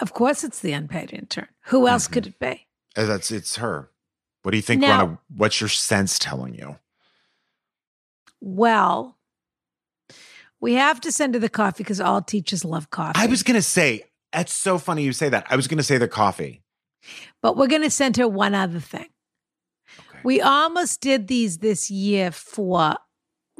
of 0.01 0.13
course, 0.13 0.43
it's 0.45 0.61
the 0.61 0.73
unpaid 0.73 1.13
intern. 1.13 1.49
Who 1.67 1.87
else 1.87 2.09
Mhm. 2.09 2.13
could 2.13 2.27
it 2.27 2.39
be? 2.39 2.67
Uh, 2.97 3.05
That's 3.07 3.31
it's 3.31 3.57
her. 3.57 3.91
What 4.43 4.51
do 4.53 4.57
you 4.57 4.63
think, 4.63 4.81
Now- 4.81 5.07
Ronna? 5.07 5.19
What's 5.29 5.61
your 5.61 5.69
sense 5.69 6.19
telling 6.19 6.55
you? 6.55 6.79
Well, 8.41 9.16
we 10.61 10.75
have 10.75 11.01
to 11.03 11.13
send 11.13 11.35
her 11.35 11.41
the 11.41 11.49
coffee 11.49 11.83
because 11.83 12.01
all 12.01 12.23
teachers 12.23 12.65
love 12.65 12.91
coffee. 12.91 13.13
I 13.21 13.27
was 13.27 13.43
gonna 13.43 13.63
say, 13.63 14.05
it's 14.33 14.55
so 14.55 14.79
funny 14.79 15.03
you 15.05 15.13
say 15.13 15.29
that. 15.29 15.47
I 15.51 15.57
was 15.57 15.69
gonna 15.69 15.83
say 15.83 15.99
the 15.99 16.09
coffee. 16.09 16.63
but 17.43 17.57
we're 17.57 17.69
going 17.69 17.83
to 17.83 17.91
send 17.91 18.17
her 18.17 18.27
one 18.27 18.53
other 18.55 18.81
thing. 18.81 19.07
Okay. 20.11 20.19
We 20.25 20.41
almost 20.41 21.01
did 21.01 21.29
these 21.29 21.59
this 21.59 21.89
year 21.89 22.33
for 22.33 22.97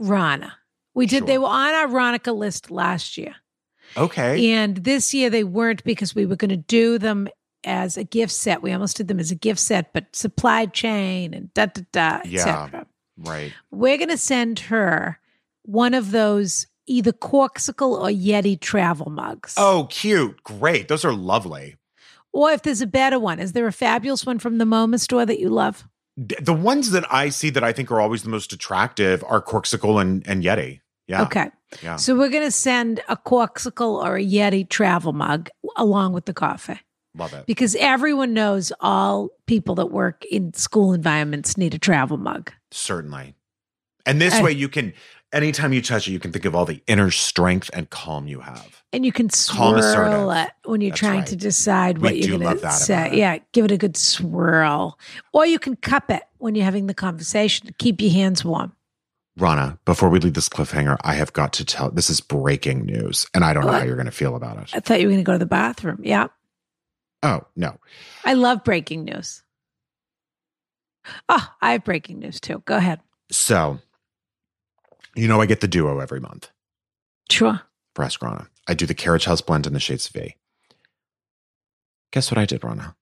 Ronna. 0.01 0.51
We 0.95 1.07
did. 1.07 1.27
They 1.29 1.39
were 1.39 1.47
on 1.47 1.75
our 1.75 1.87
Ronica 1.87 2.35
list 2.37 2.71
last 2.73 3.17
year, 3.17 3.37
Okay. 3.97 4.53
and 4.53 4.79
this 4.79 5.15
year 5.15 5.31
they 5.31 5.45
weren't 5.45 5.85
because 5.85 6.13
we 6.15 6.27
were 6.27 6.35
going 6.37 6.49
to 6.51 6.57
do 6.57 6.99
them 6.99 7.29
as 7.63 7.97
a 7.97 8.03
gift 8.05 8.33
set. 8.33 8.63
We 8.63 8.73
almost 8.73 8.97
did 8.97 9.07
them 9.07 9.21
as 9.21 9.31
a 9.31 9.35
gift 9.37 9.61
set, 9.61 9.93
but 9.93 10.17
supply 10.17 10.67
chain 10.67 11.33
and 11.35 11.53
da 11.55 11.67
da 11.67 11.83
da, 11.93 12.21
Yeah. 12.25 12.41
etc. 12.41 12.87
Right. 13.17 13.53
We're 13.71 13.99
going 13.99 14.09
to 14.09 14.17
send 14.19 14.59
her 14.61 15.21
one 15.63 15.95
of 15.95 16.11
those 16.11 16.67
either 16.87 17.13
Corkcicle 17.13 17.93
or 17.93 18.09
Yeti 18.09 18.59
travel 18.61 19.11
mugs. 19.11 19.55
Oh, 19.57 19.87
cute. 19.91 20.43
Great. 20.45 20.89
Those 20.89 21.05
are 21.05 21.13
lovely. 21.13 21.77
Or 22.33 22.51
if 22.51 22.63
there's 22.63 22.83
a 22.83 22.87
better 22.87 23.19
one, 23.19 23.39
is 23.39 23.53
there 23.53 23.67
a 23.67 23.73
fabulous 23.73 24.27
one 24.27 24.39
from 24.39 24.59
the 24.59 24.65
MoMA 24.65 25.01
store 25.01 25.25
that 25.27 25.41
you 25.41 25.49
love? 25.49 25.85
The 26.17 26.55
ones 26.55 26.91
that 26.93 27.05
I 27.13 27.29
see 27.29 27.51
that 27.51 27.63
I 27.65 27.73
think 27.73 27.91
are 27.91 28.01
always 28.01 28.23
the 28.23 28.29
most 28.31 28.53
attractive 28.53 29.23
are 29.27 29.43
Corkcicle 29.43 30.01
and, 30.01 30.27
and 30.27 30.43
Yeti. 30.43 30.81
Yeah. 31.09 31.23
Okay. 31.23 31.51
Yeah. 31.83 31.97
So 31.97 32.17
we're 32.17 32.31
going 32.31 32.45
to 32.45 32.51
send 32.51 33.01
a 33.09 33.17
Corkcicle 33.17 34.03
or 34.05 34.17
a 34.17 34.25
Yeti 34.25 34.69
travel 34.69 35.13
mug 35.13 35.49
along 35.77 36.13
with 36.15 36.25
the 36.27 36.35
coffee 36.35 36.81
Love 37.17 37.33
it. 37.35 37.47
because 37.47 37.75
everyone 37.77 38.35
knows 38.35 38.73
all 38.81 39.31
people 39.47 39.75
that 39.77 39.87
work 39.87 40.25
in 40.27 40.53
school 40.55 40.93
environments 40.95 41.57
need 41.57 41.75
a 41.75 41.79
travel 41.79 42.17
mug. 42.17 42.51
Certainly. 42.71 43.35
And 44.05 44.21
this 44.21 44.35
I- 44.35 44.43
way 44.43 44.53
you 44.53 44.69
can, 44.69 44.95
anytime 45.33 45.73
you 45.73 45.83
touch 45.83 46.09
it, 46.09 46.13
you 46.13 46.19
can 46.19 46.33
think 46.33 46.45
of 46.45 46.55
all 46.55 46.65
the 46.65 46.83
inner 46.87 47.11
strength 47.11 47.71
and 47.73 47.91
calm 47.91 48.27
you 48.27 48.41
have. 48.41 48.83
And 48.93 49.05
you 49.05 49.13
can 49.13 49.31
swirl 49.31 50.31
it 50.31 50.51
when 50.65 50.81
you're 50.81 50.91
That's 50.91 51.01
trying 51.01 51.19
right. 51.21 51.27
to 51.29 51.37
decide 51.37 51.99
We 51.99 52.09
what 52.09 52.17
you're 52.17 52.39
going 52.39 52.59
to 52.59 52.71
say. 52.71 53.11
Yeah, 53.15 53.39
give 53.53 53.65
it 53.65 53.71
a 53.71 53.77
good 53.77 53.97
swirl. 53.97 54.99
Or 55.33 55.45
you 55.45 55.59
can 55.59 55.77
cup 55.77 56.11
it 56.11 56.23
when 56.39 56.55
you're 56.55 56.65
having 56.65 56.87
the 56.87 56.95
conversation 56.95 57.67
to 57.67 57.73
keep 57.75 58.01
your 58.01 58.13
hands 58.13 58.45
warm. 58.45 58.73
Ronna, 59.39 59.79
before 59.85 60.09
we 60.09 60.19
leave 60.19 60.33
this 60.33 60.49
cliffhanger, 60.49 60.97
I 61.03 61.15
have 61.15 61.35
got 61.35 61.53
to 61.55 61.65
tell 61.65 61.91
this 61.91 62.09
is 62.09 62.23
breaking 62.23 62.87
news, 62.87 63.27
and 63.35 63.45
I 63.45 63.53
don't 63.53 63.67
know 63.67 63.73
how 63.73 63.85
you're 63.85 63.97
going 63.97 64.07
to 64.07 64.13
feel 64.13 64.35
about 64.35 64.57
it. 64.57 64.71
I 64.73 64.81
thought 64.81 64.99
you 64.99 65.09
were 65.09 65.13
going 65.13 65.25
to 65.25 65.29
go 65.29 65.33
to 65.33 65.39
the 65.39 65.45
bathroom. 65.45 66.01
Yeah. 66.03 66.29
Oh, 67.23 67.43
no. 67.55 67.79
I 68.25 68.33
love 68.33 68.65
breaking 68.65 69.05
news. 69.05 69.43
Oh, 71.29 71.47
I 71.61 71.73
have 71.73 71.85
breaking 71.85 72.19
news 72.19 72.41
too. 72.41 72.63
Go 72.65 72.77
ahead. 72.77 73.01
So, 73.31 73.79
you 75.17 75.27
know, 75.29 75.41
I 75.41 75.47
get 75.47 75.61
the 75.61 75.69
duo 75.69 75.99
every 76.01 76.21
month 76.21 76.51
Sure. 77.31 77.61
for 77.95 78.05
Ask 78.05 78.21
Ronna. 78.21 78.49
I 78.69 78.75
do 78.75 78.87
the 78.87 78.95
Carriage 78.95 79.25
House 79.25 79.41
blend 79.41 79.67
and 79.67 79.75
the 79.75 79.81
Shades 79.81 80.07
of 80.09 80.13
V. 80.13 80.37
Guess 82.13 82.31
what 82.31 82.39
I 82.39 82.45
did, 82.45 82.61
Ronna? 82.61 82.95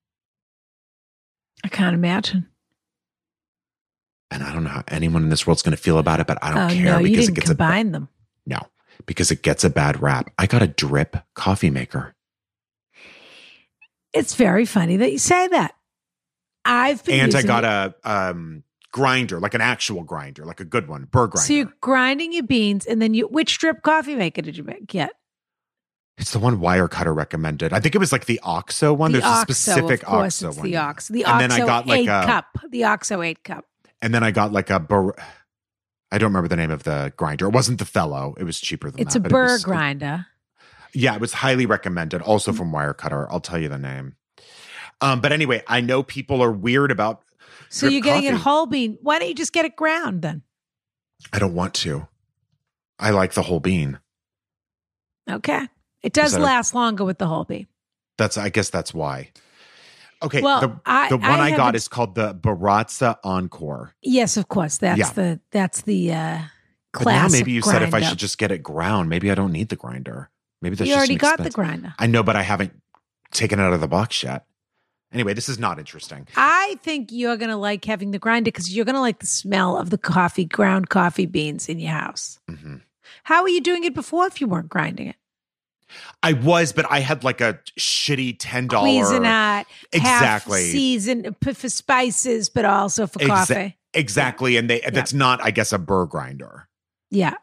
I 1.63 1.67
can't 1.67 1.93
imagine. 1.93 2.47
And 4.31 4.43
I 4.43 4.51
don't 4.53 4.63
know 4.63 4.69
how 4.71 4.83
anyone 4.87 5.23
in 5.23 5.29
this 5.29 5.45
world's 5.45 5.61
going 5.61 5.75
to 5.75 5.81
feel 5.81 5.97
about 5.97 6.19
it, 6.19 6.27
but 6.27 6.37
I 6.41 6.51
don't 6.51 6.71
oh 6.71 6.73
care 6.73 6.97
no, 6.97 7.03
because 7.03 7.29
it 7.29 7.35
gets 7.35 7.49
a 7.49 7.53
them. 7.53 8.09
no, 8.45 8.59
because 9.05 9.31
it 9.31 9.41
gets 9.43 9.63
a 9.63 9.69
bad 9.69 10.01
rap. 10.01 10.31
I 10.37 10.47
got 10.47 10.61
a 10.63 10.67
drip 10.67 11.15
coffee 11.35 11.69
maker. 11.69 12.15
It's 14.13 14.35
very 14.35 14.65
funny 14.65 14.97
that 14.97 15.11
you 15.11 15.17
say 15.19 15.47
that. 15.49 15.75
I've 16.65 17.03
been 17.03 17.19
and 17.19 17.35
I 17.35 17.43
got 17.43 17.63
it. 17.63 17.95
a 18.03 18.11
um 18.11 18.63
grinder, 18.95 19.41
like 19.41 19.53
an 19.53 19.59
actual 19.59 20.03
grinder, 20.03 20.45
like 20.45 20.61
a 20.61 20.65
good 20.65 20.87
one, 20.87 21.03
burr 21.11 21.27
grinder. 21.27 21.45
So 21.45 21.51
you're 21.53 21.73
grinding 21.81 22.31
your 22.31 22.43
beans, 22.43 22.85
and 22.85 23.01
then 23.01 23.13
you. 23.13 23.27
Which 23.27 23.57
drip 23.57 23.81
coffee 23.81 24.15
maker 24.15 24.41
did 24.41 24.55
you 24.55 24.63
make, 24.63 24.87
get? 24.87 25.11
it's 26.17 26.31
the 26.31 26.39
one 26.39 26.59
Wirecutter 26.61 27.13
recommended. 27.13 27.73
I 27.73 27.81
think 27.81 27.93
it 27.93 27.97
was 27.97 28.13
like 28.13 28.23
the 28.25 28.39
OXO 28.41 28.93
one. 28.93 29.11
the 29.11 29.19
There's 29.19 29.29
a 29.29 29.33
OXO, 29.35 29.41
specific 29.53 30.01
of 30.03 30.07
course, 30.07 30.41
OXO 30.41 30.47
it's 30.47 30.57
one. 30.59 30.71
the 30.71 30.77
OXO. 30.77 31.13
The 31.13 31.25
And 31.25 31.41
then 31.41 31.51
I 31.51 31.59
got 31.65 31.85
like 31.87 31.99
eight 31.99 32.07
a- 32.07 32.23
cup. 32.25 32.45
The 32.69 32.85
OXO 32.85 33.21
eight 33.21 33.43
cup. 33.43 33.65
And 34.01 34.13
then 34.13 34.23
I 34.23 34.31
got 34.31 34.53
like 34.53 34.69
a 34.69 34.79
burr. 34.79 35.11
I 36.13 36.17
don't 36.17 36.29
remember 36.29 36.47
the 36.47 36.55
name 36.55 36.71
of 36.71 36.83
the 36.83 37.11
grinder. 37.17 37.47
It 37.47 37.53
wasn't 37.53 37.79
the 37.79 37.85
fellow. 37.85 38.33
It 38.39 38.45
was 38.45 38.61
cheaper 38.61 38.89
than 38.91 39.01
It's 39.01 39.13
that. 39.15 39.19
a 39.19 39.23
but 39.23 39.31
it 39.31 39.33
burr 39.33 39.51
was- 39.51 39.63
grinder. 39.65 40.25
Yeah, 40.93 41.15
it 41.15 41.19
was 41.19 41.33
highly 41.33 41.65
recommended. 41.65 42.21
Also 42.21 42.53
from 42.53 42.71
Wirecutter. 42.71 43.27
I'll 43.29 43.41
tell 43.41 43.59
you 43.59 43.67
the 43.67 43.77
name. 43.77 44.15
Um, 45.01 45.19
but 45.19 45.33
anyway, 45.33 45.63
I 45.67 45.81
know 45.81 46.01
people 46.01 46.41
are 46.41 46.51
weird 46.53 46.91
about. 46.91 47.23
So 47.69 47.87
you're 47.87 48.01
getting 48.01 48.25
it 48.25 48.35
whole 48.35 48.65
bean. 48.65 48.97
Why 49.01 49.19
don't 49.19 49.27
you 49.27 49.35
just 49.35 49.53
get 49.53 49.65
it 49.65 49.75
ground 49.75 50.21
then? 50.21 50.43
I 51.33 51.39
don't 51.39 51.53
want 51.55 51.73
to. 51.75 52.07
I 52.99 53.09
like 53.11 53.33
the 53.33 53.41
whole 53.41 53.59
bean. 53.59 53.99
Okay. 55.29 55.67
It 56.03 56.13
does 56.13 56.33
that 56.33 56.41
a- 56.41 56.43
last 56.43 56.73
longer 56.73 57.03
with 57.03 57.17
the 57.17 57.27
whole 57.27 57.43
bean. 57.45 57.67
That's. 58.17 58.37
I 58.37 58.49
guess 58.49 58.69
that's 58.69 58.93
why. 58.93 59.31
Okay, 60.23 60.41
Well, 60.41 60.61
the, 60.61 60.79
I- 60.85 61.09
the 61.09 61.17
one 61.17 61.25
I 61.39 61.51
I, 61.51 61.57
got 61.57 61.75
is 61.75 61.87
called 61.87 62.15
the 62.15 62.33
Baratza 62.33 63.17
Encore. 63.23 63.93
Yes, 64.01 64.37
of 64.37 64.47
course. 64.47 64.77
That's 64.77 64.97
Yeah. 64.97 65.11
the 65.11 65.39
that's 65.51 65.81
the 65.81 66.13
uh 66.13 66.39
But 66.93 67.05
now 67.11 67.27
maybe 67.27 67.51
you 67.51 67.61
said 67.61 67.81
if 67.83 67.93
I 67.93 68.01
should 68.01 68.17
just 68.17 68.37
get 68.37 68.51
it 68.51 68.63
ground, 68.63 69.09
maybe 69.09 69.29
I 69.29 69.35
don't 69.35 69.51
need 69.51 69.69
the 69.69 69.75
grinder. 69.75 70.29
Maybe 70.61 70.75
that's 70.75 70.89
You 70.89 70.95
already 70.95 71.15
got 71.17 71.43
the 71.43 71.49
grinder. 71.49 71.93
I 71.99 72.07
know, 72.07 72.23
but 72.23 72.35
I 72.35 72.43
haven't 72.43 72.73
taken 73.31 73.59
it 73.59 73.63
out 73.63 73.73
of 73.73 73.81
the 73.81 73.87
box 73.87 74.23
yet. 74.23 74.45
Anyway, 75.15 75.33
this 75.33 75.47
is 75.47 75.57
not 75.57 75.79
interesting. 75.79 76.27
I 76.35 76.77
think 76.83 77.09
you're 77.11 77.37
gonna 77.37 77.55
like 77.57 77.85
having 77.85 78.11
the 78.11 78.19
grinder 78.19 78.49
because 78.49 78.75
you're 78.75 78.83
gonna 78.85 78.99
like 78.99 79.19
the 79.19 79.25
smell 79.25 79.77
of 79.77 79.89
the 79.89 79.97
coffee, 79.97 80.43
ground 80.45 80.89
coffee 80.89 81.25
beans 81.25 81.69
in 81.69 81.79
your 81.79 81.93
house. 81.93 82.37
Mhm. 82.49 82.81
How 83.23 83.41
were 83.41 83.49
you 83.49 83.61
doing 83.61 83.85
it 83.85 83.95
before 83.95 84.27
if 84.27 84.41
you 84.41 84.47
weren't 84.47 84.67
grinding 84.69 85.07
it? 85.07 85.15
I 86.21 86.33
was, 86.33 86.73
but 86.73 86.85
I 86.91 86.99
had 86.99 87.23
like 87.23 87.39
a 87.39 87.59
shitty 87.79 88.35
ten 88.39 88.67
dollar. 88.67 88.87
Cuisinart, 88.89 89.65
Exactly. 89.93 90.69
season 90.69 91.33
for 91.41 91.53
spices, 91.69 92.49
but 92.49 92.65
also 92.65 93.07
for 93.07 93.19
Exa- 93.19 93.27
coffee. 93.27 93.77
Exactly, 93.93 94.57
and 94.57 94.69
they 94.69 94.81
that's 94.91 95.13
not, 95.13 95.41
I 95.41 95.51
guess, 95.51 95.71
a 95.71 95.77
burr 95.77 96.05
grinder. 96.07 96.67
Yeah. 97.09 97.35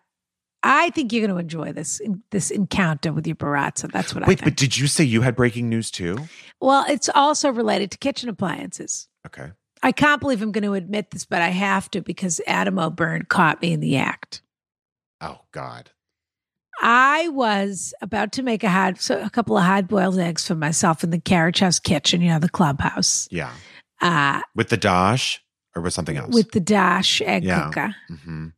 I 0.64 0.90
think 0.90 1.12
you're 1.12 1.26
going 1.26 1.36
to 1.36 1.40
enjoy 1.42 1.72
this 1.72 2.00
this 2.30 2.50
encounter 2.50 3.12
with 3.12 3.26
your 3.26 3.36
Baratza. 3.36 3.90
That's 3.90 4.14
what 4.14 4.24
I 4.24 4.28
Wait, 4.28 4.42
but 4.44 4.56
did 4.56 4.76
you 4.78 4.86
say 4.86 5.02
you 5.04 5.22
had 5.22 5.34
breaking 5.36 5.68
news 5.68 5.90
too? 5.90 6.18
well, 6.60 6.84
it's 6.88 7.08
also 7.14 7.50
related 7.50 7.90
to 7.92 7.98
kitchen 7.98 8.28
appliances. 8.28 9.08
Okay. 9.26 9.50
I 9.82 9.90
can't 9.90 10.20
believe 10.20 10.40
I'm 10.42 10.52
going 10.52 10.62
to 10.64 10.74
admit 10.74 11.10
this, 11.10 11.24
but 11.24 11.42
I 11.42 11.48
have 11.48 11.90
to 11.90 12.00
because 12.02 12.40
Adam 12.46 12.78
O'Byrne 12.78 13.24
caught 13.28 13.60
me 13.60 13.72
in 13.72 13.80
the 13.80 13.96
act. 13.96 14.42
Oh 15.20 15.40
God. 15.50 15.90
I 16.80 17.28
was 17.28 17.92
about 18.00 18.32
to 18.32 18.42
make 18.42 18.62
a 18.64 18.68
hard, 18.70 19.00
so 19.00 19.20
a 19.20 19.30
couple 19.30 19.56
of 19.56 19.64
hard 19.64 19.88
boiled 19.88 20.18
eggs 20.18 20.46
for 20.46 20.54
myself 20.54 21.04
in 21.04 21.10
the 21.10 21.18
carriage 21.20 21.58
house 21.60 21.78
kitchen, 21.78 22.20
you 22.22 22.28
know, 22.30 22.38
the 22.38 22.48
clubhouse, 22.48 23.28
Yeah. 23.30 23.50
uh, 24.00 24.40
With 24.54 24.68
the 24.68 24.76
dash 24.76 25.40
or 25.76 25.82
with 25.82 25.92
something 25.94 26.16
else? 26.16 26.34
with 26.34 26.50
the 26.52 26.60
dash 26.60 27.20
egg 27.22 27.44
Yeah. 27.44 27.64
cooker. 27.64 27.94
hmm 28.24 28.48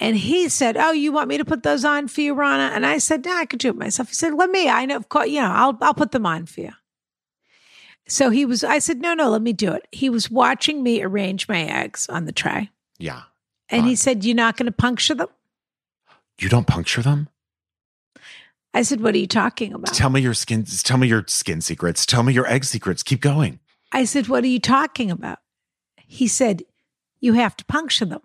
And 0.00 0.16
he 0.16 0.48
said, 0.48 0.76
"Oh, 0.76 0.90
you 0.92 1.12
want 1.12 1.28
me 1.28 1.38
to 1.38 1.44
put 1.44 1.62
those 1.62 1.84
on 1.84 2.08
for 2.08 2.20
you, 2.22 2.34
Ronna?" 2.34 2.70
And 2.74 2.84
I 2.84 2.98
said, 2.98 3.24
"No, 3.24 3.36
I 3.36 3.44
could 3.46 3.60
do 3.60 3.68
it 3.68 3.76
myself." 3.76 4.08
He 4.08 4.14
said, 4.14 4.34
"Let 4.34 4.50
me. 4.50 4.68
I 4.68 4.84
know, 4.86 4.96
of 4.96 5.08
course. 5.08 5.28
You 5.28 5.40
know, 5.40 5.50
I'll 5.52 5.78
I'll 5.80 5.94
put 5.94 6.10
them 6.12 6.26
on 6.26 6.46
for 6.46 6.62
you." 6.62 6.72
So 8.08 8.30
he 8.30 8.44
was. 8.44 8.64
I 8.64 8.78
said, 8.80 9.00
"No, 9.00 9.14
no, 9.14 9.30
let 9.30 9.42
me 9.42 9.52
do 9.52 9.72
it." 9.72 9.86
He 9.92 10.10
was 10.10 10.30
watching 10.30 10.82
me 10.82 11.02
arrange 11.02 11.46
my 11.48 11.62
eggs 11.62 12.08
on 12.08 12.24
the 12.24 12.32
tray, 12.32 12.70
Yeah. 12.98 13.22
and 13.68 13.86
he 13.86 13.94
said, 13.94 14.24
"You're 14.24 14.34
not 14.34 14.56
going 14.56 14.66
to 14.66 14.72
puncture 14.72 15.14
them." 15.14 15.28
You 16.40 16.48
don't 16.48 16.66
puncture 16.66 17.02
them? 17.02 17.28
I 18.74 18.82
said, 18.82 19.00
"What 19.02 19.14
are 19.14 19.18
you 19.18 19.28
talking 19.28 19.72
about?" 19.72 19.94
Tell 19.94 20.10
me 20.10 20.20
your 20.20 20.34
skin. 20.34 20.64
Tell 20.64 20.98
me 20.98 21.06
your 21.06 21.24
skin 21.28 21.60
secrets. 21.60 22.04
Tell 22.06 22.22
me 22.24 22.32
your 22.32 22.48
egg 22.48 22.64
secrets. 22.64 23.02
Keep 23.04 23.20
going. 23.20 23.60
I 23.92 24.04
said, 24.04 24.26
"What 24.28 24.42
are 24.42 24.48
you 24.48 24.58
talking 24.58 25.10
about?" 25.12 25.38
He 25.96 26.26
said, 26.26 26.62
"You 27.20 27.34
have 27.34 27.56
to 27.58 27.64
puncture 27.66 28.06
them." 28.06 28.22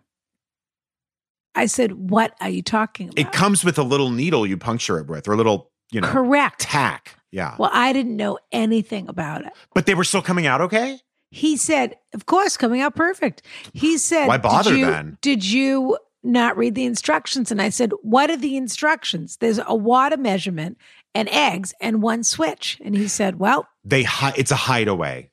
I 1.58 1.66
said, 1.66 1.94
"What 1.94 2.36
are 2.40 2.50
you 2.50 2.62
talking 2.62 3.10
about?" 3.10 3.20
It 3.20 3.32
comes 3.32 3.64
with 3.66 3.78
a 3.78 3.84
little 3.84 4.10
needle 4.12 4.46
you 4.46 4.58
puncture 4.58 5.00
it 5.00 5.08
with, 5.08 5.28
or 5.28 5.34
a 5.34 5.38
little, 5.38 5.72
you 5.92 6.00
know, 6.02 6.08
Correct. 6.08 6.60
tack. 6.62 7.16
Yeah. 7.32 7.56
Well, 7.60 7.70
I 7.74 7.92
didn't 7.94 8.16
know 8.16 8.40
anything 8.52 9.10
about 9.10 9.46
it. 9.46 9.52
but 9.74 9.86
they 9.86 9.94
were 9.96 10.04
still 10.06 10.22
coming 10.22 10.46
out 10.48 10.62
okay. 10.62 11.00
He 11.32 11.58
said, 11.58 11.96
"Of 12.14 12.26
course, 12.26 12.56
coming 12.56 12.80
out 12.82 12.96
perfect." 12.96 13.42
He 13.74 13.98
said, 13.98 14.28
Why 14.28 14.38
bother 14.38 14.72
did 14.72 14.80
you, 14.80 14.86
then? 14.86 15.18
Did 15.22 15.44
you 15.46 15.98
not 16.24 16.56
read 16.58 16.74
the 16.76 16.86
instructions?" 16.86 17.52
And 17.52 17.62
I 17.62 17.70
said, 17.70 17.92
"What 18.02 18.30
are 18.30 18.38
the 18.38 18.56
instructions?" 18.56 19.38
There's 19.38 19.60
a 19.66 19.76
water 19.76 20.16
measurement 20.18 20.78
and 21.14 21.28
eggs 21.30 21.74
and 21.82 22.02
one 22.02 22.24
switch. 22.24 22.80
And 22.84 22.96
he 22.96 23.08
said, 23.10 23.40
"Well, 23.40 23.68
They 23.84 24.04
hi- 24.04 24.34
it's 24.38 24.52
a 24.52 24.56
hideaway. 24.56 25.32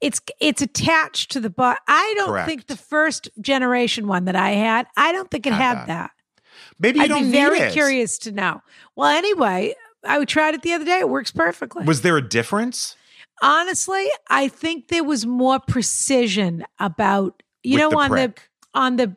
It's 0.00 0.20
it's 0.40 0.62
attached 0.62 1.30
to 1.32 1.40
the 1.40 1.50
bot. 1.50 1.78
I 1.88 2.14
don't 2.16 2.28
Correct. 2.28 2.48
think 2.48 2.66
the 2.66 2.76
first 2.76 3.28
generation 3.40 4.06
one 4.06 4.24
that 4.26 4.36
I 4.36 4.50
had, 4.50 4.86
I 4.96 5.12
don't 5.12 5.30
think 5.30 5.46
it 5.46 5.52
Had 5.52 5.62
had, 5.62 5.76
that. 5.78 5.86
that. 5.86 6.10
Maybe 6.78 6.98
you 6.98 7.04
I'd 7.04 7.08
don't 7.08 7.24
be 7.24 7.32
very 7.32 7.58
it. 7.60 7.72
curious 7.72 8.18
to 8.18 8.32
know. 8.32 8.60
Well, 8.96 9.08
anyway, 9.16 9.74
I 10.04 10.24
tried 10.24 10.54
it 10.54 10.62
the 10.62 10.72
other 10.72 10.84
day. 10.84 10.98
It 11.00 11.08
works 11.08 11.30
perfectly. 11.32 11.84
Was 11.84 12.02
there 12.02 12.16
a 12.16 12.26
difference? 12.28 12.94
Honestly, 13.42 14.06
I 14.28 14.48
think 14.48 14.88
there 14.88 15.04
was 15.04 15.24
more 15.26 15.60
precision 15.60 16.64
about 16.78 17.42
you 17.62 17.74
with 17.74 17.80
know 17.82 17.90
the 17.90 17.96
on 17.96 18.10
the 18.10 18.34
on 18.74 18.96
the 18.96 19.16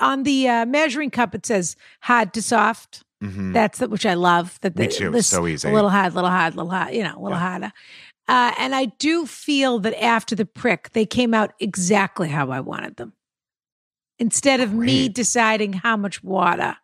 on 0.00 0.22
the 0.24 0.48
uh, 0.48 0.66
measuring 0.66 1.10
cup 1.10 1.34
it 1.34 1.46
says 1.46 1.76
hard 2.00 2.32
to 2.34 2.42
soft. 2.42 3.04
Mhm. 3.22 3.52
That's 3.52 3.78
the, 3.78 3.88
which 3.88 4.04
I 4.04 4.14
love. 4.14 4.58
That 4.62 4.76
Me 4.76 4.88
too. 4.88 5.10
this- 5.10 5.28
So 5.28 5.46
easy. 5.46 5.68
A 5.68 5.72
little 5.72 5.90
hard, 5.90 6.12
little 6.14 6.28
hard, 6.30 6.56
little 6.56 6.70
hard. 6.72 6.92
You 6.92 7.04
know, 7.04 7.16
a 7.16 7.22
little 7.22 7.38
Yeah. 7.38 7.48
harder. 7.50 7.72
Uh, 8.28 8.52
and 8.58 8.74
I 8.74 8.86
do 8.86 9.26
feel 9.26 9.78
that 9.80 10.00
after 10.02 10.34
the 10.34 10.46
prick, 10.46 10.90
they 10.92 11.06
came 11.06 11.34
out 11.34 11.52
exactly 11.58 12.28
how 12.28 12.50
I 12.50 12.60
wanted 12.60 12.96
them. 12.96 13.12
Instead 14.18 14.60
of 14.60 14.72
me 14.72 15.08
deciding 15.08 15.72
how 15.72 15.96
much 15.96 16.22
water, 16.22 16.76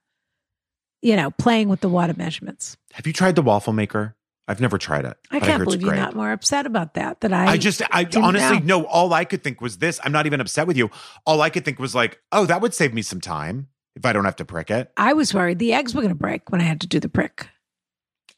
you 1.01 1.15
know, 1.15 1.31
playing 1.31 1.69
with 1.69 1.81
the 1.81 1.89
water 1.89 2.15
measurements. 2.17 2.77
Have 2.93 3.07
you 3.07 3.13
tried 3.13 3.37
the 3.37 3.43
waffle 3.43 3.73
maker? 3.73 4.17
I've 4.49 4.63
never 4.63 4.79
tried 4.79 5.05
it. 5.05 5.17
I 5.31 5.41
can't 5.41 5.63
it's 5.63 5.65
believe 5.65 5.83
you're 5.83 5.95
not 5.95 6.17
more 6.17 6.33
upset 6.33 6.65
about 6.65 6.95
that. 6.95 7.21
That 7.21 7.35
I, 7.35 7.49
I 7.49 7.57
just, 7.59 7.83
I 7.93 8.09
honestly, 8.17 8.61
know. 8.61 8.81
no, 8.81 8.87
all 8.87 9.13
I 9.13 9.25
could 9.25 9.45
think 9.45 9.61
was 9.61 9.77
this. 9.77 10.01
I'm 10.03 10.11
not 10.11 10.25
even 10.25 10.41
upset 10.41 10.67
with 10.67 10.77
you. 10.79 10.91
All 11.27 11.43
I 11.43 11.51
could 11.51 11.67
think 11.67 11.79
was 11.79 11.95
like, 11.95 12.21
oh, 12.33 12.47
that 12.47 12.63
would 12.63 12.73
save 12.73 12.95
me 12.95 13.03
some 13.03 13.21
time 13.21 13.69
if 13.95 14.07
I 14.07 14.15
don't 14.15 14.25
have 14.25 14.37
to 14.37 14.47
prick 14.47 14.71
it. 14.71 14.91
I 14.97 15.13
was 15.13 15.35
worried 15.35 15.59
the 15.59 15.75
eggs 15.75 15.95
were 15.95 16.01
going 16.01 16.15
to 16.15 16.19
break 16.19 16.51
when 16.51 16.63
I 16.63 16.65
had 16.65 16.81
to 16.81 16.87
do 16.87 16.99
the 16.99 17.11
prick. 17.11 17.47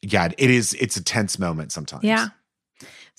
Yeah, 0.02 0.30
it 0.36 0.50
is. 0.50 0.74
It's 0.74 0.96
a 0.96 1.04
tense 1.04 1.38
moment 1.38 1.70
sometimes. 1.70 2.02
Yeah. 2.02 2.28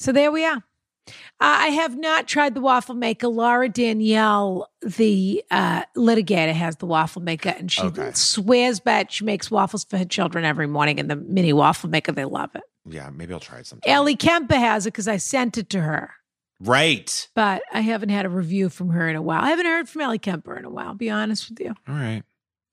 So 0.02 0.12
there 0.12 0.32
we 0.32 0.44
are. 0.46 0.64
Uh, 1.08 1.12
I 1.40 1.68
have 1.70 1.98
not 1.98 2.28
tried 2.28 2.54
the 2.56 2.62
waffle 2.62 2.96
maker. 2.96 3.28
Laura 3.28 3.70
Danielle, 3.70 4.68
the 4.82 5.44
uh, 5.52 5.84
litigator, 5.96 6.54
has 6.54 6.78
the 6.78 6.86
waffle 6.86 7.22
maker, 7.22 7.50
and 7.50 7.72
she 7.72 7.82
Okay. 7.84 8.12
swears 8.14 8.80
by 8.80 9.00
it. 9.02 9.12
She 9.12 9.24
makes 9.26 9.52
waffles 9.52 9.84
for 9.84 9.98
her 9.98 10.06
children 10.06 10.44
every 10.46 10.68
morning 10.68 10.98
in 11.00 11.08
the 11.08 11.16
mini 11.16 11.54
waffle 11.54 11.90
maker. 11.90 12.12
They 12.12 12.26
love 12.26 12.50
it. 12.56 12.64
Yeah, 12.86 13.10
maybe 13.12 13.34
I'll 13.34 13.40
try 13.40 13.60
it 13.60 13.68
sometime. 13.68 13.92
Ellie 13.94 14.16
Kemper 14.16 14.56
has 14.56 14.86
it 14.88 14.94
because 14.94 15.08
I 15.08 15.18
sent 15.18 15.58
it 15.58 15.70
to 15.72 15.82
her, 15.82 16.12
Right. 16.60 17.28
but 17.36 17.62
I 17.72 17.82
haven't 17.82 18.10
had 18.10 18.26
a 18.26 18.30
review 18.30 18.70
from 18.70 18.90
her 18.90 19.08
in 19.08 19.16
a 19.16 19.22
while. 19.22 19.44
I 19.44 19.50
haven't 19.50 19.66
heard 19.68 19.88
from 19.90 20.02
Ellie 20.02 20.20
Kemper 20.20 20.58
in 20.58 20.66
a 20.66 20.70
while. 20.70 20.94
Be 20.96 21.10
honest 21.12 21.50
with 21.50 21.60
you. 21.60 21.76
All 21.88 21.96
right. 21.96 22.24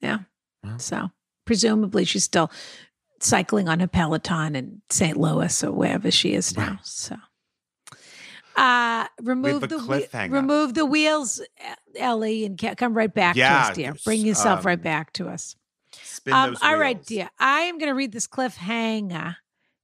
Yeah. 0.01 0.21
So 0.79 1.11
presumably 1.47 2.05
she's 2.05 2.25
still 2.25 2.51
cycling 3.21 3.69
on 3.69 3.81
a 3.81 3.89
Peloton 3.89 4.57
in 4.57 4.83
St. 4.91 5.17
Louis 5.17 5.65
or 5.65 5.73
wherever 5.73 6.11
she 6.11 6.35
is 6.35 6.57
now. 6.57 6.69
Right. 6.71 6.79
So 6.87 7.17
uh 8.57 9.07
remove 9.23 9.69
the 9.69 9.79
whe- 9.79 10.29
remove 10.31 10.75
the 10.75 10.85
wheels, 10.85 11.41
Ellie, 11.97 12.45
and 12.45 12.59
come 12.77 12.95
right 12.95 13.13
back 13.13 13.37
to 13.37 13.43
us, 13.43 13.77
dear. 13.77 13.95
Bring 14.05 14.21
yourself 14.21 14.61
um, 14.61 14.67
right 14.67 14.83
back 14.83 15.13
to 15.15 15.29
us. 15.29 15.55
Um, 16.31 16.51
those 16.51 16.63
all 16.63 16.77
right, 16.77 16.97
wheels. 16.97 17.07
dear. 17.07 17.31
I 17.39 17.61
am 17.63 17.79
going 17.79 17.89
to 17.89 17.95
read 17.95 18.13
this 18.13 18.27
cliffhanger. 18.27 19.37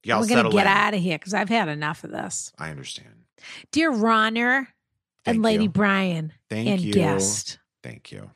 Yeah, 0.03 0.19
We're 0.19 0.27
going 0.27 0.43
to 0.45 0.51
get 0.51 0.67
in. 0.67 0.67
out 0.67 0.93
of 0.93 0.99
here 0.99 1.17
because 1.17 1.33
I've 1.33 1.49
had 1.49 1.67
enough 1.67 2.03
of 2.03 2.11
this. 2.11 2.51
I 2.59 2.69
understand. 2.69 3.09
Dear 3.71 3.91
Ronna 3.91 4.67
Thank 5.23 5.35
and 5.35 5.41
Lady 5.41 5.63
you. 5.63 5.69
Brian 5.69 6.33
Thank 6.49 6.67
and 6.67 6.81
you. 6.81 6.93
guest. 6.93 7.57
Thank 7.81 8.11
you. 8.11 8.29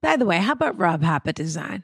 By 0.00 0.16
the 0.16 0.24
way, 0.24 0.38
how 0.38 0.52
about 0.52 0.78
Rob 0.78 1.02
Hopper 1.02 1.32
design? 1.32 1.82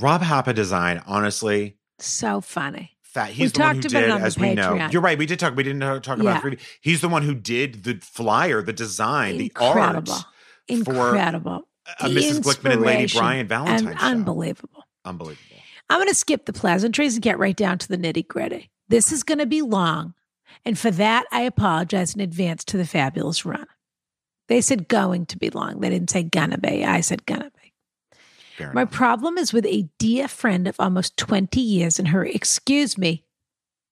Rob 0.00 0.22
Hoppa 0.22 0.54
design, 0.54 1.02
honestly, 1.06 1.76
So 1.98 2.40
funny. 2.40 2.96
fat. 3.02 3.30
He's 3.30 3.52
the 3.52 3.60
We 3.60 3.64
one 3.64 3.76
who 3.76 3.82
talked 3.82 3.92
about 3.92 4.02
it 4.04 4.06
did, 4.18 4.22
as 4.22 4.38
we 4.38 4.54
know. 4.54 4.88
You're 4.90 5.02
right. 5.02 5.18
We 5.18 5.26
did 5.26 5.38
talk. 5.38 5.56
We 5.56 5.62
didn't 5.62 5.80
talk 6.02 6.18
Yeah. 6.18 6.22
about. 6.30 6.42
Three, 6.42 6.58
he's 6.80 7.00
the 7.00 7.08
one 7.08 7.22
who 7.22 7.34
did 7.34 7.84
the 7.84 7.98
flyer, 8.02 8.62
the 8.62 8.72
design, 8.72 9.40
Incredible. 9.40 10.12
the 10.12 10.12
art. 10.12 10.24
Incredible. 10.68 11.68
Uh, 12.00 12.08
The 12.08 12.14
Mrs. 12.20 12.40
Glickman 12.40 12.72
and 12.74 12.82
Lady 12.82 13.12
Brian 13.16 13.48
show. 13.48 13.88
unbelievable. 14.00 14.84
Unbelievable. 15.04 15.56
I'm 15.90 15.98
going 15.98 16.08
to 16.08 16.14
skip 16.14 16.44
the 16.44 16.52
pleasantries 16.52 17.14
and 17.14 17.22
get 17.22 17.38
right 17.38 17.56
down 17.56 17.78
to 17.78 17.88
the 17.88 17.96
nitty 17.96 18.28
gritty. 18.28 18.70
This 18.88 19.10
is 19.10 19.22
going 19.22 19.38
to 19.38 19.46
be 19.46 19.62
long. 19.62 20.12
And 20.66 20.78
for 20.78 20.90
that, 20.90 21.24
I 21.32 21.42
apologize 21.42 22.14
in 22.14 22.20
advance 22.20 22.62
to 22.66 22.76
the 22.76 22.86
fabulous 22.86 23.46
run. 23.46 23.66
They 24.48 24.60
said 24.60 24.88
going 24.88 25.24
to 25.26 25.38
be 25.38 25.48
long. 25.50 25.80
They 25.80 25.88
didn't 25.90 26.10
say 26.10 26.22
gonna 26.22 26.58
be. 26.58 26.84
I 26.84 27.00
said 27.00 27.24
gonna 27.26 27.50
be. 27.54 27.57
Fair 28.58 28.72
My 28.74 28.82
enough. 28.82 28.92
problem 28.92 29.38
is 29.38 29.52
with 29.52 29.64
a 29.66 29.88
dear 29.98 30.26
friend 30.28 30.66
of 30.66 30.74
almost 30.78 31.16
20 31.16 31.60
years 31.60 31.98
and 31.98 32.08
her, 32.08 32.24
excuse 32.24 32.98
me, 32.98 33.24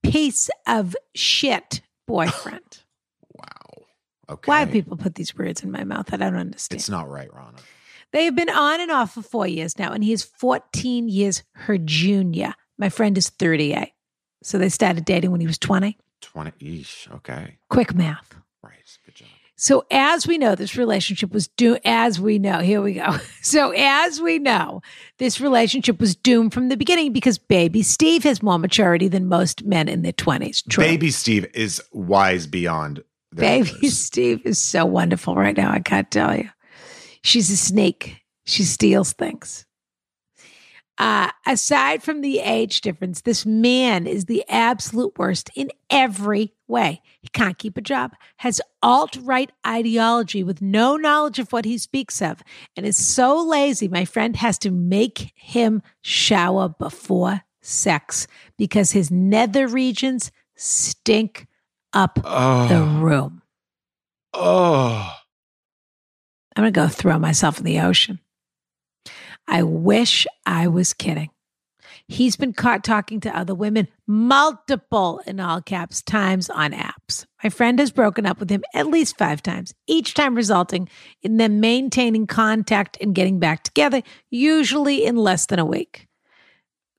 piece 0.03 0.51
of 0.67 0.95
shit 1.15 1.81
boyfriend. 2.07 2.83
wow. 3.35 3.85
Okay. 4.29 4.49
Why 4.49 4.65
do 4.65 4.73
people 4.73 4.97
put 4.97 5.15
these 5.15 5.37
words 5.37 5.63
in 5.63 5.71
my 5.71 5.85
mouth? 5.85 6.13
I 6.13 6.17
don't 6.17 6.35
understand. 6.35 6.81
It's 6.81 6.91
not 6.91 7.09
right, 7.09 7.31
Ronna. 7.31 7.61
They 8.13 8.25
have 8.25 8.35
been 8.35 8.51
on 8.51 8.81
and 8.81 8.91
off 8.91 9.15
for 9.15 9.23
four 9.23 9.47
years 9.47 9.79
now, 9.79 9.93
and 9.93 10.03
he 10.03 10.13
is 10.13 10.23
14 10.25 11.09
years 11.09 11.43
her 11.53 11.79
junior. 11.79 12.55
My 12.79 12.89
friend 12.89 13.17
is 13.17 13.31
38. 13.31 13.93
So 14.43 14.59
they 14.59 14.69
started 14.69 15.05
dating 15.05 15.31
when 15.31 15.41
he 15.41 15.47
was 15.47 15.59
20. 15.59 15.97
Twenty. 16.21 16.51
Eesh. 16.81 17.11
Okay. 17.17 17.59
Quick 17.71 17.95
math. 17.95 18.35
Right. 18.63 18.73
So 19.57 19.85
as 19.91 20.27
we 20.27 20.37
know, 20.37 20.55
this 20.55 20.77
relationship 20.77 21.33
was 21.33 21.49
doomed. 21.49 21.81
As 21.85 22.21
we 22.21 22.39
know, 22.39 22.61
here 22.61 22.83
we 22.83 22.95
go. 22.95 23.17
So 23.43 23.71
as 23.77 24.21
we 24.21 24.41
know, 24.41 24.83
this 25.19 25.41
relationship 25.41 26.01
was 26.01 26.17
doomed 26.17 26.53
from 26.53 26.69
the 26.69 26.77
beginning 26.77 27.13
because 27.13 27.39
baby 27.39 27.83
Steve 27.85 28.25
has 28.25 28.43
more 28.43 28.59
maturity 28.59 29.07
than 29.07 29.27
most 29.29 29.65
men 29.65 29.89
in 29.89 30.03
their 30.03 30.13
twenties. 30.13 30.63
Baby 30.63 31.13
Steve 31.13 31.47
is 31.55 31.81
wise 31.93 32.49
beyond. 32.49 33.05
Baby 33.35 33.71
years. 33.83 33.99
Steve 33.99 34.41
is 34.45 34.59
so 34.59 34.85
wonderful 34.85 35.37
right 35.37 35.57
now. 35.57 35.71
I 35.71 35.79
can't 35.81 36.11
tell 36.11 36.37
you. 36.37 36.49
She's 37.23 37.51
a 37.51 37.57
snake. 37.57 38.23
She 38.47 38.63
steals 38.65 39.13
things. 39.13 39.66
Uh, 40.99 41.31
aside 41.45 42.03
from 42.03 42.23
the 42.23 42.39
age 42.39 42.81
difference, 42.81 43.21
this 43.21 43.45
man 43.45 44.07
is 44.07 44.25
the 44.25 44.43
absolute 44.49 45.19
worst 45.19 45.51
in 45.55 45.71
every 45.91 46.55
way. 46.67 47.03
He 47.21 47.29
can't 47.29 47.59
keep 47.59 47.77
a 47.77 47.83
job, 47.83 48.15
has 48.39 48.63
alt 48.83 49.17
right 49.21 49.53
ideology 49.67 50.43
with 50.43 50.63
no 50.63 50.97
knowledge 50.97 51.39
of 51.39 51.53
what 51.53 51.67
he 51.67 51.77
speaks 51.77 52.23
of, 52.23 52.43
and 52.77 52.87
is 52.87 52.97
so 52.97 53.43
lazy. 53.43 53.89
My 53.89 54.07
friend 54.07 54.37
has 54.37 54.57
to 54.59 54.71
make 54.71 55.33
him 55.35 55.83
shower 56.01 56.71
before 56.71 57.43
sex 57.61 58.27
because 58.57 58.93
his 58.93 59.11
nether 59.11 59.69
regions 59.69 60.31
stink 60.55 61.47
up 61.93 62.15
the 62.15 63.01
room. 63.01 63.43
oh, 64.33 65.13
I'm 66.55 66.63
going 66.63 66.73
to 66.73 66.81
go 66.81 66.89
throw 66.89 67.19
myself 67.19 67.59
in 67.59 67.65
the 67.65 67.81
ocean. 67.81 68.19
I 69.49 69.63
wish 69.63 70.27
I 70.45 70.69
was 70.69 70.93
kidding. 70.93 71.31
He's 72.09 72.37
been 72.37 72.53
caught 72.53 72.85
talking 72.85 73.19
to 73.21 73.37
other 73.37 73.55
women 73.55 73.89
multiple, 74.07 75.21
in 75.27 75.41
all 75.41 75.61
caps, 75.61 76.03
times 76.03 76.49
on 76.49 76.73
apps. 76.73 77.27
My 77.43 77.51
friend 77.51 77.79
has 77.81 77.91
broken 77.91 78.27
up 78.27 78.39
with 78.39 78.49
him 78.51 78.63
at 78.75 78.87
least 78.87 79.19
five 79.19 79.43
times, 79.43 79.75
each 79.89 80.15
time 80.15 80.37
resulting 80.37 80.89
in 81.23 81.37
them 81.37 81.59
maintaining 81.59 82.27
contact 82.29 82.97
and 83.01 83.15
getting 83.15 83.41
back 83.41 83.65
together, 83.65 84.03
usually 84.31 85.05
in 85.05 85.17
less 85.17 85.47
than 85.47 85.59
a 85.59 85.65
week. 85.65 86.07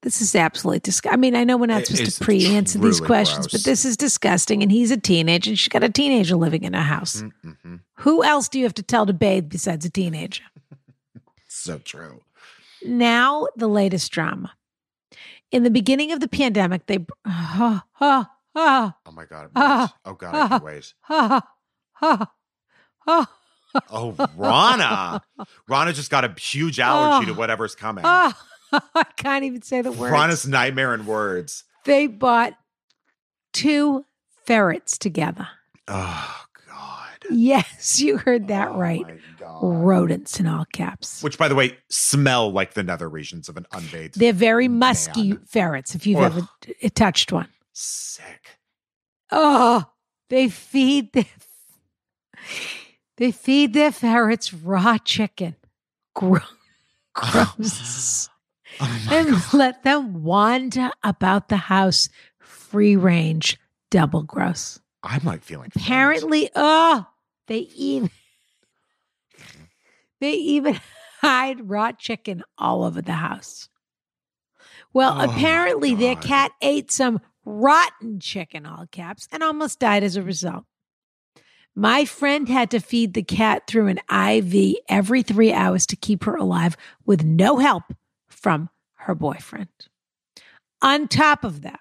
This 0.04 0.22
is 0.22 0.36
absolutely 0.36 0.80
disgusting. 0.80 1.14
I 1.14 1.18
mean, 1.18 1.36
I 1.36 1.44
know 1.44 1.58
we're 1.58 1.66
not 1.68 1.86
supposed 1.86 2.08
is 2.08 2.18
to 2.18 2.24
pre 2.24 2.46
answer 2.48 2.78
these 2.78 3.00
questions, 3.00 3.48
gross. 3.48 3.64
but 3.64 3.64
this 3.64 3.84
is 3.84 3.98
disgusting. 3.98 4.62
And 4.62 4.72
he's 4.72 4.92
a 4.92 4.98
teenager, 4.98 5.50
and 5.50 5.58
she's 5.58 5.70
got 5.70 5.84
a 5.84 5.90
teenager 5.90 6.36
living 6.36 6.64
in 6.64 6.74
her 6.74 6.82
house. 6.82 7.24
Mhm. 7.44 7.80
Who 7.96 8.24
else 8.24 8.48
do 8.48 8.60
you 8.60 8.66
have 8.66 8.76
to 8.76 8.84
tell 8.84 9.06
to 9.06 9.14
bathe 9.14 9.50
besides 9.50 9.86
a 9.86 9.90
teenager? 9.90 10.44
so 11.48 11.80
true. 11.80 12.22
Now, 12.88 13.48
the 13.56 13.68
latest 13.68 14.12
drama. 14.12 14.54
In 15.52 15.64
the 15.64 15.70
beginning 15.72 16.12
of 16.12 16.20
the 16.20 16.28
pandemic, 16.28 16.86
they. 16.88 17.06
Oh, 17.26 17.82
oh, 18.02 18.26
oh, 18.56 18.94
Oh 19.06 19.12
my 19.12 19.26
god. 19.26 19.50
Ah. 19.56 19.94
oh 20.06 20.14
god, 20.14 20.36
I 20.36 20.48
can 20.58 20.62
wait. 20.66 20.94
oh, 21.10 21.42
oh, 22.02 22.26
oh, 23.08 23.26
Oh, 23.90 24.12
Ronna. 24.38 25.22
Ronna 25.70 25.94
just 25.94 26.10
got 26.10 26.24
a 26.26 26.34
huge 26.40 26.80
allergy 26.80 27.30
Oh. 27.30 27.34
to 27.34 27.38
whatever's 27.40 27.76
coming. 27.76 28.04
oh. 28.08 28.34
I 28.94 29.04
can't 29.16 29.46
even 29.46 29.62
say 29.62 29.82
the 29.82 29.92
word. 29.94 30.12
Ronna's 30.12 30.46
nightmare 30.46 30.94
in 30.94 31.06
words. 31.06 31.64
They 31.86 32.08
bought 32.08 32.54
two 33.54 34.04
ferrets 34.46 34.98
together. 34.98 35.48
Oh. 35.88 36.42
Yes, 37.30 38.00
you 38.00 38.18
heard 38.18 38.48
that 38.48 38.70
Oh, 38.70 38.78
right. 38.78 39.04
Rodents 39.62 40.40
in 40.40 40.48
all 40.48 40.66
caps. 40.74 41.22
Which, 41.24 41.38
by 41.38 41.48
the 41.48 41.56
way, 41.56 41.78
smell 41.90 42.52
like 42.52 42.74
the 42.74 42.84
nether 42.84 43.10
regions 43.10 43.50
of 43.50 43.58
an 43.58 43.66
unbathed. 43.72 44.20
They're 44.20 44.34
very 44.34 44.68
musky 44.68 45.34
ferrets 45.46 45.96
if 45.96 46.06
you've 46.06 46.20
Ugh. 46.20 46.32
ever 46.38 46.50
t- 46.62 46.90
touched 46.92 47.32
one. 47.32 47.48
Sick. 47.74 48.58
Oh, 49.32 49.86
they 50.30 50.48
feed 50.50 51.14
their 51.14 51.26
they 53.18 53.32
feed 53.32 53.74
their 53.74 53.92
ferrets 53.92 54.54
raw 54.54 54.98
chicken. 54.98 55.56
Gro- 56.16 56.40
Gross. 57.16 58.30
Oh 58.80 59.08
and 59.12 59.30
god. 59.32 59.54
let 59.54 59.84
them 59.84 60.24
wander 60.24 60.92
about 61.04 61.50
the 61.50 61.58
house 61.58 62.10
free 62.40 62.96
range. 62.96 63.58
Double 63.90 64.22
gross. 64.24 64.80
I'm 65.04 65.24
like 65.24 65.42
feeling. 65.42 65.70
faint. 65.72 65.86
Apparently, 65.86 66.50
oh, 66.56 67.06
they 67.48 67.60
even 67.76 68.10
they 70.20 70.34
even 70.34 70.80
hide 71.22 71.70
raw 71.70 71.92
chicken 71.92 72.44
all 72.58 72.84
over 72.84 73.02
the 73.02 73.14
house. 73.14 73.70
Well, 74.94 75.16
Oh, 75.20 75.26
apparently 75.30 75.96
their 75.96 76.16
cat 76.16 76.52
ate 76.62 76.92
some 76.92 77.20
rotten 77.46 78.20
chicken, 78.20 78.66
all 78.66 78.86
caps, 78.92 79.28
and 79.32 79.44
almost 79.44 79.80
died 79.80 80.04
as 80.04 80.16
a 80.16 80.24
result. 80.24 80.66
My 81.76 82.06
friend 82.06 82.50
had 82.50 82.72
to 82.72 82.80
feed 82.80 83.14
the 83.14 83.22
cat 83.24 83.68
through 83.68 83.88
an 83.88 84.00
IV 84.10 84.78
every 84.90 85.22
three 85.22 85.54
hours 85.54 85.86
to 85.88 85.96
keep 85.96 86.24
her 86.24 86.36
alive 86.36 86.76
with 87.06 87.24
no 87.24 87.58
help 87.58 87.84
from 88.28 88.70
her 88.96 89.14
boyfriend. 89.14 89.70
On 90.82 91.08
top 91.08 91.44
of 91.44 91.62
that, 91.62 91.80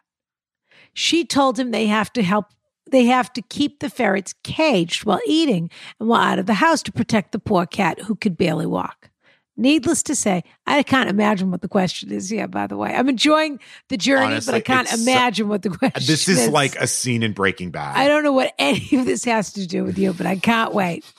she 0.93 1.25
told 1.25 1.59
him 1.59 1.71
they 1.71 1.87
have 1.87 2.13
to 2.15 2.23
help 2.23 2.47
they 2.91 3.05
have 3.07 3.33
to 3.35 3.43
keep 3.43 3.81
the 3.81 3.91
ferrets 3.91 4.35
caged 4.45 5.05
while 5.05 5.21
eating 5.27 5.71
and 5.99 6.09
while 6.09 6.21
out 6.23 6.39
of 6.39 6.47
the 6.47 6.55
house 6.55 6.83
to 6.85 6.93
protect 6.93 7.33
the 7.33 7.39
poor 7.39 7.67
cat 7.67 8.01
who 8.03 8.15
could 8.15 8.37
barely 8.37 8.67
walk. 8.67 9.11
Needless 9.59 10.03
to 10.03 10.15
say, 10.15 10.45
I 10.67 10.83
can't 10.83 11.09
imagine 11.09 11.51
what 11.51 11.63
the 11.63 11.69
question 11.69 12.13
is 12.13 12.29
here, 12.29 12.47
by 12.47 12.67
the 12.67 12.77
way. 12.77 12.95
I'm 12.95 13.09
enjoying 13.09 13.59
the 13.89 13.97
journey, 13.97 14.27
Honestly, 14.27 14.53
but 14.53 14.57
I 14.57 14.61
can't 14.61 14.93
imagine 14.93 15.49
what 15.49 15.63
the 15.63 15.71
uh, 15.71 15.77
question 15.77 16.07
This 16.07 16.29
is 16.29 16.49
like 16.51 16.77
a 16.77 16.87
scene 16.87 17.23
in 17.23 17.33
Breaking 17.33 17.71
Bad. 17.71 17.97
I 17.97 18.07
don't 18.07 18.23
know 18.23 18.33
what 18.33 18.53
any 18.59 18.87
of 18.93 19.07
this 19.07 19.25
has 19.25 19.55
to 19.55 19.67
do 19.67 19.83
with 19.83 19.97
you, 19.99 20.13
but 20.13 20.27
I 20.27 20.37
can't 20.37 20.75
wait. 20.75 21.11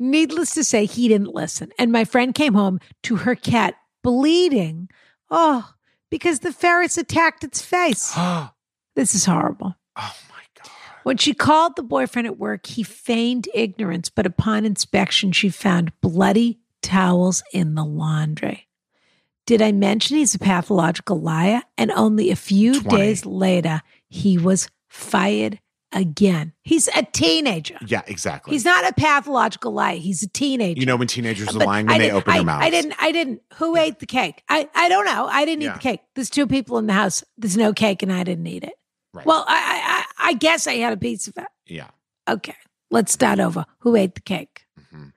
Needless 0.00 0.54
to 0.54 0.64
say, 0.64 0.86
he 0.86 1.06
didn't 1.06 1.32
listen. 1.32 1.70
And 1.78 1.92
my 1.92 2.04
friend 2.04 2.34
came 2.34 2.54
home 2.54 2.80
to 3.04 3.14
her 3.16 3.36
cat 3.36 3.76
bleeding. 4.02 4.88
Oh, 5.30 5.72
because 6.10 6.40
the 6.40 6.52
ferrets 6.52 6.98
attacked 6.98 7.44
its 7.44 7.62
face. 7.62 8.12
oh 8.16 8.50
This 8.96 9.14
is 9.14 9.24
horrible. 9.24 9.76
Oh 9.96 10.16
my 10.30 10.33
god. 10.33 10.33
When 11.04 11.16
she 11.18 11.32
called 11.34 11.76
the 11.76 11.82
boyfriend 11.82 12.26
at 12.26 12.38
work, 12.38 12.66
he 12.66 12.82
feigned 12.82 13.48
ignorance, 13.54 14.08
but 14.10 14.26
upon 14.26 14.64
inspection, 14.64 15.32
she 15.32 15.48
found 15.48 15.92
bloody 16.00 16.58
towels 16.82 17.42
in 17.52 17.74
the 17.74 17.84
laundry. 17.84 18.68
Did 19.46 19.60
I 19.60 19.72
mention 19.72 20.16
he's 20.16 20.34
a 20.34 20.38
pathological 20.38 21.20
liar? 21.20 21.62
And 21.76 21.90
only 21.90 22.30
a 22.30 22.36
few 22.36 22.80
20. 22.80 22.96
days 22.96 23.26
later, 23.26 23.82
he 24.08 24.38
was 24.38 24.70
fired 24.88 25.60
again. 25.92 26.52
He's 26.62 26.88
a 26.88 27.02
teenager. 27.02 27.76
Yeah, 27.86 28.00
exactly. 28.06 28.54
He's 28.54 28.64
not 28.64 28.88
a 28.88 28.94
pathological 28.94 29.72
liar. 29.72 29.96
He's 29.96 30.22
a 30.22 30.28
teenager. 30.28 30.80
you 30.80 30.86
know 30.86 30.96
when 30.96 31.08
teenagers 31.08 31.54
are 31.54 31.58
But 31.58 31.66
lying 31.66 31.86
when 31.86 31.96
I 31.96 31.98
they 31.98 32.10
open 32.10 32.32
I, 32.32 32.36
their 32.36 32.44
mouths. 32.44 32.64
I 32.66 32.70
didn't. 32.70 32.94
I 32.98 33.12
didn't. 33.12 33.42
Who 33.56 33.76
ate 33.76 33.98
the 33.98 34.06
cake? 34.06 34.42
I. 34.48 34.68
I 34.74 34.88
don't 34.88 35.04
know. 35.04 35.26
I 35.26 35.44
didn't 35.44 35.62
eat 35.62 35.74
the 35.74 35.78
cake. 35.78 36.00
There's 36.14 36.30
two 36.30 36.46
people 36.46 36.78
in 36.78 36.86
the 36.86 36.94
house. 36.94 37.22
There's 37.36 37.56
no 37.58 37.72
cake, 37.74 38.02
and 38.02 38.12
I 38.12 38.24
didn't 38.24 38.46
eat 38.46 38.64
it. 38.64 38.72
Right. 39.12 39.24
Well, 39.26 39.44
I, 39.46 39.93
I. 40.24 40.32
Guess 40.34 40.66
I 40.66 40.74
had 40.74 40.92
a 40.92 40.96
piece 40.96 41.28
of 41.28 41.36
it. 41.36 41.46
Yeah. 41.66 41.88
Okay, 42.28 42.56
let's 42.90 43.12
start 43.12 43.38
over. 43.40 43.64
Who 43.80 43.96
ate 43.96 44.14
the 44.14 44.20
cake? 44.20 44.64
Mhm. 44.92 45.12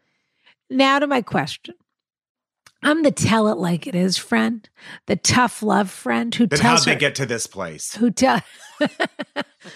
Now 0.70 1.00
to 1.00 1.08
my 1.08 1.22
question. 1.22 1.76
I'm 2.84 3.02
the 3.02 3.12
tell 3.12 3.48
it 3.48 3.58
like 3.58 3.88
it 3.88 3.96
is 3.96 4.18
friend, 4.18 4.70
the 5.08 5.16
tough 5.16 5.64
love 5.64 5.90
friend 5.90 6.34
who 6.36 6.46
Then 6.46 6.60
how'd 6.60 6.70
tells 6.76 6.86
they 6.86 6.94
her 6.94 7.00
get 7.00 7.16
to 7.16 7.26
this 7.26 7.48
place? 7.48 7.96
who 7.96 8.12
tell 8.12 8.42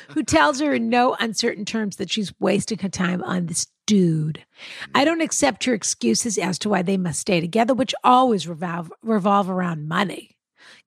who 0.10 0.24
tells 0.24 0.60
her 0.60 0.74
in 0.76 0.88
no 0.90 1.16
uncertain 1.20 1.66
terms 1.66 1.95
that 1.95 2.12
she's 2.12 2.32
wasting 2.40 2.78
her 2.80 2.90
time 2.90 3.24
on 3.24 3.48
this 3.48 3.66
dude. 3.88 4.45
I 4.94 5.03
don't 5.03 5.22
accept 5.22 5.64
her 5.64 5.74
excuses 5.74 6.38
as 6.38 6.60
to 6.60 6.70
why 6.70 6.84
they 6.84 6.98
must 6.98 7.20
stay 7.20 7.41
together, 7.41 7.74
which 7.74 7.95
always 8.03 8.48
revolve 8.48 8.91
revolve 9.02 9.49
around 9.49 9.88
money. 9.88 10.38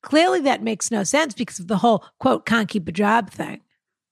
Clearly, 0.03 0.41
that 0.43 0.63
makes 0.63 0.91
no 0.93 1.03
sense 1.03 1.35
because 1.35 1.59
of 1.59 1.67
the 1.67 1.79
whole 1.79 2.05
quote 2.21 2.47
can't 2.47 2.69
keep 2.69 2.87
a 2.89 2.93
job 2.93 3.31
thing. 3.31 3.61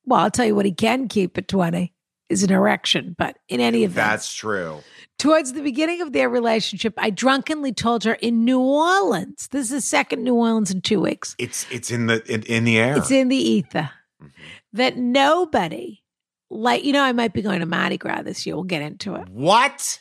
Well, 0.04 0.20
I'll 0.20 0.30
tell 0.30 0.46
you 0.46 0.54
what 0.54 0.66
he 0.66 0.72
can 0.72 1.08
keep 1.08 1.36
at 1.38 1.48
twenty 1.48 1.94
is 2.28 2.42
an 2.42 2.50
erection, 2.50 3.14
but 3.18 3.36
in 3.48 3.60
any 3.60 3.84
event, 3.84 3.94
That's 4.10 4.32
true. 4.34 4.80
Towards 5.18 5.52
the 5.52 5.62
beginning 5.62 6.00
of 6.00 6.12
their 6.12 6.28
relationship, 6.28 6.94
I 6.96 7.10
drunkenly 7.10 7.72
told 7.72 8.04
her 8.04 8.14
in 8.14 8.44
New 8.44 8.58
Orleans. 8.60 9.48
This 9.52 9.66
is 9.66 9.70
the 9.70 9.80
second 9.80 10.24
New 10.24 10.34
Orleans 10.34 10.70
in 10.70 10.80
two 10.80 11.00
weeks. 11.00 11.36
It's 11.38 11.66
it's 11.70 11.90
in 11.90 12.06
the 12.06 12.22
in, 12.32 12.42
in 12.44 12.64
the 12.64 12.78
air. 12.78 12.96
It's 12.96 13.10
in 13.10 13.28
the 13.28 13.36
ether 13.36 13.90
Mhm. 14.22 14.30
that 14.72 14.96
nobody, 14.96 16.02
like, 16.50 16.84
you 16.84 16.92
know, 16.92 17.02
I 17.02 17.12
might 17.12 17.32
be 17.34 17.42
going 17.42 17.60
to 17.60 17.66
Mardi 17.66 17.98
Gras 17.98 18.22
this 18.22 18.46
year. 18.46 18.54
We'll 18.56 18.64
get 18.64 18.82
into 18.82 19.14
it. 19.14 19.28
What? 19.28 20.00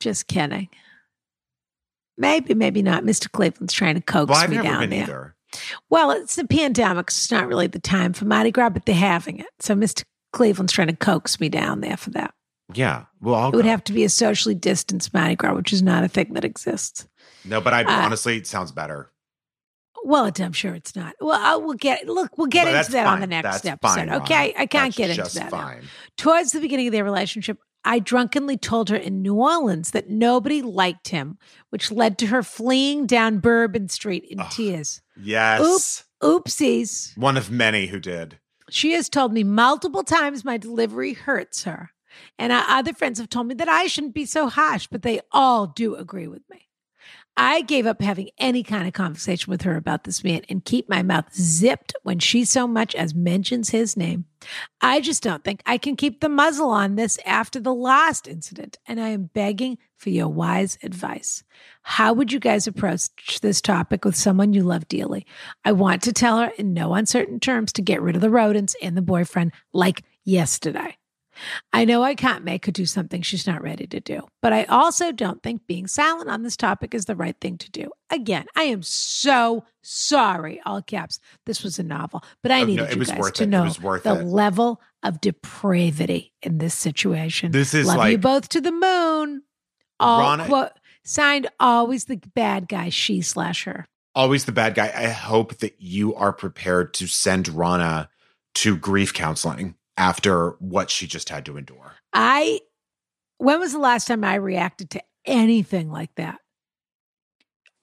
Just 0.00 0.26
kidding. 0.26 0.68
Maybe, 2.16 2.54
maybe 2.54 2.82
not. 2.82 3.02
Mr. 3.04 3.30
Cleveland's 3.30 3.72
trying 3.74 3.94
to 3.96 4.00
coax 4.00 4.30
Well, 4.30 4.48
me 4.48 4.56
down 4.58 4.90
there. 4.90 5.02
either. 5.02 5.36
Well, 5.90 6.10
it's 6.10 6.36
the 6.36 6.46
pandemic. 6.46 7.10
So 7.10 7.18
it's 7.18 7.30
not 7.30 7.48
really 7.48 7.66
the 7.66 7.78
time 7.80 8.12
for 8.12 8.24
Mardi 8.24 8.50
Gras, 8.50 8.70
but 8.70 8.86
they're 8.86 8.94
having 8.94 9.38
it. 9.38 9.46
So 9.60 9.74
Mr. 9.74 10.02
Cleveland's 10.32 10.72
trying 10.72 10.88
to 10.88 10.96
coax 10.96 11.38
me 11.40 11.48
down 11.48 11.80
there 11.80 11.96
for 11.96 12.10
that. 12.10 12.34
Yeah. 12.72 13.04
Well, 13.20 13.34
I'll 13.36 13.48
It 13.50 13.56
would 13.56 13.64
go. 13.64 13.70
have 13.70 13.84
to 13.84 13.92
be 13.92 14.04
a 14.04 14.08
socially 14.08 14.54
distanced 14.54 15.12
Mardi 15.12 15.36
Gras, 15.36 15.54
which 15.54 15.72
is 15.72 15.82
not 15.82 16.02
a 16.04 16.08
thing 16.08 16.32
that 16.34 16.44
exists. 16.44 17.06
no, 17.44 17.60
but 17.60 17.74
I 17.74 17.82
Uh, 17.84 17.90
honestly 18.04 18.36
it 18.38 18.46
sounds 18.46 18.72
better. 18.72 19.10
Well, 20.06 20.30
I'm 20.38 20.52
sure 20.52 20.74
it's 20.74 20.94
not. 20.94 21.14
Well, 21.20 21.38
I, 21.40 21.56
we'll 21.56 21.74
get 21.74 22.06
look. 22.06 22.36
We'll 22.36 22.46
get 22.48 22.68
into 22.68 22.92
that 22.92 23.06
on 23.06 23.20
the 23.20 23.26
next 23.26 23.62
That's 23.62 23.64
episode. 23.66 23.94
fine, 23.94 24.12
okay, 24.12 24.52
I 24.56 24.66
can't 24.66 24.94
That's 24.94 24.96
get 24.96 25.10
into 25.10 25.34
that. 25.34 25.44
now. 25.44 25.58
Fine. 25.58 25.82
Towards 26.18 26.52
the 26.52 26.60
beginning 26.60 26.88
of 26.88 26.92
their 26.92 27.04
relationship, 27.04 27.58
I 27.86 28.00
drunkenly 28.00 28.58
told 28.58 28.90
her 28.90 28.96
in 28.96 29.22
New 29.22 29.36
Orleans 29.36 29.92
that 29.92 30.10
nobody 30.10 30.60
liked 30.60 31.08
him, 31.08 31.38
which 31.70 31.90
led 31.90 32.18
to 32.18 32.26
her 32.26 32.42
fleeing 32.42 33.06
down 33.06 33.38
Bourbon 33.38 33.88
Street 33.88 34.24
in 34.28 34.38
tears. 34.50 35.00
Yes. 35.20 36.04
Oopsies. 36.22 37.16
One 37.16 37.36
of 37.36 37.50
many 37.50 37.86
who 37.86 38.00
did. 38.00 38.38
She 38.70 38.92
has 38.92 39.08
told 39.08 39.32
me 39.32 39.44
multiple 39.44 40.02
times 40.02 40.44
my 40.44 40.56
delivery 40.56 41.12
hurts 41.12 41.64
her. 41.64 41.90
And 42.38 42.52
our 42.52 42.64
other 42.68 42.92
friends 42.92 43.18
have 43.18 43.28
told 43.28 43.48
me 43.48 43.54
that 43.54 43.68
I 43.68 43.86
shouldn't 43.86 44.14
be 44.14 44.24
so 44.24 44.48
harsh, 44.48 44.86
but 44.90 45.02
they 45.02 45.20
all 45.32 45.66
do 45.66 45.96
agree 45.96 46.28
with 46.28 46.42
me. 46.48 46.63
I 47.36 47.62
gave 47.62 47.86
up 47.86 48.00
having 48.00 48.30
any 48.38 48.62
kind 48.62 48.86
of 48.86 48.92
conversation 48.92 49.50
with 49.50 49.62
her 49.62 49.76
about 49.76 50.04
this 50.04 50.22
man 50.22 50.42
and 50.48 50.64
keep 50.64 50.88
my 50.88 51.02
mouth 51.02 51.34
zipped 51.34 51.92
when 52.04 52.20
she 52.20 52.44
so 52.44 52.68
much 52.68 52.94
as 52.94 53.14
mentions 53.14 53.70
his 53.70 53.96
name. 53.96 54.26
I 54.80 55.00
just 55.00 55.22
don't 55.22 55.42
think 55.42 55.60
I 55.66 55.78
can 55.78 55.96
keep 55.96 56.20
the 56.20 56.28
muzzle 56.28 56.70
on 56.70 56.94
this 56.94 57.18
after 57.26 57.58
the 57.58 57.74
last 57.74 58.28
incident, 58.28 58.78
and 58.86 59.00
I 59.00 59.08
am 59.08 59.30
begging 59.34 59.78
for 59.96 60.10
your 60.10 60.28
wise 60.28 60.78
advice. 60.82 61.42
How 61.82 62.12
would 62.12 62.32
you 62.32 62.38
guys 62.38 62.66
approach 62.66 63.40
this 63.40 63.60
topic 63.60 64.04
with 64.04 64.14
someone 64.14 64.52
you 64.52 64.62
love 64.62 64.86
dearly? 64.86 65.26
I 65.64 65.72
want 65.72 66.02
to 66.02 66.12
tell 66.12 66.38
her 66.38 66.52
in 66.56 66.72
no 66.72 66.94
uncertain 66.94 67.40
terms 67.40 67.72
to 67.72 67.82
get 67.82 68.02
rid 68.02 68.14
of 68.14 68.22
the 68.22 68.30
rodents 68.30 68.76
and 68.80 68.96
the 68.96 69.02
boyfriend 69.02 69.52
like 69.72 70.04
yesterday. 70.24 70.96
I 71.72 71.84
know 71.84 72.02
I 72.02 72.14
can't 72.14 72.44
make 72.44 72.66
her 72.66 72.72
do 72.72 72.86
something 72.86 73.22
she's 73.22 73.46
not 73.46 73.62
ready 73.62 73.86
to 73.88 74.00
do, 74.00 74.26
but 74.42 74.52
I 74.52 74.64
also 74.64 75.12
don't 75.12 75.42
think 75.42 75.66
being 75.66 75.86
silent 75.86 76.30
on 76.30 76.42
this 76.42 76.56
topic 76.56 76.94
is 76.94 77.04
the 77.06 77.16
right 77.16 77.36
thing 77.40 77.58
to 77.58 77.70
do. 77.70 77.90
Again, 78.10 78.46
I 78.56 78.64
am 78.64 78.82
so 78.82 79.64
sorry, 79.82 80.60
all 80.64 80.82
caps. 80.82 81.18
This 81.46 81.62
was 81.62 81.78
a 81.78 81.82
novel, 81.82 82.22
but 82.42 82.52
I 82.52 82.56
Oh, 82.56 82.60
no, 82.60 82.66
needed 82.66 82.84
it 82.90 82.92
you 82.94 82.98
was 83.00 83.08
guys 83.10 83.18
worth 83.18 83.34
to 83.34 83.42
it. 83.42 83.46
It 83.46 83.50
know 83.50 83.64
was 83.64 83.80
worth 83.80 84.02
the 84.04 84.20
it. 84.20 84.24
level 84.24 84.80
of 85.02 85.20
depravity 85.20 86.32
in 86.42 86.58
this 86.58 86.74
situation. 86.74 87.52
This 87.52 87.74
is 87.74 87.86
Love 87.86 88.08
you 88.10 88.18
both 88.18 88.48
to 88.50 88.60
the 88.60 88.72
moon. 88.72 89.42
All 90.00 90.20
Ronna- 90.20 90.46
quote 90.46 90.72
signed 91.04 91.46
always 91.60 92.04
the 92.06 92.16
bad 92.34 92.68
guy, 92.68 92.88
she 92.88 93.20
slash 93.22 93.64
her. 93.64 93.86
Always 94.14 94.44
the 94.44 94.52
bad 94.52 94.74
guy. 94.74 94.92
I 94.94 95.08
hope 95.08 95.56
that 95.58 95.74
you 95.80 96.14
are 96.14 96.32
prepared 96.32 96.94
to 96.94 97.06
send 97.06 97.46
Ronna 97.46 98.08
to 98.56 98.76
grief 98.76 99.12
counseling 99.12 99.74
after 99.96 100.50
what 100.58 100.90
she 100.90 101.06
just 101.06 101.28
had 101.28 101.44
to 101.46 101.56
endure. 101.56 101.94
I 102.12 102.60
when 103.38 103.60
was 103.60 103.72
the 103.72 103.78
last 103.78 104.06
time 104.06 104.24
I 104.24 104.36
reacted 104.36 104.90
to 104.90 105.02
anything 105.24 105.90
like 105.90 106.14
that? 106.16 106.38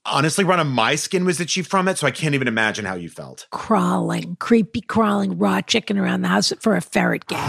Honestly, 0.03 0.43
Ronna, 0.43 0.67
my 0.67 0.95
skin 0.95 1.25
was 1.25 1.39
itchy 1.39 1.61
from 1.61 1.87
it, 1.87 1.97
so 1.99 2.07
I 2.07 2.11
can't 2.11 2.33
even 2.33 2.47
imagine 2.47 2.85
how 2.85 2.95
you 2.95 3.07
felt. 3.09 3.47
crawling, 3.51 4.35
creepy 4.39 4.81
crawling 4.81 5.37
raw 5.37 5.61
chicken 5.61 5.97
around 5.97 6.21
the 6.21 6.27
house 6.27 6.51
for 6.59 6.75
a 6.75 6.81
ferret 6.81 7.25
game. 7.27 7.39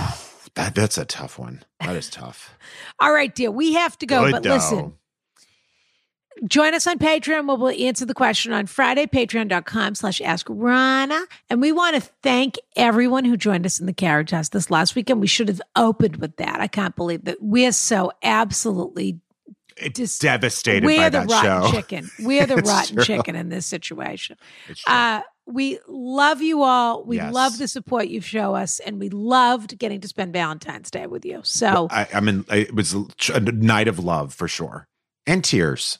That 0.55 0.75
that's 0.75 0.99
a 0.99 1.07
tough 1.07 1.39
one. 1.39 1.65
That 1.81 1.97
is 1.97 2.11
tough. 2.11 2.55
All 3.01 3.13
right, 3.13 3.35
dear, 3.35 3.51
we 3.51 3.73
have 3.73 3.97
to 3.99 4.07
go, 4.07 4.25
Good, 4.25 4.33
but 4.33 4.43
though. 4.43 4.55
listen, 4.55 4.93
join 6.47 6.75
us 6.75 6.87
on 6.87 6.99
Patreon 6.99 7.47
where 7.47 7.57
we'll 7.57 7.69
answer 7.87 8.05
the 8.05 8.15
question 8.15 8.53
on 8.53 8.67
Friday, 8.67 9.07
patreon.com 9.07 9.95
slash 9.95 10.21
ask 10.21 10.47
Ronna. 10.47 11.25
And 11.51 11.61
we 11.61 11.73
want 11.73 11.95
to 11.97 12.01
thank 12.23 12.57
everyone 12.77 13.25
who 13.25 13.37
joined 13.37 13.67
us 13.67 13.81
in 13.81 13.87
the 13.87 13.93
carriage 13.93 14.31
house 14.31 14.49
this 14.51 14.71
last 14.71 14.95
weekend. 14.95 15.21
We 15.21 15.27
should 15.27 15.49
have 15.49 15.63
opened 15.77 16.17
with 16.17 16.37
that. 16.37 16.61
I 16.61 16.67
can't 16.67 16.97
believe 16.97 17.25
that 17.25 17.39
we're 17.41 17.73
so 17.73 18.13
absolutely 18.23 19.21
Just- 19.95 20.21
devastated 20.23 20.85
we're 20.85 20.99
by 20.99 21.09
the 21.09 21.21
that 21.27 21.31
rotten 21.31 21.71
show. 21.71 21.77
chicken. 21.77 22.11
We're 22.21 22.47
the 22.47 22.57
rotten 22.67 22.97
true. 22.97 23.05
chicken 23.05 23.37
in 23.37 23.49
this 23.49 23.67
situation. 23.67 24.37
Uh, 24.87 25.23
we 25.47 25.79
love 25.89 26.41
you 26.41 26.63
all. 26.63 27.03
We 27.05 27.17
Yes. 27.17 27.33
love 27.35 27.59
the 27.59 27.67
support 27.67 28.07
you 28.09 28.21
show 28.21 28.55
us, 28.55 28.79
and 28.81 29.01
we 29.01 29.09
loved 29.09 29.77
getting 29.79 30.01
to 30.03 30.09
spend 30.09 30.33
Valentine's 30.33 30.89
Day 30.91 31.07
with 31.09 31.25
you. 31.25 31.41
So, 31.43 31.89
I, 31.91 32.07
I 32.15 32.21
mean, 32.21 32.45
it 32.51 32.75
was 32.75 32.95
a 33.35 33.41
night 33.41 33.89
of 33.89 33.99
love 33.99 34.33
for 34.35 34.47
sure, 34.47 34.87
and 35.27 35.43
tears. 35.43 35.99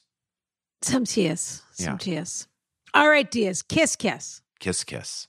Some 0.85 1.05
tears, 1.05 1.63
some 1.73 1.93
Yeah. 1.93 1.97
tears. 1.99 2.49
All 2.95 3.09
right, 3.09 3.31
dears, 3.31 3.63
kiss, 3.63 3.97
kiss. 3.97 4.43
Kiss, 4.61 4.85
kiss. 4.85 5.29